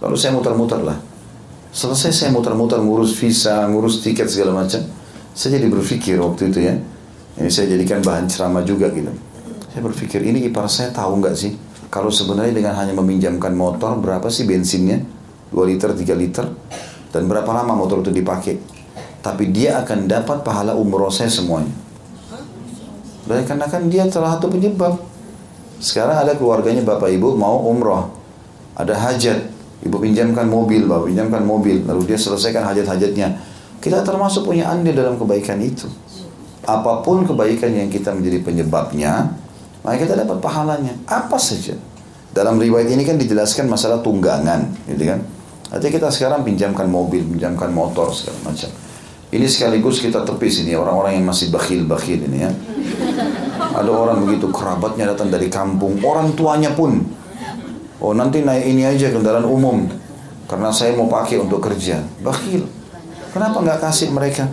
Lalu 0.00 0.16
saya 0.16 0.32
muter-muter 0.36 0.80
lah. 0.80 0.98
Selesai 1.74 2.14
saya 2.14 2.30
muter-muter 2.30 2.78
ngurus 2.78 3.18
visa, 3.18 3.66
ngurus 3.66 4.00
tiket 4.04 4.30
segala 4.30 4.62
macam. 4.62 4.80
Saya 5.34 5.58
jadi 5.58 5.66
berpikir 5.66 6.14
waktu 6.22 6.54
itu 6.54 6.62
ya, 6.62 6.78
ini 7.42 7.50
saya 7.50 7.74
jadikan 7.74 7.98
bahan 7.98 8.30
ceramah 8.30 8.62
juga 8.62 8.86
gitu. 8.94 9.10
Saya 9.74 9.82
berpikir 9.82 10.22
ini 10.22 10.46
ipar 10.46 10.70
saya 10.70 10.94
tahu 10.94 11.18
nggak 11.18 11.34
sih 11.34 11.58
kalau 11.90 12.10
sebenarnya 12.10 12.54
dengan 12.54 12.74
hanya 12.78 12.94
meminjamkan 12.94 13.54
motor 13.54 13.98
berapa 13.98 14.26
sih 14.26 14.46
bensinnya? 14.46 15.02
2 15.54 15.70
liter, 15.70 15.94
3 15.94 16.14
liter 16.18 16.46
dan 17.14 17.30
berapa 17.30 17.46
lama 17.54 17.78
motor 17.78 18.02
itu 18.02 18.10
dipakai? 18.10 18.58
Tapi 19.22 19.54
dia 19.54 19.78
akan 19.78 20.10
dapat 20.10 20.42
pahala 20.42 20.74
umroh 20.74 21.10
saya 21.10 21.30
semuanya. 21.30 21.70
Dan 23.24 23.46
karena 23.46 23.70
kan 23.70 23.86
dia 23.86 24.04
salah 24.10 24.36
satu 24.36 24.50
penyebab. 24.50 25.13
Sekarang 25.84 26.16
ada 26.16 26.32
keluarganya 26.32 26.80
bapak 26.80 27.12
ibu 27.12 27.36
mau 27.36 27.60
umroh, 27.68 28.08
ada 28.72 28.96
hajat, 28.96 29.52
ibu 29.84 29.96
pinjamkan 30.00 30.48
mobil, 30.48 30.88
bapak 30.88 31.12
pinjamkan 31.12 31.44
mobil, 31.44 31.84
lalu 31.84 32.08
dia 32.08 32.16
selesaikan 32.16 32.64
hajat-hajatnya 32.64 33.52
kita 33.84 34.00
termasuk 34.00 34.48
punya 34.48 34.72
andil 34.72 34.96
dalam 34.96 35.20
kebaikan 35.20 35.60
itu. 35.60 35.84
Apa 36.64 37.04
pun 37.04 37.28
kebaikan 37.28 37.68
yang 37.68 37.92
kita 37.92 38.16
menjadi 38.16 38.40
penyebabnya, 38.40 39.36
maka 39.84 40.00
kita 40.00 40.16
dapat 40.16 40.40
pahalanya. 40.40 40.96
Apa 41.04 41.36
saja. 41.36 41.76
Dalam 42.32 42.56
riwayat 42.56 42.88
ini 42.88 43.04
kan 43.04 43.20
dijelaskan 43.20 43.68
masalah 43.68 44.00
tunggangan, 44.00 44.72
gitu 44.88 45.04
kan? 45.04 45.20
Artinya 45.68 45.92
kita 46.00 46.08
sekarang 46.08 46.40
pinjamkan 46.48 46.88
mobil, 46.88 47.28
pinjamkan 47.28 47.68
motor 47.76 48.08
segala 48.08 48.40
macam. 48.48 48.72
Ini 49.34 49.50
sekaligus 49.50 49.98
kita 49.98 50.22
tepis 50.22 50.62
ini 50.62 50.78
orang-orang 50.78 51.18
yang 51.18 51.26
masih 51.26 51.50
bakhil-bakhil 51.50 52.30
ini 52.30 52.46
ya. 52.46 52.50
Ada 53.74 53.90
orang 53.90 54.22
begitu 54.22 54.46
kerabatnya 54.54 55.10
datang 55.10 55.34
dari 55.34 55.50
kampung, 55.50 55.98
orang 56.06 56.38
tuanya 56.38 56.70
pun. 56.70 57.02
Oh 57.98 58.14
nanti 58.14 58.46
naik 58.46 58.62
ini 58.62 58.86
aja 58.86 59.10
kendaraan 59.10 59.42
umum 59.42 59.90
karena 60.46 60.70
saya 60.70 60.94
mau 60.94 61.10
pakai 61.10 61.42
untuk 61.42 61.58
kerja. 61.58 61.98
Bakhil. 62.22 62.62
Kenapa 63.34 63.58
nggak 63.58 63.82
kasih 63.82 64.14
mereka? 64.14 64.46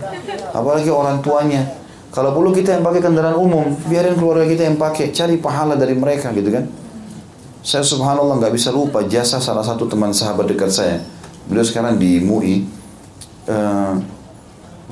Apalagi 0.50 0.90
orang 0.90 1.22
tuanya. 1.22 1.62
Kalau 2.10 2.34
perlu 2.34 2.50
kita 2.50 2.74
yang 2.74 2.82
pakai 2.82 2.98
kendaraan 2.98 3.38
umum, 3.38 3.78
biarin 3.86 4.18
keluarga 4.18 4.44
kita 4.50 4.66
yang 4.66 4.76
pakai, 4.76 5.14
cari 5.14 5.38
pahala 5.38 5.78
dari 5.78 5.94
mereka 5.94 6.34
gitu 6.34 6.50
kan. 6.50 6.66
Saya 7.62 7.86
subhanallah 7.86 8.42
nggak 8.42 8.52
bisa 8.52 8.74
lupa 8.74 9.06
jasa 9.06 9.38
salah 9.38 9.62
satu 9.62 9.86
teman 9.86 10.10
sahabat 10.10 10.50
dekat 10.50 10.74
saya. 10.74 10.98
Beliau 11.46 11.62
sekarang 11.62 12.02
di 12.02 12.18
MUI. 12.18 12.66
Uh, 13.46 14.21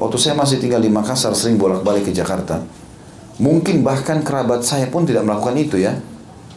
waktu 0.00 0.16
saya 0.16 0.34
masih 0.34 0.56
tinggal 0.56 0.80
di 0.80 0.88
Makassar, 0.88 1.36
sering 1.36 1.60
bolak-balik 1.60 2.08
ke 2.08 2.12
Jakarta. 2.16 2.64
Mungkin 3.40 3.84
bahkan 3.84 4.20
kerabat 4.24 4.64
saya 4.64 4.88
pun 4.88 5.04
tidak 5.04 5.24
melakukan 5.24 5.56
itu 5.56 5.80
ya. 5.80 5.96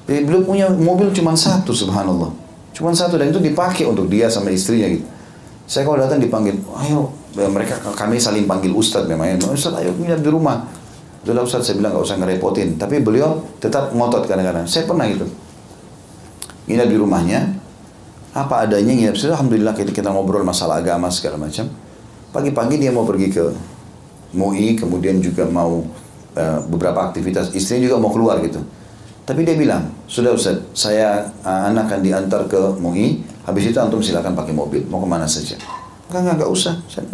Jadi 0.03 0.23
beliau 0.27 0.43
punya 0.43 0.67
mobil 0.71 1.11
cuma 1.15 1.35
satu 1.35 1.71
subhanallah. 1.71 2.31
Cuma 2.75 2.91
satu 2.91 3.15
dan 3.15 3.31
itu 3.31 3.39
dipakai 3.39 3.87
untuk 3.87 4.11
dia 4.11 4.27
sama 4.27 4.51
istrinya 4.51 4.87
gitu. 4.91 5.05
Saya 5.63 5.87
kalau 5.87 5.95
datang 5.95 6.19
dipanggil, 6.19 6.59
ayo 6.83 7.07
ya, 7.39 7.47
mereka 7.47 7.79
kami 7.79 8.19
saling 8.19 8.43
panggil 8.43 8.75
Ustadz 8.75 9.07
memang 9.07 9.31
ya. 9.31 9.35
Ustadz 9.39 9.79
ayo 9.79 9.95
nginap 9.95 10.19
di 10.19 10.29
rumah. 10.31 10.67
Sudah 11.23 11.39
Ustadz 11.39 11.71
saya 11.71 11.79
bilang 11.79 11.95
nggak 11.95 12.03
usah 12.03 12.17
ngerepotin. 12.19 12.75
Tapi 12.75 12.99
beliau 12.99 13.39
tetap 13.63 13.95
ngotot 13.95 14.27
kadang-kadang. 14.27 14.67
Saya 14.67 14.83
pernah 14.83 15.07
gitu. 15.07 15.23
Nginap 16.67 16.87
di 16.91 16.97
rumahnya. 16.99 17.39
Apa 18.35 18.67
adanya 18.67 18.91
nginap. 18.91 19.15
Alhamdulillah 19.15 19.71
kita, 19.71 19.95
kita 19.95 20.11
ngobrol 20.11 20.43
masalah 20.43 20.83
agama 20.83 21.07
segala 21.07 21.39
macam. 21.39 21.71
Pagi-pagi 22.33 22.81
dia 22.81 22.89
mau 22.89 23.05
pergi 23.05 23.29
ke 23.29 23.45
MUI. 24.33 24.73
Kemudian 24.73 25.21
juga 25.21 25.45
mau 25.45 25.85
uh, 26.33 26.59
beberapa 26.65 27.05
aktivitas. 27.05 27.53
Istrinya 27.53 27.93
juga 27.93 28.01
mau 28.01 28.09
keluar 28.09 28.41
gitu. 28.41 28.57
Tapi 29.23 29.47
dia 29.47 29.55
bilang, 29.55 29.87
sudah 30.03 30.35
Ustaz, 30.35 30.59
saya 30.75 31.31
uh, 31.47 31.61
anak 31.71 31.87
akan 31.87 31.99
diantar 32.03 32.43
ke 32.51 32.59
MUI, 32.75 33.23
habis 33.47 33.71
itu 33.71 33.79
antum 33.79 34.03
silakan 34.03 34.35
pakai 34.35 34.51
mobil, 34.51 34.83
mau 34.91 34.99
ke 34.99 35.07
mana 35.07 35.23
saja. 35.23 35.55
Enggak, 36.11 36.19
enggak, 36.19 36.35
enggak 36.35 36.51
usah. 36.51 36.73
Saya, 36.91 37.05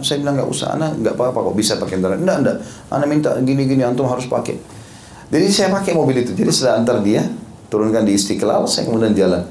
saya 0.00 0.16
bilang 0.24 0.40
enggak 0.40 0.48
usah, 0.48 0.66
anak 0.72 0.96
enggak 0.96 1.14
apa-apa 1.20 1.52
kok 1.52 1.56
bisa 1.60 1.76
pakai 1.76 2.00
kendaraan. 2.00 2.24
Enggak, 2.24 2.38
enggak, 2.40 2.56
anak 2.88 3.06
minta 3.12 3.30
gini-gini, 3.44 3.84
antum 3.84 4.08
harus 4.08 4.24
pakai. 4.24 4.56
Jadi 5.28 5.46
saya 5.52 5.68
pakai 5.68 5.92
mobil 5.92 6.24
itu, 6.24 6.32
jadi 6.32 6.48
setelah 6.48 6.80
antar 6.80 7.04
dia, 7.04 7.20
turunkan 7.68 8.00
di 8.00 8.16
Istiqlal, 8.16 8.64
saya 8.64 8.88
kemudian 8.88 9.12
jalan 9.12 9.44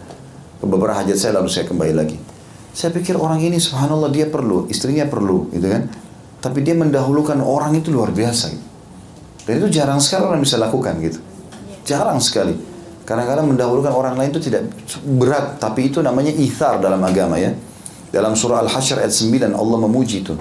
ke 0.58 0.66
beberapa 0.66 0.98
hajat 0.98 1.18
saya 1.22 1.32
lalu 1.38 1.54
saya 1.54 1.70
kembali 1.70 1.94
lagi. 1.94 2.18
Saya 2.78 2.94
pikir 2.94 3.18
orang 3.18 3.42
ini 3.42 3.58
subhanallah 3.58 4.14
dia 4.14 4.30
perlu, 4.30 4.70
istrinya 4.70 5.10
perlu, 5.10 5.50
gitu 5.50 5.66
kan. 5.66 5.90
Tapi 6.38 6.62
dia 6.62 6.78
mendahulukan 6.78 7.42
orang 7.42 7.74
itu 7.74 7.90
luar 7.90 8.14
biasa. 8.14 8.54
Gitu. 8.54 8.66
Dan 9.50 9.54
itu 9.66 9.68
jarang 9.82 9.98
sekali 9.98 10.30
orang 10.30 10.46
bisa 10.46 10.62
lakukan 10.62 10.94
gitu. 11.02 11.18
Jarang 11.90 12.22
sekali. 12.22 12.54
Kadang-kadang 13.02 13.50
mendahulukan 13.50 13.90
orang 13.90 14.14
lain 14.14 14.30
itu 14.30 14.46
tidak 14.46 14.70
berat, 15.18 15.58
tapi 15.58 15.90
itu 15.90 16.06
namanya 16.06 16.30
ithar 16.30 16.78
dalam 16.78 17.02
agama 17.02 17.42
ya. 17.42 17.50
Dalam 18.14 18.38
surah 18.38 18.62
Al-Hasyr 18.62 19.02
ayat 19.02 19.10
9 19.10 19.58
Allah 19.58 19.78
memuji 19.82 20.22
itu. 20.22 20.38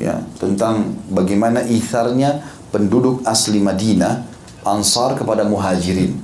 Ya, 0.00 0.16
tentang 0.40 0.96
bagaimana 1.12 1.60
itharnya 1.60 2.40
penduduk 2.72 3.20
asli 3.28 3.60
Madinah 3.60 4.24
ansar 4.64 5.12
kepada 5.12 5.44
muhajirin. 5.44 6.16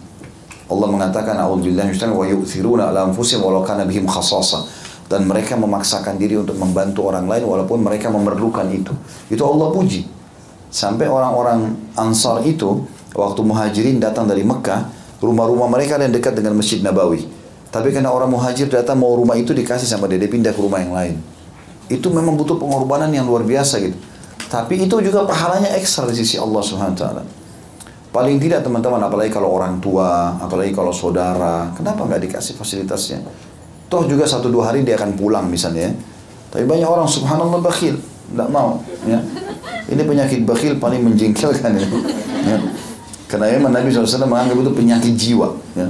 Allah 0.72 0.88
mengatakan 0.88 1.36
a'udzubillahi 1.36 1.92
minasyaitonir 1.92 2.16
wa 2.16 2.24
yu'thiruna 2.24 2.82
'ala 2.88 3.12
anfusihim 3.12 3.44
walau 3.44 3.60
kana 3.60 3.84
bihim 3.84 4.08
dan 5.06 5.22
mereka 5.26 5.54
memaksakan 5.54 6.18
diri 6.18 6.34
untuk 6.34 6.58
membantu 6.58 7.06
orang 7.06 7.30
lain 7.30 7.46
walaupun 7.46 7.78
mereka 7.82 8.10
memerlukan 8.10 8.66
itu. 8.74 8.90
Itu 9.30 9.46
Allah 9.46 9.70
puji. 9.70 10.06
Sampai 10.66 11.06
orang-orang 11.06 11.78
Ansar 11.94 12.42
itu 12.42 12.84
waktu 13.14 13.40
muhajirin 13.46 14.02
datang 14.02 14.26
dari 14.26 14.42
Mekah, 14.42 14.90
rumah-rumah 15.22 15.70
mereka 15.70 15.96
yang 15.96 16.12
dekat 16.12 16.34
dengan 16.34 16.58
Masjid 16.58 16.82
Nabawi. 16.82 17.24
Tapi 17.70 17.92
karena 17.94 18.10
orang 18.10 18.30
muhajir 18.30 18.66
datang 18.70 18.98
mau 18.98 19.14
rumah 19.14 19.38
itu 19.38 19.54
dikasih 19.54 19.86
sama 19.86 20.10
dia 20.10 20.20
pindah 20.22 20.52
ke 20.54 20.60
rumah 20.60 20.82
yang 20.82 20.92
lain. 20.94 21.14
Itu 21.86 22.10
memang 22.10 22.34
butuh 22.34 22.58
pengorbanan 22.58 23.14
yang 23.14 23.30
luar 23.30 23.46
biasa 23.46 23.78
gitu. 23.78 23.98
Tapi 24.46 24.86
itu 24.86 24.94
juga 25.02 25.26
pahalanya 25.26 25.74
ekstra 25.74 26.06
di 26.06 26.14
sisi 26.14 26.38
Allah 26.38 26.62
Subhanahu. 26.62 27.26
Paling 28.14 28.40
tidak 28.40 28.64
teman-teman, 28.64 29.02
apalagi 29.02 29.28
kalau 29.28 29.52
orang 29.52 29.76
tua, 29.82 30.40
apalagi 30.40 30.72
kalau 30.72 30.88
saudara, 30.88 31.68
kenapa 31.76 32.06
nggak 32.06 32.30
dikasih 32.30 32.56
fasilitasnya? 32.56 33.20
Toh 33.86 34.02
juga 34.06 34.26
satu 34.26 34.50
dua 34.50 34.70
hari 34.72 34.82
dia 34.82 34.98
akan 34.98 35.14
pulang 35.14 35.46
misalnya. 35.46 35.90
Ya. 35.90 35.92
Tapi 36.50 36.64
banyak 36.66 36.88
orang 36.88 37.06
subhanallah 37.06 37.62
bakhil, 37.62 37.98
tidak 38.00 38.48
mau. 38.50 38.82
Ya. 39.06 39.22
Ini 39.86 40.02
penyakit 40.02 40.42
bakhil 40.42 40.82
paling 40.82 41.06
menjengkelkan 41.06 41.78
ya. 41.78 41.86
ya. 42.46 42.58
Karena 43.26 43.58
memang 43.58 43.74
Nabi 43.74 43.90
SAW 43.90 44.26
menganggap 44.26 44.56
itu 44.62 44.72
penyakit 44.74 45.14
jiwa. 45.18 45.48
Ya. 45.74 45.86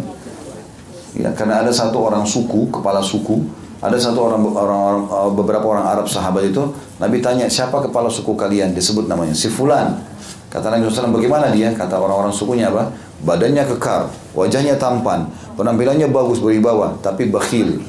ya, 1.16 1.28
karena 1.36 1.64
ada 1.64 1.72
satu 1.72 2.00
orang 2.00 2.24
suku, 2.24 2.68
kepala 2.72 3.00
suku, 3.04 3.44
ada 3.80 3.96
satu 4.00 4.24
orang, 4.24 4.40
orang, 4.56 4.80
orang 4.80 5.02
uh, 5.12 5.30
beberapa 5.32 5.64
orang 5.68 5.84
Arab 5.84 6.08
sahabat 6.08 6.48
itu, 6.48 6.64
Nabi 6.96 7.20
tanya 7.20 7.44
siapa 7.44 7.76
kepala 7.84 8.08
suku 8.08 8.32
kalian? 8.32 8.72
Disebut 8.72 9.04
namanya 9.04 9.36
si 9.36 9.52
Fulan. 9.52 10.00
Kata 10.48 10.72
Nabi 10.72 10.88
SAW 10.88 11.12
bagaimana 11.12 11.52
dia? 11.52 11.68
Kata 11.76 12.00
orang-orang 12.00 12.32
sukunya 12.32 12.72
apa? 12.72 12.88
Badannya 13.26 13.66
kekar, 13.74 14.06
wajahnya 14.38 14.78
tampan, 14.78 15.26
penampilannya 15.58 16.06
bagus 16.14 16.38
beribawa, 16.38 16.94
tapi 17.02 17.26
bakhil. 17.26 17.82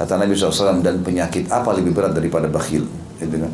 Kata 0.00 0.16
Nabi 0.16 0.32
SAW 0.32 0.80
dan 0.80 1.04
penyakit 1.04 1.52
apa 1.52 1.76
lebih 1.76 1.92
berat 1.92 2.16
daripada 2.16 2.48
bakhil? 2.48 2.88
Gitu 3.20 3.36
kan? 3.36 3.52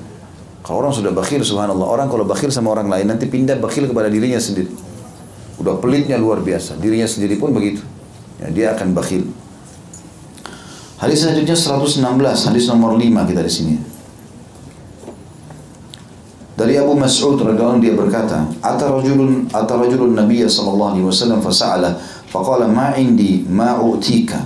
Kalau 0.62 0.86
orang 0.86 0.94
sudah 0.94 1.10
bakhil, 1.10 1.43
subhanallah. 1.43 1.82
Orang 1.82 2.06
kalau 2.06 2.23
bakhil 2.23 2.55
sama 2.55 2.70
orang 2.70 2.86
lain, 2.86 3.10
nanti 3.10 3.27
pindah 3.27 3.59
bakhil 3.59 3.90
kepada 3.90 4.06
dirinya 4.06 4.39
sendiri. 4.39 4.70
Udah 5.59 5.82
pelitnya 5.82 6.14
luar 6.14 6.39
biasa. 6.39 6.78
Dirinya 6.78 7.10
sendiri 7.10 7.35
pun 7.35 7.51
begitu. 7.51 7.82
Ya, 8.39 8.47
dia 8.55 8.66
akan 8.78 8.94
bakhil. 8.94 9.27
Hadis 11.02 11.27
selanjutnya 11.27 11.59
116, 11.59 12.47
hadis 12.47 12.64
nomor 12.70 12.94
5 12.94 13.02
kita 13.02 13.43
di 13.43 13.51
sini. 13.51 13.74
Dari 16.57 16.81
Abu 16.81 16.97
Mas'ud 16.97 17.37
radhiyallahu 17.37 17.85
dia 17.85 17.93
berkata, 17.93 18.49
"Ata 18.65 18.89
rajulun 18.89 19.45
ata 19.53 19.77
rajulun 19.77 20.16
Nabiy 20.16 20.49
sallallahu 20.49 20.97
alaihi 20.97 21.05
wasallam 21.05 21.45
fasa'ala 21.45 22.01
faqala 22.33 22.65
ma 22.65 22.97
indi 22.97 23.45
ma 23.45 23.77
utika 23.77 24.41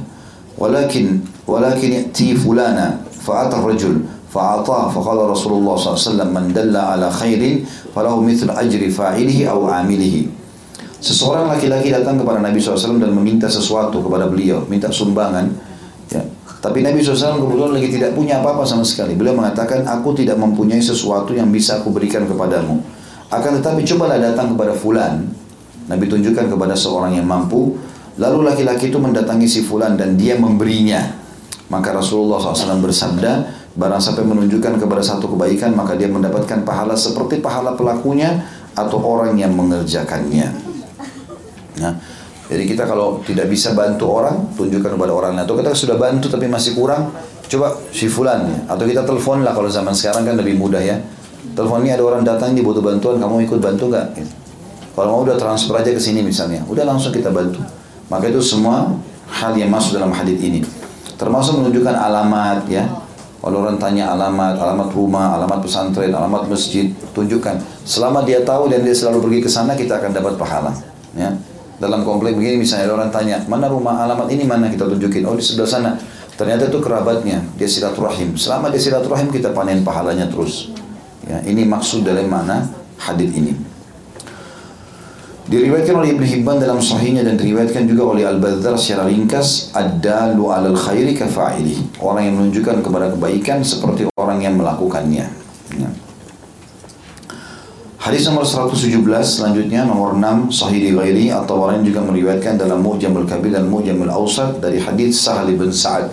walakin 0.59 1.23
walakin 1.47 2.11
ti 2.11 2.35
fulana 2.35 2.99
fa'ata 3.07 3.63
rajul 3.63 4.21
فأعطاه 4.31 4.95
فقال 4.95 5.19
رسول 5.27 5.59
الله 5.59 5.75
صلى 5.75 5.89
الله 5.91 5.99
عليه 5.99 6.11
وسلم 6.15 6.29
من 6.31 6.45
دل 6.55 6.71
على 6.71 7.11
خير 7.11 7.67
فله 7.91 8.15
مثل 8.23 8.47
أجر 8.47 8.83
فاعله 8.95 9.39
أو 9.51 9.67
عامله 9.67 10.17
Seseorang 11.01 11.49
laki-laki 11.49 11.89
datang 11.89 12.21
kepada 12.21 12.45
Nabi 12.45 12.61
SAW 12.61 13.01
dan 13.01 13.09
meminta 13.17 13.49
sesuatu 13.49 14.05
kepada 14.05 14.29
beliau, 14.29 14.69
minta 14.69 14.93
sumbangan. 14.93 15.49
Tapi 16.61 16.85
Nabi 16.85 17.01
SAW 17.01 17.41
kebetulan 17.41 17.73
lagi 17.81 17.89
tidak 17.89 18.13
punya 18.13 18.45
apa-apa 18.45 18.69
sama 18.69 18.85
sekali. 18.85 19.17
Beliau 19.17 19.33
mengatakan, 19.33 19.81
aku 19.89 20.13
tidak 20.13 20.37
mempunyai 20.37 20.81
sesuatu 20.81 21.33
yang 21.33 21.49
bisa 21.49 21.81
aku 21.81 21.89
berikan 21.89 22.29
kepadamu. 22.29 22.85
Akan 23.33 23.57
tetapi 23.57 23.81
cobalah 23.89 24.21
datang 24.21 24.53
kepada 24.53 24.77
fulan. 24.77 25.25
Nabi 25.89 26.05
tunjukkan 26.05 26.53
kepada 26.53 26.77
seorang 26.77 27.17
yang 27.17 27.25
mampu. 27.25 27.81
Lalu 28.21 28.45
laki-laki 28.45 28.93
itu 28.93 29.01
mendatangi 29.01 29.49
si 29.49 29.65
fulan 29.65 29.97
dan 29.97 30.21
dia 30.21 30.37
memberinya. 30.37 31.17
Maka 31.73 31.97
Rasulullah 31.97 32.37
SAW 32.37 32.85
bersabda, 32.85 33.61
Barang 33.71 34.03
sampai 34.03 34.27
menunjukkan 34.27 34.83
kepada 34.83 34.99
satu 34.99 35.31
kebaikan 35.31 35.71
maka 35.79 35.95
dia 35.95 36.11
mendapatkan 36.11 36.67
pahala 36.67 36.99
seperti 36.99 37.39
pahala 37.39 37.79
pelakunya 37.79 38.43
atau 38.75 38.99
orang 38.99 39.39
yang 39.39 39.55
mengerjakannya. 39.55 40.51
Nah, 41.79 41.95
jadi 42.51 42.67
kita 42.67 42.83
kalau 42.83 43.23
tidak 43.23 43.47
bisa 43.47 43.79
bantu 43.79 44.11
orang, 44.11 44.51
tunjukkan 44.59 44.99
kepada 44.99 45.13
orang 45.15 45.39
lain. 45.39 45.47
Atau 45.47 45.55
kita 45.55 45.71
sudah 45.71 45.95
bantu 45.95 46.27
tapi 46.27 46.51
masih 46.51 46.75
kurang, 46.75 47.15
coba 47.47 47.79
si 47.95 48.11
fulan 48.11 48.43
ya. 48.43 48.75
Atau 48.75 48.91
kita 48.91 49.07
telepon 49.07 49.47
lah 49.47 49.55
kalau 49.55 49.71
zaman 49.71 49.95
sekarang 49.95 50.27
kan 50.27 50.35
lebih 50.35 50.59
mudah 50.59 50.83
ya. 50.83 50.99
Telepon 51.55 51.87
ini 51.87 51.95
ada 51.95 52.03
orang 52.03 52.27
datang 52.27 52.51
dia 52.59 52.67
butuh 52.67 52.83
bantuan, 52.83 53.23
kamu 53.23 53.47
ikut 53.47 53.63
bantu 53.63 53.95
nggak? 53.95 54.07
Kalau 54.99 55.09
mau 55.15 55.23
udah 55.23 55.39
transfer 55.39 55.79
aja 55.79 55.95
ke 55.95 56.03
sini 56.03 56.27
misalnya, 56.27 56.67
udah 56.67 56.83
langsung 56.83 57.15
kita 57.15 57.31
bantu. 57.31 57.63
Maka 58.11 58.27
itu 58.27 58.43
semua 58.43 58.99
hal 59.31 59.55
yang 59.55 59.71
masuk 59.71 59.95
dalam 59.95 60.11
hadis 60.11 60.35
ini. 60.43 60.67
Termasuk 61.15 61.63
menunjukkan 61.63 61.95
alamat 61.95 62.67
ya, 62.67 62.83
kalau 63.39 63.63
orang 63.63 63.79
tanya 63.79 64.11
alamat, 64.11 64.59
alamat 64.59 64.91
rumah, 64.91 65.39
alamat 65.39 65.63
pesantren, 65.63 66.11
alamat 66.11 66.51
masjid, 66.51 66.91
tunjukkan. 67.15 67.63
Selama 67.87 68.27
dia 68.27 68.43
tahu 68.43 68.67
dan 68.67 68.83
dia 68.83 68.93
selalu 68.93 69.23
pergi 69.23 69.39
ke 69.47 69.51
sana, 69.51 69.79
kita 69.79 70.03
akan 70.03 70.11
dapat 70.11 70.35
pahala. 70.35 70.75
Ya. 71.15 71.31
Dalam 71.81 72.05
komplek 72.05 72.37
begini 72.37 72.61
misalnya 72.61 72.93
orang 72.93 73.09
tanya, 73.09 73.41
mana 73.49 73.65
rumah 73.73 74.05
alamat 74.05 74.29
ini 74.29 74.45
mana 74.45 74.69
kita 74.69 74.85
tunjukin? 74.85 75.25
Oh 75.25 75.33
di 75.33 75.41
sebelah 75.41 75.65
sana. 75.65 75.91
Ternyata 76.37 76.69
itu 76.69 76.77
kerabatnya, 76.81 77.41
dia 77.57 77.69
silaturahim. 77.69 78.37
Selama 78.37 78.69
dia 78.69 78.81
silaturahim 78.81 79.33
kita 79.33 79.57
panen 79.57 79.81
pahalanya 79.81 80.29
terus. 80.29 80.73
Ya, 81.25 81.41
ini 81.45 81.65
maksud 81.65 82.05
dari 82.05 82.25
mana 82.29 82.69
hadis 83.01 83.33
ini. 83.33 83.53
Diriwayatkan 85.51 85.97
oleh 85.99 86.15
Ibn 86.15 86.25
Hibban 86.25 86.57
dalam 86.63 86.79
sahihnya 86.79 87.27
dan 87.27 87.35
diriwayatkan 87.35 87.89
juga 87.89 88.15
oleh 88.15 88.23
Al-Badzar 88.23 88.79
secara 88.79 89.11
ringkas 89.11 89.75
ad-dalu 89.75 90.47
'alal 90.47 90.79
khairi 90.79 91.17
kafa'ili. 91.17 91.99
Orang 91.99 92.23
yang 92.23 92.35
menunjukkan 92.39 92.87
kepada 92.87 93.11
kebaikan 93.17 93.59
seperti 93.65 94.07
orang 94.15 94.39
yang 94.45 94.55
melakukannya. 94.55 95.27
Ya. 95.75 95.91
Hadis 98.01 98.25
nomor 98.25 98.49
117 98.49 98.97
selanjutnya 99.21 99.85
nomor 99.85 100.17
6 100.17 100.57
sahih 100.57 100.97
ghairi 100.97 101.29
atau 101.29 101.69
orang 101.69 101.85
juga 101.85 102.01
meriwayatkan 102.01 102.57
dalam 102.57 102.81
Mu'jamul 102.81 103.29
Kabir 103.29 103.53
dan 103.53 103.69
Mu'jamul 103.69 104.09
Awsat 104.09 104.57
dari 104.57 104.81
hadis 104.81 105.21
Sahal 105.21 105.53
bin 105.53 105.69
Sa'ad. 105.69 106.09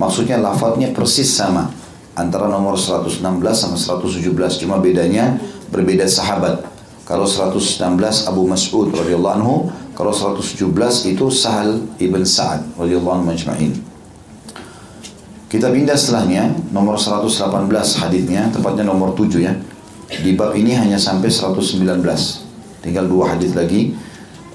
Maksudnya 0.00 0.40
lafadznya 0.40 0.96
persis 0.96 1.28
sama 1.28 1.68
antara 2.16 2.48
nomor 2.48 2.80
116 2.80 3.20
sama 3.52 3.76
117 3.76 4.64
cuma 4.64 4.80
bedanya 4.80 5.36
berbeda 5.68 6.08
sahabat. 6.08 6.64
Kalau 7.04 7.28
116 7.28 7.84
Abu 8.32 8.48
Mas'ud 8.48 8.88
radhiyallahu 8.96 9.36
anhu, 9.36 9.68
kalau 9.92 10.16
117 10.16 10.56
itu 11.12 11.28
Sahal 11.28 11.84
ibn 12.00 12.24
Sa'ad 12.24 12.64
radhiyallahu 12.80 13.12
anhu 13.12 13.36
majma'in. 13.36 13.76
Kita 15.52 15.68
pindah 15.68 16.00
setelahnya 16.00 16.48
nomor 16.72 16.96
118 16.96 17.68
hadisnya, 18.00 18.48
tepatnya 18.48 18.88
nomor 18.88 19.12
7 19.12 19.36
ya. 19.36 19.52
Di 20.11 20.35
bab 20.35 20.51
ini 20.53 20.75
hanya 20.75 20.99
sampai 20.99 21.31
119. 21.31 21.81
Tinggal 22.83 23.05
dua 23.07 23.37
hadis 23.37 23.55
lagi 23.55 23.95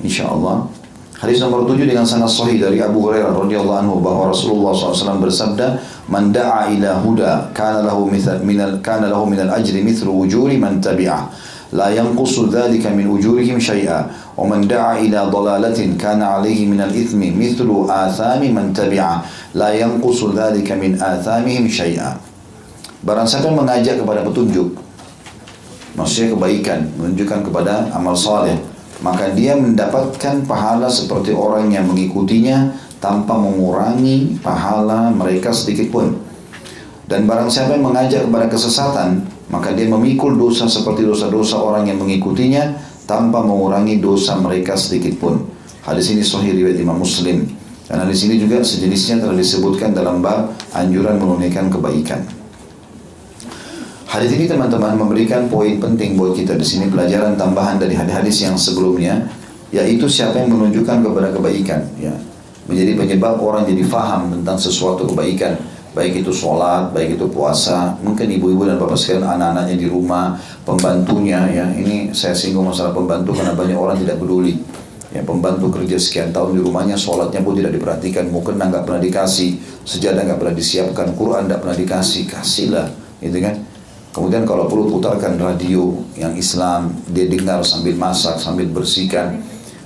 insyaallah. 0.05 0.69
Hadis 1.17 1.41
nomor 1.41 1.65
7 1.65 1.89
dengan 1.89 2.05
sanad 2.05 2.29
sahih 2.29 2.61
dari 2.61 2.77
Abu 2.85 3.01
Hurairah 3.09 3.33
radhiyallahu 3.33 3.79
anhu 3.81 4.05
bahwa 4.05 4.29
Rasulullah 4.37 4.77
SAW 4.77 5.17
bersabda, 5.17 5.81
"Man 6.13 6.29
da'a 6.29 6.69
ila 6.77 7.01
huda 7.01 7.57
kana 7.57 7.81
lahu 7.89 8.05
mithal 8.13 8.45
minal 8.45 8.85
kana 8.85 9.09
lahu 9.09 9.25
minal 9.25 9.49
ajri 9.49 9.81
mithlu 9.81 10.13
wujuri 10.13 10.61
man 10.61 10.77
tabi'ah." 10.77 11.33
لا 11.75 11.91
ينقص 11.91 12.55
ذلك 12.55 12.87
من 12.87 13.19
أجورهم 13.19 13.59
شيئا 13.59 14.01
ومن 14.39 14.71
دعا 14.71 15.03
إلى 15.03 15.19
ضلالة 15.35 15.79
كان 15.99 16.23
عليه 16.23 16.67
من 16.71 16.81
الإثم 16.81 17.19
مثل 17.19 17.69
آثام 17.91 18.43
من 18.55 18.71
تبعه 18.71 19.25
لا 19.55 19.71
ينقص 19.75 20.21
ذلك 20.31 20.69
من 20.73 20.95
آثامهم 20.95 21.65
شيئا 21.67 22.11
Barang 23.07 23.29
siapa 23.29 23.51
yang 23.51 23.63
mengajak 23.63 24.03
kepada 24.03 24.27
petunjuk 24.27 24.79
Maksudnya 25.92 26.34
kebaikan 26.40 26.88
Menunjukkan 26.96 27.52
kepada 27.52 27.92
amal 27.92 28.16
saleh 28.16 28.56
maka 29.02 29.34
dia 29.34 29.58
mendapatkan 29.58 30.46
pahala 30.46 30.86
seperti 30.88 31.34
orang 31.34 31.74
yang 31.74 31.90
mengikutinya 31.90 32.70
tanpa 33.02 33.34
mengurangi 33.34 34.38
pahala 34.46 35.10
mereka 35.10 35.50
sedikit 35.50 35.90
pun. 35.90 36.22
Dan 37.10 37.26
barang 37.28 37.50
siapa 37.50 37.76
yang 37.76 37.92
mengajak 37.92 38.30
kepada 38.30 38.48
kesesatan, 38.48 39.26
maka 39.50 39.74
dia 39.74 39.90
memikul 39.90 40.38
dosa 40.38 40.70
seperti 40.70 41.04
dosa-dosa 41.04 41.60
orang 41.60 41.90
yang 41.90 42.00
mengikutinya 42.00 42.78
tanpa 43.10 43.44
mengurangi 43.44 44.00
dosa 44.00 44.38
mereka 44.40 44.78
sedikit 44.78 45.18
pun. 45.20 45.44
Hadis 45.82 46.14
ini 46.14 46.22
sahih 46.22 46.56
riwayat 46.56 46.78
Imam 46.78 47.02
Muslim. 47.02 47.50
Karena 47.90 48.08
di 48.08 48.16
sini 48.16 48.40
juga 48.40 48.64
sejenisnya 48.64 49.20
telah 49.20 49.36
disebutkan 49.36 49.92
dalam 49.92 50.24
bab 50.24 50.56
anjuran 50.72 51.20
menunaikan 51.20 51.68
kebaikan. 51.68 52.41
Hadis 54.12 54.36
ini 54.36 54.44
teman-teman 54.44 55.00
memberikan 55.00 55.48
poin 55.48 55.80
penting 55.80 56.20
buat 56.20 56.36
kita 56.36 56.60
di 56.60 56.68
sini. 56.68 56.92
Pelajaran 56.92 57.40
tambahan 57.40 57.80
dari 57.80 57.96
hadis-hadis 57.96 58.44
yang 58.44 58.60
sebelumnya 58.60 59.24
yaitu 59.72 60.04
siapa 60.12 60.36
yang 60.36 60.52
menunjukkan 60.52 61.00
kepada 61.00 61.32
kebaikan 61.32 61.80
ya. 61.96 62.12
Menjadi 62.68 63.00
penyebab 63.00 63.40
orang 63.40 63.64
jadi 63.64 63.88
faham 63.88 64.36
tentang 64.36 64.60
sesuatu 64.60 65.08
kebaikan. 65.08 65.56
Baik 65.96 66.28
itu 66.28 66.32
sholat, 66.36 66.92
baik 66.92 67.16
itu 67.16 67.24
puasa 67.32 67.96
mungkin 68.04 68.28
ibu-ibu 68.36 68.68
dan 68.68 68.76
bapak 68.84 69.00
sekalian 69.00 69.32
anak-anaknya 69.32 69.80
di 69.80 69.88
rumah 69.88 70.36
pembantunya 70.68 71.48
ya. 71.48 71.72
Ini 71.72 72.12
saya 72.12 72.36
singgung 72.36 72.68
masalah 72.68 72.92
pembantu 72.92 73.32
karena 73.32 73.56
banyak 73.56 73.80
orang 73.80 73.96
tidak 73.96 74.20
peduli. 74.20 74.60
Ya 75.16 75.24
pembantu 75.24 75.72
kerja 75.72 75.96
sekian 75.96 76.36
tahun 76.36 76.60
di 76.60 76.60
rumahnya 76.60 77.00
sholatnya 77.00 77.40
pun 77.40 77.56
tidak 77.56 77.80
diperhatikan. 77.80 78.28
Mungkin 78.28 78.60
nggak 78.60 78.84
pernah 78.84 79.00
dikasih 79.00 79.56
sejadah 79.88 80.28
nggak 80.28 80.40
pernah 80.44 80.56
disiapkan 80.60 81.16
Quran 81.16 81.48
nggak 81.48 81.64
pernah 81.64 81.78
dikasih 81.80 82.28
kasihlah 82.28 82.92
gitu 83.24 83.38
kan 83.40 83.71
Kemudian 84.12 84.44
kalau 84.44 84.68
perlu 84.68 84.92
putarkan 84.92 85.40
radio 85.40 85.96
yang 86.20 86.36
Islam, 86.36 86.92
dia 87.16 87.32
dengar 87.32 87.64
sambil 87.64 87.96
masak, 87.96 88.36
sambil 88.44 88.68
bersihkan, 88.68 89.40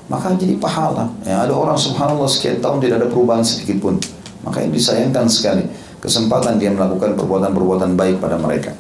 maka 0.10 0.34
jadi 0.34 0.58
pahala. 0.58 1.14
Ya, 1.22 1.46
ada 1.46 1.54
orang 1.54 1.78
subhanallah 1.78 2.26
sekian 2.26 2.58
tahun 2.58 2.82
tidak 2.82 3.06
ada 3.06 3.08
perubahan 3.14 3.46
sedikit 3.46 3.78
pun. 3.86 4.02
Maka 4.42 4.66
ini 4.66 4.78
disayangkan 4.78 5.30
sekali. 5.30 5.66
Kesempatan 6.02 6.58
dia 6.58 6.74
melakukan 6.74 7.14
perbuatan-perbuatan 7.18 7.94
baik 7.94 8.18
pada 8.18 8.38
mereka. 8.38 8.74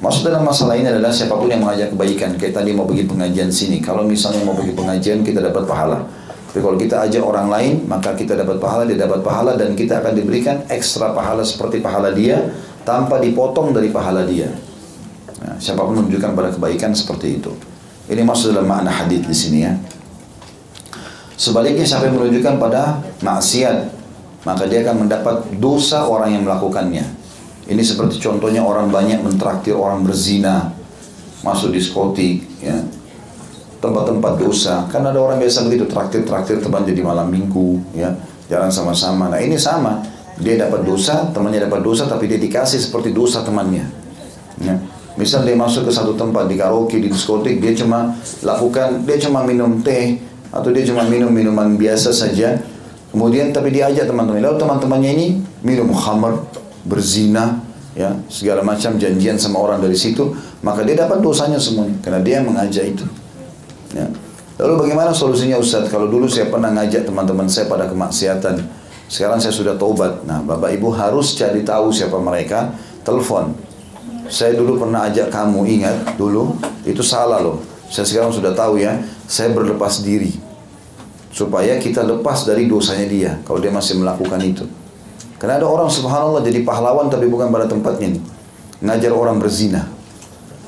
Maksud 0.00 0.24
dalam 0.24 0.48
masalah 0.48 0.80
ini 0.80 0.88
adalah 0.88 1.12
siapa 1.12 1.36
pun 1.36 1.48
yang 1.48 1.60
mengajak 1.60 1.92
kebaikan. 1.92 2.36
Kayak 2.40 2.60
tadi 2.60 2.72
mau 2.72 2.88
pergi 2.88 3.04
pengajian 3.04 3.52
sini. 3.52 3.84
Kalau 3.84 4.04
misalnya 4.04 4.44
mau 4.48 4.56
pergi 4.56 4.72
pengajian 4.72 5.20
kita 5.20 5.44
dapat 5.44 5.68
pahala. 5.68 6.00
Tapi 6.50 6.60
kalau 6.64 6.76
kita 6.80 7.04
ajak 7.04 7.22
orang 7.22 7.46
lain, 7.52 7.74
maka 7.84 8.16
kita 8.16 8.34
dapat 8.34 8.58
pahala, 8.58 8.82
dia 8.82 8.98
dapat 8.98 9.22
pahala 9.22 9.54
dan 9.54 9.76
kita 9.76 10.00
akan 10.02 10.18
diberikan 10.18 10.64
ekstra 10.72 11.12
pahala 11.12 11.44
seperti 11.44 11.78
pahala 11.78 12.10
dia 12.10 12.42
tanpa 12.90 13.22
dipotong 13.22 13.70
dari 13.70 13.94
pahala 13.94 14.26
dia. 14.26 14.50
Nah, 15.38 15.54
siapa 15.62 15.86
pun 15.86 16.02
menunjukkan 16.02 16.34
pada 16.34 16.50
kebaikan 16.50 16.90
seperti 16.90 17.38
itu. 17.38 17.54
Ini 18.10 18.26
maksud 18.26 18.50
dalam 18.50 18.66
makna 18.66 18.90
hadis 18.90 19.22
di 19.22 19.36
sini 19.36 19.58
ya. 19.62 19.72
Sebaliknya 21.38 21.86
siapa 21.86 22.10
yang 22.10 22.18
menunjukkan 22.18 22.58
pada 22.58 22.98
maksiat, 23.22 23.76
maka 24.44 24.66
dia 24.66 24.82
akan 24.82 25.06
mendapat 25.06 25.46
dosa 25.62 26.04
orang 26.04 26.34
yang 26.34 26.42
melakukannya. 26.44 27.06
Ini 27.70 27.82
seperti 27.86 28.18
contohnya 28.18 28.66
orang 28.66 28.90
banyak 28.90 29.22
mentraktir 29.22 29.78
orang 29.78 30.02
berzina, 30.02 30.74
masuk 31.46 31.70
diskotik, 31.70 32.42
ya, 32.58 32.76
tempat-tempat 33.78 34.42
dosa. 34.42 34.84
Kan 34.90 35.06
ada 35.06 35.16
orang 35.22 35.38
biasa 35.38 35.64
begitu, 35.64 35.86
traktir-traktir 35.86 36.60
teman 36.60 36.82
jadi 36.82 37.00
malam 37.00 37.30
minggu, 37.30 37.78
ya, 37.94 38.10
jalan 38.50 38.68
sama-sama. 38.68 39.30
Nah 39.30 39.38
ini 39.38 39.54
sama, 39.54 40.02
dia 40.40 40.56
dapat 40.56 40.82
dosa, 40.82 41.28
temannya 41.30 41.68
dapat 41.68 41.80
dosa, 41.84 42.08
tapi 42.08 42.24
dia 42.26 42.40
dikasih 42.40 42.80
seperti 42.80 43.12
dosa 43.12 43.44
temannya. 43.44 43.84
Ya. 44.60 44.76
Misal 45.20 45.44
dia 45.44 45.52
masuk 45.52 45.84
ke 45.84 45.92
satu 45.92 46.16
tempat 46.16 46.48
di 46.48 46.56
karaoke, 46.56 46.96
di 46.96 47.12
diskotik, 47.12 47.60
dia 47.60 47.76
cuma 47.76 48.16
lakukan, 48.40 49.04
dia 49.04 49.20
cuma 49.20 49.44
minum 49.44 49.84
teh 49.84 50.16
atau 50.48 50.72
dia 50.72 50.82
cuma 50.88 51.04
minum 51.04 51.28
minuman 51.28 51.76
biasa 51.76 52.08
saja. 52.10 52.56
Kemudian 53.12 53.52
tapi 53.52 53.74
dia 53.74 53.90
ajak 53.90 54.08
teman-teman, 54.08 54.40
lalu 54.40 54.56
teman-temannya 54.56 55.10
ini 55.12 55.26
minum 55.60 55.90
khamar, 55.92 56.40
berzina, 56.86 57.60
ya 57.92 58.16
segala 58.30 58.62
macam 58.62 58.96
janjian 58.96 59.36
sama 59.36 59.60
orang 59.60 59.82
dari 59.82 59.98
situ, 59.98 60.30
maka 60.64 60.86
dia 60.86 61.04
dapat 61.04 61.20
dosanya 61.20 61.58
semuanya 61.60 61.98
karena 62.00 62.20
dia 62.22 62.34
yang 62.40 62.48
mengajak 62.48 62.96
itu. 62.96 63.04
Ya. 63.92 64.06
Lalu 64.60 64.86
bagaimana 64.86 65.10
solusinya 65.10 65.56
Ustaz? 65.58 65.88
Kalau 65.90 66.06
dulu 66.06 66.28
saya 66.28 66.52
pernah 66.52 66.70
ngajak 66.70 67.08
teman-teman 67.08 67.48
saya 67.50 67.66
pada 67.66 67.88
kemaksiatan, 67.90 68.79
sekarang 69.10 69.42
saya 69.42 69.50
sudah 69.50 69.74
taubat. 69.74 70.22
Nah, 70.22 70.38
Bapak 70.46 70.70
Ibu 70.70 70.94
harus 70.94 71.34
cari 71.34 71.66
tahu 71.66 71.90
siapa 71.90 72.14
mereka, 72.22 72.70
telepon. 73.02 73.50
Saya 74.30 74.54
dulu 74.54 74.78
pernah 74.78 75.10
ajak 75.10 75.34
kamu, 75.34 75.66
ingat 75.66 76.14
dulu, 76.14 76.54
itu 76.86 77.02
salah 77.02 77.42
loh. 77.42 77.58
Saya 77.90 78.06
sekarang 78.06 78.30
sudah 78.30 78.54
tahu 78.54 78.78
ya, 78.78 79.02
saya 79.26 79.50
berlepas 79.50 80.06
diri. 80.06 80.30
Supaya 81.34 81.74
kita 81.82 82.06
lepas 82.06 82.46
dari 82.46 82.70
dosanya 82.70 83.06
dia, 83.10 83.32
kalau 83.42 83.58
dia 83.58 83.74
masih 83.74 83.98
melakukan 83.98 84.38
itu. 84.46 84.62
Karena 85.42 85.58
ada 85.58 85.66
orang 85.66 85.90
subhanallah 85.90 86.46
jadi 86.46 86.62
pahlawan 86.62 87.10
tapi 87.10 87.26
bukan 87.26 87.50
pada 87.50 87.66
tempatnya 87.66 88.14
nih. 88.14 88.22
Ngajar 88.86 89.10
orang 89.10 89.42
berzina. 89.42 89.90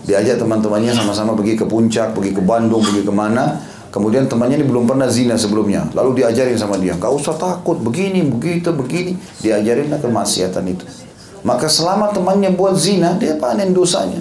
Diajak 0.02 0.42
teman-temannya 0.42 0.90
sama-sama 0.90 1.38
pergi 1.38 1.54
ke 1.54 1.62
puncak, 1.62 2.10
pergi 2.10 2.34
ke 2.34 2.42
Bandung, 2.42 2.82
pergi 2.82 3.06
ke 3.06 3.12
mana. 3.14 3.62
Kemudian 3.92 4.24
temannya 4.24 4.56
ini 4.56 4.64
belum 4.64 4.88
pernah 4.88 5.04
zina 5.12 5.36
sebelumnya. 5.36 5.84
Lalu 5.92 6.24
diajarin 6.24 6.56
sama 6.56 6.80
dia, 6.80 6.96
gak 6.96 7.12
usah 7.12 7.36
takut, 7.36 7.76
begini, 7.76 8.24
begitu, 8.24 8.72
begini. 8.72 9.20
Diajarinlah 9.44 10.00
kemaksiatan 10.00 10.64
itu. 10.64 10.88
Maka 11.44 11.68
selama 11.68 12.08
temannya 12.08 12.56
buat 12.56 12.72
zina, 12.72 13.20
dia 13.20 13.36
panen 13.36 13.76
dosanya. 13.76 14.16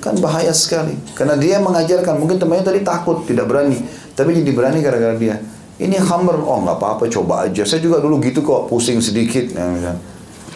Kan 0.00 0.16
bahaya 0.16 0.48
sekali. 0.56 0.96
Karena 1.12 1.36
dia 1.36 1.60
mengajarkan, 1.60 2.16
mungkin 2.16 2.40
temannya 2.40 2.64
tadi 2.64 2.80
takut, 2.80 3.28
tidak 3.28 3.52
berani. 3.52 3.84
Tapi 4.16 4.32
jadi 4.32 4.50
berani 4.56 4.80
gara-gara 4.80 5.12
dia. 5.20 5.36
Ini 5.76 6.00
khamr, 6.00 6.40
oh 6.40 6.64
nggak 6.64 6.80
apa-apa, 6.80 7.04
coba 7.12 7.44
aja. 7.44 7.68
Saya 7.68 7.84
juga 7.84 8.00
dulu 8.00 8.16
gitu 8.24 8.40
kok, 8.40 8.72
pusing 8.72 9.04
sedikit. 9.04 9.52
Ya, 9.52 9.92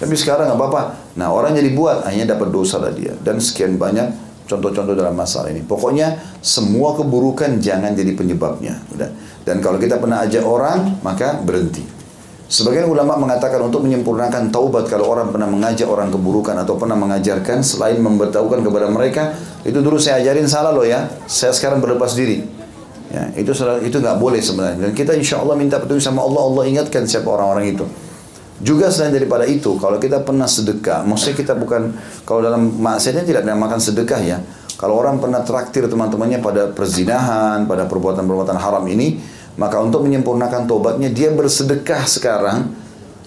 Tapi 0.01 0.15
sekarang 0.17 0.49
nggak 0.49 0.57
apa-apa. 0.57 1.13
Nah 1.21 1.29
orang 1.29 1.53
jadi 1.53 1.77
buat, 1.77 2.09
hanya 2.09 2.33
dapat 2.33 2.49
dosa 2.49 2.81
lah 2.81 2.97
dia. 2.97 3.13
Dan 3.21 3.37
sekian 3.37 3.77
banyak 3.77 4.26
contoh-contoh 4.47 4.95
dalam 4.95 5.13
masalah 5.13 5.51
ini. 5.51 5.67
Pokoknya 5.67 6.39
semua 6.41 6.95
keburukan 6.95 7.59
jangan 7.59 7.93
jadi 7.93 8.15
penyebabnya. 8.15 8.79
Dan 9.43 9.61
kalau 9.61 9.77
kita 9.77 9.99
pernah 9.99 10.23
ajak 10.23 10.43
orang, 10.47 11.03
maka 11.03 11.39
berhenti. 11.43 11.97
Sebagian 12.47 12.87
ulama 12.87 13.19
mengatakan 13.19 13.59
untuk 13.59 13.83
menyempurnakan 13.83 14.55
taubat 14.55 14.87
kalau 14.87 15.11
orang 15.11 15.35
pernah 15.35 15.51
mengajak 15.51 15.91
orang 15.91 16.15
keburukan 16.15 16.55
atau 16.55 16.79
pernah 16.79 16.95
mengajarkan 16.95 17.59
selain 17.67 17.99
memberitahukan 17.99 18.63
kepada 18.63 18.87
mereka 18.87 19.35
itu 19.67 19.83
dulu 19.83 19.99
saya 19.99 20.23
ajarin 20.23 20.47
salah 20.47 20.71
loh 20.71 20.87
ya 20.87 21.11
saya 21.27 21.51
sekarang 21.51 21.83
berlepas 21.83 22.15
diri 22.15 22.47
ya 23.11 23.35
itu 23.35 23.51
itu 23.83 23.99
nggak 23.99 24.19
boleh 24.23 24.39
sebenarnya 24.39 24.79
dan 24.79 24.93
kita 24.95 25.19
insya 25.19 25.43
Allah 25.43 25.59
minta 25.59 25.83
petunjuk 25.83 26.07
sama 26.07 26.23
Allah 26.23 26.47
Allah 26.47 26.71
ingatkan 26.71 27.03
siapa 27.03 27.27
orang-orang 27.27 27.75
itu 27.75 27.83
juga 28.63 28.89
selain 28.89 29.13
daripada 29.13 29.45
itu, 29.45 29.77
kalau 29.77 30.01
kita 30.01 30.25
pernah 30.25 30.49
sedekah, 30.49 31.05
maksudnya 31.05 31.37
kita 31.37 31.53
bukan, 31.57 31.93
kalau 32.25 32.41
dalam 32.41 32.73
maksudnya 32.81 33.27
tidak 33.27 33.45
makan 33.45 33.81
sedekah 33.81 34.21
ya. 34.23 34.39
Kalau 34.77 35.01
orang 35.01 35.17
pernah 35.17 35.41
traktir 35.41 35.89
teman-temannya 35.89 36.45
pada 36.45 36.69
perzinahan, 36.69 37.65
pada 37.65 37.89
perbuatan-perbuatan 37.89 38.61
haram 38.61 38.85
ini, 38.93 39.17
maka 39.57 39.81
untuk 39.81 40.05
menyempurnakan 40.05 40.69
tobatnya, 40.69 41.09
dia 41.09 41.33
bersedekah 41.33 42.05
sekarang, 42.05 42.77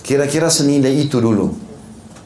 kira-kira 0.05 0.45
senilai 0.45 0.93
itu 0.93 1.17
dulu. 1.17 1.49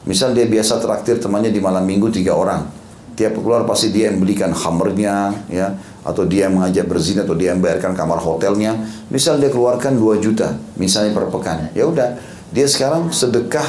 Misal 0.04 0.36
dia 0.36 0.44
biasa 0.44 0.76
traktir 0.76 1.16
temannya 1.16 1.48
di 1.48 1.56
malam 1.56 1.88
minggu 1.88 2.12
tiga 2.12 2.36
orang. 2.36 2.68
Tiap 3.16 3.40
keluar 3.40 3.64
pasti 3.64 3.88
dia 3.88 4.12
yang 4.12 4.20
belikan 4.20 4.52
khamernya, 4.52 5.32
ya, 5.48 5.72
atau 6.04 6.28
dia 6.28 6.50
yang 6.50 6.60
mengajak 6.60 6.84
berzina, 6.84 7.24
atau 7.24 7.32
dia 7.32 7.56
yang 7.56 7.64
bayarkan 7.64 7.96
kamar 7.96 8.20
hotelnya. 8.20 8.76
Misal 9.08 9.40
dia 9.40 9.48
keluarkan 9.48 9.96
2 9.96 10.20
juta, 10.20 10.52
misalnya 10.76 11.16
per 11.16 11.32
pekan. 11.32 11.72
Ya 11.72 11.88
udah, 11.88 12.33
dia 12.54 12.70
sekarang 12.70 13.10
sedekah 13.10 13.66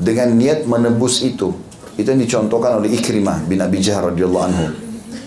dengan 0.00 0.32
niat 0.32 0.64
menebus 0.64 1.20
itu. 1.20 1.52
Itu 2.00 2.08
yang 2.08 2.24
dicontohkan 2.24 2.80
oleh 2.80 2.96
Ikrimah 2.96 3.44
bin 3.44 3.60
Abi 3.60 3.84
Jahal 3.84 4.16
radhiyallahu 4.16 4.44
anhu. 4.48 4.66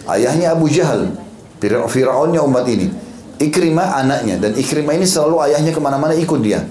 Ayahnya 0.09 0.57
Abu 0.57 0.65
Jahal, 0.65 1.13
Fir'aunnya 1.61 2.41
umat 2.41 2.65
ini. 2.65 2.89
Ikrimah 3.37 4.01
anaknya 4.01 4.41
dan 4.41 4.57
Ikrimah 4.57 4.97
ini 4.97 5.05
selalu 5.05 5.45
ayahnya 5.45 5.69
ke 5.69 5.81
mana-mana 5.83 6.17
ikut 6.17 6.41
dia. 6.41 6.65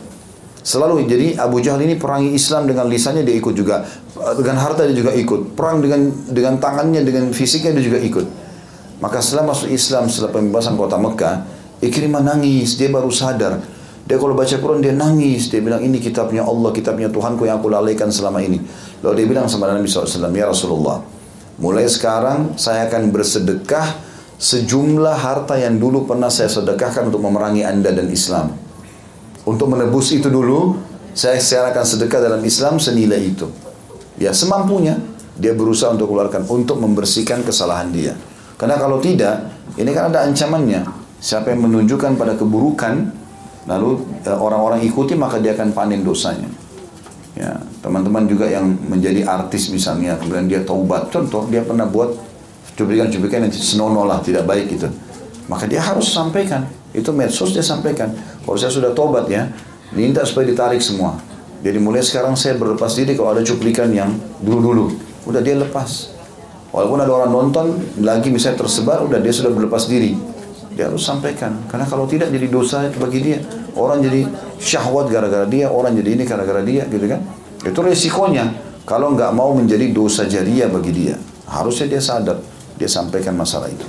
Selalu 0.60 1.06
jadi 1.06 1.26
Abu 1.38 1.62
Jahal 1.62 1.80
ini 1.86 1.94
perangi 1.94 2.34
Islam 2.34 2.66
dengan 2.66 2.90
lisannya 2.90 3.22
dia 3.22 3.38
ikut 3.38 3.54
juga, 3.54 3.86
dengan 4.36 4.60
harta 4.60 4.84
dia 4.84 4.92
juga 4.92 5.14
ikut, 5.14 5.56
perang 5.56 5.80
dengan 5.80 6.10
dengan 6.28 6.58
tangannya 6.60 7.00
dengan 7.06 7.32
fisiknya 7.32 7.72
dia 7.78 7.84
juga 7.86 7.98
ikut. 8.02 8.26
Maka 9.00 9.24
setelah 9.24 9.56
masuk 9.56 9.72
Islam 9.72 10.12
setelah 10.12 10.36
pembebasan 10.36 10.76
kota 10.76 11.00
Mekah, 11.00 11.48
Ikrimah 11.80 12.20
nangis, 12.20 12.76
dia 12.76 12.92
baru 12.92 13.08
sadar 13.08 13.56
dia 14.10 14.18
kalau 14.18 14.34
baca 14.34 14.50
Quran 14.50 14.82
dia 14.82 14.90
nangis. 14.90 15.46
Dia 15.54 15.62
bilang 15.62 15.78
ini 15.86 16.02
kitabnya 16.02 16.42
Allah, 16.42 16.74
kitabnya 16.74 17.06
Tuhanku 17.14 17.46
yang 17.46 17.62
aku 17.62 17.70
lalaikan 17.70 18.10
selama 18.10 18.42
ini. 18.42 18.58
Lalu 19.06 19.22
dia 19.22 19.26
bilang 19.30 19.46
sama 19.46 19.70
Nabi 19.70 19.86
SAW, 19.86 20.34
Ya 20.34 20.50
Rasulullah, 20.50 20.98
mulai 21.62 21.86
sekarang 21.86 22.58
saya 22.58 22.90
akan 22.90 23.14
bersedekah 23.14 24.02
sejumlah 24.34 25.14
harta 25.14 25.54
yang 25.62 25.78
dulu 25.78 26.10
pernah 26.10 26.26
saya 26.26 26.50
sedekahkan 26.50 27.06
untuk 27.06 27.22
memerangi 27.22 27.62
anda 27.62 27.94
dan 27.94 28.10
Islam. 28.10 28.50
Untuk 29.46 29.70
menebus 29.70 30.10
itu 30.10 30.26
dulu, 30.26 30.74
saya 31.14 31.38
akan 31.70 31.84
sedekah 31.86 32.18
dalam 32.18 32.42
Islam 32.42 32.82
senilai 32.82 33.30
itu. 33.30 33.46
Ya 34.18 34.34
semampunya, 34.34 34.98
dia 35.38 35.54
berusaha 35.54 35.86
untuk 35.94 36.10
keluarkan, 36.10 36.50
untuk 36.50 36.82
membersihkan 36.82 37.46
kesalahan 37.46 37.94
dia. 37.94 38.18
Karena 38.58 38.74
kalau 38.74 38.98
tidak, 38.98 39.54
ini 39.78 39.94
kan 39.94 40.10
ada 40.10 40.26
ancamannya. 40.26 40.82
Siapa 41.22 41.54
yang 41.54 41.62
menunjukkan 41.70 42.18
pada 42.18 42.34
keburukan, 42.34 43.19
lalu 43.68 44.00
eh, 44.24 44.36
orang-orang 44.36 44.80
ikuti 44.84 45.12
maka 45.18 45.42
dia 45.42 45.52
akan 45.56 45.74
panen 45.74 46.00
dosanya. 46.00 46.48
Ya, 47.38 47.56
teman-teman 47.80 48.26
juga 48.26 48.50
yang 48.50 48.68
menjadi 48.90 49.24
artis 49.24 49.70
misalnya, 49.72 50.18
kemudian 50.18 50.50
dia 50.50 50.60
taubat, 50.66 51.08
contoh 51.08 51.46
dia 51.48 51.64
pernah 51.64 51.86
buat 51.88 52.12
cuplikan-cuplikan 52.74 53.46
yang 53.46 53.54
senonoh 53.54 54.04
lah, 54.04 54.20
tidak 54.20 54.44
baik 54.44 54.68
itu. 54.68 54.90
Maka 55.46 55.64
dia 55.70 55.80
harus 55.80 56.10
sampaikan, 56.10 56.66
itu 56.92 57.08
medsos 57.14 57.54
dia 57.54 57.62
sampaikan. 57.64 58.12
Kalau 58.44 58.58
saya 58.58 58.74
sudah 58.74 58.90
taubat 58.92 59.30
ya, 59.30 59.48
minta 59.94 60.26
supaya 60.26 60.50
ditarik 60.50 60.82
semua. 60.82 61.16
Jadi 61.60 61.76
mulai 61.76 62.00
sekarang 62.00 62.34
saya 62.34 62.56
berlepas 62.56 62.96
diri 62.96 63.12
kalau 63.14 63.36
ada 63.36 63.44
cuplikan 63.44 63.88
yang 63.92 64.10
dulu-dulu, 64.42 64.96
udah 65.28 65.40
dia 65.40 65.54
lepas. 65.56 66.12
Walaupun 66.70 66.98
ada 67.02 67.10
orang 67.10 67.30
nonton, 67.34 67.66
lagi 68.00 68.30
misalnya 68.30 68.62
tersebar, 68.62 69.02
udah 69.02 69.18
dia 69.18 69.34
sudah 69.34 69.50
berlepas 69.50 69.90
diri. 69.90 70.14
Dia 70.74 70.86
harus 70.86 71.02
sampaikan, 71.02 71.66
karena 71.66 71.84
kalau 71.84 72.06
tidak 72.06 72.30
jadi 72.30 72.46
dosa 72.46 72.86
bagi 72.94 73.20
dia. 73.20 73.38
Orang 73.74 74.02
jadi 74.02 74.26
syahwat 74.58 75.10
gara-gara 75.10 75.46
dia, 75.46 75.70
orang 75.70 75.94
jadi 75.98 76.14
ini 76.14 76.22
gara-gara 76.26 76.62
dia, 76.62 76.86
gitu 76.86 77.06
kan? 77.10 77.20
Itu 77.66 77.80
resikonya. 77.82 78.50
Kalau 78.86 79.14
nggak 79.14 79.30
mau 79.34 79.54
menjadi 79.54 79.90
dosa 79.90 80.26
jariah 80.26 80.66
bagi 80.70 80.90
dia, 80.90 81.14
harusnya 81.46 81.86
dia 81.96 82.02
sadar, 82.02 82.38
dia 82.78 82.90
sampaikan 82.90 83.34
masalah 83.38 83.70
itu. 83.70 83.86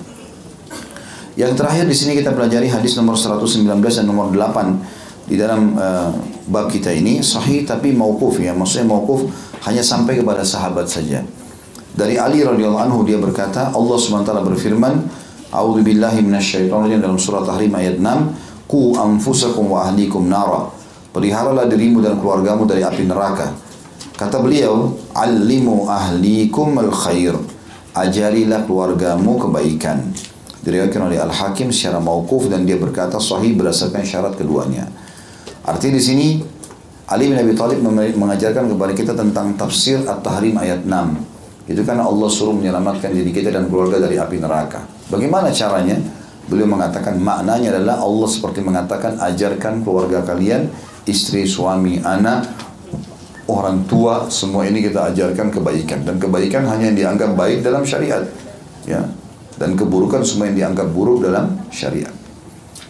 Yang 1.40 1.58
terakhir 1.58 1.86
di 1.88 1.96
sini 1.96 2.12
kita 2.18 2.36
pelajari 2.36 2.68
hadis 2.68 3.00
nomor 3.00 3.16
119 3.16 3.66
dan 3.80 4.06
nomor 4.06 4.30
8 4.30 5.32
di 5.32 5.40
dalam 5.40 5.80
uh, 5.80 6.12
bab 6.52 6.68
kita 6.68 6.92
ini 6.92 7.24
sahih 7.24 7.64
tapi 7.64 7.96
mauquf 7.96 8.36
ya, 8.44 8.52
maksudnya 8.52 8.92
mauquf 8.92 9.32
hanya 9.64 9.80
sampai 9.80 10.20
kepada 10.20 10.44
sahabat 10.44 10.92
saja. 10.92 11.24
Dari 11.92 12.20
Ali 12.20 12.44
radhiyallahu 12.44 12.84
anhu 12.84 13.00
dia 13.04 13.20
berkata, 13.20 13.72
Allah 13.72 13.98
SWT 14.00 14.32
berfirman, 14.32 14.94
A'udzu 15.52 15.84
billahi 15.84 16.24
minasyaitonir 16.24 17.04
dalam 17.04 17.20
surah 17.20 17.44
Tahrim 17.44 17.76
ayat 17.76 18.00
6, 18.00 18.32
"Qu 18.72 18.96
anfusakum 18.96 19.76
wa 19.76 19.84
ahlikum 19.84 20.32
nara." 20.32 20.72
Peliharalah 21.12 21.68
dirimu 21.68 22.00
dan 22.00 22.16
keluargamu 22.24 22.64
dari 22.64 22.88
api 22.88 23.04
neraka. 23.04 23.52
Kata 24.16 24.40
beliau, 24.40 24.96
"Allimu 25.12 25.92
ahlikum 25.92 26.72
al-khair." 26.80 27.36
Ajarilah 27.92 28.64
keluargamu 28.64 29.36
kebaikan. 29.36 30.16
Diriwayatkan 30.64 31.12
oleh 31.12 31.20
Al-Hakim 31.20 31.76
secara 31.76 32.00
mauquf 32.00 32.48
dan 32.48 32.64
dia 32.64 32.80
berkata 32.80 33.20
sahih 33.20 33.52
berdasarkan 33.52 34.08
syarat 34.08 34.40
keduanya. 34.40 34.88
Artinya 35.68 36.00
di 36.00 36.04
sini 36.04 36.28
Ali 37.12 37.28
bin 37.28 37.36
Abi 37.36 37.52
Thalib 37.52 37.84
mengajarkan 38.16 38.72
kepada 38.72 38.96
kita 38.96 39.12
tentang 39.12 39.52
tafsir 39.60 40.00
At-Tahrim 40.08 40.56
ayat 40.56 40.88
6. 40.88 41.20
Itu 41.68 41.84
karena 41.84 42.08
Allah 42.08 42.30
suruh 42.32 42.56
menyelamatkan 42.56 43.12
diri 43.12 43.36
kita 43.36 43.52
dan 43.52 43.68
keluarga 43.68 44.00
dari 44.00 44.16
api 44.16 44.40
neraka. 44.40 45.01
Bagaimana 45.12 45.52
caranya? 45.52 46.00
Beliau 46.48 46.68
mengatakan 46.68 47.20
maknanya 47.20 47.76
adalah 47.78 48.00
Allah 48.00 48.28
seperti 48.32 48.64
mengatakan 48.64 49.20
ajarkan 49.20 49.84
keluarga 49.84 50.24
kalian, 50.24 50.72
istri, 51.04 51.44
suami, 51.44 52.00
anak, 52.00 52.48
orang 53.52 53.84
tua, 53.86 54.32
semua 54.32 54.64
ini 54.64 54.80
kita 54.80 55.12
ajarkan 55.12 55.52
kebaikan 55.52 56.08
dan 56.08 56.16
kebaikan 56.16 56.64
hanya 56.72 56.92
yang 56.92 56.98
dianggap 56.98 57.36
baik 57.36 57.60
dalam 57.60 57.84
syariat. 57.84 58.24
Ya, 58.88 59.04
dan 59.62 59.78
keburukan 59.78 60.26
semua 60.26 60.50
yang 60.50 60.58
dianggap 60.58 60.90
buruk 60.90 61.22
dalam 61.22 61.60
syariat. 61.70 62.10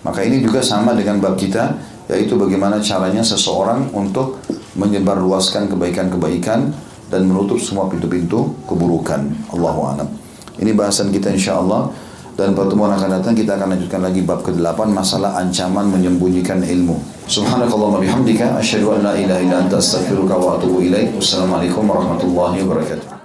Maka 0.02 0.24
ini 0.24 0.40
juga 0.40 0.64
sama 0.64 0.96
dengan 0.96 1.20
bab 1.20 1.36
kita 1.36 1.76
yaitu 2.10 2.40
bagaimana 2.40 2.80
caranya 2.80 3.22
seseorang 3.22 3.92
untuk 3.92 4.42
menyebarluaskan 4.76 5.68
kebaikan-kebaikan 5.72 6.72
dan 7.12 7.22
menutup 7.28 7.60
semua 7.60 7.92
pintu-pintu 7.92 8.56
keburukan. 8.66 9.28
Allahu. 9.52 10.08
Ini 10.60 10.72
bahasan 10.76 11.12
kita 11.12 11.32
insya 11.32 11.60
Allah 11.60 11.92
dan 12.42 12.58
pertemuan 12.58 12.90
akan 12.98 13.22
datang 13.22 13.38
kita 13.38 13.54
akan 13.54 13.78
lanjutkan 13.78 14.02
lagi 14.02 14.26
bab 14.26 14.42
ke-8 14.42 14.90
masalah 14.90 15.38
ancaman 15.38 15.94
menyembunyikan 15.94 16.66
ilmu. 16.66 16.98
Subhanakallahumma 17.30 18.02
bihamdika 18.02 18.58
asyhadu 18.58 18.98
an 18.98 19.06
la 19.06 19.14
ilaha 19.14 19.40
illa 19.46 19.56
anta 19.62 19.78
astaghfiruka 19.78 20.34
wa 20.34 20.58
atubu 20.58 20.82
ilaik. 20.82 21.14
Wassalamualaikum 21.14 21.86
warahmatullahi 21.86 22.66
wabarakatuh. 22.66 23.21